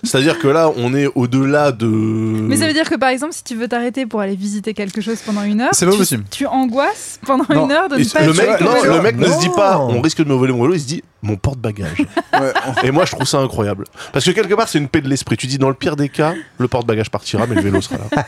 C'est-à-dire 0.02 0.38
que 0.38 0.48
là, 0.48 0.70
on 0.76 0.94
est 0.94 1.06
au-delà 1.14 1.70
de... 1.70 1.86
Mais 1.86 2.56
ça 2.56 2.66
veut 2.66 2.72
dire 2.72 2.88
que 2.88 2.94
par 2.96 3.10
exemple, 3.10 3.34
si 3.34 3.44
tu 3.44 3.54
veux 3.54 3.68
t'arrêter 3.68 4.06
pour 4.06 4.20
aller 4.22 4.36
visiter 4.36 4.72
quelque 4.74 5.00
chose 5.02 5.18
pendant 5.24 5.42
une 5.42 5.60
heure, 5.60 5.70
C'est 5.72 5.84
pas 5.86 5.92
tu, 5.92 5.98
possible. 5.98 6.24
tu 6.30 6.46
angoisses 6.46 7.20
pendant 7.26 7.44
Non. 7.54 7.66
une 7.66 7.72
heure 7.72 7.88
de 7.88 7.96
Et 7.96 8.04
ne 8.04 8.08
pas 8.08 8.22
le 8.26 8.32
mec, 8.32 8.60
non, 8.62 8.94
le 8.96 9.02
mec 9.02 9.16
ne 9.18 9.26
se 9.26 9.38
dit 9.38 9.50
pas, 9.54 9.78
on 9.78 10.00
risque 10.00 10.18
de 10.24 10.28
me 10.28 10.34
voler 10.34 10.52
mon 10.54 10.62
vélo, 10.62 10.74
il 10.74 10.80
se 10.80 10.86
dit, 10.86 11.02
mon 11.22 11.36
porte-bagages. 11.36 11.98
Ouais, 12.32 12.52
Et 12.84 12.90
moi, 12.90 13.04
je 13.04 13.12
trouve 13.12 13.26
ça 13.26 13.38
incroyable. 13.38 13.84
Parce 14.12 14.24
que 14.24 14.30
quelque 14.30 14.54
part, 14.54 14.68
c'est 14.68 14.78
une 14.78 14.88
paix 14.88 15.00
de 15.00 15.08
l'esprit. 15.08 15.36
Tu 15.36 15.46
dis, 15.46 15.58
dans 15.58 15.68
le 15.68 15.74
pire 15.74 15.96
des 15.96 16.08
cas, 16.08 16.34
le 16.58 16.68
porte-bagages 16.68 17.10
partira, 17.10 17.46
mais 17.46 17.54
le 17.56 17.60
vélo 17.60 17.80
sera 17.80 17.96
là. 17.98 18.24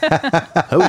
Ah 0.71 0.79
oui, 0.79 0.85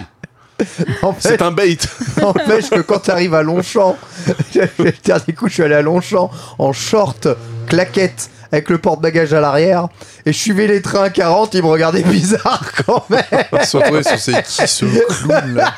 c'est 1.20 1.42
un 1.42 1.52
bait. 1.52 1.78
n'empêche 2.22 2.70
que 2.70 2.82
quand 2.82 3.00
tu 3.00 3.12
arrives 3.12 3.34
à 3.34 3.44
Longchamp, 3.44 3.98
le 4.56 4.94
dernier 5.04 5.34
coup, 5.34 5.48
je 5.48 5.54
suis 5.54 5.64
allé 5.64 5.76
à 5.76 5.82
Longchamp 5.82 6.32
en 6.60 6.74
short, 6.74 7.28
claquette, 7.68 8.30
avec 8.52 8.70
le 8.70 8.78
porte-bagages 8.78 9.34
à 9.34 9.40
l'arrière 9.40 9.88
et 10.26 10.34
je 10.34 10.38
suivais 10.38 10.68
les 10.68 10.82
trains 10.82 11.04
à 11.04 11.10
40, 11.10 11.54
ils 11.54 11.64
me 11.64 11.68
regardaient 11.68 12.04
bizarre 12.04 12.64
quand 12.86 13.10
même. 13.10 13.24
Se 13.64 13.78
sur 14.04 14.20
ces 14.20 14.34
qui 14.44 14.68
ce 14.68 14.86
clown 15.24 15.56
là. 15.56 15.74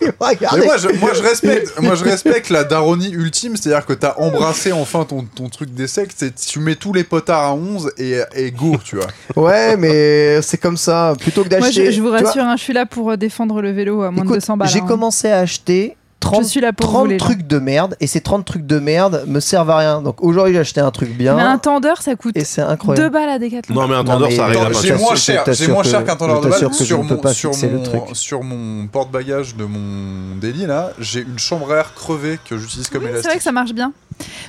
Mais 0.00 0.64
moi, 0.64 0.76
je, 0.76 0.98
moi, 0.98 1.10
je 1.14 1.22
respecte, 1.22 1.78
moi, 1.80 1.94
je 1.94 2.04
respecte 2.04 2.50
la 2.50 2.64
daronie 2.64 3.10
ultime, 3.10 3.56
c'est-à-dire 3.56 3.84
que 3.84 3.92
t'as 3.92 4.14
embrassé 4.16 4.72
enfin 4.72 5.04
ton, 5.04 5.22
ton 5.22 5.48
truc 5.48 5.74
des 5.74 5.86
sectes, 5.86 6.16
c'est 6.16 6.34
tu 6.34 6.58
mets 6.58 6.74
tous 6.74 6.92
les 6.92 7.04
potards 7.04 7.44
à 7.44 7.54
11 7.54 7.92
et, 7.98 8.20
et 8.34 8.50
go, 8.50 8.76
tu 8.82 8.96
vois. 8.96 9.06
Ouais, 9.36 9.76
mais 9.76 10.40
c'est 10.42 10.58
comme 10.58 10.76
ça. 10.76 11.14
Plutôt 11.20 11.44
que 11.44 11.50
Moi, 11.50 11.60
d'acheter. 11.60 11.86
je, 11.86 11.90
je 11.92 12.02
vous 12.02 12.10
rassure, 12.10 12.44
hein, 12.44 12.56
je 12.56 12.62
suis 12.62 12.72
là 12.72 12.86
pour 12.86 13.10
euh, 13.10 13.16
défendre 13.16 13.60
le 13.60 13.72
vélo 13.72 14.02
à 14.02 14.10
moins 14.10 14.22
de 14.22 14.28
écoute, 14.28 14.40
200 14.40 14.56
balles. 14.56 14.68
J'ai 14.68 14.80
hein. 14.80 14.86
commencé 14.86 15.28
à 15.28 15.38
acheter 15.38 15.96
30, 16.20 16.42
Je 16.42 16.48
suis 16.48 16.60
là 16.60 16.72
pour 16.72 16.86
vous, 16.86 16.92
30 16.92 17.08
les 17.08 17.18
gens. 17.18 17.24
trucs 17.24 17.46
de 17.46 17.58
merde 17.58 17.96
et 17.98 18.06
ces 18.06 18.20
30 18.20 18.44
trucs 18.44 18.66
de 18.66 18.78
merde 18.78 19.24
me 19.26 19.40
servent 19.40 19.70
à 19.70 19.78
rien. 19.78 20.02
Donc 20.02 20.22
aujourd'hui, 20.22 20.52
j'ai 20.54 20.60
acheté 20.60 20.80
un 20.80 20.90
truc 20.90 21.16
bien 21.16 21.34
Mais 21.34 21.42
un 21.42 21.58
tendeur, 21.58 22.02
ça 22.02 22.14
coûte 22.14 22.36
et 22.36 22.44
c'est 22.44 22.60
2 22.62 22.68
incroyable. 22.68 23.10
balles 23.10 23.28
à 23.30 23.38
Décathlon. 23.38 23.74
Non, 23.74 23.88
mais 23.88 23.94
un 23.96 24.04
tendeur, 24.04 24.30
ça. 24.30 24.46
J'ai 24.52 24.58
t'assure- 24.58 24.98
moins 24.98 25.14
cher, 25.16 25.44
j'ai 25.50 25.66
moins 25.68 25.82
que- 25.82 25.88
cher 25.88 26.04
qu'un 26.04 26.16
tendeur 26.16 26.40
de 26.40 26.48
t'assure 26.50 26.68
balle 26.68 26.78
que 26.78 26.84
je 26.84 26.88
sur 26.88 27.02
mon, 27.02 27.16
pas 27.16 27.32
sur 27.34 27.50
le 27.50 27.68
mon, 27.76 27.82
truc. 27.82 28.00
sur 28.12 28.42
mon 28.42 28.86
porte-bagages 28.86 29.56
de 29.56 29.64
mon 29.64 30.36
délit 30.36 30.66
là, 30.66 30.90
j'ai 30.98 31.20
une 31.22 31.38
chambre 31.38 31.72
à 31.72 31.76
air 31.78 31.94
crevée 31.94 32.38
que 32.48 32.56
j'utilise 32.58 32.88
comme 32.88 33.00
Oui, 33.02 33.06
c'est 33.06 33.10
élastique. 33.12 33.30
vrai 33.30 33.38
que 33.38 33.44
ça 33.44 33.52
marche 33.52 33.72
bien. 33.72 33.92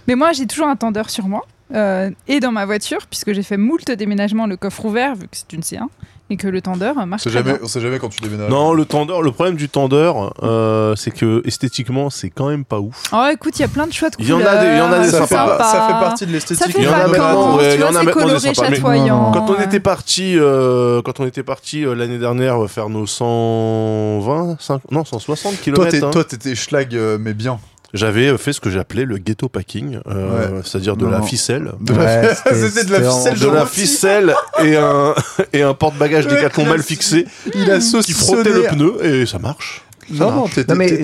Mais 0.07 0.15
moi, 0.15 0.33
j'ai 0.33 0.45
toujours 0.47 0.67
un 0.67 0.75
tendeur 0.75 1.09
sur 1.09 1.27
moi 1.27 1.45
euh, 1.73 2.09
et 2.27 2.41
dans 2.41 2.51
ma 2.51 2.65
voiture, 2.65 3.07
puisque 3.09 3.31
j'ai 3.31 3.43
fait 3.43 3.55
moult 3.57 3.89
déménagements, 3.91 4.45
le 4.45 4.57
coffre 4.57 4.83
ouvert, 4.85 5.15
vu 5.15 5.21
que 5.29 5.37
c'est 5.37 5.53
une 5.53 5.61
C1, 5.61 5.87
et 6.31 6.37
que 6.37 6.47
le 6.47 6.61
tendeur 6.61 6.97
euh, 6.97 7.01
On 7.03 7.05
marche 7.05 7.23
sait 7.23 7.29
très 7.29 7.39
jamais, 7.39 7.51
bien. 7.53 7.59
on 7.63 7.67
sait 7.67 7.81
jamais 7.81 7.99
quand 7.99 8.09
tu 8.09 8.21
déménages. 8.21 8.49
Non, 8.49 8.73
le 8.73 8.85
tendeur, 8.85 9.21
le 9.21 9.31
problème 9.31 9.55
du 9.55 9.69
tendeur, 9.69 10.33
euh, 10.43 10.95
c'est 10.95 11.11
que 11.11 11.41
esthétiquement, 11.45 12.09
c'est 12.09 12.29
quand 12.29 12.47
même 12.49 12.63
pas 12.65 12.79
ouf. 12.79 13.03
Oh, 13.13 13.25
écoute, 13.31 13.59
il 13.59 13.61
y 13.61 13.65
a 13.65 13.67
plein 13.67 13.85
de 13.85 13.93
choix 13.93 14.09
de 14.09 14.15
Il 14.19 14.27
y 14.27 14.33
en 14.33 14.37
couleurs. 14.37 14.53
a 14.57 14.63
des- 14.63 14.71
il 14.71 14.77
y 14.77 14.81
en 14.81 14.91
a 14.91 14.99
des 14.99 15.05
c'est 15.05 15.11
ça, 15.17 15.27
fait, 15.27 15.35
sympas. 15.35 15.57
pas- 15.57 15.63
ça 15.71 15.87
fait 15.87 15.93
partie 16.05 16.25
de 16.25 16.29
Ça 16.31 16.33
l'esthétique. 16.35 16.65
fait 16.71 16.81
Il 16.81 16.85
y 16.85 16.87
en 16.87 16.93
a 16.93 17.07
maintenant, 17.07 17.59
il 17.59 17.79
y 17.79 17.83
en 17.83 17.87
a 17.87 17.91
maintenant 17.91 18.05
des 18.05 18.11
coloré, 18.11 18.39
sympas. 18.39 19.31
Quand 19.33 19.49
on 19.49 19.61
était 19.61 19.79
parti, 19.79 20.37
euh, 20.37 21.01
quand 21.03 21.19
on 21.19 21.25
était 21.25 21.43
parti 21.43 21.85
euh, 21.85 21.93
l'année 21.93 22.17
dernière 22.17 22.57
faire 22.69 22.89
nos 22.89 23.05
120, 23.05 24.57
5 24.59 24.81
non 24.91 25.03
160 25.05 25.53
Toi, 25.73 25.85
t'es- 25.85 25.91
km, 25.99 26.11
toi, 26.11 26.23
t'étais 26.23 26.55
schlag, 26.55 26.95
euh, 26.95 27.17
mais 27.19 27.33
bien. 27.33 27.59
J'avais 27.93 28.27
euh, 28.27 28.37
fait 28.37 28.53
ce 28.53 28.59
que 28.59 28.69
j'appelais 28.69 29.05
le 29.05 29.17
ghetto 29.17 29.49
packing, 29.49 29.99
euh, 30.07 30.61
c'est-à-dire 30.63 30.95
de 30.97 31.05
Non, 31.05 31.11
la 31.11 31.21
ficelle. 31.21 31.71
De 31.79 31.93
la- 31.93 32.21
Ouais, 32.21 32.35
C'était 32.35 32.83
de 32.85 32.91
la 32.91 33.01
ficelle 33.11 33.39
De 33.39 33.47
la 33.49 33.65
ficelle 33.65 34.35
et 34.63 34.75
un, 34.77 35.13
et 35.53 35.61
un 35.61 35.73
porte-bagages 35.73 36.25
Ouais, 36.25 36.35
Décathlon 36.35 36.65
mal 36.65 36.81
fixé 36.83 37.25
Il 37.55 37.69
a 37.71 37.79
qui 37.79 38.13
frottait 38.13 38.49
le 38.51 38.63
pneu 38.63 39.05
et 39.05 39.25
ça 39.25 39.39
marche. 39.39 39.81
Non, 40.09 40.31
non, 40.31 40.45
Non 40.67 40.75
mais 40.75 41.01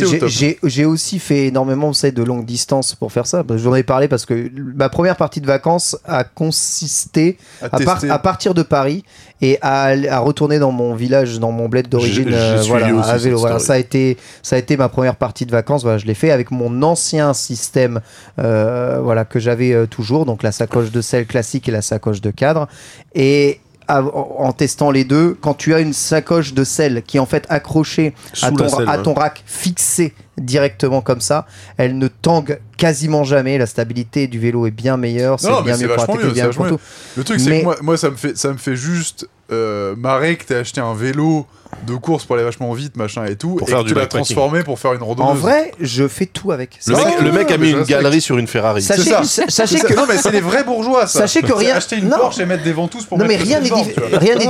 j'ai- 0.64 0.86
aussi 0.86 1.20
fait 1.20 1.48
énormément 1.48 1.93
savez, 1.93 2.12
de 2.12 2.24
longues 2.24 2.45
distances 2.45 2.95
pour 2.95 3.12
faire 3.12 3.28
ça. 3.28 3.43
J'en 3.56 3.76
ai 3.76 3.84
parlé 3.84 4.08
parce 4.08 4.26
que 4.26 4.50
ma 4.76 4.89
première 4.89 5.16
partie 5.16 5.39
de 5.41 5.45
vacances 5.48 5.98
a 6.06 6.24
consisté 6.24 7.38
À 7.62 7.66
à, 7.66 7.80
par- 7.80 8.00
tester. 8.00 8.10
à 8.10 8.20
partir 8.20 8.54
de 8.54 8.64
Paris 8.64 9.04
et 9.41 9.60
à, 9.62 9.93
retourner 10.20 10.58
dans 10.60 10.72
mon 10.72 10.95
village, 10.95 11.39
dans 11.39 11.52
mon 11.52 11.70
bled 11.70 11.88
d'origine, 11.89 12.30
euh, 12.34 12.62
voilà, 12.68 12.88
à 12.88 13.18
vélo. 13.18 13.38
Voilà, 13.38 13.60
ça 13.60 13.74
a 13.74 13.78
été 13.78 14.18
ça 14.41 14.56
a 14.56 14.60
été 14.60 14.78
ma 14.78 14.89
première 14.89 15.16
partie 15.16 15.45
de 15.45 15.52
vacances. 15.52 15.84
Voilà, 15.84 15.98
je 16.00 16.06
l'ai 16.06 16.16
fait 16.16 16.32
avec 16.32 16.50
mon 16.52 16.82
ancien 16.82 17.34
système, 17.34 18.02
euh, 18.39 19.00
voilà 19.02 19.26
que 19.26 19.39
j'avais 19.39 19.74
euh, 19.74 19.86
toujours, 19.86 20.26
donc 20.26 20.43
la 20.43 20.52
sacoche 20.52 20.91
de 20.91 21.02
sel 21.02 21.26
classique 21.28 21.68
et 21.70 21.72
la 21.72 21.82
sacoche 21.84 22.22
de 22.22 22.32
cadre 22.32 22.68
et 23.14 23.60
en 23.88 24.52
testant 24.52 24.92
les 24.92 25.04
deux, 25.04 25.38
quand 25.40 25.54
tu 25.54 25.74
as 25.74 25.80
une 25.80 25.94
sacoche 25.94 26.54
de 26.54 26.64
sel 26.64 27.04
qui 27.04 27.18
est 27.18 27.20
en 27.20 27.26
fait 27.26 27.46
accrochée 27.50 28.14
à 28.42 28.52
ton, 28.52 28.64
la 28.64 28.70
selle, 28.70 28.90
à 28.90 28.98
ouais. 28.98 29.04
ton 29.04 29.14
rack 29.14 29.44
fixé 29.46 30.14
directement 30.38 31.02
comme 31.02 31.22
ça, 31.22 31.48
elle 31.78 31.98
ne 31.98 32.08
tangue 32.08 32.60
quasiment 32.78 33.24
jamais. 33.24 33.58
La 33.58 33.66
stabilité 33.66 34.28
du 34.28 34.40
vélo 34.40 34.68
est 34.68 34.72
bien 34.72 34.98
meilleure, 34.98 35.40
c'est 35.40 35.48
bien 35.64 35.78
mieux 35.78 35.88
pour 35.88 36.18
mieux, 36.18 36.32
bien 36.32 36.50
pour 36.50 36.68
tout. 36.68 36.80
Le 37.16 37.24
truc, 37.24 37.40
c'est 37.40 37.60
que 37.60 37.64
moi, 37.64 37.78
moi, 37.82 37.98
ça, 37.98 38.10
me 38.10 38.16
fait, 38.16 38.38
ça 38.38 38.52
me 38.52 38.58
fait 38.58 38.76
juste 38.76 39.28
euh, 39.52 39.95
marrer 39.98 40.36
que 40.36 40.45
t'aies 40.45 40.56
acheté 40.56 40.82
un 40.82 40.93
vélo 40.93 41.45
de 41.86 41.95
course 41.95 42.24
pour 42.26 42.36
aller 42.36 42.45
vachement 42.45 42.72
vite, 42.74 42.95
machin 42.95 43.26
et 43.26 43.36
tout, 43.36 43.56
Pour 43.56 43.68
et 43.68 43.72
faire 43.72 43.80
que 43.82 43.88
du 43.88 43.93
tu 43.93 44.00
l'as 44.00 44.06
transformé 44.08 44.64
pour 44.64 44.80
faire 44.80 44.93
une 44.93 45.04
randonneuse. 45.04 45.32
En 45.32 45.36
vrai, 45.36 45.72
je 45.82 46.08
fais 46.08 46.26
tout 46.26 46.52
avec. 46.52 46.80
Le 46.88 46.95
Ça, 46.95 47.06
mec, 47.06 47.22
le 47.22 47.32
mec 47.32 47.52
a 47.52 47.58
mis 47.58 47.72
une 47.72 47.84
galerie 47.84 48.22
sur 48.22 48.38
une 48.38 48.48
Ferrari. 48.48 48.82
Sachez, 48.82 49.04
C'est 49.04 49.26
ça. 49.26 49.43
sachez 49.50 49.80
que 49.80 49.93
Non, 49.93 50.06
mais 50.08 50.18
c'est 50.18 50.32
les 50.32 50.39
vrais 50.41 50.64
bourgeois, 50.64 51.08
ça. 51.08 51.20
Sachez 51.20 51.41
que 51.41 51.52
rien- 51.54 51.76
Acheter 51.76 51.98
une 51.98 52.08
non. 52.10 52.18
Porsche 52.18 52.39
et 52.39 52.45
mettre 52.45 52.64
des 52.64 52.72
ventouses 52.74 53.06
pour 53.06 53.18
non 53.18 53.26
mais 53.26 53.34
mettre 53.38 53.43
rien 53.45 53.60
n'est 53.60 53.70
Non, 53.70 53.78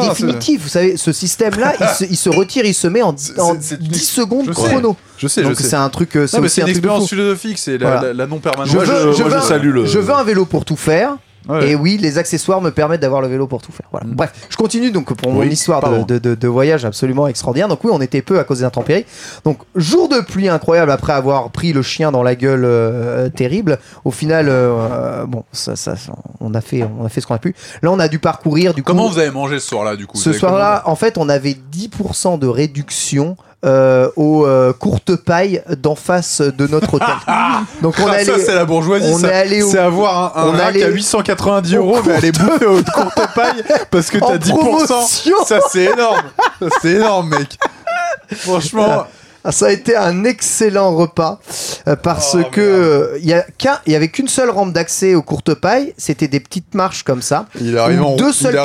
non, 0.04 0.10
définitif. 0.10 0.62
Vous 0.62 0.70
savez, 0.70 0.95
ce 0.95 1.12
système-là, 1.12 1.74
il, 1.80 1.88
se, 1.88 2.04
il 2.12 2.18
se 2.18 2.30
retire, 2.30 2.66
il 2.66 2.76
se 2.76 2.88
met 2.88 3.02
en, 3.02 3.10
en 3.10 3.18
c'est- 3.18 3.62
c'est- 3.62 3.80
10 3.82 4.00
secondes 4.08 4.45
je 4.48 4.54
sais. 4.54 4.62
chrono. 4.70 4.95
Je 5.18 5.28
sais, 5.28 5.41
Donc 5.41 5.54
je 5.54 5.64
sais. 5.64 5.70
c'est 5.70 5.76
un 5.76 5.89
truc, 5.89 6.16
euh, 6.16 6.28
c'est 6.28 6.38
Non, 6.38 6.41
mais 6.41 6.45
aussi 6.45 6.56
c'est 6.56 6.62
un 6.62 6.68
une 6.68 6.74
truc 6.74 6.84
de 6.84 6.88
expérience 6.88 7.10
fou. 7.10 7.16
philosophique, 7.16 7.58
c'est 7.58 7.78
la, 7.80 9.41
salue 9.41 9.72
le- 9.74 9.86
je 9.86 9.98
veux 10.00 10.14
un 10.14 10.24
vélo 10.24 10.45
pour 10.45 10.66
tout 10.66 10.76
faire. 10.78 11.18
Ouais. 11.50 11.70
Et 11.70 11.76
oui, 11.76 11.98
les 11.98 12.18
accessoires 12.18 12.62
me 12.62 12.72
permettent 12.72 13.02
d'avoir 13.02 13.22
le 13.22 13.28
vélo 13.28 13.48
pour 13.48 13.62
tout 13.62 13.72
faire. 13.72 13.88
Voilà. 13.91 14.08
Mm. 14.08 14.14
Bref, 14.16 14.34
je 14.50 14.58
continue 14.58 14.91
donc 14.91 15.14
pour 15.16 15.32
mon 15.32 15.39
Oui, 15.39 15.48
histoire 15.48 15.82
de, 15.89 16.04
de- 16.04 16.20
de- 16.20 16.36
de 16.36 16.48
voyage 16.48 16.86
absolument 16.86 17.28
extraordinaire. 17.28 17.68
Donc 17.68 17.84
oui, 17.84 17.91
on 17.93 18.02
était 18.02 18.22
peu 18.22 18.39
à 18.39 18.43
cause 18.43 18.60
des 18.60 18.64
intempéries. 18.66 19.06
Donc 19.43 19.60
jour 19.76 20.10
de 20.10 20.20
pluie 20.22 20.50
incroyable 20.50 20.91
après 20.91 21.14
avoir 21.14 21.50
pris 21.52 21.74
le 21.74 21.82
chien 21.82 22.12
dans 22.12 22.24
la 22.24 22.36
gueule 22.36 22.64
euh, 22.66 23.30
terrible. 23.30 23.80
Au 24.06 24.12
final, 24.12 24.48
euh, 24.50 25.26
bon, 25.26 25.43
ça, 25.52 25.76
ça, 25.76 25.95
on 26.39 26.54
a 26.54 26.62
fait, 26.62 26.84
on 27.00 27.06
a 27.06 27.10
fait 27.10 27.22
ce 27.22 27.28
qu'on 27.28 27.36
a 27.36 27.39
pu. 27.39 27.56
Là, 27.82 27.91
on 27.91 28.00
a 28.00 28.08
dû 28.08 28.20
parcourir 28.20 28.74
du 28.74 28.84
coup. 28.84 28.88
Comment 28.91 29.08
vous 29.08 29.20
avez 29.20 29.32
mangé 29.32 29.60
ce 29.60 29.68
soir-là, 29.68 29.95
du 29.95 30.08
coup? 30.08 30.18
Ce 30.18 30.34
soir-là, 30.34 30.84
en 30.86 30.95
fait, 30.95 31.18
on 31.18 31.30
avait 31.30 31.56
10% 31.72 32.39
de 32.39 32.48
réduction 32.48 33.38
euh, 33.66 34.10
aux 34.16 34.45
euh, 34.45 34.72
courtes 34.72 35.16
pailles 35.16 35.64
d'en 35.82 35.95
face 35.95 36.41
de 36.41 36.68
notre 36.68 36.93
hôtel. 36.93 37.08
Donc 37.82 37.95
on 37.99 38.08
est 38.14 38.18
Ah, 38.22 38.26
ça, 38.26 38.34
allé, 38.36 38.43
c'est 38.45 38.55
la 38.55 38.66
bourgeoisie. 38.66 39.10
on 39.12 39.18
ça. 39.20 39.30
est 39.30 39.34
allé 39.36 39.62
au- 39.64 39.72
C'est 39.72 39.80
avoir 39.80 40.38
un, 40.38 40.41
un 40.41 40.45
on 40.49 40.53
est 40.55 40.58
rack 40.60 40.68
allé 40.70 40.84
à 40.84 40.89
890 40.89 41.76
au 41.76 41.78
euros, 41.78 41.97
mais 42.05 42.14
aller 42.14 42.32
bouffer 42.32 42.66
aux 42.66 42.84
courte 42.93 43.20
paille 43.36 43.64
parce 43.89 44.10
que 44.12 44.20
En 44.20 44.28
t'as 44.30 44.38
10%. 44.38 44.49
promotion. 44.58 44.95
Ça, 45.45 45.60
c'est 45.72 45.86
énorme. 45.86 46.22
Ça, 46.62 46.68
c'est 46.82 46.91
énorme, 46.91 47.30
mec. 47.30 47.58
Franchement. 48.38 49.05
Ah, 49.48 49.52
Ça 49.54 49.68
a 49.68 49.72
été 49.72 49.95
un 49.95 50.26
excellent 50.26 50.93
repas 50.93 51.39
euh, 51.88 51.95
parce 51.95 52.36
Oh, 52.38 52.43
que 52.52 52.60
euh, 52.60 53.18
il 53.22 53.28
y 53.28 53.34
a 53.34 53.43
qu'un- 53.58 53.80
il 53.86 53.93
y 53.93 53.95
avait 53.95 54.10
qu'une 54.10 54.28
seule 54.28 54.50
rampe 54.50 54.74
d'accès 54.74 55.16
aux 55.16 55.22
courtes 55.22 55.54
pailles. 55.54 55.93
C'était 55.98 56.28
des 56.28 56.41
petites 56.41 56.74
marches 56.76 57.04
comme 57.04 57.22
ça. 57.22 57.45
Il 57.62 57.74
Où 57.76 58.04
en, 58.04 58.16
deux 58.18 58.34
seules 58.34 58.60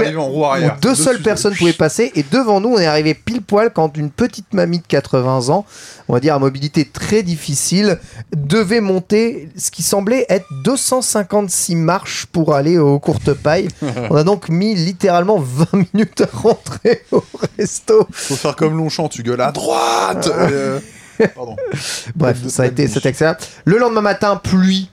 deux 0.80 0.90
Dessus, 0.90 1.02
seules 1.04 1.22
personnes 1.22 1.54
pouvaient 1.54 1.72
passer 1.72 2.10
et 2.16 2.24
devant 2.30 2.60
nous 2.60 2.70
on 2.70 2.78
est 2.78 2.86
arrivé 2.86 3.14
pile 3.14 3.42
poil 3.42 3.70
quand 3.72 3.96
une 3.96 4.10
petite 4.10 4.52
mamie 4.54 4.78
de 4.80 4.86
80 4.88 5.50
ans, 5.50 5.64
on 6.08 6.14
va 6.14 6.20
dire 6.20 6.34
à 6.34 6.38
mobilité 6.40 6.84
très 6.84 7.22
difficile, 7.22 8.00
devait 8.34 8.80
monter 8.80 9.50
ce 9.56 9.70
qui 9.70 9.84
semblait 9.84 10.26
être 10.28 10.46
256 10.64 11.76
marches 11.76 12.26
pour 12.26 12.54
aller 12.54 12.76
aux 12.78 12.98
courtes 12.98 13.32
pailles. 13.34 13.68
on 14.10 14.16
a 14.16 14.24
donc 14.24 14.48
mis 14.48 14.74
littéralement 14.74 15.38
20 15.38 15.84
minutes 15.94 16.22
à 16.22 16.36
rentrer 16.36 17.02
au 17.12 17.22
resto. 17.56 18.06
Faut 18.10 18.34
faire 18.34 18.56
comme 18.56 18.76
Longchamp, 18.76 19.08
tu 19.08 19.22
gueules 19.22 19.40
à 19.40 19.52
droite. 19.52 20.28
Euh, 20.36 20.71
Pardon. 21.34 21.56
Bref, 22.16 22.38
ça 22.48 22.64
a 22.64 22.66
été 22.66 22.88
cet 22.88 23.06
excellent. 23.06 23.34
Le 23.64 23.78
lendemain 23.78 24.00
matin, 24.00 24.36
pluie. 24.42 24.90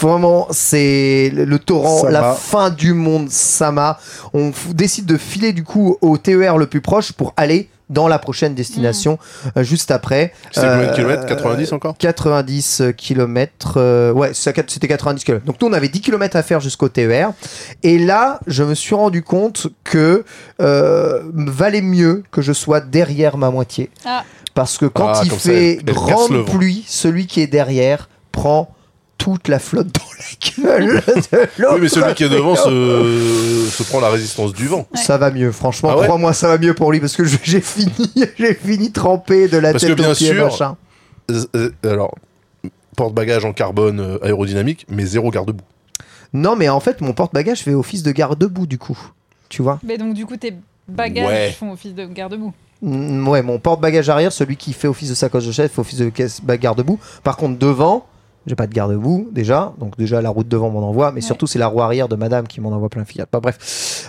Vraiment, 0.00 0.46
c'est 0.52 1.30
le, 1.34 1.44
le 1.44 1.58
torrent, 1.58 2.02
Sama. 2.02 2.10
la 2.12 2.32
fin 2.34 2.70
du 2.70 2.92
monde, 2.94 3.28
Sama. 3.30 3.98
On 4.32 4.50
f- 4.50 4.72
décide 4.74 5.06
de 5.06 5.16
filer 5.16 5.52
du 5.52 5.64
coup 5.64 5.96
au 6.00 6.16
TER 6.18 6.56
le 6.56 6.66
plus 6.66 6.80
proche 6.80 7.10
pour 7.12 7.34
aller 7.36 7.68
dans 7.90 8.06
la 8.06 8.20
prochaine 8.20 8.54
destination 8.54 9.18
euh, 9.56 9.64
juste 9.64 9.90
après. 9.90 10.32
C'était 10.52 10.68
combien 10.68 10.86
de 10.86 10.90
Euh, 10.92 10.94
kilomètres 10.94 11.26
90 11.26 11.72
encore? 11.72 11.96
90 11.98 12.82
km. 12.96 14.12
ouais, 14.12 14.32
ça- 14.34 14.52
c'était 14.68 14.86
90 14.88 15.24
km. 15.24 15.44
Donc 15.44 15.56
nous, 15.60 15.66
on 15.66 15.72
avait 15.72 15.88
10 15.88 16.00
km 16.00 16.36
à 16.36 16.44
faire 16.44 16.60
jusqu'au 16.60 16.88
TER. 16.88 17.32
Et 17.82 17.98
là, 17.98 18.38
je 18.46 18.62
me 18.62 18.74
suis 18.74 18.94
rendu 18.94 19.22
compte 19.24 19.66
que 19.82 20.24
euh, 20.60 21.22
valait 21.34 21.82
mieux 21.82 22.22
que 22.30 22.40
je 22.40 22.52
sois 22.52 22.80
derrière 22.80 23.36
ma 23.36 23.50
moitié. 23.50 23.90
Ah. 24.06 24.22
Parce 24.54 24.76
que 24.78 24.86
quand 24.86 25.08
Ah, 25.08 25.20
il 25.24 25.30
comme 25.30 25.38
ça, 25.38 25.50
fait 25.50 25.72
elle- 25.74 25.78
elle 25.78 25.84
perce 25.84 25.98
le 25.98 26.14
grande 26.14 26.32
vent. 26.32 26.44
pluie, 26.58 26.84
celui 26.86 27.26
qui 27.26 27.40
est 27.40 27.46
derrière 27.46 28.08
prend 28.32 28.74
toute 29.18 29.46
la 29.48 29.58
flotte 29.60 29.86
dans 29.86 30.64
la 30.64 30.78
gueule 30.78 30.86
de 30.88 30.92
l'autre. 30.94 31.28
Oui, 31.74 31.78
mais 31.80 31.88
celui 31.88 32.12
qui 32.14 32.24
est 32.24 32.28
devant 32.28 32.56
se, 32.56 33.68
se 33.70 33.82
prend 33.84 34.00
la 34.00 34.08
résistance 34.10 34.52
du 34.52 34.66
vent. 34.66 34.86
Ça 34.94 35.16
va 35.16 35.30
mieux, 35.30 35.52
franchement. 35.52 35.90
Ah 35.92 35.96
ouais 35.98 36.04
Crois-moi, 36.06 36.32
ça 36.32 36.48
va 36.48 36.58
mieux 36.58 36.74
pour 36.74 36.90
lui 36.92 37.00
parce 37.00 37.14
que 37.16 37.24
je- 37.24 37.38
j'ai 37.44 37.60
fini, 37.60 37.92
j'ai 38.38 38.54
fini 38.54 38.90
trempé 38.92 39.48
de 39.48 39.58
la 39.58 39.70
Parce 39.72 39.82
tête 39.84 39.90
que 39.96 40.02
bien 40.02 40.10
aux 40.10 40.14
pieds, 40.14 40.32
sûr, 40.34 40.44
machin. 40.44 40.76
Euh, 41.30 41.44
euh, 41.54 41.70
alors, 41.84 42.14
porte-bagages 42.96 43.44
en 43.44 43.52
carbone 43.52 44.00
euh, 44.00 44.18
aérodynamique, 44.24 44.86
mais 44.90 45.06
zéro 45.06 45.30
garde-boue. 45.30 45.64
Non, 46.34 46.56
mais 46.56 46.68
en 46.68 46.80
fait, 46.80 47.00
mon 47.00 47.12
porte-bagages 47.12 47.60
fait 47.62 47.74
office 47.74 48.02
de 48.02 48.10
garde-boue 48.10 48.66
du 48.66 48.78
coup. 48.78 48.98
Tu 49.48 49.62
vois 49.62 49.78
Mais 49.84 49.98
donc, 49.98 50.14
du 50.14 50.26
coup, 50.26 50.36
tes 50.36 50.54
bagages 50.88 51.26
Ouais. 51.26 51.52
font 51.58 51.72
office 51.72 51.94
de 51.94 52.06
garde-boue. 52.06 52.52
Mm, 52.82 53.28
Ouais, 53.28 53.42
mon 53.42 53.58
porte-bagages 53.58 54.08
arrière, 54.08 54.32
celui 54.32 54.56
qui 54.56 54.72
fait 54.72 54.88
office 54.88 55.08
de 55.10 55.14
sacoche 55.14 55.46
de 55.46 55.52
chef, 55.52 55.72
fait 55.72 55.80
office 55.80 55.98
de 55.98 56.08
caisse 56.08 56.40
bah, 56.42 56.56
garde-boue. 56.56 56.98
Par 57.22 57.36
contre, 57.36 57.58
devant, 57.58 58.06
j'ai 58.46 58.56
pas 58.56 58.66
de 58.66 58.74
garde-boue 58.74 59.28
déjà. 59.32 59.72
Donc 59.78 59.96
déjà, 59.96 60.20
la 60.20 60.30
route 60.30 60.48
devant 60.48 60.70
m'en 60.70 60.88
envoie, 60.88 61.10
mais 61.12 61.16
Ouais. 61.16 61.20
surtout, 61.22 61.46
c'est 61.46 61.58
la 61.58 61.68
roue 61.68 61.80
arrière 61.80 62.08
de 62.08 62.16
madame 62.16 62.46
qui 62.46 62.60
m'en 62.60 62.70
envoie 62.70 62.88
plein 62.88 63.04
Fiat. 63.04 63.26
Pas 63.26 63.40
bref. 63.40 63.58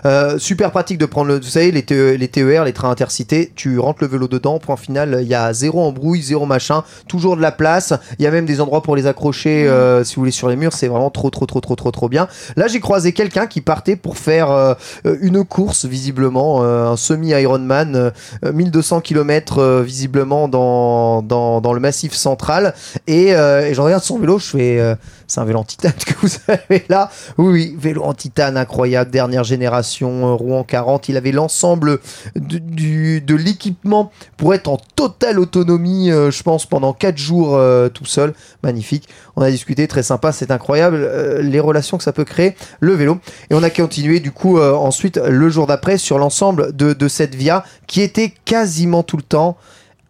Euh, 0.06 0.38
super 0.38 0.72
pratique 0.72 0.98
de 0.98 1.06
prendre 1.06 1.28
le. 1.30 1.36
Vous 1.40 1.44
savez, 1.44 1.72
les, 1.72 1.84
TE 1.84 2.16
les 2.18 2.28
TER, 2.28 2.64
les 2.66 2.74
trains 2.74 2.90
intercités, 2.90 3.52
tu 3.56 3.80
rentres 3.80 4.00
le 4.02 4.08
vélo 4.08 4.28
dedans, 4.28 4.60
point 4.60 4.78
final, 4.78 5.20
il 5.22 5.28
y 5.28 5.36
a 5.36 5.54
zéro 5.54 5.82
embrouille, 5.82 6.22
zéro 6.22 6.46
machin, 6.46 6.84
toujours 7.08 7.36
de 7.38 7.42
la 7.42 7.52
place. 7.52 7.94
Il 8.20 8.24
y 8.24 8.28
a 8.28 8.32
même 8.32 8.46
des 8.46 8.62
endroits 8.62 8.82
pour 8.84 8.96
les 8.96 9.08
accrocher, 9.08 9.68
euh, 9.68 10.04
si 10.04 10.16
vous 10.16 10.22
voulez, 10.22 10.32
sur 10.32 10.50
les 10.50 10.56
murs. 10.56 10.74
C'est 10.74 10.88
vraiment 10.88 11.10
trop, 11.10 11.30
trop, 11.30 11.46
trop, 11.46 11.62
trop, 11.62 11.76
trop, 11.76 11.92
trop 11.92 12.10
bien. 12.10 12.28
Là, 12.56 12.68
j'ai 12.68 12.80
croisé 12.80 13.14
quelqu'un 13.14 13.48
qui 13.48 13.62
partait 13.62 13.96
pour 13.96 14.18
faire 14.18 14.52
euh, 14.52 14.74
une 15.22 15.44
course, 15.44 15.86
visiblement, 15.86 16.64
euh, 16.64 16.88
un 16.88 16.98
semi-Ironman, 16.98 17.96
euh, 17.96 18.52
1200 18.54 19.02
km, 19.02 19.82
visiblement, 19.82 20.48
dans, 20.48 21.22
dans, 21.22 21.62
dans 21.62 21.74
le 21.74 21.80
massif 21.80 22.14
central. 22.14 22.74
Et, 23.08 23.36
euh, 23.36 23.68
et 23.68 23.74
je 23.74 23.82
regarde 23.82 24.04
son 24.04 24.20
vélo, 24.20 24.40
je 24.40 24.46
fais. 24.46 24.80
euh, 24.80 24.96
c'est 25.28 25.40
un 25.40 25.46
vélo 25.46 25.60
en 25.60 25.64
titane 25.64 25.94
que 26.06 26.14
vous 26.22 26.30
avez 26.48 26.86
là. 26.90 27.10
Oui, 27.38 27.52
oui, 27.54 27.76
vélo 27.80 28.04
en 28.04 28.14
titane 28.14 28.58
incroyable, 28.58 29.10
dernière 29.10 29.44
génération, 29.44 29.93
euh, 30.02 30.34
roue 30.34 30.54
en 30.54 30.64
40. 30.64 31.10
Il 31.10 31.18
avait 31.18 31.32
l'ensemble 31.32 32.00
de, 32.36 33.20
de 33.20 33.36
l'équipement 33.36 34.12
pour 34.38 34.54
être 34.54 34.68
en 34.68 34.78
totale 34.96 35.40
autonomie, 35.40 36.12
euh, 36.12 36.32
je 36.32 36.44
pense, 36.44 36.66
pendant 36.66 36.94
4 36.94 37.18
jours 37.18 37.56
euh, 37.56 37.90
tout 37.90 38.06
seul. 38.06 38.34
Magnifique. 38.64 39.08
On 39.36 39.42
a 39.42 39.52
discuté, 39.52 39.88
très 39.88 40.04
sympa, 40.04 40.32
c'est 40.32 40.52
incroyable 40.52 41.10
les 41.42 41.60
relations 41.60 41.98
que 41.98 42.04
ça 42.04 42.14
peut 42.14 42.24
créer, 42.24 42.56
le 42.80 42.94
vélo. 42.94 43.20
Et 43.50 43.56
on 43.56 43.64
a 43.64 43.70
continué 43.70 44.20
du 44.20 44.32
coup 44.32 44.60
ensuite 44.60 45.18
le 45.18 45.50
jour 45.50 45.68
d'après 45.68 45.98
sur 45.98 46.20
l'ensemble 46.20 46.76
de 46.76 47.08
cette 47.08 47.36
via 47.36 47.64
qui 47.88 48.02
était 48.02 48.34
quasiment 48.46 49.04
tout 49.04 49.18
le 49.18 49.24
temps 49.24 49.58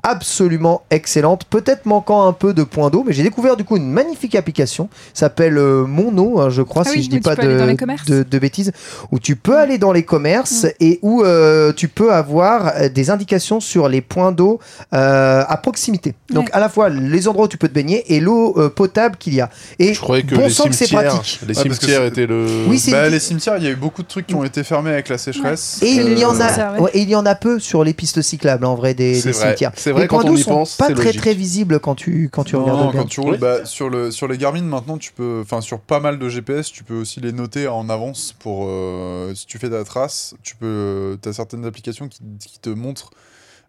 absolument 0.03 0.83
excellente, 0.91 1.45
peut-être 1.45 1.85
manquant 1.85 2.27
un 2.27 2.33
peu 2.33 2.53
de 2.53 2.63
points 2.63 2.89
d'eau, 2.89 3.03
mais 3.07 3.13
j'ai 3.13 3.23
découvert 3.23 3.55
du 3.55 3.63
coup 3.63 3.77
une 3.77 3.89
magnifique 3.89 4.35
application, 4.35 4.89
s'appelle 5.13 5.57
euh, 5.57 5.85
Mono, 5.85 6.39
hein, 6.41 6.49
je 6.49 6.61
crois, 6.61 6.83
Ah 6.85 6.89
si 6.89 6.97
oui, 6.97 7.03
je 7.03 7.09
dis 7.09 7.15
tu 7.17 7.21
pas 7.21 7.35
peux 7.35 7.43
aller 7.43 7.57
dans 7.57 7.63
de, 7.65 7.69
les 7.71 7.77
commerces. 7.77 8.05
de, 8.05 8.23
de 8.23 8.39
bêtises, 8.39 8.71
où 9.11 9.19
tu 9.19 9.35
peux 9.37 9.57
aller 9.57 9.77
dans 9.77 9.91
les 9.93 10.03
commerces 10.03 10.67
et 10.81 10.99
où 11.01 11.23
euh, 11.23 11.71
tu 11.73 11.87
peux 11.87 12.11
avoir 12.13 12.73
euh, 12.75 12.89
des 12.89 13.09
indications 13.09 13.59
sur 13.59 13.87
les 13.87 14.01
points 14.01 14.31
d'eau 14.33 14.59
euh, 14.93 15.43
à 15.47 15.57
proximité. 15.57 16.13
Donc 16.29 16.43
Ouais. 16.43 16.49
à 16.53 16.59
la 16.59 16.67
fois 16.67 16.89
les 16.89 17.27
endroits 17.29 17.45
où 17.45 17.47
tu 17.47 17.57
peux 17.57 17.69
te 17.69 17.73
baigner 17.73 18.13
et 18.13 18.19
l'eau 18.19 18.55
euh, 18.57 18.69
potable 18.69 19.15
qu'il 19.17 19.33
y 19.35 19.39
a. 19.41 19.49
Et 19.79 19.93
Je 19.93 20.01
croyais 20.01 20.23
que 20.23 20.35
bon 20.35 20.41
les 20.41 20.49
sang 20.49 20.65
que 20.65 20.73
c'est 20.73 20.85
cimetières, 20.87 21.13
pratique. 21.13 21.39
les 21.47 21.57
Ouais, 21.57 21.63
que 21.69 21.75
cimetières 21.75 22.03
étaient 22.03 22.25
le. 22.27 22.45
Oui, 22.67 22.77
c'est 22.79 22.91
Bah, 22.91 23.05
une- 23.07 23.13
les 23.13 23.19
cimetières, 23.19 23.55
il 23.57 23.63
y 23.63 23.67
a 23.67 23.69
eu 23.71 23.75
beaucoup 23.77 24.03
de 24.03 24.07
trucs 24.07 24.27
qui 24.27 24.35
ont 24.35 24.43
été 24.43 24.63
fermés 24.65 24.89
avec 24.91 25.07
la 25.07 25.17
sécheresse. 25.17 25.79
Et 25.81 25.91
il 25.91 26.19
y 26.19 26.25
en 26.25 26.39
a, 26.41 26.89
et 26.93 26.99
il 27.01 27.09
y 27.09 27.15
en 27.15 27.25
a 27.25 27.35
peu 27.35 27.59
sur 27.59 27.83
les 27.85 27.93
pistes 27.93 28.21
cyclables 28.21 28.65
en 28.65 28.75
vrai 28.75 28.93
des, 28.93 29.15
C'est 29.15 29.27
des 29.29 29.31
vrai. 29.31 29.45
cimetières. 29.47 29.71
C'est 29.93 29.99
vrai, 29.99 30.01
les 30.03 30.07
points 30.07 30.21
quand 30.23 30.29
on 30.29 30.35
y 30.35 30.41
sont 30.43 30.51
pense, 30.51 30.75
pas 30.77 30.85
très 30.91 31.05
logique. 31.05 31.21
très 31.21 31.33
visibles 31.33 31.79
quand 31.79 31.95
tu 31.95 32.29
quand 32.31 32.43
tu 32.43 32.55
Non, 32.55 32.63
regardes 32.63 32.91
bien. 32.91 33.01
quand 33.01 33.07
tu 33.07 33.19
roules, 33.19 33.37
bah, 33.37 33.65
sur, 33.65 33.89
le, 33.89 34.11
sur 34.11 34.27
les 34.27 34.37
Garmin 34.37 34.61
maintenant, 34.63 34.97
tu 34.97 35.11
peux, 35.11 35.41
enfin 35.43 35.61
sur 35.61 35.79
pas 35.79 35.99
mal 35.99 36.19
de 36.19 36.29
GPS, 36.29 36.71
tu 36.71 36.83
peux 36.83 36.95
aussi 36.95 37.19
les 37.19 37.31
noter 37.31 37.67
en 37.67 37.89
avance 37.89 38.33
pour 38.39 38.65
euh, 38.69 39.33
si 39.35 39.45
tu 39.45 39.57
fais 39.59 39.69
ta 39.69 39.83
trace, 39.83 40.35
tu 40.43 40.55
peux, 40.55 41.17
as 41.25 41.33
certaines 41.33 41.65
applications 41.65 42.07
qui, 42.07 42.19
qui 42.39 42.59
te 42.59 42.69
montrent 42.69 43.11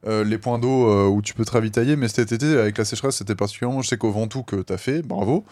euh, 0.06 0.22
les 0.24 0.36
points 0.38 0.58
d'eau 0.58 0.88
euh, 0.88 1.06
où 1.06 1.22
tu 1.22 1.32
peux 1.34 1.44
te 1.44 1.50
ravitailler. 1.52 1.96
Mais 1.96 2.08
cet 2.08 2.32
été, 2.32 2.58
avec 2.58 2.76
la 2.76 2.84
sécheresse, 2.84 3.16
c'était 3.16 3.34
particulièrement. 3.34 3.80
Je 3.82 3.88
sais 3.88 3.96
qu'au 3.96 4.10
Ventoux 4.10 4.42
que 4.42 4.56
t'as 4.56 4.76
fait, 4.76 5.00
bravo. 5.02 5.44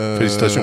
Euh, 0.00 0.18
Félicitations. 0.18 0.62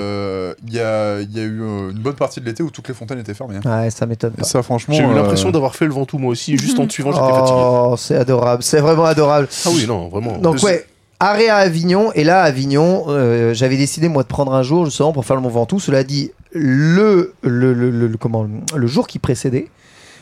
Il 0.67 0.73
y, 0.73 0.79
a, 0.79 1.19
il 1.21 1.35
y 1.35 1.39
a 1.39 1.43
eu 1.43 1.61
euh, 1.61 1.91
une 1.91 1.97
bonne 1.99 2.13
partie 2.15 2.39
de 2.39 2.45
l'été 2.45 2.61
où 2.63 2.69
toutes 2.69 2.87
les 2.87 2.93
fontaines 2.93 3.19
étaient 3.19 3.33
fermées. 3.33 3.55
hein. 3.63 3.81
Ouais, 3.83 3.89
ça 3.89 4.05
m'étonne 4.05 4.33
pas. 4.33 4.43
ça, 4.43 4.61
franchement. 4.63 4.93
J'ai 4.93 5.03
eu 5.03 5.07
euh, 5.07 5.13
l'impression 5.15 5.49
d'avoir 5.51 5.75
fait 5.75 5.85
le 5.85 5.93
Ventoux 5.93 6.17
moi 6.19 6.31
aussi, 6.31 6.57
juste 6.57 6.79
en 6.79 6.85
te 6.87 6.93
suivant, 6.93 7.11
j'étais 7.11 7.23
fatigué. 7.33 7.57
Oh, 7.59 7.95
c'est 7.97 8.15
adorable, 8.15 8.61
c'est 8.63 8.79
vraiment 8.81 9.05
adorable. 9.05 9.47
Ah 9.65 9.69
oui, 9.73 9.85
non, 9.87 10.07
vraiment. 10.09 10.37
Donc 10.37 10.57
Je- 10.57 10.65
ouais, 10.65 10.85
arrêt 11.19 11.47
à 11.49 11.57
Avignon 11.57 12.11
et 12.13 12.23
là 12.23 12.41
à 12.41 12.45
Avignon, 12.45 13.05
euh, 13.07 13.53
j'avais 13.53 13.77
décidé 13.77 14.07
moi 14.09 14.23
de 14.23 14.27
prendre 14.27 14.53
un 14.53 14.61
jour 14.63 14.85
justement 14.85 15.13
pour 15.13 15.25
faire 15.25 15.35
le 15.35 15.41
Mont 15.41 15.49
Ventoux. 15.49 15.79
Cela 15.79 16.03
dit, 16.03 16.31
le 16.51 17.33
le, 17.41 17.73
le, 17.73 17.89
le- 17.89 18.07
le- 18.07 18.17
comment 18.17 18.45
le 18.75 18.87
jour 18.87 19.07
qui 19.07 19.17
précédait, 19.19 19.69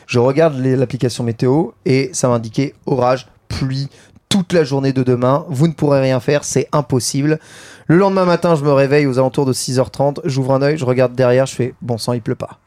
je 0.06 0.18
regarde 0.18 0.56
l'application 0.58 1.22
météo 1.24 1.66
et 1.84 2.10
ça 2.14 2.28
m'indiquait 2.28 2.74
orage, 2.86 3.28
pluie 3.48 3.88
toute 4.32 4.52
la 4.54 4.64
journée 4.64 4.92
de 4.94 5.02
demain. 5.02 5.44
Vous 5.48 5.68
ne 5.68 5.72
pourrez 5.74 6.00
rien 6.00 6.18
faire, 6.18 6.42
c'est 6.44 6.66
impossible. 6.72 7.38
Le 7.86 7.98
lendemain 7.98 8.24
matin, 8.24 8.54
je 8.54 8.64
me 8.64 8.72
réveille 8.72 9.06
aux 9.06 9.18
alentours 9.18 9.44
de 9.44 9.52
6h30, 9.52 10.20
j'ouvre 10.24 10.54
un 10.54 10.62
œil, 10.62 10.78
je 10.78 10.84
regarde 10.86 11.14
derrière, 11.14 11.44
je 11.46 11.54
fais 11.54 11.74
bon 11.82 11.98
sang, 11.98 12.14
il 12.14 12.22
pleut 12.22 12.34
pas. 12.34 12.58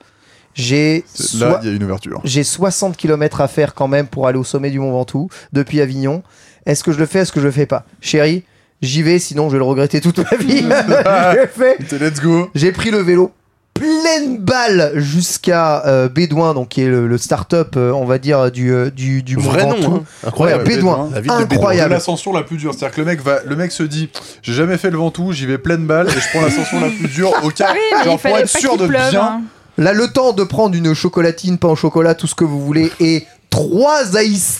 J'ai 0.53 1.03
c'est- 1.07 1.37
soit- 1.37 1.47
Là, 1.49 1.59
il 1.63 1.69
y 1.69 1.71
a 1.71 1.75
une 1.75 1.83
ouverture. 1.83 2.21
j'ai 2.23 2.43
60 2.43 2.95
km 2.95 3.41
à 3.41 3.47
faire 3.47 3.73
quand 3.73 3.87
même 3.87 4.07
pour 4.07 4.27
aller 4.27 4.37
au 4.37 4.43
sommet 4.43 4.69
du 4.69 4.79
Mont 4.79 4.91
Ventoux 4.91 5.27
depuis 5.53 5.81
Avignon. 5.81 6.21
Est-ce 6.65 6.83
que 6.83 6.91
je 6.91 6.99
le 6.99 7.05
fais 7.07 7.19
Est-ce 7.19 7.31
que 7.31 7.39
je 7.41 7.45
le 7.45 7.51
fais 7.51 7.65
pas? 7.65 7.83
Chérie, 7.99 8.43
j'y 8.81 9.01
vais, 9.01 9.17
sinon 9.19 9.47
je 9.49 9.53
vais 9.53 9.57
le 9.59 9.65
regretter 9.65 9.99
toute 10.01 10.19
ma 10.19 10.37
vie. 10.37 10.59
je 10.61 11.41
le 11.41 11.47
fais. 11.47 11.77
T'es 11.89 11.97
let's 11.99 12.21
go. 12.21 12.49
J'ai 12.55 12.71
pris 12.71 12.91
le 12.91 12.99
vélo 12.99 13.31
pleine 13.75 14.37
balle 14.37 14.93
jusqu'à 14.95 15.85
euh, 15.85 16.09
Bédouin, 16.09 16.53
donc 16.55 16.69
qui 16.69 16.81
est 16.81 16.87
le, 16.87 17.07
le 17.07 17.17
start-up, 17.17 17.75
euh, 17.77 17.91
on 17.91 18.05
va 18.05 18.17
dire, 18.17 18.49
du, 18.49 18.71
euh, 18.73 18.89
du, 18.89 19.21
du 19.21 19.35
Mont 19.37 19.43
Vrai 19.43 19.63
Ventoux. 19.63 19.81
nom, 19.81 19.95
hein. 19.97 20.27
incroyable. 20.27 20.63
Ouais, 20.63 20.69
Bédouin. 20.75 21.09
La 21.13 21.21
ville 21.21 21.31
de 21.31 21.37
Bédouin. 21.37 21.55
Incroyable. 21.57 21.89
C'est 21.89 21.95
l'ascension 21.95 22.33
la 22.33 22.43
plus 22.43 22.57
dure. 22.57 22.73
C'est-à-dire 22.73 22.95
que 22.95 23.01
le 23.01 23.05
mec 23.07 23.21
va, 23.21 23.39
le 23.45 23.55
mec 23.55 23.71
se 23.71 23.83
dit, 23.83 24.09
j'ai 24.41 24.53
jamais 24.53 24.77
fait 24.77 24.89
le 24.89 24.97
Ventoux, 24.97 25.33
j'y 25.33 25.45
vais 25.45 25.57
pleine 25.57 25.85
balle 25.85 26.07
et 26.07 26.11
je 26.19 26.29
prends 26.31 26.41
l'ascension 26.41 26.79
la 26.79 26.87
plus 26.87 27.07
dure 27.09 27.31
au 27.43 27.49
cas, 27.49 27.69
Oui, 27.73 27.79
mais 27.91 28.03
genre 28.05 28.13
pour 28.13 28.21
fallait 28.21 28.41
être 28.43 28.51
pas 28.53 28.59
sûr 28.59 28.71
qu'il 28.71 28.81
de 28.81 28.87
pleuve. 28.87 29.09
bien. 29.11 29.21
hein. 29.21 29.41
Là, 29.77 29.91
le 29.91 30.07
temps 30.07 30.31
de 30.31 30.43
prendre 30.45 30.73
une 30.73 30.93
chocolatine, 30.93 31.57
pain 31.57 31.67
au 31.67 31.75
chocolat, 31.75 32.15
tout 32.15 32.27
ce 32.27 32.35
que 32.35 32.45
vous 32.45 32.61
voulez, 32.61 32.93
et 33.01 33.25
trois 33.55 34.03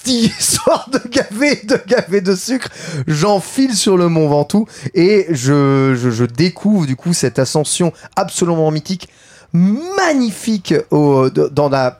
tea, 0.03 0.31
histoire 0.39 0.89
de 0.89 1.01
gaver, 1.09 1.59
de 1.65 1.77
gaver 1.85 2.21
de 2.21 2.33
sucre, 2.33 2.69
j'enfile 3.07 3.75
sur 3.75 3.97
le 3.97 4.07
Mont 4.07 4.29
Ventoux 4.29 4.67
et 4.93 5.27
je, 5.31 6.25
découvre 6.25 6.85
du 6.85 6.95
coup 6.95 7.13
cette 7.13 7.37
ascension 7.37 7.91
absolument 8.15 8.71
mythique, 8.71 9.09
magnifique 9.51 10.73
au, 10.91 11.29
dans 11.29 11.67
la, 11.67 11.99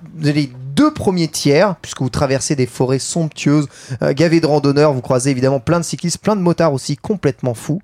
deux 0.76 0.92
premiers 0.92 1.28
tiers, 1.28 1.76
puisque 1.82 2.02
vous 2.02 2.10
traversez 2.10 2.56
des 2.56 2.66
forêts 2.66 3.00
somptueuses, 3.00 3.68
euh, 4.02 4.14
gavées 4.14 4.40
de 4.42 4.48
randonneurs, 4.48 4.94
vous 4.94 5.02
croisez 5.02 5.32
évidemment 5.32 5.60
plein 5.60 5.80
de 5.80 5.86
cyclistes, 5.86 6.18
plein 6.20 6.36
de 6.36 6.42
motards 6.42 6.74
aussi 6.74 6.98
complètement 6.98 7.54
fous, 7.54 7.80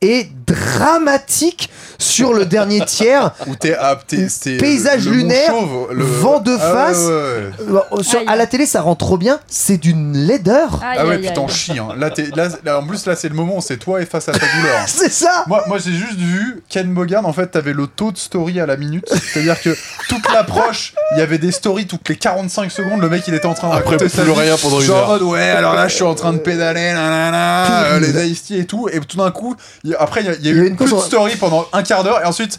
et 0.00 0.28
dramatique 0.46 1.70
sur 1.98 2.34
le 2.34 2.44
dernier 2.44 2.80
tiers, 2.86 3.32
Où 3.46 3.54
t'es 3.54 3.76
ah, 3.78 3.96
t'es- 4.06 4.28
c'est 4.28 4.56
Paysage 4.56 5.06
le 5.06 5.12
lunaire, 5.12 5.50
chauve, 5.50 5.92
le- 5.92 6.04
vent 6.04 6.40
de 6.40 6.56
Ah 6.60 6.66
ouais, 6.66 6.72
face. 6.72 6.98
ouais, 6.98 7.70
ouais. 7.70 7.80
Euh, 7.98 8.02
sur- 8.02 8.18
Aïe. 8.20 8.24
à 8.26 8.36
la 8.36 8.46
télé, 8.46 8.66
ça 8.66 8.80
rend 8.82 8.96
trop 8.96 9.16
bien. 9.16 9.38
C'est 9.46 9.76
d'une 9.78 10.16
laideur. 10.16 10.80
Aïe, 10.82 10.96
Ah 11.00 11.06
ouais, 11.06 11.14
aïe, 11.14 11.28
putain, 11.28 11.42
aïe. 11.42 11.48
chie. 11.48 11.78
Hein. 11.78 11.88
Là, 11.96 12.10
t'es- 12.10 12.30
là, 12.34 12.48
là, 12.64 12.80
en 12.80 12.86
plus, 12.86 13.06
là, 13.06 13.14
c'est 13.14 13.28
le 13.28 13.34
moment 13.36 13.58
où 13.58 13.60
c'est 13.60 13.76
toi 13.76 14.02
et 14.02 14.06
face 14.06 14.28
à 14.28 14.32
ta 14.32 14.38
douleur. 14.40 14.82
C'est 14.88 15.10
ça. 15.12 15.44
Moi, 15.46 15.62
moi 15.68 15.78
j'ai 15.78 15.92
juste 15.92 16.18
vu 16.18 16.62
Ken 16.68 16.92
Bogard, 16.92 17.24
en 17.26 17.32
fait, 17.32 17.46
t'avais 17.48 17.72
le 17.72 17.86
taux 17.86 18.10
de 18.12 18.18
story 18.18 18.60
à 18.60 18.66
la 18.66 18.76
minute. 18.76 19.06
C'est-à-dire 19.08 19.60
que 19.60 19.76
toute 20.08 20.30
l'approche, 20.32 20.94
il 21.12 21.18
y 21.18 21.22
avait 21.22 21.38
des 21.38 21.52
stories 21.52 21.86
toutes 21.86 22.08
les 22.08 22.16
45 22.34 22.70
secondes. 22.70 23.00
Le 23.00 23.08
mec, 23.08 23.22
il 23.28 23.34
était 23.34 23.46
en 23.46 23.54
train 23.54 23.68
de 23.68 23.74
Après, 23.74 23.90
raconter 23.96 24.08
sa 24.08 24.22
plus 24.22 24.32
vie. 24.32 24.40
rien 24.40 24.56
pendant 24.56 24.80
une 24.80 24.86
Genre 24.86 24.96
heure. 24.98 25.08
mode, 25.08 25.22
ouais, 25.22 25.48
alors 25.50 25.74
là, 25.74 25.88
je 25.88 25.94
suis 25.94 26.04
en 26.04 26.14
train 26.14 26.32
de 26.32 26.38
pédaler, 26.38 26.92
là, 26.92 27.10
là, 27.10 27.30
là, 27.30 27.82
euh, 27.92 28.00
les 28.00 28.28
Ice 28.30 28.44
et 28.50 28.64
tout. 28.64 28.88
Et 28.92 29.00
tout 29.00 29.16
d'un 29.18 29.30
coup, 29.30 29.54
y 29.84 29.94
après, 29.94 30.20
il 30.22 30.26
y 30.26 30.30
a, 30.30 30.32
il 30.34 30.46
y 30.46 30.50
eu 30.50 30.66
une 30.66 30.76
cause- 30.76 31.04
story 31.04 31.36
pendant 31.36 31.66
un 31.72 31.82
quart 31.82 32.02
d'heure. 32.04 32.20
Et 32.22 32.26
ensuite, 32.26 32.58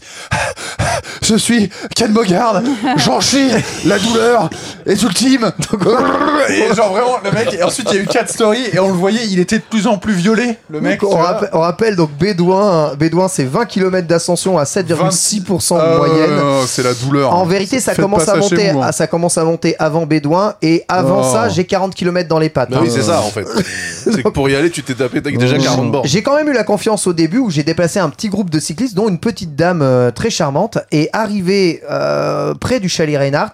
je 1.22 1.36
suis 1.36 1.70
Ken 1.96 2.12
Bogard, 2.14 2.62
j'en 2.98 3.20
chie, 3.20 3.50
la 3.86 3.98
douleur 4.00 4.50
est 4.86 5.02
ultime. 5.02 5.52
et 6.50 6.74
genre 6.76 6.92
vraiment, 6.92 7.18
le 7.24 7.32
mec, 7.32 7.54
et 7.54 7.64
ensuite, 7.64 7.88
il 7.92 7.96
y 7.98 8.00
a 8.00 8.04
eu 8.04 8.08
quatre 8.08 8.32
stories. 8.32 8.68
Et 8.74 8.80
on 8.80 8.88
le 8.88 8.94
voyait, 8.94 9.26
il 9.28 9.40
était 9.40 9.58
de 9.58 9.64
plus 9.64 9.88
en 9.88 9.98
plus 9.98 10.14
violé, 10.14 10.58
le 10.70 10.82
mec. 10.82 11.00
Donc, 11.02 11.10
tu 11.10 11.16
on, 11.16 11.20
vois. 11.20 11.28
rappelle, 11.28 11.50
on 11.54 11.60
rappelle 11.60 11.96
donc 11.96 12.12
Bédouin. 12.12 12.94
Bédouin, 12.96 13.28
c'est 13.28 13.44
20 13.46 13.66
km 13.66 14.08
d'ascension 14.08 14.58
à 14.58 14.64
7,6% 14.66 15.76
de 15.76 15.82
Ah, 15.82 15.98
moyenne. 15.98 16.40
c'est 16.68 16.84
la 16.84 16.94
douleur. 16.94 17.34
En 17.34 17.46
vérité, 17.46 17.80
ça 17.80 17.94
Faites 17.94 18.04
commence 18.04 18.26
pas 18.26 18.34
à 18.34 18.36
ça 18.36 18.42
chez 18.42 18.56
monter. 18.56 18.72
vous, 18.72 18.80
hein. 18.82 18.86
ah, 18.90 18.92
ça 18.92 19.08
commence 19.08 19.38
à 19.38 19.44
monter 19.44 19.63
avant 19.80 20.06
Bédouin 20.06 20.56
et 20.62 20.84
avant 20.88 21.22
Oh. 21.22 21.32
ça, 21.32 21.50
j'ai 21.50 21.66
40 21.66 21.96
km 21.96 22.28
dans 22.28 22.40
les 22.40 22.50
pattes. 22.50 22.70
Bah 22.72 22.78
hein. 22.80 22.84
oui, 22.84 22.92
c'est 22.92 23.04
ça 23.04 23.22
en 23.22 23.30
fait. 23.30 23.46
c'est 23.94 24.24
que 24.24 24.30
pour 24.30 24.50
y 24.50 24.56
aller, 24.56 24.70
tu 24.70 24.84
t'es 24.84 24.94
tapé 24.94 25.22
t'as 25.22 25.32
déjà 25.32 25.58
40 25.58 25.92
bords. 25.92 26.06
J'ai 26.06 26.22
quand 26.22 26.36
même 26.36 26.50
eu 26.50 26.54
la 26.54 26.64
confiance 26.64 27.08
au 27.08 27.14
début 27.14 27.38
où 27.40 27.50
j'ai 27.50 27.64
déplacé 27.64 28.00
un 28.00 28.10
petit 28.10 28.30
groupe 28.30 28.50
de 28.50 28.60
cyclistes, 28.60 28.96
dont 28.96 29.10
une 29.10 29.20
petite 29.20 29.56
dame 29.56 29.82
euh, 29.82 30.12
très 30.12 30.30
charmante. 30.30 30.78
Et 30.92 31.10
arrivé 31.14 31.82
euh, 31.90 32.54
près 32.54 32.80
du 32.80 32.90
chalet 32.90 33.18
Reinhardt, 33.18 33.54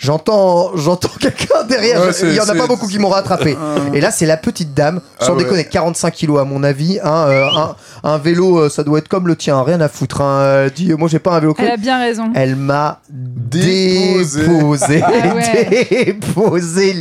j'entends, 0.00 0.70
j'entends 0.76 1.10
quelqu'un 1.20 1.62
derrière. 1.68 2.00
Ouais, 2.02 2.10
Il 2.22 2.34
y 2.34 2.40
en 2.40 2.48
a 2.48 2.54
pas 2.54 2.66
beaucoup 2.66 2.88
qui 2.88 2.98
m'ont 2.98 3.08
rattrapé. 3.10 3.56
Et 3.94 4.00
là, 4.00 4.10
c'est 4.10 4.26
la 4.26 4.36
petite 4.36 4.74
dame, 4.74 5.00
sans 5.20 5.28
Ah 5.28 5.32
ouais. 5.36 5.44
déconner, 5.44 5.64
45 5.64 6.10
kilos 6.12 6.40
à 6.40 6.44
mon 6.44 6.64
avis. 6.64 6.98
hein, 7.04 7.26
euh, 7.28 7.46
un, 7.54 7.76
un 8.02 8.18
vélo, 8.18 8.58
euh, 8.58 8.68
ça 8.70 8.82
doit 8.82 8.98
être 8.98 9.08
comme 9.08 9.28
le 9.28 9.36
tien, 9.36 9.62
rien 9.62 9.80
à 9.80 9.88
foutre. 9.88 10.20
hein. 10.22 10.64
Elle 10.64 10.70
dit, 10.72 10.92
moi, 10.94 11.08
j'ai 11.08 11.18
pas 11.18 11.32
un 11.36 11.40
vélo. 11.40 11.54
Elle 11.58 11.70
a 11.70 11.76
bien 11.76 11.98
raison. 12.00 12.30
Elle 12.34 12.56
m'a 12.56 13.00
Déposé. 13.10 14.46
déposé, 14.46 15.02
Ah 15.04 15.34
ouais. 15.34 16.04
déposé. 16.06 16.94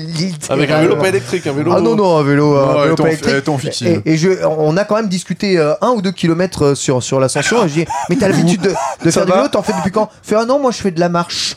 Avec 0.49 0.69
un 0.71 0.81
vélo 0.81 0.95
pas 0.97 1.07
électrique, 1.09 1.45
un 1.47 1.53
vélo. 1.53 1.71
Ah 1.75 1.81
non, 1.81 1.95
non, 1.95 2.17
un 2.17 2.23
vélo, 2.23 2.55
un 2.57 2.61
Non, 2.65 2.67
vélo 2.67 2.83
elle 2.85 2.91
est 2.91 2.95
pas 2.95 3.29
électrique. 3.29 3.81
Et, 3.83 4.01
et 4.13 4.17
je, 4.17 4.29
on 4.45 4.75
a 4.77 4.83
quand 4.83 4.95
même 4.95 5.07
discuté 5.07 5.57
euh, 5.57 5.73
un 5.81 5.89
ou 5.91 6.01
deux 6.01 6.11
kilomètres 6.11 6.65
euh, 6.65 6.75
sur, 6.75 7.01
sur 7.03 7.19
l'ascension. 7.19 7.63
Et 7.65 7.69
je 7.69 7.73
dis, 7.75 7.85
mais 8.09 8.15
t'as 8.15 8.27
l'habitude 8.29 8.61
de, 8.61 8.73
de 9.03 9.11
faire 9.11 9.25
du 9.25 9.31
vélo, 9.31 9.47
t'en 9.47 9.61
fais 9.61 9.73
depuis 9.73 9.91
quand? 9.91 10.09
Fait, 10.23 10.35
ah 10.35 10.45
non, 10.45 10.59
moi 10.59 10.71
je 10.71 10.77
fais 10.81 10.91
de 10.91 10.99
la 10.99 11.09
marche. 11.09 11.55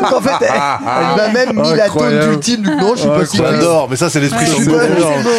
Donc 0.00 0.12
en 0.12 0.20
fait, 0.20 0.44
elle, 0.58 1.06
Elle 1.10 1.16
m'a 1.16 1.28
même 1.32 1.56
mis 1.62 1.74
la 1.76 1.84
Incroyable. 1.84 2.32
ultime 2.32 2.62
du 2.62 2.70
non, 2.76 2.94
je 2.94 3.00
suis 3.00 3.08
pas 3.08 3.24
si 3.26 3.36
Incroyable. 3.36 3.56
J'adore, 3.62 3.88
mais 3.90 3.96
ça 3.96 4.10
c'est 4.10 4.20
l'esprit 4.20 4.46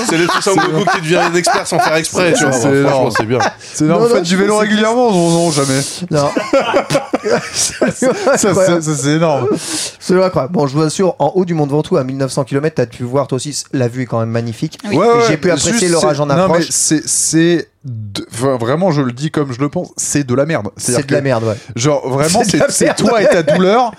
c'est 0.10 0.18
l'esprit 0.18 0.42
Son 0.42 0.56
Goku 0.56 0.86
qui 0.96 1.02
devient 1.02 1.18
un 1.18 1.36
expert 1.36 1.68
sans 1.68 1.80
faire 1.80 1.96
exprès, 1.96 2.34
tu 2.34 2.44
vois. 2.44 2.52
C'est 2.54 2.60
Franchement, 2.60 2.80
énorme. 2.90 3.12
c'est 3.16 3.26
bien. 3.26 3.40
C'est 3.74 3.86
énorme. 3.86 4.10
Faites 4.10 4.24
du 4.24 4.38
vélo 4.38 4.58
régulièrement 4.58 5.12
Non, 5.12 5.30
non, 5.30 5.52
jamais. 5.52 5.82
Non. 6.12 6.30
Ça, 7.54 7.86
c'est- 7.94 8.82
ça, 8.82 8.96
c'est 8.96 9.10
énorme. 9.10 9.48
C'est 10.00 10.22
incroyable. 10.24 10.54
Bon, 10.54 10.68
je 10.68 10.74
vous 10.76 10.82
assure, 10.84 11.16
en 11.20 11.34
haut 11.36 11.46
du 11.46 11.54
Mont 11.54 11.68
Ventoux, 11.68 11.98
à 11.98 12.04
1900 12.04 12.44
km, 12.46 12.76
t'as 12.76 12.86
pu 12.86 13.04
voir 13.04 13.28
toi 13.28 13.36
aussi, 13.36 13.64
la 13.74 13.88
vue 13.88 14.04
est 14.04 14.06
quand 14.06 14.20
même 14.20 14.30
magnifique. 14.30 14.80
Oui. 14.90 14.96
Ouais, 14.98 15.06
ouais, 15.06 15.14
J'ai 15.28 15.38
pu 15.38 15.52
apprécier 15.52 15.90
l'orage 15.90 16.20
en 16.20 16.26
Non, 16.26 16.36
mais 16.36 16.42
approche. 16.44 16.68
c'est. 16.70 17.70
C'est 17.86 17.92
de- 18.14 18.26
enfin, 18.34 18.58
vraiment, 18.58 18.92
je 18.92 19.02
le 19.02 19.12
dis 19.12 19.32
comme 19.32 19.52
je 19.54 19.60
le 19.60 19.70
pense, 19.70 19.92
c'est 19.98 20.26
de 20.26 20.34
la 20.36 20.46
merde. 20.46 20.68
C'est 20.78 21.06
de 21.08 21.14
la 21.14 21.22
merde, 21.22 21.44
ouais. 21.46 21.56
Genre, 21.76 22.08
vraiment, 22.10 22.42
C'est 22.70 22.96
toi 22.96 23.22
et 23.22 23.28
ta 23.28 23.44
douleur. 23.44 23.92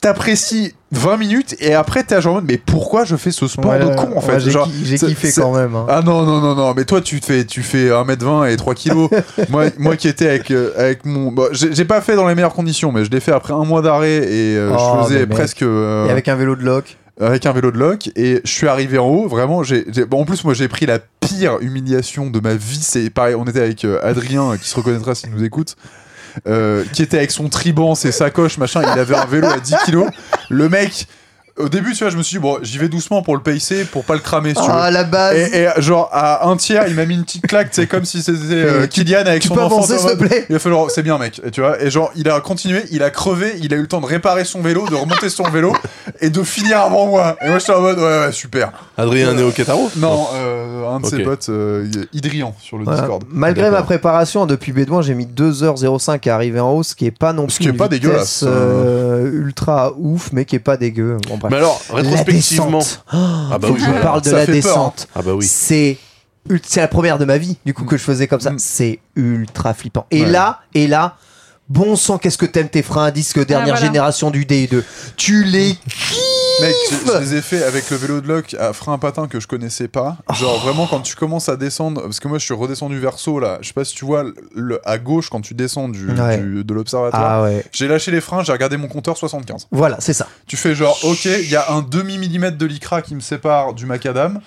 T'apprécies 0.00 0.74
20 0.92 1.16
minutes 1.16 1.56
et 1.60 1.74
après, 1.74 2.04
t'es 2.04 2.14
à 2.14 2.20
genre, 2.20 2.40
mais 2.46 2.56
pourquoi 2.58 3.04
je 3.04 3.16
fais 3.16 3.30
ce 3.30 3.48
sport 3.48 3.72
Ouais, 3.72 3.78
de 3.80 3.86
con 3.96 4.10
en 4.14 4.20
ouais, 4.26 4.38
fait 4.38 4.50
J'ai 4.84 4.96
kiffé 4.98 5.32
quand 5.32 5.52
même. 5.54 5.74
hein. 5.74 5.86
Ah 5.88 6.02
non, 6.04 6.22
non, 6.22 6.40
non, 6.40 6.54
non, 6.54 6.74
mais 6.74 6.84
toi 6.84 7.00
tu 7.00 7.20
fais, 7.24 7.44
tu 7.44 7.62
fais 7.62 7.88
1m20 7.90 8.50
et 8.52 8.56
3 8.56 8.74
kilos. 8.74 9.08
moi, 9.48 9.64
moi 9.78 9.96
qui 9.96 10.08
étais 10.08 10.28
avec, 10.28 10.50
euh, 10.50 10.72
avec 10.76 11.04
mon. 11.04 11.32
bon, 11.32 11.48
j'ai 11.52 11.84
pas 11.84 12.00
fait 12.00 12.16
dans 12.16 12.28
les 12.28 12.34
meilleures 12.34 12.52
conditions, 12.54 12.92
mais 12.92 13.04
je 13.04 13.10
l'ai 13.10 13.20
fait 13.20 13.32
après 13.32 13.54
un 13.54 13.64
mois 13.64 13.82
d'arrêt 13.82 14.16
et 14.30 14.56
euh, 14.56 14.72
Oh, 14.72 14.78
je 14.78 14.98
mais 14.98 15.04
faisais 15.04 15.26
presque. 15.26 15.62
euh, 15.62 16.06
Et 16.06 16.10
avec 16.10 16.28
un 16.28 16.36
vélo 16.36 16.54
de 16.54 16.62
loc. 16.62 16.96
Avec 17.20 17.46
un 17.46 17.52
vélo 17.52 17.70
de 17.70 17.78
loc 17.78 18.10
et 18.16 18.40
je 18.44 18.50
suis 18.50 18.66
arrivé 18.66 18.98
en 18.98 19.06
haut 19.06 19.28
vraiment 19.28 19.62
j'ai 19.62 19.84
j'ai- 19.92 20.04
bon, 20.04 20.22
en 20.22 20.24
plus 20.24 20.42
moi 20.44 20.52
j'ai 20.54 20.66
pris 20.68 20.84
la 20.86 20.98
pire 20.98 21.58
humiliation 21.60 22.28
de 22.28 22.40
ma 22.40 22.54
vie 22.54 22.80
c'est 22.82 23.08
pareil 23.10 23.34
on 23.36 23.44
était 23.44 23.60
avec 23.60 23.84
euh, 23.84 24.00
Adrien 24.02 24.52
euh, 24.52 24.56
qui 24.56 24.68
se 24.68 24.74
reconnaîtra 24.74 25.14
s'il 25.14 25.30
nous 25.30 25.44
écoute 25.44 25.76
euh, 26.48 26.84
qui 26.92 27.02
était 27.02 27.18
avec 27.18 27.30
son 27.30 27.48
triban 27.48 27.94
ses 27.94 28.10
sacoches 28.10 28.58
machin 28.58 28.82
il 28.82 28.98
avait 28.98 29.14
un 29.14 29.26
vélo 29.26 29.46
à 29.46 29.60
10 29.60 29.74
kilos. 29.84 30.08
Le 30.50 30.68
mec 30.68 31.06
au 31.56 31.68
début 31.68 31.92
tu 31.92 31.98
vois 32.02 32.10
je 32.10 32.16
me 32.16 32.22
suis 32.22 32.36
dit 32.38 32.42
bon 32.42 32.58
j'y 32.62 32.78
vais 32.78 32.88
doucement 32.88 33.22
pour 33.22 33.36
le 33.36 33.42
pacer 33.42 33.84
pour 33.84 34.04
pas 34.04 34.14
le 34.14 34.20
cramer 34.20 34.50
si 34.50 34.56
tu 34.56 34.62
veux. 34.62 34.66
Ah, 34.70 34.90
la 34.90 35.04
base. 35.04 35.36
Et, 35.36 35.62
et, 35.62 35.68
genre 35.80 36.08
à 36.12 36.48
un 36.48 36.56
tiers, 36.56 36.84
il 36.88 36.94
m'a 36.94 37.06
mis 37.06 37.14
une 37.14 37.24
petite 37.24 37.46
claque, 37.46 37.68
c'est 37.72 37.86
comme 37.86 38.04
si 38.04 38.22
c'était 38.22 38.36
euh, 38.50 38.86
Kylian 38.86 39.20
avec 39.20 39.42
tu 39.42 39.48
son 39.48 39.54
peux 39.54 39.60
enfant. 39.62 39.76
avancer, 39.76 39.98
s'il 39.98 40.10
te 40.10 40.14
plaît 40.24 40.46
Il 40.48 40.56
a 40.56 40.58
fait 40.58 40.68
genre, 40.70 40.90
c'est 40.90 41.02
bien 41.02 41.16
mec, 41.18 41.40
et 41.44 41.50
tu 41.50 41.60
vois. 41.60 41.80
Et 41.82 41.90
genre, 41.90 42.10
il 42.16 42.28
a 42.28 42.40
continué, 42.40 42.82
il 42.90 43.02
a 43.02 43.10
crevé, 43.10 43.54
il 43.62 43.72
a 43.72 43.76
eu 43.76 43.82
le 43.82 43.86
temps 43.86 44.00
de 44.00 44.06
réparer 44.06 44.44
son 44.44 44.60
vélo, 44.62 44.86
de 44.88 44.94
remonter 44.96 45.28
son 45.28 45.44
vélo 45.44 45.72
et 46.20 46.30
de 46.30 46.42
finir 46.42 46.80
avant 46.80 47.06
moi. 47.06 47.36
Et 47.44 47.48
moi 47.48 47.58
j'étais 47.58 47.72
en 47.72 47.80
mode 47.80 47.98
ouais 47.98 48.04
ouais 48.26 48.32
super. 48.32 48.72
Adrien 48.96 49.32
Néo 49.34 49.50
Ketaro 49.50 49.90
Non, 49.96 50.26
euh, 50.34 50.88
un 50.88 51.00
de 51.00 51.06
ses 51.06 51.22
potes, 51.22 51.48
euh, 51.50 51.86
Idrian 52.12 52.54
sur 52.60 52.78
le 52.78 52.84
Voilà. 52.84 53.00
Discord. 53.02 53.24
Malgré 53.30 53.70
ma 53.70 53.82
préparation 53.82 54.46
depuis 54.46 54.72
Bédouin, 54.72 55.02
j'ai 55.02 55.14
mis 55.14 55.26
2h05 55.26 56.28
à 56.28 56.34
arriver 56.34 56.60
en 56.60 56.72
haut, 56.72 56.82
ce 56.82 56.94
qui 56.94 57.06
est 57.06 57.10
pas 57.16 57.32
non 57.32 57.48
Ce 57.48 57.56
plus 57.56 57.62
qui 57.64 57.68
est 57.68 57.72
une 57.72 57.76
pas 57.76 57.88
vitesse, 57.88 58.00
dégueulasse, 58.00 58.44
euh, 58.46 59.30
ultra 59.32 59.92
ouf, 59.96 60.30
mais 60.32 60.44
qui 60.44 60.56
est 60.56 60.60
pas 60.60 60.76
dégueu. 60.76 61.16
Bon, 61.28 61.38
bref. 61.48 61.50
Mais 61.52 61.58
alors, 61.58 61.80
La 61.90 61.94
rétrospectivement. 61.96 62.80
Ah 63.10 63.58
bah 63.60 63.68
oui, 63.70 63.80
voilà. 63.80 64.00
parle 64.00 64.22
de 64.22 64.30
Ça 64.30 64.36
la 64.36 64.46
fait 64.46 64.60
peur, 64.60 64.74
descente. 64.74 65.08
Ah 65.14 65.22
bah 65.22 65.32
oui. 65.34 65.46
C'est 65.46 65.98
c'est 66.62 66.80
la 66.80 66.88
première 66.88 67.16
de 67.18 67.24
ma 67.24 67.38
vie, 67.38 67.56
du 67.64 67.72
coup, 67.72 67.84
que 67.84 67.96
je 67.96 68.02
faisais 68.02 68.26
comme 68.26 68.40
ça. 68.40 68.50
Mm. 68.50 68.58
C'est 68.58 68.98
ultra 69.16 69.72
flippant. 69.74 70.06
Et 70.10 70.22
Ouais. 70.22 70.30
là, 70.30 70.60
et 70.74 70.86
là, 70.86 71.16
bon 71.68 71.96
sang, 71.96 72.18
qu'est-ce 72.18 72.36
que 72.38 72.44
t'aimes 72.46 72.68
tes 72.68 72.82
freins 72.82 73.04
à 73.06 73.10
disque 73.10 73.44
dernière 73.46 73.74
voilà. 73.74 73.86
génération 73.86 74.30
du 74.30 74.44
DI2. 74.44 74.82
Tu 75.16 75.44
les 75.44 75.76
Mec, 76.60 76.74
je, 76.90 77.12
je 77.12 77.18
les 77.18 77.34
ai 77.36 77.42
fait 77.42 77.62
avec 77.64 77.90
le 77.90 77.96
vélo 77.96 78.20
de 78.20 78.28
loc 78.28 78.54
à 78.58 78.72
frein 78.72 78.94
à 78.94 78.98
patin 78.98 79.26
que 79.28 79.40
je 79.40 79.46
connaissais 79.46 79.88
pas. 79.88 80.16
Genre 80.32 80.58
vraiment 80.60 80.86
quand 80.86 81.00
tu 81.00 81.16
commences 81.16 81.48
à 81.48 81.56
descendre, 81.56 82.02
parce 82.02 82.20
que 82.20 82.28
moi 82.28 82.38
je 82.38 82.44
suis 82.44 82.54
redescendu 82.54 82.98
verso 82.98 83.40
là. 83.40 83.58
Je 83.60 83.68
sais 83.68 83.72
pas 83.74 83.84
si 83.84 83.94
tu 83.94 84.04
vois 84.04 84.24
le, 84.54 84.80
à 84.88 84.98
gauche 84.98 85.30
quand 85.30 85.40
tu 85.40 85.54
descends 85.54 85.88
du, 85.88 86.08
Ouais. 86.10 86.38
du- 86.38 86.64
de 86.64 86.74
l'observatoire. 86.74 87.24
Ah 87.24 87.42
ouais. 87.42 87.64
J'ai 87.72 87.88
lâché 87.88 88.10
les 88.10 88.20
freins, 88.20 88.44
j'ai 88.44 88.52
regardé 88.52 88.76
mon 88.76 88.88
compteur 88.88 89.16
75. 89.16 89.66
Voilà, 89.72 89.96
c'est 90.00 90.12
ça. 90.12 90.28
Tu 90.46 90.56
fais 90.56 90.74
genre, 90.74 90.96
ok, 91.04 91.24
il 91.24 91.50
y 91.50 91.56
a 91.56 91.72
un 91.72 91.82
demi 91.82 92.18
millimètre 92.18 92.56
de 92.58 92.66
lycra 92.66 93.02
qui 93.02 93.14
me 93.14 93.20
sépare 93.20 93.74
du 93.74 93.86
macadam. 93.86 94.40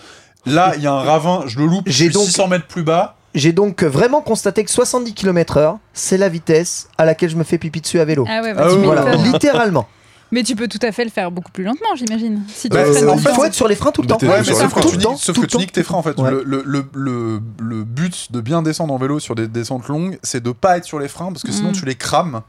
Là, 0.45 0.73
il 0.77 0.83
y 0.83 0.87
a 0.87 0.93
un 0.93 1.01
ravin, 1.01 1.43
je 1.47 1.59
le 1.59 1.65
loupe, 1.65 1.83
J'ai 1.87 2.09
donc- 2.09 2.23
600 2.25 2.47
mètres 2.47 2.67
plus 2.67 2.83
bas. 2.83 3.15
J'ai 3.35 3.51
donc 3.51 3.83
vraiment 3.83 4.21
constaté 4.21 4.63
que 4.63 4.71
70 4.71 5.13
km/h, 5.13 5.77
c'est 5.93 6.17
la 6.17 6.29
vitesse 6.29 6.87
à 6.97 7.05
laquelle 7.05 7.29
je 7.29 7.35
me 7.35 7.43
fais 7.43 7.57
pipi 7.57 7.81
dessus 7.81 7.99
à 7.99 8.05
vélo. 8.05 8.25
Ah 8.27 8.41
ouais, 8.41 8.53
bah, 8.53 8.61
Ah 8.65 8.73
oui, 8.73 8.83
Voilà, 8.85 9.13
littéralement. 9.15 9.87
Mais 10.31 10.43
tu 10.43 10.55
peux 10.55 10.67
tout 10.67 10.79
à 10.81 10.91
fait 10.91 11.05
le 11.05 11.09
faire 11.09 11.31
beaucoup 11.31 11.51
plus 11.51 11.63
lentement, 11.63 11.95
j'imagine. 11.95 12.41
Si 12.49 12.69
tu 12.69 12.75
Bah, 12.75 12.83
freines 12.83 12.93
c'est- 12.95 13.05
dans 13.05 13.13
en 13.13 13.17
fait, 13.17 13.33
faut 13.33 13.45
être 13.45 13.53
sur 13.53 13.67
les 13.67 13.75
freins 13.75 13.91
tout 13.91 14.01
le 14.01 14.07
temps. 14.07 14.17
Ouais, 14.21 14.39
mais 14.39 14.43
sauf 14.43 14.69
freins. 14.69 14.81
tout 14.81 14.89
le 14.91 14.97
niques, 14.97 15.03
temps, 15.03 15.15
sauf 15.15 15.35
tout 15.35 15.41
que 15.43 15.47
tu 15.47 15.57
niques 15.57 15.71
tes 15.71 15.83
freins 15.83 15.97
en 15.97 16.03
fait. 16.03 16.19
Ouais. 16.19 16.29
Le, 16.31 16.43
le, 16.43 16.63
le, 16.65 16.85
le, 16.93 17.41
le 17.59 17.83
but 17.85 18.31
de 18.31 18.41
bien 18.41 18.61
descendre 18.61 18.93
en 18.93 18.97
vélo 18.97 19.19
sur 19.19 19.35
des 19.35 19.47
descentes 19.47 19.87
longues, 19.87 20.19
c'est 20.23 20.43
de 20.43 20.51
pas 20.51 20.77
être 20.77 20.85
sur 20.85 20.99
les 20.99 21.07
freins 21.07 21.31
parce 21.31 21.43
que 21.43 21.51
sinon 21.51 21.69
Mm. 21.69 21.73
tu 21.73 21.85
les 21.85 21.95
crames 21.95 22.41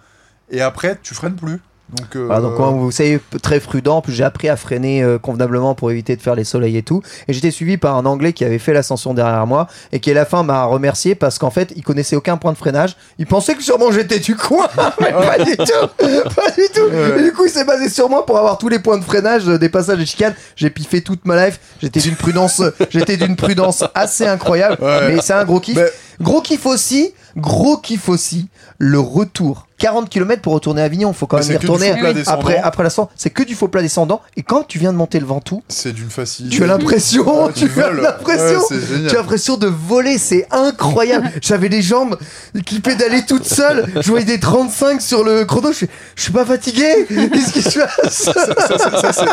et 0.51 0.61
après 0.61 0.99
tu 1.03 1.15
freines 1.15 1.37
plus. 1.37 1.61
Donc, 1.91 2.17
euh, 2.17 2.27
Voilà, 2.27 2.43
donc 2.43 2.55
vous 2.77 2.91
savez, 2.91 3.19
très 3.43 3.61
prudent. 3.61 3.97
En 3.97 4.01
plus, 4.03 4.13
j'ai 4.13 4.25
appris 4.25 4.49
à 4.51 4.57
freiner 4.57 5.03
euh, 5.03 5.19
convenablement 5.19 5.75
pour 5.75 5.91
éviter 5.91 6.17
de 6.17 6.21
faire 6.21 6.35
les 6.35 6.45
soleils 6.45 6.77
et 6.77 6.83
tout. 6.83 7.03
Et 7.29 7.33
j'étais 7.33 7.51
suivi 7.51 7.79
par 7.79 7.97
un 7.97 8.05
Anglais 8.05 8.35
qui 8.35 8.45
avait 8.45 8.59
fait 8.59 8.75
l'ascension 8.75 9.15
derrière 9.15 9.47
moi 9.47 9.69
et 9.93 9.99
qui 10.01 10.11
à 10.11 10.15
la 10.15 10.27
fin 10.27 10.43
m'a 10.43 10.65
remercié 10.65 11.15
parce 11.15 11.39
qu'en 11.39 11.51
fait, 11.51 11.73
il 11.77 11.83
connaissait 11.83 12.15
aucun 12.17 12.37
point 12.37 12.53
de 12.53 12.59
freinage. 12.59 12.95
Il 13.19 13.27
pensait 13.27 13.55
que 13.55 13.63
sûrement 13.63 13.91
j'étais 13.91 14.19
du 14.19 14.37
coin, 14.37 14.69
mais 15.01 15.13
pas 15.13 15.39
du 15.43 15.57
tout, 15.57 15.65
pas 15.97 16.51
du 16.51 16.63
tout. 16.75 16.81
Ouais. 16.93 17.21
Et 17.21 17.23
du 17.23 17.33
coup, 17.33 17.47
il 17.47 17.51
s'est 17.51 17.65
basé 17.65 17.89
sur 17.89 18.11
moi 18.11 18.27
pour 18.27 18.37
avoir 18.37 18.59
tous 18.59 18.69
les 18.69 18.81
points 18.81 18.99
de 18.99 19.05
freinage 19.05 19.49
euh, 19.49 19.59
des 19.59 19.71
passages 19.71 20.01
et 20.01 20.07
chicanes. 20.07 20.35
J'ai 20.57 20.69
piffé 20.71 21.01
toute 21.01 21.25
ma 21.25 21.47
life. 21.47 21.59
J'étais 21.81 22.01
d'une 22.01 22.17
prudence, 22.17 22.61
euh, 22.61 22.71
j'étais 22.91 23.17
d'une 23.17 23.37
prudence 23.37 23.85
assez 23.95 24.27
incroyable. 24.27 24.77
Ouais. 24.83 25.15
Mais 25.15 25.21
c'est 25.23 25.33
un 25.33 25.45
gros 25.45 25.61
kiff. 25.61 25.77
Mais- 25.77 25.89
Gros 26.21 26.41
kiff 26.43 26.67
aussi, 26.67 27.15
gros 27.37 27.77
kiff 27.77 28.09
aussi, 28.09 28.49
le 28.79 28.99
retour. 28.99 29.68
40 29.79 30.09
km 30.11 30.43
pour 30.43 30.53
retourner 30.53 30.83
à 30.83 30.85
Avignon, 30.85 31.13
faut 31.13 31.27
quand 31.27 31.39
même 31.39 31.47
y 31.47 31.49
que 31.51 31.55
retourner 31.55 31.93
après, 32.27 32.57
après 32.59 32.83
l'ascent. 32.83 33.09
C'est 33.17 33.31
que 33.31 33.43
du 33.43 33.55
faux 33.55 33.69
plat 33.69 33.81
descendant. 33.83 34.21
Et 34.37 34.43
quand 34.43 34.65
tu 34.67 34.79
viens 34.79 34.93
de 34.93 34.99
monter 34.99 35.21
le 35.21 35.27
Ventoux, 35.27 35.63
c'est 35.69 35.93
d'une 35.93 36.11
facilité. 36.11 36.57
tu 36.57 36.65
as 36.65 36.67
l'impression, 36.67 37.47
Ouais, 37.47 37.53
tu, 37.55 37.65
as 37.81 37.91
l'impression, 37.93 38.59
Ouais, 38.71 39.09
tu 39.09 39.15
as 39.15 39.19
l'impression 39.19 39.57
de 39.57 39.67
voler, 39.69 40.19
c'est 40.19 40.47
incroyable. 40.51 41.31
J'avais 41.41 41.69
les 41.69 41.81
jambes 41.83 42.19
qui 42.67 42.81
pédalaient 42.81 43.25
toutes 43.27 43.47
seules. 43.47 43.87
Je 44.01 44.09
voyais 44.11 44.25
des 44.27 44.41
35 44.41 45.01
sur 45.01 45.23
le 45.25 45.45
chrono. 45.45 45.71
Je 45.73 45.77
suis, 45.79 45.89
je 46.17 46.23
suis 46.23 46.33
pas 46.33 46.45
fatigué. 46.45 47.07
Qu'est-ce 47.09 47.53
qui 47.53 47.63
se 47.63 47.79
passe 47.79 48.31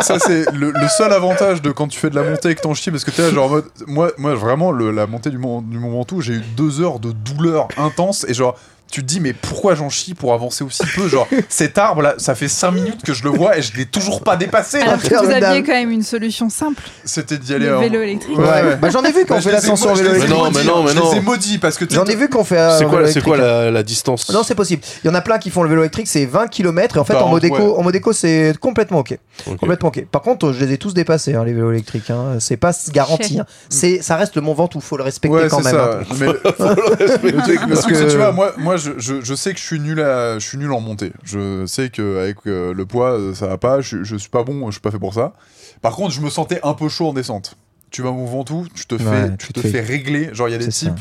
ça, 0.03 0.19
c'est- 0.19 0.45
le, 0.53 0.71
le 0.71 0.87
seul 0.87 1.11
avantage 1.11 1.61
de 1.61 1.71
quand 1.71 1.87
tu 1.87 1.99
fais 1.99 2.09
de 2.09 2.15
la 2.15 2.23
montée 2.23 2.47
avec 2.49 2.61
ton 2.61 2.73
chi 2.73 2.91
parce 2.91 3.03
que 3.03 3.11
t'es 3.11 3.21
là 3.23 3.31
genre 3.31 3.49
mode 3.49 3.65
moi 3.87 4.11
moi 4.17 4.35
vraiment 4.35 4.71
le- 4.71 4.91
la 4.91 5.07
montée 5.07 5.29
du 5.29 5.37
mont 5.37 5.61
du 5.61 5.77
mont 5.79 5.91
Ventoux 5.91 6.21
j'ai 6.21 6.33
eu 6.33 6.43
deux 6.55 6.81
heures 6.81 6.99
de 6.99 7.11
douleur 7.11 7.67
intense 7.77 8.25
et 8.27 8.33
genre 8.33 8.55
tu 8.91 9.01
te 9.01 9.05
dis 9.07 9.19
mais 9.19 9.33
pourquoi 9.33 9.75
j'en 9.75 9.89
chie 9.89 10.13
pour 10.13 10.33
avancer 10.33 10.63
aussi 10.63 10.83
peu 10.95 11.07
genre 11.09 11.27
cet 11.49 11.77
arbre 11.77 12.01
là 12.01 12.15
ça 12.17 12.33
fait 12.35 12.47
5 12.47 12.71
minutes 12.71 13.01
que 13.03 13.13
je 13.13 13.23
le 13.23 13.29
vois 13.29 13.57
et 13.57 13.61
je 13.61 13.75
l'ai 13.75 13.85
toujours 13.85 14.21
pas 14.21 14.37
dépassé 14.37 14.77
Alors 14.79 15.01
que 15.01 15.07
vous 15.25 15.31
aviez 15.31 15.63
quand 15.63 15.73
même 15.73 15.91
une 15.91 16.03
solution 16.03 16.49
simple, 16.49 16.81
c'était 17.03 17.37
d'y 17.37 17.53
aller 17.53 17.65
le 17.65 17.77
en- 17.77 17.81
vélo 17.81 18.01
électrique. 18.01 18.37
Ouais, 18.37 18.45
ouais. 18.45 18.75
Bah, 18.77 18.89
j'en 18.89 19.03
ai 19.03 19.11
vu 19.11 19.25
quand 19.25 19.35
Bah, 19.35 19.41
fait 19.41 19.51
l'ascension 19.51 19.93
vélo 19.93 20.11
ai 20.15 20.19
Mais 20.19 20.27
non, 20.27 20.45
électrique. 20.45 20.55
mais 20.65 20.71
non, 20.71 20.83
mais 20.83 20.93
non. 20.93 21.11
ai 21.13 21.19
maudits 21.19 21.57
parce 21.57 21.77
que 21.77 21.85
J'en 21.89 22.05
ai 22.05 22.15
vu 22.15 22.29
qu'on 22.29 22.43
fait. 22.43 22.55
C'est 22.77 22.85
quoi, 22.85 23.05
c'est 23.07 23.21
quoi 23.21 23.35
électrique. 23.37 23.37
la, 23.37 23.71
la 23.71 23.83
distance 23.83 24.29
Non, 24.31 24.43
c'est 24.43 24.55
possible. 24.55 24.81
Il 25.03 25.07
y 25.07 25.09
en 25.09 25.15
a 25.15 25.21
plein 25.21 25.39
qui 25.39 25.49
font 25.49 25.63
le 25.63 25.69
vélo 25.69 25.81
électrique, 25.81 26.07
c'est 26.07 26.25
20 26.25 26.47
km 26.47 26.95
et 26.95 26.99
en 26.99 27.03
fait 27.03 27.13
Par 27.13 27.25
en 27.27 27.29
mode 27.31 27.43
éco, 27.43 27.57
ouais. 27.57 27.79
en 27.79 27.83
mode 27.83 27.95
éco, 27.95 28.13
c'est 28.13 28.53
complètement 28.59 28.99
ok. 28.99 29.17
Ok. 29.47 29.57
Complètement 29.57 29.89
ok. 29.89 30.05
Par 30.11 30.21
contre, 30.21 30.53
je 30.53 30.63
les 30.63 30.73
ai 30.73 30.77
tous 30.77 30.93
dépassés 30.93 31.33
hein, 31.35 31.43
les 31.43 31.53
vélos 31.53 31.71
électriques. 31.71 32.09
Hein. 32.11 32.37
C'est 32.39 32.57
pas 32.57 32.71
garanti. 32.93 33.39
hein. 33.39 33.45
C'est, 33.69 34.01
ça 34.01 34.15
reste 34.15 34.35
le 34.35 34.41
Mont 34.41 34.53
Ventoux, 34.53 34.79
faut 34.79 34.95
le 34.97 35.03
respecter 35.03 35.47
quand 35.49 35.61
c'est 35.63 35.73
même. 35.73 35.81
hein. 35.81 35.99
Le 37.23 37.67
Parce 37.69 37.81
truc, 37.81 37.95
c'est, 37.95 38.05
que- 38.05 38.11
tu 38.11 38.17
vois, 38.17 38.31
moi, 38.31 38.53
moi 38.75 38.77
je, 38.77 38.99
je, 38.99 39.21
je 39.21 39.35
sais 39.35 39.53
que 39.53 39.59
je 39.59 39.65
suis 39.65 39.79
nul 39.79 40.01
à, 40.01 40.37
je 40.39 40.45
suis 40.47 40.57
nul 40.57 40.71
en 40.71 40.79
montée. 40.81 41.11
Je 41.23 41.65
sais 41.65 41.89
qu'avec 41.89 42.37
euh, 42.47 42.73
le 42.73 42.85
poids, 42.85 43.11
euh, 43.17 43.33
ça 43.33 43.47
va 43.47 43.57
pas. 43.57 43.81
Je, 43.81 44.03
je 44.03 44.15
suis 44.15 44.29
pas 44.29 44.43
bon, 44.43 44.67
je 44.67 44.73
suis 44.73 44.81
pas 44.81 44.91
fait 44.91 44.99
pour 44.99 45.13
ça. 45.13 45.33
Par 45.81 45.95
contre, 45.95 46.13
je 46.13 46.21
me 46.21 46.29
sentais 46.29 46.59
un 46.63 46.73
peu 46.73 46.89
chaud 46.89 47.07
en 47.09 47.13
descente. 47.13 47.55
Tu 47.91 48.01
vas 48.01 48.11
Mont 48.11 48.25
Ventoux, 48.25 48.67
tu 48.73 48.85
te 48.85 48.97
fais, 48.97 49.29
tu 49.37 49.47
tu 49.47 49.53
te 49.53 49.61
fais 49.61 49.69
fais- 49.69 49.79
régler. 49.81 50.29
Genre, 50.33 50.49
il 50.49 50.51
y 50.51 50.55
a 50.55 50.57
des 50.57 50.67
types. 50.67 50.99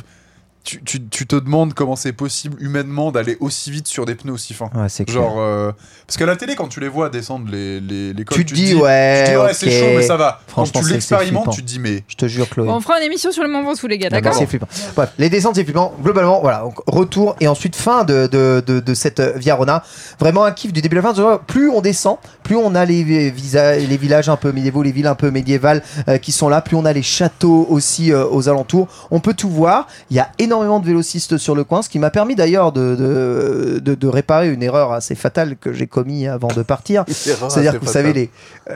Tu, 0.65 0.83
tu, 0.83 1.07
tu 1.09 1.27
te 1.27 1.37
demandes 1.37 1.75
comment 1.75 1.95
c'est 1.95 2.15
possible 2.15 2.57
humainement 2.59 3.12
d'aller 3.12 3.37
aussi 3.41 3.71
vite 3.71 3.87
sur 3.87 4.07
des 4.07 4.15
pneus 4.15 4.33
aussi 4.33 4.55
fins. 4.55 4.71
Ouais, 4.75 4.89
c'est 4.89 5.05
clair. 5.05 5.23
Genre, 5.23 5.37
euh, 5.39 5.73
parce 6.07 6.17
qu'à 6.17 6.25
la 6.25 6.37
télé, 6.37 6.55
quand 6.55 6.69
tu 6.69 6.81
les 6.81 6.89
vois 6.89 7.11
descendre 7.11 7.51
les, 7.53 7.81
les, 7.81 8.15
les 8.15 8.25
côtes, 8.25 8.39
tu 8.39 8.47
te 8.47 8.55
dis, 8.55 8.75
ouais, 8.75 9.25
tu 9.25 9.25
te 9.27 9.31
dis, 9.33 9.37
ouais, 9.37 9.51
ok. 9.51 9.55
c'est 9.55 9.71
chaud, 9.71 9.87
mais 9.95 10.03
ça 10.03 10.17
va. 10.17 10.41
Quand 10.47 10.65
Franchement, 10.65 10.81
tu 10.81 10.93
l'expérimentes, 10.95 11.51
tu 11.51 11.61
te 11.61 11.67
dis, 11.67 11.79
mais 11.79 12.03
Je 12.09 12.15
te 12.17 12.27
jure, 12.27 12.49
Chloé. 12.49 12.67
Bon, 12.67 12.77
on 12.77 12.81
fera 12.81 12.97
une 12.99 13.05
émission 13.05 13.31
sur 13.31 13.43
le 13.43 13.51
Mont 13.51 13.62
Ventoux, 13.62 13.87
les 13.89 13.99
gars, 13.99 14.09
D'accord, 14.09 14.23
d'accord 14.33 14.39
c'est 14.41 14.47
flippant. 14.47 14.67
Bref, 14.97 15.11
les 15.19 15.29
descentes, 15.29 15.57
c'est 15.57 15.65
flippant. 15.65 15.93
Globalement, 16.03 16.41
voilà. 16.41 16.61
Donc, 16.61 16.79
retour 16.87 17.37
et 17.41 17.47
ensuite 17.47 17.77
fin 17.77 18.05
de, 18.05 18.27
de, 18.27 18.62
de, 18.67 18.81
de 18.81 18.95
cette 18.95 19.21
euh, 19.21 19.35
Via 19.37 19.57
Rona. 19.57 19.83
Vraiment 20.19 20.45
un 20.45 20.53
kiff 20.53 20.73
du 20.73 20.81
début 20.81 20.97
à 20.97 21.03
la 21.03 21.12
fin. 21.12 21.41
Plus 21.47 21.69
on 21.69 21.83
descend, 21.83 22.17
plus 22.43 22.57
on 22.57 22.75
a 22.75 22.87
les, 22.87 23.31
visa- 23.31 23.77
les 23.77 23.97
villages 23.99 24.31
un 24.31 24.37
peu 24.37 24.51
médiévaux, 24.51 24.83
les 24.83 24.93
villes 24.93 25.09
un 25.09 25.15
peu 25.15 25.31
médiévales 25.31 25.83
euh, 26.09 26.17
qui 26.17 26.33
sont 26.33 26.49
là. 26.49 26.62
Plus 26.62 26.75
on 26.77 26.87
a 26.87 26.95
les 26.95 27.03
châteaux 27.03 27.67
aussi 27.69 28.12
euh, 28.12 28.25
aux 28.31 28.49
alentours. 28.49 28.89
On 29.11 29.21
peut 29.21 29.35
tout 29.35 29.51
voir. 29.51 29.89
Il 30.09 30.17
y 30.17 30.21
a 30.21 30.31
énormément 30.39 30.54
énormément 30.55 30.81
de 30.81 30.87
vélocistes 30.87 31.37
sur 31.39 31.55
le 31.55 31.65
coin, 31.65 31.83
ce 31.83 31.89
qui 31.89 31.99
m'a 31.99 32.11
permis 32.11 32.35
d'ailleurs 32.35 32.73
de, 32.73 32.95
de, 32.97 33.79
de- 33.81 33.95
de 33.95 34.09
réparer 34.09 34.53
une 34.53 34.63
erreur 34.63 34.93
assez 34.93 35.15
fatale 35.15 35.57
que 35.61 35.73
j'ai 35.73 35.87
commis 35.87 36.27
avant 36.27 36.49
de 36.49 36.63
partir. 36.63 37.05
C'est-à-dire 37.09 37.79
que 37.79 37.85
vous 37.85 37.91
savez, 37.93 38.13
les, 38.13 38.31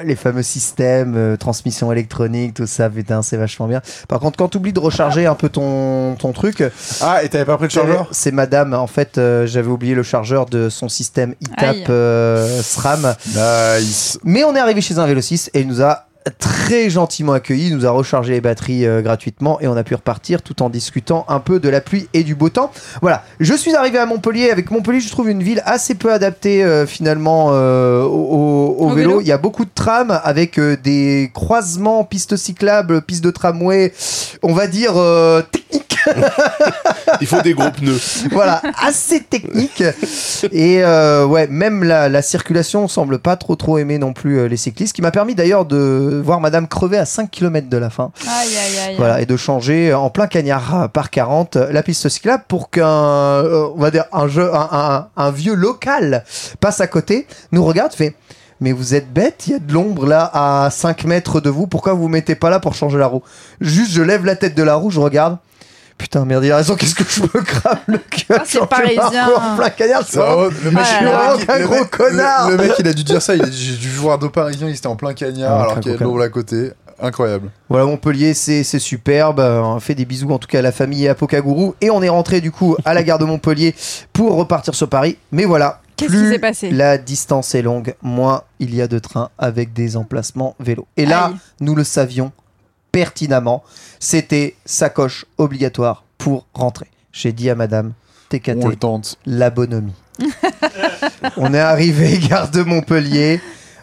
les 0.05 0.16
fameux 0.16 0.43
systèmes, 0.43 1.14
euh, 1.16 1.37
transmission 1.37 1.91
électronique, 1.93 2.55
tout 2.55 2.66
ça, 2.66 2.91
putain, 2.91 3.22
c'est 3.22 3.37
vachement 3.37 3.66
bien. 3.68 3.81
Par 4.09 4.20
contre, 4.20 4.37
quand 4.37 4.49
tu 4.49 4.59
oublies 4.59 4.72
de 4.72 4.81
recharger 4.81 5.26
un 5.26 5.35
peu 5.35 5.49
ton, 5.49 6.14
ton 6.16 6.33
truc, 6.33 6.62
Ah, 7.01 7.22
et 7.22 7.29
t'avais 7.29 7.45
pas 7.45 7.57
pris 7.57 7.66
le 7.66 7.70
chargeur? 7.70 8.09
c'est 8.11 8.33
madame, 8.33 8.74
en 8.74 8.87
fait, 8.87 9.18
euh, 9.18 9.47
j'avais 9.47 9.68
oublié 9.68 9.95
le 9.95 10.03
chargeur 10.03 10.47
de 10.47 10.68
son 10.68 10.89
système. 10.89 11.35
ITAP 11.41 11.89
euh, 11.91 12.61
SRAM. 12.62 13.14
Nice. 13.29 14.18
Mais 14.24 14.45
on 14.45 14.55
est 14.57 14.59
arrivé 14.61 14.81
chez 14.81 14.99
un 14.99 15.07
vélociste 15.07 15.51
et 15.55 15.61
il 15.61 15.68
nous 15.68 15.83
a 15.83 16.05
très 16.31 16.91
gentiment 16.91 17.33
accueillis, 17.33 17.68
il 17.68 17.76
nous 17.76 17.87
a 17.87 17.91
rechargé 17.91 18.33
les 18.33 18.41
batteries 18.41 18.87
euh, 18.87 19.03
gratuitement 19.03 19.61
et 19.61 19.68
on 19.68 19.76
a 19.76 19.83
pu 19.85 19.95
repartir 19.95 20.43
tout 20.43 20.62
en 20.62 20.70
discutant 20.70 21.24
un 21.29 21.41
peu 21.41 21.61
de 21.61 21.68
la 21.68 21.81
pluie 21.81 22.09
et 22.14 22.24
du 22.24 22.35
beau 22.35 22.49
temps. 22.49 22.70
Voilà, 23.03 23.24
je 23.41 23.55
suis 23.55 23.74
arrivé 23.74 23.99
à 23.99 24.07
Montpellier. 24.07 24.51
Avec 24.51 24.70
Montpellier, 24.70 25.01
je 25.01 25.11
trouve 25.11 25.29
une 25.31 25.43
ville 25.43 25.62
assez 25.64 25.95
peu 25.95 26.12
adaptée 26.12 26.62
euh, 26.64 26.87
finalement 26.87 27.49
euh, 27.53 28.03
au, 28.03 28.09
au- 28.09 28.76
au 28.79 28.91
Au 28.91 28.95
vélo. 28.95 29.09
vélo. 29.11 29.20
Il 29.20 29.26
y 29.26 29.33
a 29.33 29.39
beaucoup 29.39 29.64
de 29.64 29.70
trams 29.74 30.18
avec 30.24 30.59
euh, 30.59 30.76
des 30.83 31.31
croisements, 31.35 32.05
pistes 32.05 32.37
cyclables, 32.37 33.03
pistes 33.03 33.24
de 33.24 33.31
tramway, 33.31 33.93
on 34.43 34.53
va 34.55 34.66
dire 34.66 34.93
euh, 34.97 35.43
techniques. 35.43 35.85
Il 37.20 37.26
faut 37.26 37.41
des 37.43 37.55
gros 37.55 37.70
pneus. 37.70 37.99
voilà, 38.31 38.62
assez 38.81 39.20
technique. 39.20 39.83
Et 40.53 40.83
euh, 40.85 41.26
ouais, 41.26 41.47
même 41.49 41.83
la, 41.85 42.09
la 42.09 42.22
circulation 42.22 42.86
semble 42.89 43.19
pas 43.19 43.36
trop 43.36 43.57
trop 43.57 43.78
aimer 43.78 43.98
non 43.98 44.12
plus 44.12 44.39
euh, 44.39 44.47
les 44.48 44.57
cyclistes, 44.57 44.90
ce 44.90 44.94
qui 44.94 45.02
m'a 45.02 45.11
permis 45.11 45.35
d'ailleurs 45.35 45.65
de 45.65 46.18
voir 46.23 46.40
Madame 46.40 46.66
crever 46.69 46.99
à 46.99 47.05
5 47.05 47.31
km 47.31 47.69
de 47.69 47.77
la 47.77 47.90
fin. 47.90 48.11
Aïe, 48.27 48.49
aïe, 48.57 48.78
aïe. 48.89 48.95
Voilà, 48.99 49.20
et 49.20 49.27
de 49.27 49.36
changer 49.36 49.93
en 49.95 50.11
plein 50.11 50.27
cagnard 50.27 50.82
euh, 50.82 50.89
par 50.89 51.11
40 51.11 51.57
euh, 51.57 51.73
la 51.73 51.82
piste 51.82 52.09
cyclable 52.09 52.45
pour 52.49 52.70
qu'un, 52.70 52.86
euh, 52.86 53.69
on 53.74 53.81
va 53.81 53.90
dire, 53.90 54.05
un, 54.12 54.28
jeu, 54.28 54.55
un, 54.55 54.69
un- 54.73 55.09
un 55.16 55.31
vieux 55.31 55.55
local 55.55 56.24
passe 56.61 56.81
à 56.81 56.86
côté, 56.86 57.27
nous 57.53 57.65
regarde, 57.65 57.93
fait. 57.93 58.15
Mais 58.61 58.73
vous 58.73 58.95
êtes 58.97 59.12
bête, 59.12 59.45
il 59.47 59.53
y 59.53 59.55
a 59.55 59.61
de 59.61 59.73
l'ombre 59.73 60.05
là 60.07 60.28
à 60.35 60.69
5 60.70 61.05
mètres 61.05 61.40
de 61.40 61.49
vous, 61.49 61.66
pourquoi 61.69 61.93
vous 61.93 62.03
vous 62.03 62.09
mettez 62.09 62.35
pas 62.35 62.51
là 62.51 62.59
pour 62.59 62.74
changer 62.74 62.99
la 62.99 63.07
roue? 63.07 63.23
Juste, 63.61 63.93
je 63.93 64.03
lève 64.03 64.24
la 64.24 64.35
tête 64.35 64.57
de 64.57 64.62
la 64.65 64.74
roue, 64.74 64.90
je 64.90 64.99
regarde. 65.01 65.39
Putain, 65.99 66.25
merde, 66.25 66.45
il 66.45 66.53
a 66.53 66.57
raison, 66.59 66.77
qu'est-ce 66.77 66.95
que 66.95 67.03
je 67.07 67.23
me 67.23 67.43
crame 67.43 67.79
le 67.89 67.99
cœur 67.99 68.39
Ah, 68.41 68.45
c'est 68.47 68.65
parisien. 68.66 69.29
En 69.35 69.57
plein 69.57 69.70
cagnard, 69.70 70.03
c'est 70.09 70.19
Oh, 70.20 70.49
le 70.65 70.70
mec, 70.70 70.85
Ah 70.89 71.01
le 71.01 71.07
là 71.07 71.12
là. 71.12 71.37
mec, 71.37 71.51
Un 71.51 71.59
le 71.59 71.66
gros 71.66 71.75
mec- 71.75 71.91
connard. 71.91 72.51
le- 72.51 72.57
le 72.57 72.62
mec, 72.62 72.73
il 72.79 72.87
a 72.89 72.93
dû 72.93 73.03
dire 73.05 73.20
ça. 73.20 73.35
Il 73.35 73.43
a 73.43 73.47
dit 73.47 73.65
J'ai 73.73 73.77
dû 73.77 73.89
voir 73.91 74.19
deux 74.19 74.31
Parisiens, 74.31 74.69
il 74.69 74.75
était 74.77 74.87
en 74.87 74.97
plein 74.97 75.12
cagnard 75.12 75.53
Ah, 75.53 75.62
alors 75.62 75.81
qu'il 75.81 75.91
y 75.93 75.95
a 75.95 75.99
de 75.99 76.05
l'eau 76.05 76.20
à 76.20 76.29
côté. 76.29 76.70
Incroyable. 77.01 77.51
Voilà, 77.69 77.85
Montpellier, 77.87 78.35
c'est 78.35 78.65
c'est 78.65 78.79
superbe. 78.81 79.39
On 79.41 79.79
fait 79.81 79.95
des 79.95 80.05
bisous 80.05 80.31
en 80.31 80.39
tout 80.39 80.49
cas 80.49 80.59
à 80.59 80.62
la 80.62 80.73
famille 80.73 81.05
et 81.05 81.09
à 81.09 81.15
Pokagourou. 81.15 81.75
Et 81.81 81.91
on 81.91 82.03
est 82.03 82.09
rentré 82.09 82.41
du 82.41 82.51
coup 82.51 82.77
à 82.85 82.93
la 82.95 83.03
gare 83.05 83.19
de 83.19 83.25
Montpellier 83.25 83.75
pour 84.12 84.35
repartir 84.35 84.75
sur 84.75 84.89
Paris. 84.89 85.16
Mais 85.31 85.45
voilà. 85.45 85.81
Qu'est-ce 85.97 86.11
plus 86.11 86.23
qui 86.27 86.33
s'est 86.33 86.39
passé? 86.39 86.70
La 86.70 86.97
distance 86.99 87.55
est 87.57 87.62
longue, 87.62 87.95
moins 88.03 88.43
il 88.61 88.75
y 88.75 88.81
a 88.83 88.87
de 88.89 88.99
trains 89.01 89.31
avec 89.39 89.73
des 89.73 89.97
emplacements 89.97 90.55
vélo. 90.61 90.87
Et 90.97 91.07
là, 91.07 91.27
Aïe. 91.27 91.35
nous 91.61 91.75
le 91.77 91.83
savions 91.85 92.31
pertinemment. 92.93 93.62
C'était 94.01 94.55
sacoche 94.65 95.27
obligatoire 95.39 96.05
pour 96.19 96.47
rentrer. 96.55 96.86
J'ai 97.12 97.32
dit 97.32 97.51
à 97.51 97.55
madame, 97.55 97.93
TKT, 98.28 98.59
On 98.62 98.69
le 98.69 98.77
tente. 98.77 99.16
la 99.27 99.51
bonhomie. 99.51 99.94
on 101.36 101.55
est 101.55 101.59
arrivé 101.60 102.19
gare 102.28 102.51
de 102.51 102.62
Montpellier. 102.62 103.40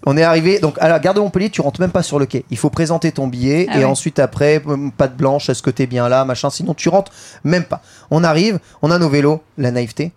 On 0.08 0.18
est 0.18 0.24
arrivé 0.24 0.60
donc 0.60 0.78
à 0.80 0.88
la 0.88 1.00
gare 1.00 1.16
de 1.16 1.20
Montpellier, 1.20 1.50
tu 1.50 1.62
rentres 1.62 1.82
même 1.82 1.92
pas 1.92 2.04
sur 2.04 2.20
le 2.20 2.26
quai. 2.28 2.46
Il 2.52 2.58
faut 2.58 2.70
présenter 2.70 3.12
ton 3.12 3.28
billet 3.28 3.66
Ah 3.70 3.78
et 3.78 3.80
ouais. 3.80 3.86
ensuite 3.86 4.20
après 4.20 4.62
hum, 4.66 4.92
patte 4.92 5.18
blanche, 5.18 5.50
est-ce 5.50 5.64
que 5.64 5.72
t'es 5.72 5.88
bien 5.88 6.08
là, 6.08 6.26
machin. 6.26 6.50
Sinon 6.50 6.74
tu 6.76 6.90
rentres 6.90 7.12
même 7.44 7.64
pas. 7.64 7.82
On 8.12 8.24
arrive, 8.24 8.60
on 8.84 8.92
a 8.92 9.00
nos 9.00 9.10
vélos, 9.10 9.42
la 9.58 9.72
naïveté. 9.72 10.12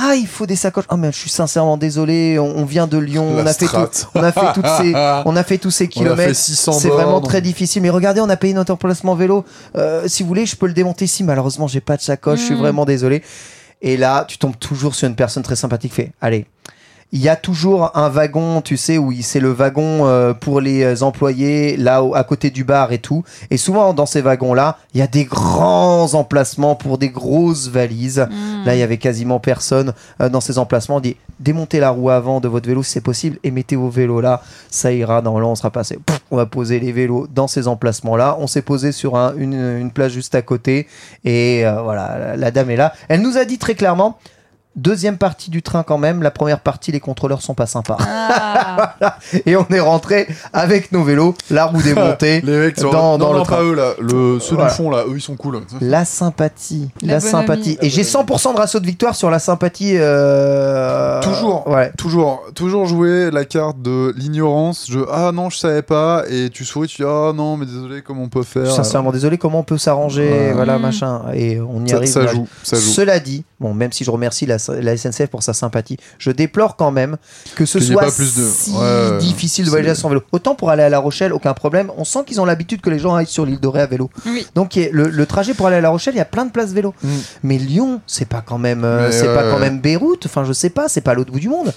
Ah, 0.00 0.14
il 0.14 0.26
faut 0.26 0.46
des 0.46 0.54
sacoches. 0.56 0.84
Ah 0.88 0.96
mais 0.96 1.10
je 1.12 1.18
suis 1.18 1.30
sincèrement 1.30 1.76
désolé. 1.76 2.38
On, 2.38 2.58
on 2.58 2.64
vient 2.64 2.86
de 2.86 2.98
Lyon, 2.98 3.34
La 3.36 3.42
on 3.42 3.46
a 3.46 3.52
fait 3.52 3.66
tout, 3.66 4.06
on 4.14 4.22
a 4.22 4.32
fait 4.32 4.52
toutes 4.54 4.66
ces, 4.80 4.92
on 5.24 5.34
a 5.36 5.42
fait 5.42 5.58
tous 5.58 5.70
ces 5.72 5.88
kilomètres. 5.88 6.34
600 6.36 6.72
C'est 6.72 6.88
vraiment 6.88 7.20
très 7.20 7.40
difficile. 7.40 7.82
Mais 7.82 7.90
regardez, 7.90 8.20
on 8.20 8.28
a 8.28 8.36
payé 8.36 8.54
notre 8.54 8.72
emplacement 8.72 9.14
vélo. 9.14 9.44
Euh, 9.76 10.06
si 10.06 10.22
vous 10.22 10.28
voulez, 10.28 10.46
je 10.46 10.54
peux 10.56 10.66
le 10.66 10.72
démonter 10.72 11.04
ici. 11.06 11.24
Malheureusement, 11.24 11.66
j'ai 11.66 11.80
pas 11.80 11.96
de 11.96 12.02
sacoche. 12.02 12.38
Je 12.40 12.44
suis 12.44 12.54
Mm. 12.54 12.58
vraiment 12.58 12.84
désolé. 12.84 13.22
Et 13.82 13.96
là, 13.96 14.24
tu 14.26 14.38
tombes 14.38 14.58
toujours 14.58 14.94
sur 14.94 15.08
une 15.08 15.14
personne 15.16 15.42
très 15.42 15.56
sympathique. 15.56 15.94
Fait, 15.94 16.12
allez. 16.20 16.46
Il 17.10 17.20
y 17.22 17.30
a 17.30 17.36
toujours 17.36 17.90
un 17.96 18.10
wagon, 18.10 18.60
tu 18.60 18.76
sais, 18.76 18.98
où 18.98 19.12
c'est 19.22 19.40
le 19.40 19.50
wagon 19.50 20.06
euh, 20.06 20.34
pour 20.34 20.60
les 20.60 20.82
euh, 20.82 21.02
employés, 21.02 21.78
là 21.78 22.02
à 22.14 22.22
côté 22.22 22.50
du 22.50 22.64
bar 22.64 22.92
et 22.92 22.98
tout. 22.98 23.24
Et 23.50 23.56
souvent 23.56 23.94
dans 23.94 24.04
ces 24.04 24.20
wagons-là, 24.20 24.76
il 24.92 25.00
y 25.00 25.02
a 25.02 25.06
des 25.06 25.24
grands 25.24 26.12
emplacements 26.12 26.74
pour 26.74 26.98
des 26.98 27.08
grosses 27.08 27.68
valises. 27.68 28.26
Hmm. 28.30 28.66
Là, 28.66 28.74
il 28.76 28.78
y 28.78 28.82
avait 28.82 28.98
quasiment 28.98 29.40
personne 29.40 29.94
euh, 30.20 30.28
dans 30.28 30.42
ces 30.42 30.58
emplacements. 30.58 30.96
On 30.96 31.00
dit 31.00 31.16
démontez 31.40 31.80
la 31.80 31.88
roue 31.90 32.10
avant 32.10 32.40
de 32.40 32.48
votre 32.48 32.68
vélo 32.68 32.82
si 32.82 32.90
c'est 32.92 33.00
possible 33.00 33.38
et 33.42 33.50
mettez 33.50 33.76
vos 33.76 33.88
vélos 33.88 34.20
là. 34.20 34.42
Ça 34.70 34.92
ira. 34.92 35.22
Normalement, 35.22 35.52
on 35.52 35.54
sera 35.56 35.70
passé. 35.70 35.98
Pouf, 36.04 36.20
on 36.30 36.36
va 36.36 36.44
poser 36.44 36.78
les 36.78 36.92
vélos 36.92 37.26
dans 37.34 37.48
ces 37.48 37.68
emplacements-là. 37.68 38.36
On 38.38 38.46
s'est 38.46 38.60
posé 38.60 38.92
sur 38.92 39.16
un- 39.16 39.34
une, 39.34 39.54
une 39.54 39.90
place 39.92 40.12
juste 40.12 40.34
à 40.34 40.42
côté 40.42 40.86
et 41.24 41.64
euh, 41.64 41.80
voilà, 41.80 42.36
la 42.36 42.50
dame 42.50 42.68
est 42.68 42.76
là. 42.76 42.92
Elle 43.08 43.22
nous 43.22 43.38
a 43.38 43.46
dit 43.46 43.56
très 43.56 43.74
clairement. 43.74 44.18
Deuxième 44.78 45.18
partie 45.18 45.50
du 45.50 45.60
train 45.62 45.82
quand 45.82 45.98
même. 45.98 46.22
La 46.22 46.30
première 46.30 46.60
partie, 46.60 46.92
les 46.92 47.00
contrôleurs 47.00 47.42
sont 47.42 47.54
pas 47.54 47.66
sympas. 47.66 47.96
Ah. 48.00 48.94
Et 49.46 49.56
on 49.56 49.66
est 49.70 49.80
rentré 49.80 50.28
avec 50.52 50.92
nos 50.92 51.02
vélos, 51.02 51.34
la 51.50 51.66
roue 51.66 51.82
démontée. 51.82 52.40
Les 52.44 52.58
mecs, 52.58 52.78
sont- 52.78 52.90
Dans- 52.90 53.18
non, 53.18 53.18
dans 53.18 53.32
non, 53.32 53.38
le 53.40 53.44
pas 53.44 53.62
eux 53.62 53.74
là. 53.74 53.92
Le, 54.00 54.38
ceux 54.40 54.54
Voilà. 54.54 54.70
du 54.70 54.76
fond 54.76 54.90
là, 54.90 55.02
eux 55.08 55.14
ils 55.16 55.20
sont 55.20 55.36
cool. 55.36 55.60
La 55.80 56.04
sympathie, 56.04 56.90
la, 57.02 57.18
sympathie. 57.20 57.76
Et 57.82 57.90
j'ai 57.90 58.02
100% 58.02 58.52
de 58.54 58.58
ratio 58.58 58.78
de 58.80 58.86
victoire 58.86 59.14
sur 59.16 59.30
la 59.30 59.38
sympathie. 59.40 59.94
euh, 59.96 61.20
Toujours. 61.22 61.66
Ouais. 61.68 61.92
Toujours, 61.96 62.42
toujours 62.54 62.86
jouer 62.86 63.30
la 63.30 63.44
carte 63.44 63.82
de 63.82 64.14
l'ignorance. 64.16 64.86
Je 64.88 65.00
ah 65.12 65.32
non, 65.32 65.50
je 65.50 65.58
savais 65.58 65.82
pas. 65.82 66.22
Et 66.30 66.50
tu 66.50 66.64
souris, 66.64 66.88
tu 66.88 67.02
dis 67.02 67.08
ah 67.08 67.32
non, 67.34 67.56
mais 67.56 67.66
désolé, 67.66 68.02
comment 68.02 68.22
on 68.22 68.28
peut 68.28 68.42
faire? 68.42 68.70
Sincèrement 68.70 69.12
désolé, 69.12 69.38
comment 69.38 69.60
on 69.60 69.64
peut 69.64 69.78
s'arranger, 69.78 70.28
Ouais. 70.30 70.52
voilà, 70.52 70.78
machin. 70.78 71.22
Et 71.34 71.60
on 71.60 71.84
y 71.84 71.88
Ça, 71.90 71.96
arrive. 71.96 72.08
ça 72.10 72.26
joue, 72.26 72.46
ça 72.62 72.76
joue. 72.76 72.82
Cela 72.90 73.18
dit, 73.20 73.44
bon, 73.60 73.74
même 73.74 73.92
si 73.92 74.04
je 74.04 74.10
remercie 74.10 74.46
la, 74.46 74.56
la 74.74 74.96
SNCF 74.96 75.26
pour 75.26 75.42
sa 75.42 75.52
sympathie, 75.52 75.96
je 76.18 76.30
déplore 76.30 76.76
quand 76.76 76.90
même 76.90 77.16
que 77.56 77.64
ce 77.66 77.78
Qu'il 77.78 77.88
soit 77.88 78.02
pas 78.02 78.10
plus 78.10 78.36
de- 78.36 78.48
si 78.48 78.70
Ouais, 78.72 79.18
difficile 79.18 79.64
de 79.64 79.70
voyager 79.70 79.90
à 79.90 79.94
son 79.94 80.08
vélo. 80.08 80.22
Autant 80.32 80.54
pour 80.54 80.70
aller 80.70 80.82
à 80.82 80.88
La 80.88 80.98
Rochelle, 80.98 81.32
aucun 81.32 81.54
problème. 81.54 81.90
On 81.96 82.04
sent 82.04 82.20
qu'ils 82.26 82.40
ont 82.40 82.44
l'habitude 82.44 82.80
que 82.80 82.90
les 82.90 82.98
gens 82.98 83.14
aillent 83.14 83.26
sur 83.26 83.44
l'île 83.46 83.60
de 83.60 83.68
Ré 83.68 83.80
à 83.82 83.86
vélo. 83.86 84.10
Oui. 84.26 84.46
Donc 84.54 84.76
il 84.76 84.82
y 84.82 84.86
a- 84.86 84.90
le, 84.92 85.08
le 85.08 85.26
trajet 85.26 85.54
pour 85.54 85.66
aller 85.66 85.76
à 85.76 85.80
La 85.80 85.90
Rochelle, 85.90 86.14
il 86.14 86.18
y 86.18 86.20
a 86.20 86.24
plein 86.24 86.44
de 86.46 86.50
places 86.50 86.72
vélo. 86.72 86.94
Mm. 87.02 87.08
Mais 87.42 87.58
Lyon, 87.58 88.00
c'est 88.06 88.28
pas 88.28 88.42
quand 88.44 88.58
même, 88.58 88.84
euh, 88.84 89.10
c'est 89.12 89.26
pas 89.34 89.50
quand 89.50 89.58
même 89.58 89.80
Beyrouth. 89.80 90.26
Enfin, 90.26 90.44
je 90.44 90.52
sais 90.52 90.70
pas, 90.70 90.88
c'est 90.88 91.00
pas 91.00 91.12
à 91.12 91.14
l'autre 91.14 91.32
bout 91.32 91.40
du 91.40 91.48
monde. 91.48 91.72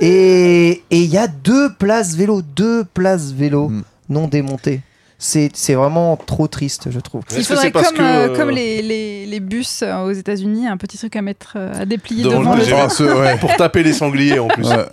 Et 0.00 0.82
et 0.90 0.98
il 1.02 1.10
y 1.10 1.18
a 1.18 1.26
deux 1.28 1.72
places 1.74 2.14
vélo, 2.14 2.42
deux 2.42 2.84
places 2.84 3.32
vélo 3.32 3.68
Mm. 3.68 3.82
non 4.08 4.28
démontées. 4.28 4.80
C'est 5.22 5.50
c'est 5.52 5.74
vraiment 5.74 6.16
trop 6.16 6.48
triste, 6.48 6.88
je 6.90 6.98
trouve. 6.98 7.20
Il 7.36 7.44
faudrait 7.44 7.70
comme, 7.70 7.82
que, 7.82 8.00
euh, 8.00 8.28
euh, 8.30 8.36
comme 8.36 8.48
les, 8.48 8.80
les, 8.80 9.26
les 9.26 9.40
bus 9.40 9.82
euh, 9.82 9.98
aux 10.04 10.12
États-Unis, 10.12 10.66
un 10.66 10.78
petit 10.78 10.96
truc 10.96 11.14
à 11.14 11.20
mettre 11.20 11.52
euh, 11.56 11.82
à 11.82 11.84
déplier 11.84 12.24
Devant 12.24 12.40
devant 12.40 12.54
le 12.56 12.62
le 12.64 13.20
ouais. 13.20 13.36
Pour 13.36 13.54
taper 13.54 13.82
les 13.82 13.92
sangliers 13.92 14.38
en 14.38 14.48
plus. 14.48 14.66
Ouais. 14.66 14.86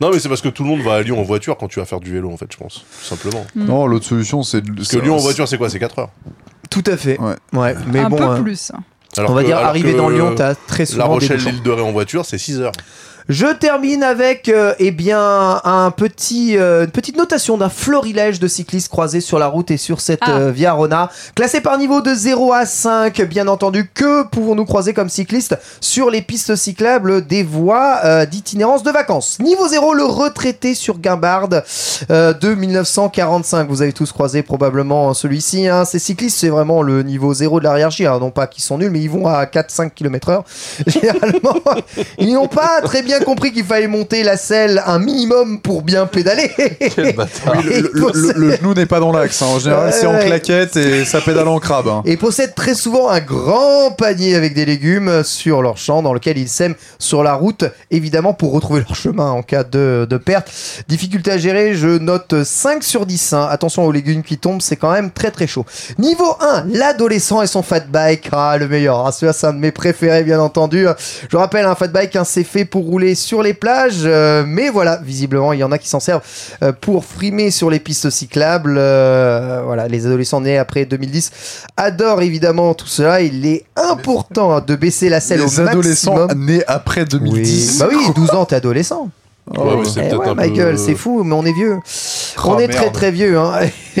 Non, 0.00 0.10
mais 0.10 0.18
c'est 0.18 0.30
parce 0.30 0.40
que 0.40 0.48
tout 0.48 0.62
le 0.62 0.70
monde 0.70 0.80
va 0.80 0.94
à 0.94 1.02
Lyon 1.02 1.20
en 1.20 1.24
voiture 1.24 1.58
quand 1.58 1.68
tu 1.68 1.78
vas 1.78 1.84
faire 1.84 2.00
du 2.00 2.10
vélo, 2.10 2.32
en 2.32 2.38
fait, 2.38 2.46
je 2.50 2.56
pense. 2.56 2.86
Tout 3.00 3.04
simplement. 3.04 3.44
Non, 3.54 3.86
l'autre 3.86 4.06
solution 4.06 4.42
c'est 4.42 4.62
Parce 4.62 4.88
que 4.88 4.96
Lyon 4.96 5.16
en 5.16 5.18
voiture, 5.18 5.46
c'est 5.46 5.58
quoi? 5.58 5.68
C'est 5.68 5.78
4 5.78 5.98
heures. 5.98 6.10
Tout 6.70 6.84
à 6.86 6.96
fait. 6.96 7.20
Ouais. 7.20 7.34
Ouais, 7.52 7.74
mais 7.92 7.98
un 7.98 8.08
bon, 8.08 8.16
peu 8.16 8.22
euh, 8.24 8.40
plus. 8.40 8.72
Alors 9.18 9.30
on 9.30 9.34
va 9.34 9.42
que- 9.42 9.46
dire 9.46 9.58
arriver 9.58 9.92
dans 9.92 10.08
Lyon, 10.08 10.34
t'as 10.36 10.54
très 10.54 10.86
souvent 10.86 11.02
La 11.02 11.08
des 11.08 11.14
Rochelle, 11.14 11.52
l'île 11.52 11.62
de 11.62 11.70
Ré 11.70 11.82
en 11.82 11.92
voiture, 11.92 12.24
c'est 12.24 12.38
6 12.38 12.60
heures. 12.60 12.72
Je 13.28 13.46
termine 13.46 14.02
avec 14.02 14.48
euh, 14.48 14.74
eh 14.78 14.90
bien 14.90 15.60
un 15.64 15.90
petit 15.90 16.56
euh, 16.56 16.84
une 16.84 16.90
petite 16.90 17.16
notation 17.16 17.56
d'un 17.58 17.68
florilège 17.68 18.40
de 18.40 18.48
cyclistes 18.48 18.88
croisés 18.88 19.20
sur 19.20 19.38
la 19.38 19.46
route 19.46 19.70
et 19.70 19.76
sur 19.76 20.00
cette 20.00 20.20
Ah. 20.22 20.38
euh, 20.38 20.50
Via 20.50 20.72
Rona, 20.72 21.10
classé 21.34 21.60
par 21.60 21.78
niveau 21.78 22.00
de 22.00 22.12
0 22.14 22.52
à 22.52 22.66
5. 22.66 23.20
Bien 23.22 23.46
entendu, 23.48 23.88
que 23.94 24.24
pouvons-nous 24.24 24.64
croiser 24.64 24.94
comme 24.94 25.08
cyclistes 25.08 25.56
sur 25.80 26.10
les 26.10 26.22
pistes 26.22 26.56
cyclables 26.56 27.24
des 27.26 27.42
voies 27.42 28.00
euh, 28.04 28.26
d'itinérance 28.26 28.82
de 28.82 28.90
vacances? 28.90 29.38
Niveau 29.38 29.68
0, 29.68 29.94
le 29.94 30.04
retraité 30.04 30.74
sur 30.74 30.98
Guimbarde 30.98 31.62
euh, 32.10 32.32
de 32.32 32.54
1945. 32.54 33.68
Vous 33.68 33.82
avez 33.82 33.92
tous 33.92 34.10
croisé 34.12 34.42
probablement 34.42 35.14
celui-ci. 35.14 35.68
Hein. 35.68 35.84
Ces 35.84 35.98
cyclistes, 35.98 36.38
c'est 36.38 36.48
vraiment 36.48 36.82
le 36.82 37.02
niveau 37.02 37.32
0 37.32 37.60
de 37.60 37.64
la 37.64 37.78
hiérarchie. 37.78 38.06
hein. 38.06 38.18
Non 38.20 38.30
pas 38.30 38.46
qu'ils 38.46 38.62
sont 38.64 38.78
nuls, 38.78 38.90
mais 38.90 39.00
ils 39.00 39.10
vont 39.10 39.26
à 39.28 39.44
4-5 39.44 39.90
km/h. 39.94 40.42
Généralement, 40.86 41.54
ils 42.18 42.32
n'ont 42.34 42.48
pas 42.48 42.80
très 42.82 43.02
bien 43.02 43.19
compris 43.24 43.52
qu'il 43.52 43.64
fallait 43.64 43.86
monter 43.86 44.22
la 44.22 44.36
selle 44.36 44.82
un 44.86 44.98
minimum 44.98 45.60
pour 45.60 45.82
bien 45.82 46.06
pédaler. 46.06 46.50
Quel 46.94 47.14
bâtard. 47.14 47.54
Oui, 47.56 47.62
le, 47.64 47.90
le- 47.92 48.12
le- 48.14 48.32
le 48.50 48.56
genou 48.56 48.74
n'est 48.74 48.86
pas 48.86 49.00
dans 49.00 49.12
l'axe. 49.12 49.40
hein. 49.42 49.46
En 49.46 49.58
général, 49.58 49.92
c'est 49.92 50.06
en 50.06 50.18
claquette 50.18 50.76
et 50.76 51.04
ça 51.04 51.20
pédale 51.20 51.48
en 51.48 51.58
crabe. 51.58 51.88
hein. 51.88 52.02
et 52.04 52.16
possèdent 52.16 52.54
très 52.54 52.74
souvent 52.74 53.08
un 53.08 53.20
grand 53.20 53.90
panier 53.96 54.34
avec 54.34 54.54
des 54.54 54.64
légumes 54.64 55.22
sur 55.24 55.62
leur 55.62 55.76
champ 55.76 56.02
dans 56.02 56.12
lequel 56.14 56.38
ils 56.38 56.48
sèment 56.48 56.74
sur 56.98 57.22
la 57.22 57.34
route, 57.34 57.64
évidemment 57.90 58.34
pour 58.34 58.52
retrouver 58.52 58.80
leur 58.80 58.94
chemin 58.94 59.30
en 59.30 59.42
cas 59.42 59.64
de, 59.64 60.06
de 60.08 60.16
perte. 60.16 60.50
Difficulté 60.88 61.30
à 61.32 61.38
gérer, 61.38 61.74
je 61.74 61.98
note 61.98 62.44
5 62.44 62.82
sur 62.82 63.06
10. 63.06 63.32
hein. 63.32 63.46
Attention 63.50 63.84
aux 63.84 63.92
légumes 63.92 64.22
qui 64.22 64.38
tombent, 64.38 64.62
c'est 64.62 64.76
quand 64.76 64.92
même 64.92 65.10
très 65.10 65.30
très 65.30 65.46
chaud. 65.46 65.64
Niveau 65.98 66.36
1, 66.40 66.66
l'adolescent 66.72 67.42
et 67.42 67.46
son 67.46 67.62
fat 67.62 67.80
bike. 67.80 68.28
Ah, 68.32 68.56
le 68.58 68.68
meilleur. 68.68 69.06
Ah, 69.06 69.12
celui-là, 69.12 69.32
c'est 69.32 69.46
un 69.46 69.52
de 69.52 69.58
mes 69.58 69.72
préférés, 69.72 70.22
bien 70.24 70.40
entendu. 70.40 70.86
Je 71.30 71.36
rappelle, 71.36 71.64
un 71.64 71.74
fat 71.74 71.88
bike, 71.88 72.16
hein, 72.16 72.24
c'est 72.24 72.44
fait 72.44 72.64
pour 72.64 72.84
rouler 72.84 72.99
sur 73.14 73.42
les 73.42 73.54
plages, 73.54 74.02
euh, 74.04 74.44
mais 74.46 74.68
voilà, 74.70 75.00
visiblement, 75.04 75.52
il 75.52 75.60
y 75.60 75.64
en 75.64 75.72
a 75.72 75.78
qui 75.78 75.88
s'en 75.88 76.00
servent 76.00 76.22
euh, 76.62 76.72
pour 76.72 77.04
frimer 77.04 77.50
sur 77.50 77.70
les 77.70 77.80
pistes 77.80 78.10
cyclables. 78.10 78.76
Euh, 78.78 79.62
voilà, 79.64 79.88
les 79.88 80.06
adolescents 80.06 80.40
nés 80.40 80.58
après 80.58 80.84
2010 80.84 81.64
adorent 81.76 82.22
évidemment 82.22 82.74
tout 82.74 82.86
cela. 82.86 83.20
Il 83.20 83.44
est 83.46 83.64
important 83.76 84.54
hein, 84.56 84.64
de 84.66 84.76
baisser 84.76 85.08
la 85.08 85.20
selle 85.20 85.40
Les 85.40 85.60
au 85.60 85.66
adolescents 85.66 86.14
maximum. 86.16 86.44
nés 86.46 86.62
après 86.66 87.04
2010. 87.04 87.70
Oui. 87.72 87.76
Bah 87.78 87.86
oui, 87.90 88.12
12 88.14 88.30
ans, 88.30 88.44
t'es 88.44 88.56
adolescent. 88.56 89.08
Oh, 89.56 89.62
Ouais, 89.62 89.76
mais 89.78 89.84
c'est 89.88 90.08
Eh 90.12 90.14
ouais, 90.14 90.34
Michael, 90.34 90.76
peu- 90.76 90.80
c'est 90.80 90.94
fou, 90.94 91.24
mais 91.24 91.34
on 91.34 91.44
est 91.44 91.52
vieux. 91.52 91.78
Oh, 92.38 92.50
on 92.54 92.58
est 92.58 92.68
très 92.68 92.90
très 92.90 93.10
vieux. 93.10 93.36
Hein. 93.38 93.52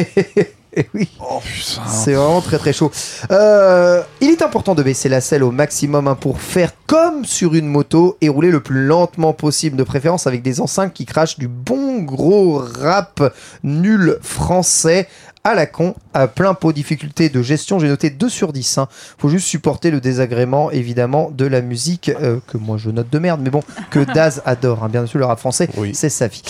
Eh 0.76 0.86
oui. 0.94 1.08
Oh, 1.20 1.40
putain. 1.42 1.86
C'est 1.88 2.14
vraiment 2.14 2.40
très 2.40 2.58
très 2.58 2.72
chaud. 2.72 2.90
Euh, 3.30 4.02
il 4.20 4.30
est 4.30 4.42
important 4.42 4.74
de 4.74 4.82
baisser 4.82 5.08
la 5.08 5.20
selle 5.20 5.42
au 5.42 5.50
maximum 5.50 6.06
hein, 6.06 6.14
pour 6.14 6.40
faire 6.40 6.72
comme 6.86 7.24
sur 7.24 7.54
une 7.54 7.66
moto 7.66 8.16
et 8.20 8.28
rouler 8.28 8.50
le 8.50 8.60
plus 8.60 8.86
lentement 8.86 9.32
possible, 9.32 9.76
de 9.76 9.82
préférence 9.82 10.26
avec 10.26 10.42
des 10.42 10.60
enceintes 10.60 10.92
qui 10.92 11.06
crachent 11.06 11.38
du 11.38 11.48
bon 11.48 12.02
gros 12.02 12.58
rap 12.58 13.22
nul 13.62 14.18
français 14.22 15.08
à 15.42 15.54
la 15.54 15.64
con, 15.64 15.94
à 16.12 16.28
plein 16.28 16.52
pot 16.52 16.70
difficulté 16.72 17.30
de 17.30 17.40
gestion, 17.40 17.78
j'ai 17.78 17.88
noté 17.88 18.10
2 18.10 18.28
sur 18.28 18.52
10. 18.52 18.76
Hein. 18.78 18.88
Faut 19.16 19.30
juste 19.30 19.46
supporter 19.46 19.90
le 19.90 19.98
désagrément 20.00 20.70
évidemment 20.70 21.30
de 21.34 21.46
la 21.46 21.62
musique 21.62 22.10
euh, 22.20 22.40
que 22.46 22.58
moi 22.58 22.76
je 22.76 22.90
note 22.90 23.08
de 23.10 23.18
merde, 23.18 23.40
mais 23.42 23.48
bon, 23.48 23.62
que 23.90 24.00
Daz 24.14 24.42
adore, 24.44 24.84
hein. 24.84 24.88
bien 24.90 25.06
sûr 25.06 25.18
le 25.18 25.24
rap 25.24 25.38
français, 25.38 25.68
Oui. 25.78 25.92
c'est 25.94 26.10
sa 26.10 26.26
vie. 26.28 26.42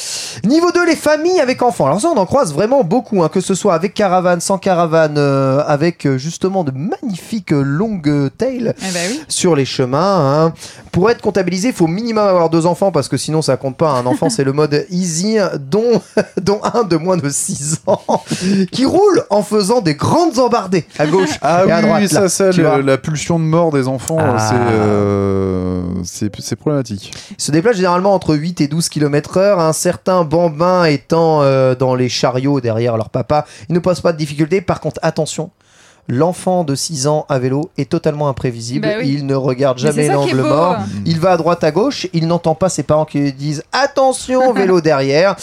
Niveau 0.44 0.72
2, 0.72 0.86
les 0.86 0.96
familles 0.96 1.38
avec 1.40 1.62
enfants. 1.62 1.86
Alors 1.86 2.00
ça, 2.00 2.08
on 2.08 2.16
en 2.16 2.26
croise 2.26 2.52
vraiment 2.52 2.82
beaucoup, 2.82 3.22
hein, 3.22 3.28
que 3.28 3.40
ce 3.40 3.54
soit 3.54 3.74
avec 3.74 3.94
caravane, 3.94 4.40
sans 4.40 4.58
caravane, 4.58 5.14
euh, 5.18 5.62
avec 5.66 6.04
euh, 6.06 6.18
justement 6.18 6.64
de 6.64 6.72
magnifiques 6.72 7.52
longues 7.52 8.30
tails 8.36 8.74
Eh 8.78 8.92
ben 8.92 9.00
oui. 9.10 9.20
sur 9.28 9.54
les 9.54 9.64
chemins. 9.66 10.46
hein. 10.46 10.52
Pour 10.90 11.08
être 11.10 11.20
comptabilisé, 11.22 11.68
il 11.68 11.74
faut 11.74 11.86
minimum 11.86 12.26
avoir 12.26 12.50
deux 12.50 12.66
enfants 12.66 12.90
parce 12.90 13.06
que 13.08 13.16
sinon 13.16 13.40
ça 13.40 13.56
compte 13.56 13.76
pas. 13.76 13.90
Un 13.92 14.06
enfant, 14.06 14.28
c'est 14.30 14.42
le 14.42 14.52
mode 14.52 14.84
easy, 14.90 15.36
dont, 15.60 16.02
dont 16.42 16.60
un 16.74 16.82
de 16.82 16.96
moins 16.96 17.16
de 17.16 17.28
6 17.28 17.82
ans 17.86 18.02
qui 18.72 18.79
roule 18.84 19.24
en 19.30 19.42
faisant 19.42 19.80
des 19.80 19.94
grandes 19.94 20.38
embardées 20.38 20.84
à 20.98 21.06
gauche 21.06 21.38
Ah 21.42 21.62
et 21.62 21.66
oui, 21.66 21.72
à 21.72 21.82
droite. 21.82 22.06
ça, 22.08 22.28
ça, 22.28 22.50
le- 22.52 22.80
la 22.82 22.98
pulsion 22.98 23.38
de 23.38 23.44
mort 23.44 23.70
des 23.72 23.88
enfants, 23.88 24.18
Ah. 24.20 24.38
c'est, 24.38 24.54
euh, 24.54 25.82
c'est 26.04 26.30
c'est 26.40 26.56
problématique. 26.56 27.12
Il 27.30 27.42
se 27.42 27.50
déplace 27.52 27.76
généralement 27.76 28.14
entre 28.14 28.34
8 28.34 28.60
et 28.60 28.68
12 28.68 28.88
km 28.88 29.36
heure. 29.38 29.60
Un 29.60 29.72
certain 29.72 30.24
bambin 30.24 30.84
étant 30.84 31.42
euh, 31.42 31.74
dans 31.74 31.94
les 31.94 32.08
chariots 32.08 32.60
derrière 32.60 32.96
leur 32.96 33.10
papa, 33.10 33.46
il 33.68 33.74
ne 33.74 33.80
pose 33.80 34.00
pas 34.00 34.12
de 34.12 34.18
difficulté. 34.18 34.60
Par 34.60 34.80
contre, 34.80 34.98
attention. 35.02 35.50
L'enfant 36.08 36.64
de 36.64 36.74
6 36.74 37.06
ans 37.06 37.24
à 37.28 37.38
vélo 37.38 37.70
est 37.78 37.88
totalement 37.88 38.28
imprévisible. 38.28 38.86
Bah 38.86 38.94
oui. 39.00 39.10
Il 39.14 39.26
ne 39.26 39.34
regarde 39.34 39.78
Mais 39.80 39.86
jamais 39.92 40.08
l'angle 40.08 40.40
mort. 40.42 40.76
Il 41.06 41.20
va 41.20 41.32
à 41.32 41.36
droite 41.36 41.62
à 41.62 41.70
gauche. 41.70 42.06
Il 42.12 42.26
n'entend 42.26 42.54
pas 42.54 42.68
ses 42.68 42.82
parents 42.82 43.04
qui 43.04 43.20
lui 43.20 43.32
disent 43.32 43.62
attention 43.72 44.52
vélo 44.54 44.80
derrière. 44.80 45.36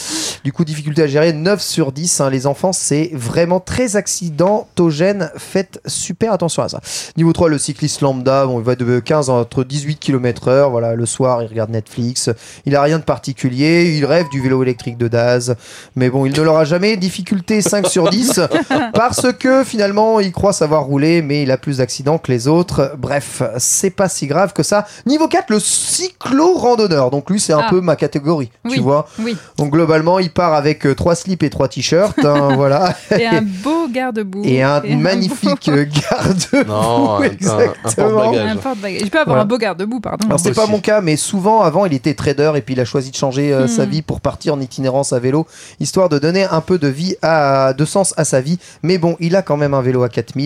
Du 0.44 0.52
coup, 0.52 0.66
difficulté 0.66 1.04
à 1.04 1.08
gérer 1.08 1.32
9 1.34 1.62
sur 1.62 1.92
10. 1.92 2.22
hein. 2.22 2.30
Les 2.30 2.48
enfants, 2.48 2.74
c'est 2.74 3.12
vraiment 3.14 3.60
très 3.60 3.96
accidentogène. 3.96 5.32
Faites 5.38 5.80
super 5.86 6.34
attention 6.34 6.64
à 6.64 6.70
ça. 6.70 6.82
Niveau 7.16 7.34
3, 7.34 7.50
le 7.50 7.58
cycliste 7.58 8.02
lambda, 8.02 8.46
bon, 8.46 8.60
il 8.60 8.66
va 8.66 8.76
de 8.76 9.00
15 9.00 9.30
entre 9.30 9.64
18 9.64 9.98
km 9.98 10.50
heure. 10.50 10.70
Voilà, 10.70 10.96
le 10.96 11.06
soir, 11.06 11.42
il 11.44 11.48
regarde 11.48 11.70
Netflix. 11.70 12.30
Il 12.66 12.76
a 12.76 12.82
rien 12.82 13.00
de 13.00 13.04
particulier. 13.04 13.96
Il 13.98 14.06
rêve 14.06 14.28
du 14.32 14.42
vélo 14.42 14.62
électrique 14.64 14.98
de 14.98 15.08
Daz. 15.08 15.56
Mais 15.96 16.10
bon, 16.10 16.26
il 16.26 16.34
ne 16.38 16.42
l'aura 16.42 16.66
jamais. 16.66 16.98
Difficulté 16.98 17.62
5 17.62 17.88
sur 17.88 18.10
10. 18.10 18.42
Parce 18.94 19.32
que 19.34 19.64
finalement, 19.64 20.20
il 20.20 20.32
croit 20.32 20.47
savoir 20.52 20.84
rouler, 20.84 21.22
mais 21.22 21.44
il 21.44 21.52
a 21.52 21.58
plus 21.58 21.78
d'accidents 21.78 22.18
que 22.18 22.32
les 22.32 22.48
autres. 22.48 22.94
Bref, 22.98 23.42
c'est 23.58 23.90
pas 23.90 24.10
si 24.10 24.28
grave 24.28 24.54
que 24.54 24.64
ça. 24.64 24.86
Niveau 25.06 25.28
4, 25.28 25.50
le 25.50 25.60
cyclo-randonneur. 25.60 27.10
Donc 27.12 27.30
lui, 27.30 27.40
c'est 27.40 27.54
un 27.54 27.60
Ah. 27.60 27.68
peu 27.70 27.82
ma 27.82 27.96
catégorie. 27.96 28.52
Tu 28.70 28.80
vois 28.80 29.08
Oui. 29.20 29.36
Donc 29.58 29.72
globalement, 29.72 30.20
il 30.20 30.32
part 30.32 30.54
avec 30.54 30.88
3 30.96 31.16
slips 31.16 31.44
et 31.44 31.50
3 31.50 31.68
t-shirts. 31.68 32.24
hein, 32.24 32.50
voilà. 32.56 32.94
Et 33.18 33.26
un 33.26 33.42
beau 33.42 33.88
garde-boue. 33.90 34.44
Et 34.46 34.62
un 34.64 34.82
magnifique 34.98 35.70
garde 35.70 36.68
Non, 36.68 36.74
un- 36.74 37.16
un- 37.16 37.20
un 37.20 37.24
Exactement. 37.24 38.32
Un 38.34 38.56
porte-bagages. 38.58 39.02
Je 39.04 39.10
peux 39.10 39.18
avoir 39.20 39.28
Voilà. 39.28 39.42
un 39.42 39.46
beau 39.46 39.58
garde-boue, 39.58 40.00
pardon. 40.00 40.28
Alors 40.28 40.40
c'est 40.40 40.54
pas 40.54 40.68
mon 40.68 40.80
cas, 40.80 41.02
mais 41.02 41.16
souvent 41.16 41.62
avant 41.62 41.86
il 41.86 41.94
était 41.94 42.14
trader 42.14 42.52
et 42.56 42.62
puis 42.62 42.74
il 42.76 42.80
a 42.80 42.86
choisi 42.86 43.12
de 43.12 43.16
changer 43.16 43.54
euh, 43.54 43.66
Hmm. 43.66 43.68
sa 43.68 43.86
vie 43.86 44.02
pour 44.02 44.22
partir 44.22 44.54
en 44.54 44.60
itinérance 44.62 45.14
à 45.14 45.20
vélo, 45.20 45.46
histoire 45.80 46.10
de 46.10 46.20
donner 46.20 46.46
un 46.46 46.62
peu 46.62 46.78
de 46.78 46.88
vie 46.88 47.16
à, 47.22 47.74
de 47.74 47.86
sens 47.86 48.14
à 48.18 48.24
sa 48.26 48.42
vie. 48.42 48.60
Mais 48.84 48.98
bon, 48.98 49.16
il 49.20 49.36
a 49.36 49.42
quand 49.42 49.58
même 49.58 49.74
un 49.74 49.82
vélo 49.82 50.04
à 50.04 50.10
4000 50.10 50.37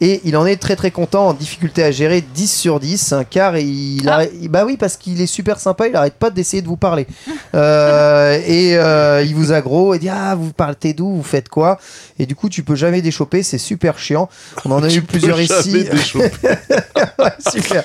et 0.00 0.20
il 0.24 0.36
en 0.36 0.46
est 0.46 0.56
très 0.56 0.76
très 0.76 0.90
content, 0.90 1.28
en 1.28 1.32
difficulté 1.34 1.82
à 1.82 1.90
gérer 1.90 2.22
10 2.34 2.46
sur 2.52 2.80
10, 2.80 3.12
hein, 3.12 3.24
car 3.28 3.56
il, 3.58 4.08
Ah. 4.08 4.14
arrête- 4.14 4.32
bah 4.50 4.64
oui 4.66 4.76
parce 4.76 4.96
qu'il 4.96 5.20
est 5.20 5.26
super 5.26 5.58
sympa, 5.60 5.88
il 5.88 5.96
arrête 5.96 6.14
pas 6.14 6.30
d'essayer 6.30 6.62
de 6.62 6.68
vous 6.68 6.76
parler 6.76 7.06
Euh, 7.54 8.40
et 8.46 8.76
euh, 8.76 9.22
il 9.24 9.32
vous 9.34 9.52
aggro 9.52 9.94
et 9.94 9.98
dit 10.00 10.08
ah 10.08 10.34
vous 10.34 10.52
partez 10.52 10.92
d'où, 10.92 11.14
vous 11.14 11.22
faites 11.22 11.48
quoi 11.48 11.78
et 12.18 12.26
du 12.26 12.34
coup 12.34 12.48
tu 12.48 12.64
peux 12.64 12.74
jamais 12.74 13.00
déchoper, 13.00 13.44
c'est 13.44 13.58
super 13.58 13.96
chiant. 13.98 14.28
On 14.64 14.72
en 14.72 14.82
a 14.82 14.88
eu 14.92 15.02
plusieurs 15.02 15.40
ici. 15.40 15.86
Ouais, 17.18 17.30
super. 17.52 17.84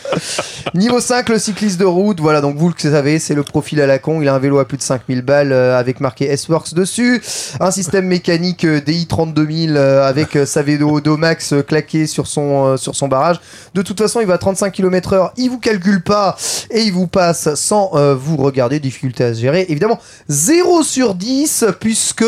Niveau 0.73 0.99
5, 0.99 1.29
le 1.29 1.39
cycliste 1.39 1.79
de 1.79 1.85
route. 1.85 2.19
Voilà, 2.19 2.41
donc 2.41 2.57
vous 2.57 2.69
le 2.69 2.73
savez, 2.77 3.19
c'est 3.19 3.35
le 3.35 3.43
profil 3.43 3.79
à 3.81 3.85
la 3.87 3.99
con. 3.99 4.21
Il 4.21 4.27
a 4.27 4.33
un 4.33 4.39
vélo 4.39 4.59
à 4.59 4.67
plus 4.67 4.77
de 4.77 4.81
5000 4.83 5.21
balles 5.21 5.51
euh, 5.51 5.77
avec 5.77 5.99
marqué 5.99 6.25
S-Works 6.25 6.73
dessus. 6.73 7.21
Un 7.59 7.71
système 7.71 8.05
mécanique 8.07 8.65
euh, 8.65 8.81
DI 8.81 9.05
32000 9.07 9.75
euh, 9.77 10.07
avec 10.07 10.37
sa 10.45 10.61
vélo 10.63 10.99
Domax 11.01 11.38
euh, 11.51 11.63
claqué 11.63 12.07
sur 12.07 12.27
son, 12.27 12.65
euh, 12.65 12.77
sur 12.77 12.95
son 12.95 13.07
barrage. 13.07 13.39
De 13.73 13.81
toute 13.81 13.99
façon, 13.99 14.19
il 14.19 14.27
va 14.27 14.35
à 14.35 14.37
35 14.37 14.71
km 14.71 15.13
heure. 15.13 15.33
Il 15.37 15.49
vous 15.49 15.59
calcule 15.59 16.03
pas 16.03 16.37
et 16.71 16.81
il 16.81 16.93
vous 16.93 17.07
passe 17.07 17.53
sans 17.55 17.91
euh, 17.95 18.15
vous 18.15 18.37
regarder. 18.37 18.79
Difficulté 18.79 19.23
à 19.23 19.33
se 19.33 19.39
gérer. 19.39 19.65
Évidemment, 19.69 19.99
0 20.27 20.83
sur 20.83 21.15
10 21.15 21.65
puisque 21.79 22.25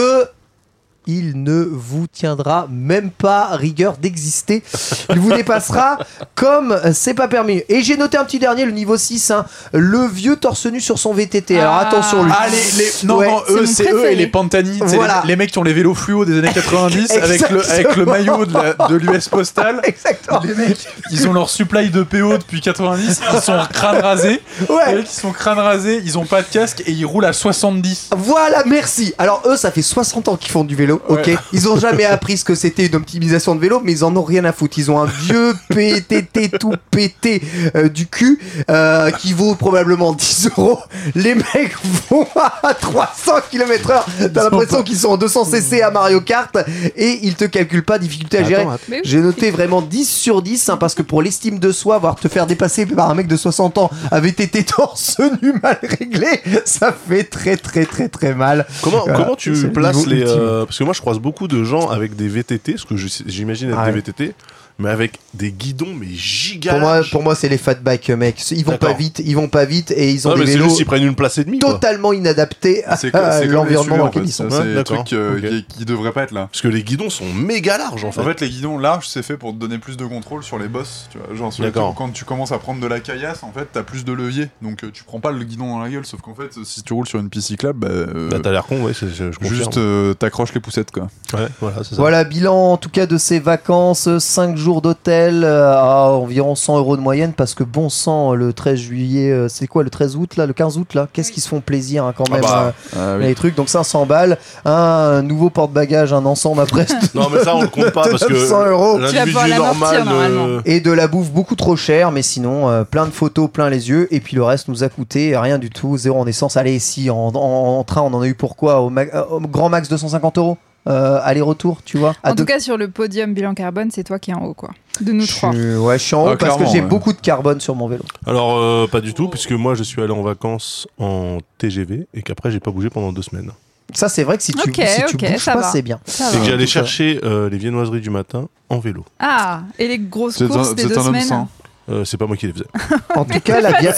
il 1.07 1.43
ne 1.43 1.63
vous 1.63 2.07
tiendra 2.07 2.67
même 2.69 3.09
pas 3.09 3.47
rigueur 3.55 3.97
d'exister. 3.97 4.63
Il 5.09 5.19
vous 5.19 5.33
dépassera 5.33 5.97
comme 6.35 6.79
c'est 6.93 7.13
pas 7.13 7.27
permis. 7.27 7.63
Et 7.69 7.81
j'ai 7.81 7.97
noté 7.97 8.17
un 8.17 8.23
petit 8.25 8.39
dernier, 8.39 8.65
le 8.65 8.71
niveau 8.71 8.97
6, 8.97 9.31
hein, 9.31 9.45
le 9.73 10.05
vieux 10.07 10.35
torse 10.35 10.65
nu 10.67 10.79
sur 10.79 10.99
son 10.99 11.13
VTT. 11.13 11.59
Alors 11.59 11.73
Ah. 11.75 11.87
attention, 11.87 12.23
lui. 12.23 12.31
Ah, 12.35 12.47
les, 12.49 12.83
les- 12.83 12.91
non, 13.03 13.17
Ouais, 13.17 13.27
non, 13.29 13.41
c'est 13.47 13.53
eux, 13.53 13.65
c'est 13.65 13.91
eux 13.91 14.11
et 14.11 14.15
les 14.15 14.27
Pantani. 14.27 14.79
c'est 14.87 14.95
Voilà. 14.95 15.21
Les, 15.23 15.29
les 15.29 15.35
mecs 15.35 15.51
qui 15.51 15.57
ont 15.59 15.63
les 15.63 15.73
vélos 15.73 15.95
fluo 15.95 16.25
des 16.25 16.37
années 16.39 16.51
90 16.53 17.11
avec 17.11 17.49
le, 17.49 17.69
avec 17.71 17.95
le 17.95 18.05
maillot 18.05 18.45
de 18.45 18.95
l'US 18.95 19.27
Postal. 19.29 19.81
Exactement. 19.85 20.41
Les 20.43 20.53
mecs, 20.55 20.87
ils 21.11 21.27
ont 21.27 21.33
leur 21.33 21.49
supply 21.49 21.89
de 21.89 22.03
PO 22.03 22.37
depuis 22.37 22.61
90, 22.61 23.21
ils 23.33 23.41
sont 23.41 23.57
crâne 23.71 23.99
rasé. 24.01 24.41
Les 24.59 24.75
Ouais. 24.75 24.95
mecs, 24.95 25.11
ils 25.11 25.19
sont 25.19 25.31
crâne 25.31 25.59
rasé, 25.59 26.01
ils 26.03 26.17
ont 26.17 26.25
pas 26.25 26.41
de 26.41 26.47
casque 26.47 26.83
et 26.85 26.91
ils 26.91 27.05
roulent 27.05 27.25
à 27.25 27.33
70. 27.33 28.09
Voilà, 28.17 28.63
merci. 28.65 29.13
Alors 29.17 29.41
eux, 29.45 29.57
ça 29.57 29.71
fait 29.71 29.81
60 29.81 30.27
ans 30.27 30.35
qu'ils 30.37 30.51
font 30.51 30.63
du 30.63 30.75
vélo, 30.75 30.90
ok. 30.91 31.25
Ouais. 31.27 31.37
Ils 31.53 31.67
ont 31.69 31.77
jamais 31.77 32.05
appris 32.05 32.37
ce 32.37 32.45
que 32.45 32.55
c'était 32.55 32.85
une 32.85 32.95
optimisation 32.95 33.55
de 33.55 33.59
vélo, 33.61 33.81
mais 33.83 33.91
ils 33.91 34.03
en 34.03 34.15
ont 34.15 34.23
rien 34.23 34.45
à 34.45 34.51
foutre. 34.53 34.77
Ils 34.77 34.89
ont 34.91 34.99
un 34.99 35.05
vieux 35.05 35.53
PTT 35.69 36.49
tout 36.59 36.73
pété 36.91 37.41
euh, 37.75 37.89
du 37.89 38.07
cul 38.07 38.39
euh, 38.69 39.11
qui 39.11 39.33
vaut 39.33 39.55
probablement 39.55 40.13
10 40.13 40.49
euros. 40.57 40.79
Les 41.15 41.35
mecs 41.35 41.75
vont 42.09 42.27
à 42.63 42.73
300 42.73 43.33
km/h. 43.51 44.29
T'as 44.33 44.43
l'impression 44.43 44.83
qu'ils 44.83 44.97
sont 44.97 45.09
en 45.09 45.17
200 45.17 45.45
cc 45.45 45.81
à 45.81 45.91
Mario 45.91 46.21
Kart 46.21 46.55
et 46.95 47.19
ils 47.23 47.35
te 47.35 47.45
calculent 47.45 47.83
pas 47.85 47.99
difficulté 47.99 48.39
à 48.39 48.43
gérer. 48.43 48.65
J'ai 49.03 49.19
noté 49.19 49.51
vraiment 49.51 49.81
10 49.81 50.05
sur 50.09 50.41
10 50.41 50.69
hein, 50.69 50.77
parce 50.77 50.95
que 50.95 51.01
pour 51.01 51.21
l'estime 51.21 51.59
de 51.59 51.71
soi, 51.71 51.97
voir 51.99 52.15
te 52.15 52.27
faire 52.27 52.47
dépasser 52.47 52.85
par 52.85 53.09
un 53.09 53.15
mec 53.15 53.27
de 53.27 53.35
60 53.35 53.77
ans 53.77 53.89
avec 54.11 54.35
tes 54.35 54.63
torse 54.63 55.17
nu 55.41 55.53
mal 55.61 55.77
réglé, 55.81 56.27
ça 56.65 56.93
fait 57.07 57.23
très 57.23 57.57
très 57.57 57.85
très 57.85 58.07
très 58.09 58.33
mal. 58.33 58.65
Comment, 58.81 59.03
Voilà. 59.03 59.19
comment 59.19 59.35
tu 59.35 59.51
places 59.69 60.05
les. 60.05 60.23
euh, 60.23 60.65
parce 60.65 60.77
que 60.81 60.85
moi, 60.85 60.93
je 60.93 61.01
croise 61.01 61.19
beaucoup 61.19 61.47
de 61.47 61.63
gens 61.63 61.89
avec 61.89 62.15
des 62.15 62.27
VTT, 62.27 62.77
ce 62.77 62.85
que 62.85 62.95
j'imagine 62.97 63.69
être 63.69 63.77
Ah 63.79 63.85
des. 63.85 63.91
VTT, 63.91 64.33
mais 64.81 64.89
avec 64.89 65.19
des 65.33 65.51
guidons, 65.51 65.93
mais 65.97 66.07
giga. 66.09 66.71
Pour 66.71 66.79
moi, 66.81 67.01
pour 67.11 67.23
moi 67.23 67.35
c'est 67.35 67.47
les 67.49 67.57
fat 67.57 67.75
bikes, 67.75 68.09
mec. 68.09 68.43
Ils 68.51 68.65
vont 68.65 68.77
pas 68.77 68.93
vite, 68.93 69.21
ils 69.25 69.35
vont 69.35 69.47
pas 69.47 69.65
vite 69.65 69.91
et 69.91 70.11
ils 70.11 70.27
ont 70.27 70.31
Non, 70.31 70.37
des 70.37 70.45
vélos 70.45 70.65
juste 70.65 70.77
qu'ils 70.77 70.85
prennent 70.85 71.03
une 71.05 71.15
place 71.15 71.37
et 71.37 71.43
demie. 71.45 71.59
quoi. 71.59 71.73
totalement 71.73 72.11
inadaptés 72.13 72.83
à, 72.85 72.97
C'est 72.97 73.13
à 73.15 73.31
c'est 73.31 73.41
comme 73.41 73.47
les 73.47 73.53
l'environnement 73.53 73.97
dans 73.97 74.05
lequel 74.07 74.23
ils 74.25 74.31
sont. 74.31 74.49
C'est 74.49 74.73
des 74.73 74.83
trucs 74.83 75.13
euh, 75.13 75.37
Ok. 75.37 75.49
qui, 75.49 75.65
qui 75.79 75.85
devraient 75.85 76.11
pas 76.11 76.23
être 76.23 76.31
là. 76.31 76.47
Parce 76.51 76.61
que 76.61 76.67
les 76.67 76.83
guidons 76.83 77.09
sont 77.09 77.31
méga 77.33 77.77
larges 77.77 78.03
en 78.03 78.11
fait. 78.11 78.21
En 78.21 78.23
fait, 78.25 78.41
les 78.41 78.49
guidons 78.49 78.77
larges, 78.77 79.07
c'est 79.07 79.23
fait 79.23 79.37
pour 79.37 79.53
te 79.53 79.57
donner 79.57 79.77
plus 79.77 79.97
de 79.97 80.05
contrôle 80.05 80.43
sur 80.43 80.57
les 80.59 80.67
bosses. 80.67 81.07
Tu 81.11 81.17
vois, 81.17 81.35
genre 81.35 81.53
sur 81.53 81.63
les 81.63 81.71
quand 81.71 82.09
tu 82.13 82.25
commences 82.25 82.51
à 82.51 82.57
prendre 82.57 82.79
de 82.81 82.87
la 82.87 82.99
caillasse, 82.99 83.43
en 83.43 83.51
fait, 83.51 83.67
t'as 83.71 83.83
plus 83.83 84.03
de 84.05 84.11
levier. 84.13 84.47
Donc, 84.61 84.83
euh, 84.83 84.89
tu 84.93 85.03
prends 85.03 85.19
pas 85.19 85.31
le 85.31 85.43
guidon 85.43 85.67
dans 85.67 85.79
la 85.79 85.89
gueule. 85.89 86.05
Sauf 86.05 86.21
qu'en 86.21 86.33
fait, 86.35 86.51
si 86.63 86.83
tu 86.83 86.93
roules 86.93 87.07
sur 87.07 87.19
une 87.19 87.29
piste 87.29 87.47
cyclable, 87.47 87.79
bah, 87.79 87.87
euh, 87.89 88.29
Bah, 88.29 88.37
t'as 88.41 88.51
l'air 88.51 88.65
con, 88.65 88.81
ouais, 88.83 88.93
je, 88.93 89.07
je 89.07 89.47
juste 89.53 89.77
euh, 89.77 90.13
t'accroches 90.13 90.53
les 90.53 90.59
poussettes, 90.61 90.91
quoi. 90.91 91.07
Ouais, 91.33 91.47
voilà, 91.59 91.83
ça. 91.83 91.95
Voilà, 91.95 92.23
bilan 92.23 92.71
en 92.73 92.77
tout 92.77 92.89
cas 92.89 93.05
de 93.05 93.17
ces 93.17 93.39
vacances, 93.39 94.07
5 94.19 94.55
jours 94.57 94.70
d'hôtel 94.79 95.43
euh, 95.43 95.73
à 95.75 96.03
environ 96.11 96.55
100 96.55 96.77
euros 96.77 96.95
de 96.95 97.01
moyenne 97.01 97.33
parce 97.35 97.53
que 97.53 97.65
bon 97.65 97.89
sang, 97.89 98.33
le 98.33 98.53
13 98.53 98.79
juillet, 98.79 99.29
euh, 99.31 99.49
c'est 99.49 99.67
quoi 99.67 99.83
le 99.83 99.89
13 99.89 100.15
août 100.15 100.37
là, 100.37 100.45
le 100.45 100.53
15 100.53 100.77
août 100.77 100.93
là? 100.93 101.07
Qu'est-ce 101.11 101.33
qu'ils 101.33 101.43
se 101.43 101.49
font 101.49 101.59
plaisir 101.59 102.05
hein, 102.05 102.13
quand 102.15 102.23
Ah 102.29 102.33
même 102.35 102.41
bah, 102.41 102.73
euh, 102.95 103.15
ah 103.15 103.17
oui. 103.19 103.25
les 103.25 103.35
trucs, 103.35 103.55
donc 103.55 103.67
500 103.67 104.05
balles, 104.05 104.37
un 104.63 105.21
nouveau 105.23 105.49
porte-bagages, 105.49 106.13
un 106.13 106.25
ensemble 106.25 106.61
après 106.61 106.85
Non, 107.13 107.27
mais 107.29 107.43
ça, 107.43 107.53
on 107.55 107.63
le 107.63 107.67
compte 107.67 107.91
pas 107.91 108.07
parce 108.09 108.23
que. 108.25 108.31
900 108.33 108.65
euros. 108.67 108.97
L'individu 108.99 109.53
normal. 109.57 110.03
euh, 110.07 110.61
et 110.63 110.79
de 110.79 110.91
la 110.91 111.07
bouffe 111.09 111.31
beaucoup 111.31 111.55
trop 111.55 111.75
chère, 111.75 112.11
mais 112.11 112.21
sinon 112.21 112.69
euh, 112.69 112.83
plein 112.85 113.05
de 113.07 113.11
photos, 113.11 113.49
plein 113.51 113.69
les 113.69 113.89
yeux, 113.89 114.07
et 114.13 114.19
puis 114.21 114.35
le 114.35 114.43
reste 114.43 114.67
nous 114.67 114.83
a 114.83 114.89
coûté 114.89 115.35
rien 115.35 115.57
du 115.57 115.69
tout, 115.71 115.97
zéro 115.97 116.19
en 116.19 116.27
essence. 116.27 116.55
Allez, 116.55 116.77
si 116.79 117.09
en, 117.09 117.17
en- 117.33 117.79
en 117.79 117.83
train 117.83 118.01
on 118.03 118.13
en 118.13 118.21
a 118.21 118.27
eu 118.27 118.35
pourquoi 118.35 118.81
au, 118.81 118.89
ma- 118.89 119.03
au 119.31 119.39
grand 119.41 119.69
max 119.69 119.89
250 119.89 120.37
euros? 120.37 120.57
Euh, 120.87 121.19
aller-retour, 121.23 121.79
tu 121.85 121.97
vois. 121.97 122.13
En 122.23 122.31
deux- 122.31 122.37
tout 122.43 122.45
cas, 122.45 122.59
sur 122.59 122.77
le 122.77 122.89
podium 122.89 123.33
bilan 123.33 123.53
carbone, 123.53 123.89
c'est 123.91 124.03
toi 124.03 124.17
qui 124.19 124.31
es 124.31 124.33
en 124.33 124.43
haut, 124.45 124.53
quoi. 124.53 124.71
De 124.99 125.11
nous 125.11 125.25
je 125.25 125.35
trois. 125.35 125.51
suis, 125.53 125.75
ouais, 125.75 125.97
je 125.99 126.03
suis 126.03 126.15
en 126.15 126.25
haut 126.25 126.29
Ah, 126.29 126.37
parce 126.37 126.57
que 126.57 126.65
j'ai 126.65 126.81
ouais. 126.81 126.87
beaucoup 126.87 127.13
de 127.13 127.19
carbone 127.21 127.59
sur 127.59 127.75
mon 127.75 127.87
vélo. 127.87 128.03
Alors, 128.25 128.57
euh, 128.57 128.87
pas 128.87 129.01
du 129.01 129.13
tout, 129.13 129.27
puisque 129.29 129.51
moi, 129.51 129.73
je 129.75 129.83
suis 129.83 130.01
allé 130.01 130.11
en 130.11 130.21
vacances 130.21 130.87
en 130.99 131.37
TGV 131.57 132.07
et 132.13 132.21
qu'après, 132.21 132.51
j'ai 132.51 132.59
pas 132.59 132.71
bougé 132.71 132.89
pendant 132.89 133.11
deux 133.11 133.21
semaines. 133.21 133.51
Ça, 133.93 134.07
c'est 134.09 134.23
vrai 134.23 134.37
que 134.37 134.43
si 134.43 134.53
tu, 134.53 134.69
Ok, 134.69 134.81
si 134.87 135.05
tu 135.05 135.17
bouges 135.17 135.37
ça 135.37 135.53
pas, 135.53 135.61
va. 135.61 135.71
c'est 135.71 135.81
bien. 135.81 135.99
Et 136.07 136.11
va. 136.23 136.39
que 136.39 136.45
j'allais 136.45 136.65
ça. 136.65 136.71
chercher 136.73 137.19
euh, 137.23 137.49
les 137.49 137.57
viennoiseries 137.57 137.99
du 138.01 138.09
matin 138.09 138.47
en 138.69 138.79
vélo. 138.79 139.03
Ah, 139.19 139.63
et 139.77 139.87
les 139.87 139.99
grosses 139.99 140.41
un- 140.41 140.47
courses 140.47 140.75
des 140.75 140.85
deux 140.85 140.93
semaines. 140.95 141.47
Euh, 141.89 142.05
c'est 142.05 142.17
pas 142.17 142.27
moi 142.27 142.37
qui 142.37 142.47
les 142.47 142.53
faisais. 142.53 142.65
En 143.15 143.25
tout 143.25 143.39
cas, 143.39 143.59
la 143.61 143.79
Via, 143.79 143.93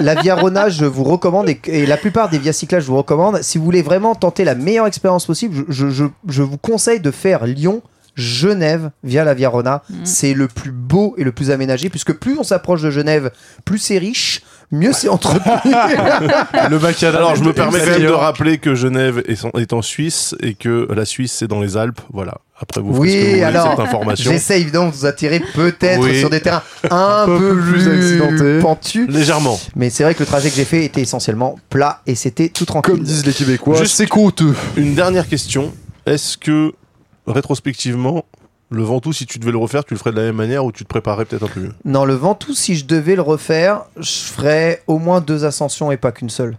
la 0.00 0.14
Via 0.20 0.34
Rona, 0.34 0.68
je 0.68 0.84
vous 0.84 1.04
recommande, 1.04 1.48
et, 1.48 1.60
et 1.66 1.86
la 1.86 1.96
plupart 1.96 2.28
des 2.28 2.38
Via 2.38 2.52
je 2.52 2.78
vous 2.86 2.96
recommande. 2.96 3.42
Si 3.42 3.58
vous 3.58 3.64
voulez 3.64 3.82
vraiment 3.82 4.14
tenter 4.14 4.44
la 4.44 4.54
meilleure 4.54 4.86
expérience 4.86 5.26
possible, 5.26 5.64
je, 5.68 5.88
je- 5.88 5.90
je- 5.90 6.04
je 6.28 6.42
vous 6.42 6.58
conseille 6.58 7.00
de 7.00 7.10
faire 7.10 7.46
Lyon. 7.46 7.82
Genève 8.18 8.90
via 9.04 9.24
la 9.24 9.34
Via 9.34 9.50
Rona, 9.50 9.82
Mm. 9.90 9.94
c'est 10.04 10.32
le 10.32 10.48
plus 10.48 10.70
beau 10.72 11.14
et 11.18 11.22
le 11.24 11.32
plus 11.32 11.50
aménagé 11.50 11.90
puisque 11.90 12.14
plus 12.14 12.38
on 12.38 12.42
s'approche 12.44 12.80
de 12.80 12.90
Genève, 12.90 13.30
plus 13.66 13.76
c'est 13.78 13.98
riche, 13.98 14.40
mieux 14.70 14.92
c'est 14.92 15.08
entretenu. 15.08 15.40
Le 16.70 16.78
macadam. 16.78 17.16
Alors, 17.16 17.36
je 17.36 17.42
me 17.44 17.52
permets 17.52 17.78
est 17.78 17.84
quand 17.84 17.90
même 17.98 18.02
de 18.02 18.08
rappeler 18.08 18.58
que 18.58 18.74
Genève 18.74 19.22
est, 19.28 19.44
en- 19.44 19.50
est 19.58 19.72
en 19.72 19.82
Suisse 19.82 20.34
et 20.42 20.54
que 20.54 20.88
la 20.94 21.04
Suisse, 21.04 21.32
c'est 21.32 21.46
dans 21.48 21.60
les 21.60 21.76
Alpes. 21.76 22.00
Voilà. 22.12 22.34
Après, 22.58 22.80
vous 22.80 22.96
Oui, 22.96 23.10
ferez 23.12 23.20
ce 23.22 23.30
que 23.32 23.36
vous 23.38 23.44
alors, 23.44 23.70
cette 23.70 23.80
information. 23.80 24.30
J'essaie 24.32 24.60
évidemment 24.60 24.86
de 24.88 24.94
vous 24.94 25.04
attirer 25.06 25.40
peut-être 25.54 26.00
Oui. 26.02 26.18
sur 26.18 26.30
des 26.30 26.40
terrains 26.40 26.62
un, 26.90 27.26
peu 27.26 27.38
peu, 27.38 27.60
plus 27.60 27.84
plus, 27.84 27.88
accidentés. 27.98 28.58
pentus. 28.60 29.08
Légèrement. 29.10 29.60
Mais 29.76 29.90
c'est 29.90 30.04
vrai 30.04 30.14
que 30.14 30.20
le 30.20 30.26
trajet 30.26 30.48
que 30.50 30.56
j'ai 30.56 30.64
fait 30.64 30.84
était 30.84 31.02
essentiellement 31.02 31.56
plat 31.68 32.00
et 32.06 32.14
c'était 32.14 32.48
tout 32.48 32.64
tranquille. 32.64 32.94
Comme 32.94 33.02
disent 33.04 33.26
les 33.26 33.32
Québécois, 33.34 33.76
Juste- 33.78 33.96
c'est 33.96 34.06
coûteux. 34.06 34.54
Une 34.76 34.94
dernière 34.94 35.28
question. 35.28 35.72
Est-ce 36.06 36.38
que, 36.38 36.72
rétrospectivement, 37.26 38.24
le 38.70 38.82
Ventoux, 38.82 39.12
si 39.12 39.26
tu 39.26 39.38
devais 39.38 39.52
le 39.52 39.58
refaire, 39.58 39.84
tu 39.84 39.94
le 39.94 39.98
ferais 39.98 40.10
de 40.10 40.16
la 40.16 40.22
même 40.24 40.36
manière 40.36 40.64
ou 40.64 40.72
tu 40.72 40.82
te 40.84 40.88
préparerais 40.88 41.24
peut-être 41.24 41.44
un 41.44 41.48
peu 41.48 41.60
mieux 41.60 41.74
Non, 41.84 42.04
le 42.04 42.14
Ventoux, 42.14 42.54
si 42.54 42.74
je 42.76 42.84
devais 42.84 43.14
le 43.14 43.22
refaire, 43.22 43.84
je 43.96 44.24
ferais 44.24 44.82
au 44.86 44.98
moins 44.98 45.20
deux 45.20 45.44
ascensions 45.44 45.92
et 45.92 45.96
pas 45.96 46.10
qu'une 46.12 46.30
seule. 46.30 46.58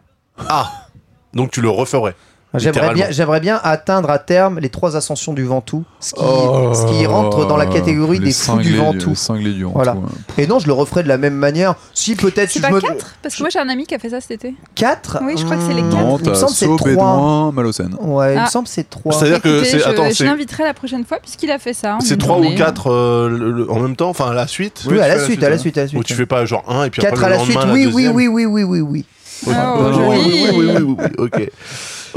Donc, 1.33 1.51
tu 1.51 1.61
le 1.61 1.69
referais. 1.69 2.15
J'aimerais 2.57 2.93
bien, 2.93 3.07
j'aimerais 3.09 3.39
bien 3.39 3.59
atteindre 3.63 4.09
à 4.09 4.19
terme 4.19 4.59
les 4.59 4.69
trois 4.69 4.95
ascensions 4.95 5.33
du 5.33 5.43
Ventoux, 5.43 5.83
ce 5.99 6.13
qui, 6.13 6.21
Oh, 6.23 6.71
ce 6.73 6.85
qui 6.87 7.05
rentre 7.05 7.45
dans 7.45 7.57
la 7.57 7.65
catégorie 7.65 8.19
des 8.19 8.31
fous 8.31 8.57
du 8.57 8.75
Ventoux. 8.75 9.11
Du 9.11 9.15
Ventoux. 9.15 9.71
Voilà. 9.73 9.93
ouais. 9.95 9.99
Et 10.43 10.47
non, 10.47 10.59
je 10.59 10.67
le 10.67 10.73
referais 10.73 11.03
de 11.03 11.07
la 11.07 11.17
même 11.17 11.35
manière. 11.35 11.75
Si 11.93 12.15
peut-être 12.15 12.49
C'est 12.51 12.59
si 12.59 12.59
je 12.59 12.63
pas 12.63 12.71
me 12.71 12.79
4 12.81 13.15
Parce 13.21 13.35
que 13.35 13.41
moi 13.41 13.49
j'ai 13.51 13.59
un 13.59 13.69
ami 13.69 13.85
qui 13.85 13.95
a 13.95 13.99
fait 13.99 14.09
ça 14.09 14.21
cet 14.21 14.31
été. 14.31 14.55
4 14.75 15.19
Oui, 15.23 15.33
je 15.37 15.43
crois 15.45 15.57
que 15.57 15.63
c'est 15.63 15.73
les 15.73 15.81
quatre. 15.81 15.95
Non, 15.95 16.17
Il 16.23 16.29
me 16.29 16.35
semble 16.35 16.51
que 16.51 16.57
c'est 16.57 16.65
Saut, 16.65 16.75
3. 16.77 16.89
Bédouin, 16.91 17.51
Malocène. 17.51 17.95
Ouais, 18.01 18.33
il 18.33 18.39
me 18.39 18.43
Ah. 18.45 18.49
semble 18.49 18.67
c'est 18.67 18.89
3. 18.89 19.11
C'est-à-dire 19.13 19.41
que 19.41 19.63
c'est. 19.63 19.79
je, 19.79 19.85
Attends, 19.87 20.09
je 20.11 20.23
l'inviterai 20.23 20.63
la 20.63 20.73
prochaine 20.73 21.05
fois 21.05 21.19
puisqu'il 21.19 21.51
a 21.51 21.59
fait 21.59 21.73
ça. 21.73 21.95
en 21.95 21.99
C'est 21.99 22.17
3 22.17 22.37
ou 22.37 22.43
journée. 22.43 22.55
4 22.57 23.67
en 23.69 23.79
même 23.79 23.95
temps, 23.95 24.09
enfin 24.09 24.31
à 24.31 24.33
la 24.33 24.47
suite 24.47 24.83
Oui, 24.87 24.93
Oui, 24.95 24.99
à 25.01 25.07
la 25.07 25.19
suite, 25.19 25.43
à 25.43 25.49
la 25.49 25.55
ouais. 25.55 25.61
suite, 25.61 25.77
à 25.77 25.81
la 25.81 25.85
Ou 25.87 25.89
suite. 25.89 26.03
tu 26.05 26.13
fais 26.13 26.25
pas 26.25 26.45
genre 26.45 26.63
1 26.67 26.85
et 26.85 26.89
puis 26.89 27.01
4 27.01 27.13
après 27.13 27.25
à 27.25 27.29
le 27.29 27.35
la 27.35 27.41
suite, 27.43 27.55
lendemain, 27.55 27.73
oui, 27.73 27.83
la 27.83 27.89
oui, 27.89 27.93
deuxième 28.03 28.15
oui, 28.15 28.27
oui, 28.27 28.45
oui, 28.45 28.63
oui, 28.63 28.81
oui. 28.81 29.05
Oh, 29.45 29.51
Ah, 29.53 29.75
oui, 29.77 29.91
oui, 29.95 30.49
oui, 30.51 30.51
oui, 30.57 30.75
oui, 30.81 30.95
oui, 30.99 31.05
ok. 31.19 31.51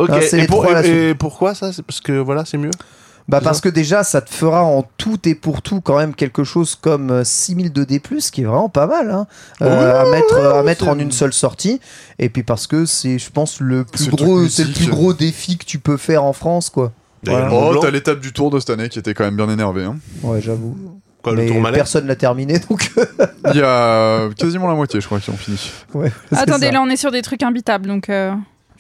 Ok, 0.01 0.23
c'est 0.23 0.41
et, 0.41 0.47
pour- 0.47 0.67
pourquoi 1.19 1.55
ça? 1.55 1.73
C'est 1.73 1.83
parce 1.83 2.01
que 2.01 2.13
voilà, 2.13 2.45
c'est 2.45 2.59
mieux? 2.59 2.71
Bah 3.29 3.41
parce 3.41 3.61
que 3.61 3.69
déjà, 3.69 4.03
ça 4.03 4.21
te 4.23 4.31
fera 4.35 4.65
en 4.65 4.83
tout 4.97 5.29
et 5.29 5.37
pour 5.37 5.63
tout 5.63 5.81
quand 5.81 5.97
même 5.99 6.15
quelque 6.17 6.43
chose 6.43 6.75
comme 6.75 7.11
euh, 7.11 7.23
6002 7.25 7.87
D+, 7.87 8.03
ce 8.19 8.33
qui 8.33 8.41
est 8.43 8.45
vraiment 8.45 8.69
pas 8.69 8.89
mal 8.89 9.09
hein, 9.11 9.27
euh, 9.63 10.01
à 10.03 10.11
mettre, 10.11 10.37
à 10.37 10.63
mettre 10.65 10.89
en 10.89 10.99
une 10.99 11.13
seule 11.13 11.33
sortie. 11.33 11.81
Et 12.19 12.29
puis 12.29 12.43
parce 12.43 12.67
que 12.67 12.87
c'est, 12.87 13.21
je 13.21 13.31
pense, 13.31 13.61
le 13.61 13.85
plus 13.85 14.09
gros, 14.11 14.49
c'est 14.49 14.65
le 14.65 14.73
plus 14.73 14.89
gros 14.89 15.13
défi 15.13 15.59
que 15.59 15.65
tu 15.65 15.79
peux 15.79 15.97
faire 15.97 16.25
en 16.25 16.33
France, 16.33 16.71
quoi. 16.71 16.91
Voilà. 17.25 17.53
Oh, 17.53 17.77
t'as 17.81 17.91
l'étape 17.91 18.19
du 18.19 18.33
Tour 18.33 18.51
de 18.51 18.59
cette 18.59 18.71
année 18.71 18.89
qui 18.89 18.99
était 18.99 19.15
quand 19.15 19.25
même 19.25 19.37
bien 19.37 19.49
énervée. 19.49 19.85
Hein. 19.85 19.99
Ouais, 20.23 20.41
j'avoue. 20.41 20.77
quoi, 21.23 21.35
le 21.35 21.43
Mais 21.53 21.73
personne 21.73 22.07
l'a 22.09 22.17
terminé, 22.17 22.59
donc. 22.69 22.91
Il 23.53 23.57
y 23.61 23.63
a 23.63 24.29
quasiment 24.37 24.67
la 24.67 24.75
moitié, 24.75 25.01
je 25.01 25.07
crois, 25.07 25.21
qui 25.21 25.31
ont 25.31 25.37
fini. 25.37 25.71
ouais, 25.95 26.11
Attendez, 26.33 26.67
ça. 26.67 26.73
là 26.73 26.83
on 26.83 26.89
est 26.89 26.97
sur 26.97 27.13
des 27.13 27.23
trucs 27.23 27.43
imbitables 27.45 27.87
donc 27.87 28.09
euh, 28.09 28.33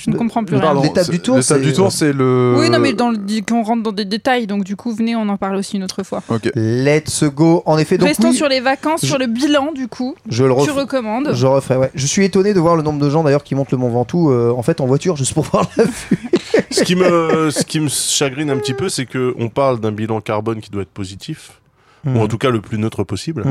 je 0.02 0.10
ne 0.10 0.16
comprends 0.16 0.44
plus 0.44 0.56
rien. 0.56 0.80
L'étape 0.80 1.10
du 1.10 1.20
Tour, 1.20 1.36
L'étape 1.36 1.58
c'est- 1.58 1.64
du 1.64 1.72
Tour, 1.72 1.92
c'est 1.92 2.12
le. 2.12 2.56
Oui, 2.58 2.70
non, 2.70 2.78
mais 2.78 2.92
dans 2.94 3.10
le, 3.10 3.18
qu'on 3.46 3.62
rentre 3.62 3.82
dans 3.82 3.92
des 3.92 4.04
détails, 4.04 4.46
donc 4.46 4.64
du 4.64 4.76
coup, 4.76 4.92
venez, 4.94 5.14
on 5.14 5.28
en 5.28 5.36
parle 5.36 5.56
aussi 5.56 5.76
une 5.76 5.84
autre 5.84 6.02
fois. 6.02 6.22
Ok. 6.28 6.50
Let's 6.54 7.24
go. 7.24 7.62
En 7.66 7.76
effet, 7.78 7.98
donc 7.98 8.08
Restons 8.08 8.30
oui, 8.30 8.34
sur 8.36 8.48
les 8.48 8.60
vacances, 8.60 9.00
je- 9.02 9.06
sur 9.08 9.18
le 9.18 9.26
bilan, 9.26 9.72
du 9.72 9.88
coup. 9.88 10.14
je 10.28 10.44
le 10.44 10.50
Tu 10.54 10.60
refais. 10.60 10.70
recommandes. 10.72 11.30
Je 11.34 11.46
referai, 11.46 11.76
ouais. 11.76 11.90
Je 11.94 12.06
suis 12.06 12.24
étonné 12.24 12.54
de 12.54 12.60
voir 12.60 12.76
le 12.76 12.82
nombre 12.82 12.98
de 12.98 13.10
gens 13.10 13.22
d'ailleurs 13.22 13.44
qui 13.44 13.54
montent 13.54 13.70
le 13.72 13.78
Mont 13.78 13.90
Ventoux 13.90 14.30
euh, 14.30 14.52
en 14.56 14.62
fait 14.62 14.80
en 14.80 14.86
voiture 14.86 15.16
juste 15.16 15.34
pour 15.34 15.44
voir 15.50 15.68
la 15.76 15.84
vue. 15.84 16.18
ce, 16.70 16.82
qui 16.82 16.96
me, 16.96 17.50
ce 17.50 17.64
qui 17.64 17.80
me 17.80 17.88
chagrine 17.88 18.50
un 18.50 18.56
petit 18.58 18.74
peu, 18.74 18.88
c'est 18.88 19.06
qu'on 19.06 19.48
parle 19.48 19.80
d'un 19.80 19.92
bilan 19.92 20.20
carbone 20.20 20.60
qui 20.60 20.70
doit 20.70 20.82
être 20.82 20.88
positif, 20.90 21.60
Hmm. 22.04 22.16
ou 22.16 22.20
en 22.22 22.28
tout 22.28 22.38
cas 22.38 22.48
le 22.50 22.60
plus 22.62 22.78
neutre 22.78 23.04
possible. 23.04 23.44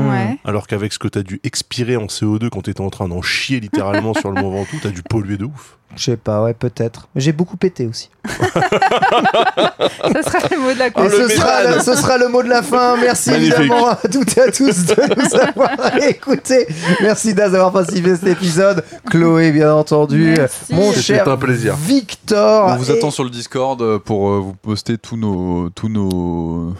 Alors 0.44 0.66
qu'avec 0.66 0.92
ce 0.92 0.98
que 0.98 1.06
t'as 1.08 1.22
dû 1.22 1.40
expirer 1.44 1.96
en 1.96 2.06
CO2 2.06 2.48
quand 2.50 2.62
t'étais 2.62 2.80
en 2.80 2.90
train 2.90 3.06
d'en 3.08 3.22
chier 3.22 3.60
littéralement 3.60 4.12
sur 4.14 4.30
le 4.32 4.40
Mont 4.42 4.50
Ventoux, 4.50 4.78
t'as 4.82 4.88
dû 4.90 5.02
polluer 5.02 5.36
de 5.36 5.44
ouf. 5.44 5.76
Je 5.96 6.04
sais 6.04 6.16
pas, 6.16 6.42
ouais, 6.44 6.54
peut-être. 6.54 7.08
J'ai 7.16 7.32
beaucoup 7.32 7.56
pété 7.56 7.86
aussi. 7.86 8.10
Ça 8.28 10.22
sera 10.22 10.38
le 10.50 10.58
mot 10.60 10.72
de 10.72 10.78
la 10.78 10.88
Oh, 10.94 11.02
ce, 11.10 11.28
sera 11.28 11.62
le, 11.64 11.80
ce 11.80 11.94
sera 11.96 12.18
le 12.18 12.28
mot 12.28 12.42
de 12.42 12.48
la 12.48 12.62
fin. 12.62 12.96
Merci 12.96 13.30
Magnifique. 13.30 13.54
évidemment 13.58 13.88
à 13.88 13.96
toutes 13.96 14.36
et 14.36 14.40
à 14.40 14.50
tous 14.52 14.86
de 14.86 14.94
nous 15.20 15.34
avoir 15.40 15.96
écoutés. 16.08 16.66
Merci 17.00 17.34
Daz 17.34 17.52
d'avoir 17.52 17.72
participé 17.72 18.12
à 18.12 18.16
cet 18.16 18.28
épisode. 18.28 18.84
Chloé, 19.10 19.52
bien 19.52 19.72
entendu. 19.74 20.34
Merci. 20.36 20.74
Mon 20.74 20.92
cher 20.92 21.28
un 21.28 21.36
plaisir. 21.36 21.74
Victor. 21.76 22.68
On 22.72 22.76
vous 22.76 22.90
Et- 22.90 22.96
attend 22.98 23.10
sur 23.10 23.24
le 23.24 23.30
Discord 23.30 23.80
euh, 23.82 23.98
pour 23.98 24.30
euh, 24.30 24.38
vous 24.40 24.54
poster 24.54 24.96
tous 24.98 25.16
nos, 25.16 25.70
tous 25.70 25.88
nos, 25.88 26.72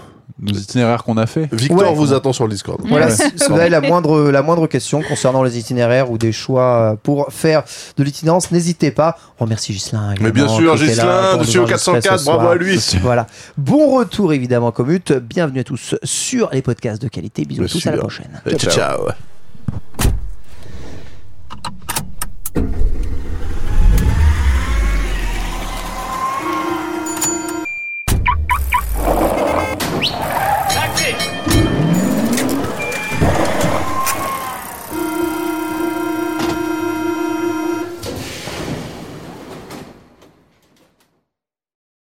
nos 0.42 0.52
itinéraires 0.58 1.04
qu'on 1.04 1.16
a 1.16 1.26
fait. 1.26 1.48
Victor 1.52 1.78
Ouais. 1.78 1.94
vous 1.94 2.12
attend 2.12 2.32
sur 2.32 2.44
le 2.46 2.52
Discord. 2.52 2.80
Voilà, 2.88 3.06
Ouais. 3.06 3.12
si 3.12 3.24
vous 3.48 3.54
avez 3.54 3.68
la 3.68 3.80
moindre, 3.80 4.30
la 4.30 4.42
moindre 4.42 4.66
question 4.66 5.02
concernant 5.02 5.42
les 5.42 5.58
itinéraires 5.58 6.10
ou 6.10 6.18
des 6.18 6.32
choix 6.32 6.96
pour 7.02 7.32
faire 7.32 7.62
de 7.96 8.02
l'itinérance, 8.04 8.50
n'hésitez 8.50 8.90
pas. 8.90 9.18
On 9.38 9.44
remercie 9.44 9.72
Gislain. 9.72 10.14
Mais 10.20 10.32
bien 10.32 10.48
sûr, 10.48 10.76
Studio 10.76 11.02
enregistrer 11.04 11.66
404, 11.66 12.18
ce 12.20 12.24
bravo 12.24 12.48
à 12.48 12.54
lui. 12.56 12.78
Voilà. 13.02 13.26
Bon 13.56 13.96
retour 13.96 14.32
évidemment, 14.32 14.72
Commute. 14.72 15.12
Bienvenue 15.12 15.60
à 15.60 15.64
tous 15.64 15.94
sur 16.02 16.48
les 16.52 16.62
podcasts 16.62 17.02
de 17.02 17.08
qualité. 17.08 17.44
Bisous 17.44 17.64
à 17.64 17.68
tous, 17.68 17.86
à 17.86 17.90
la 17.92 17.98
prochaine. 17.98 18.40
Ciao, 18.56 18.70
ciao. 18.70 20.09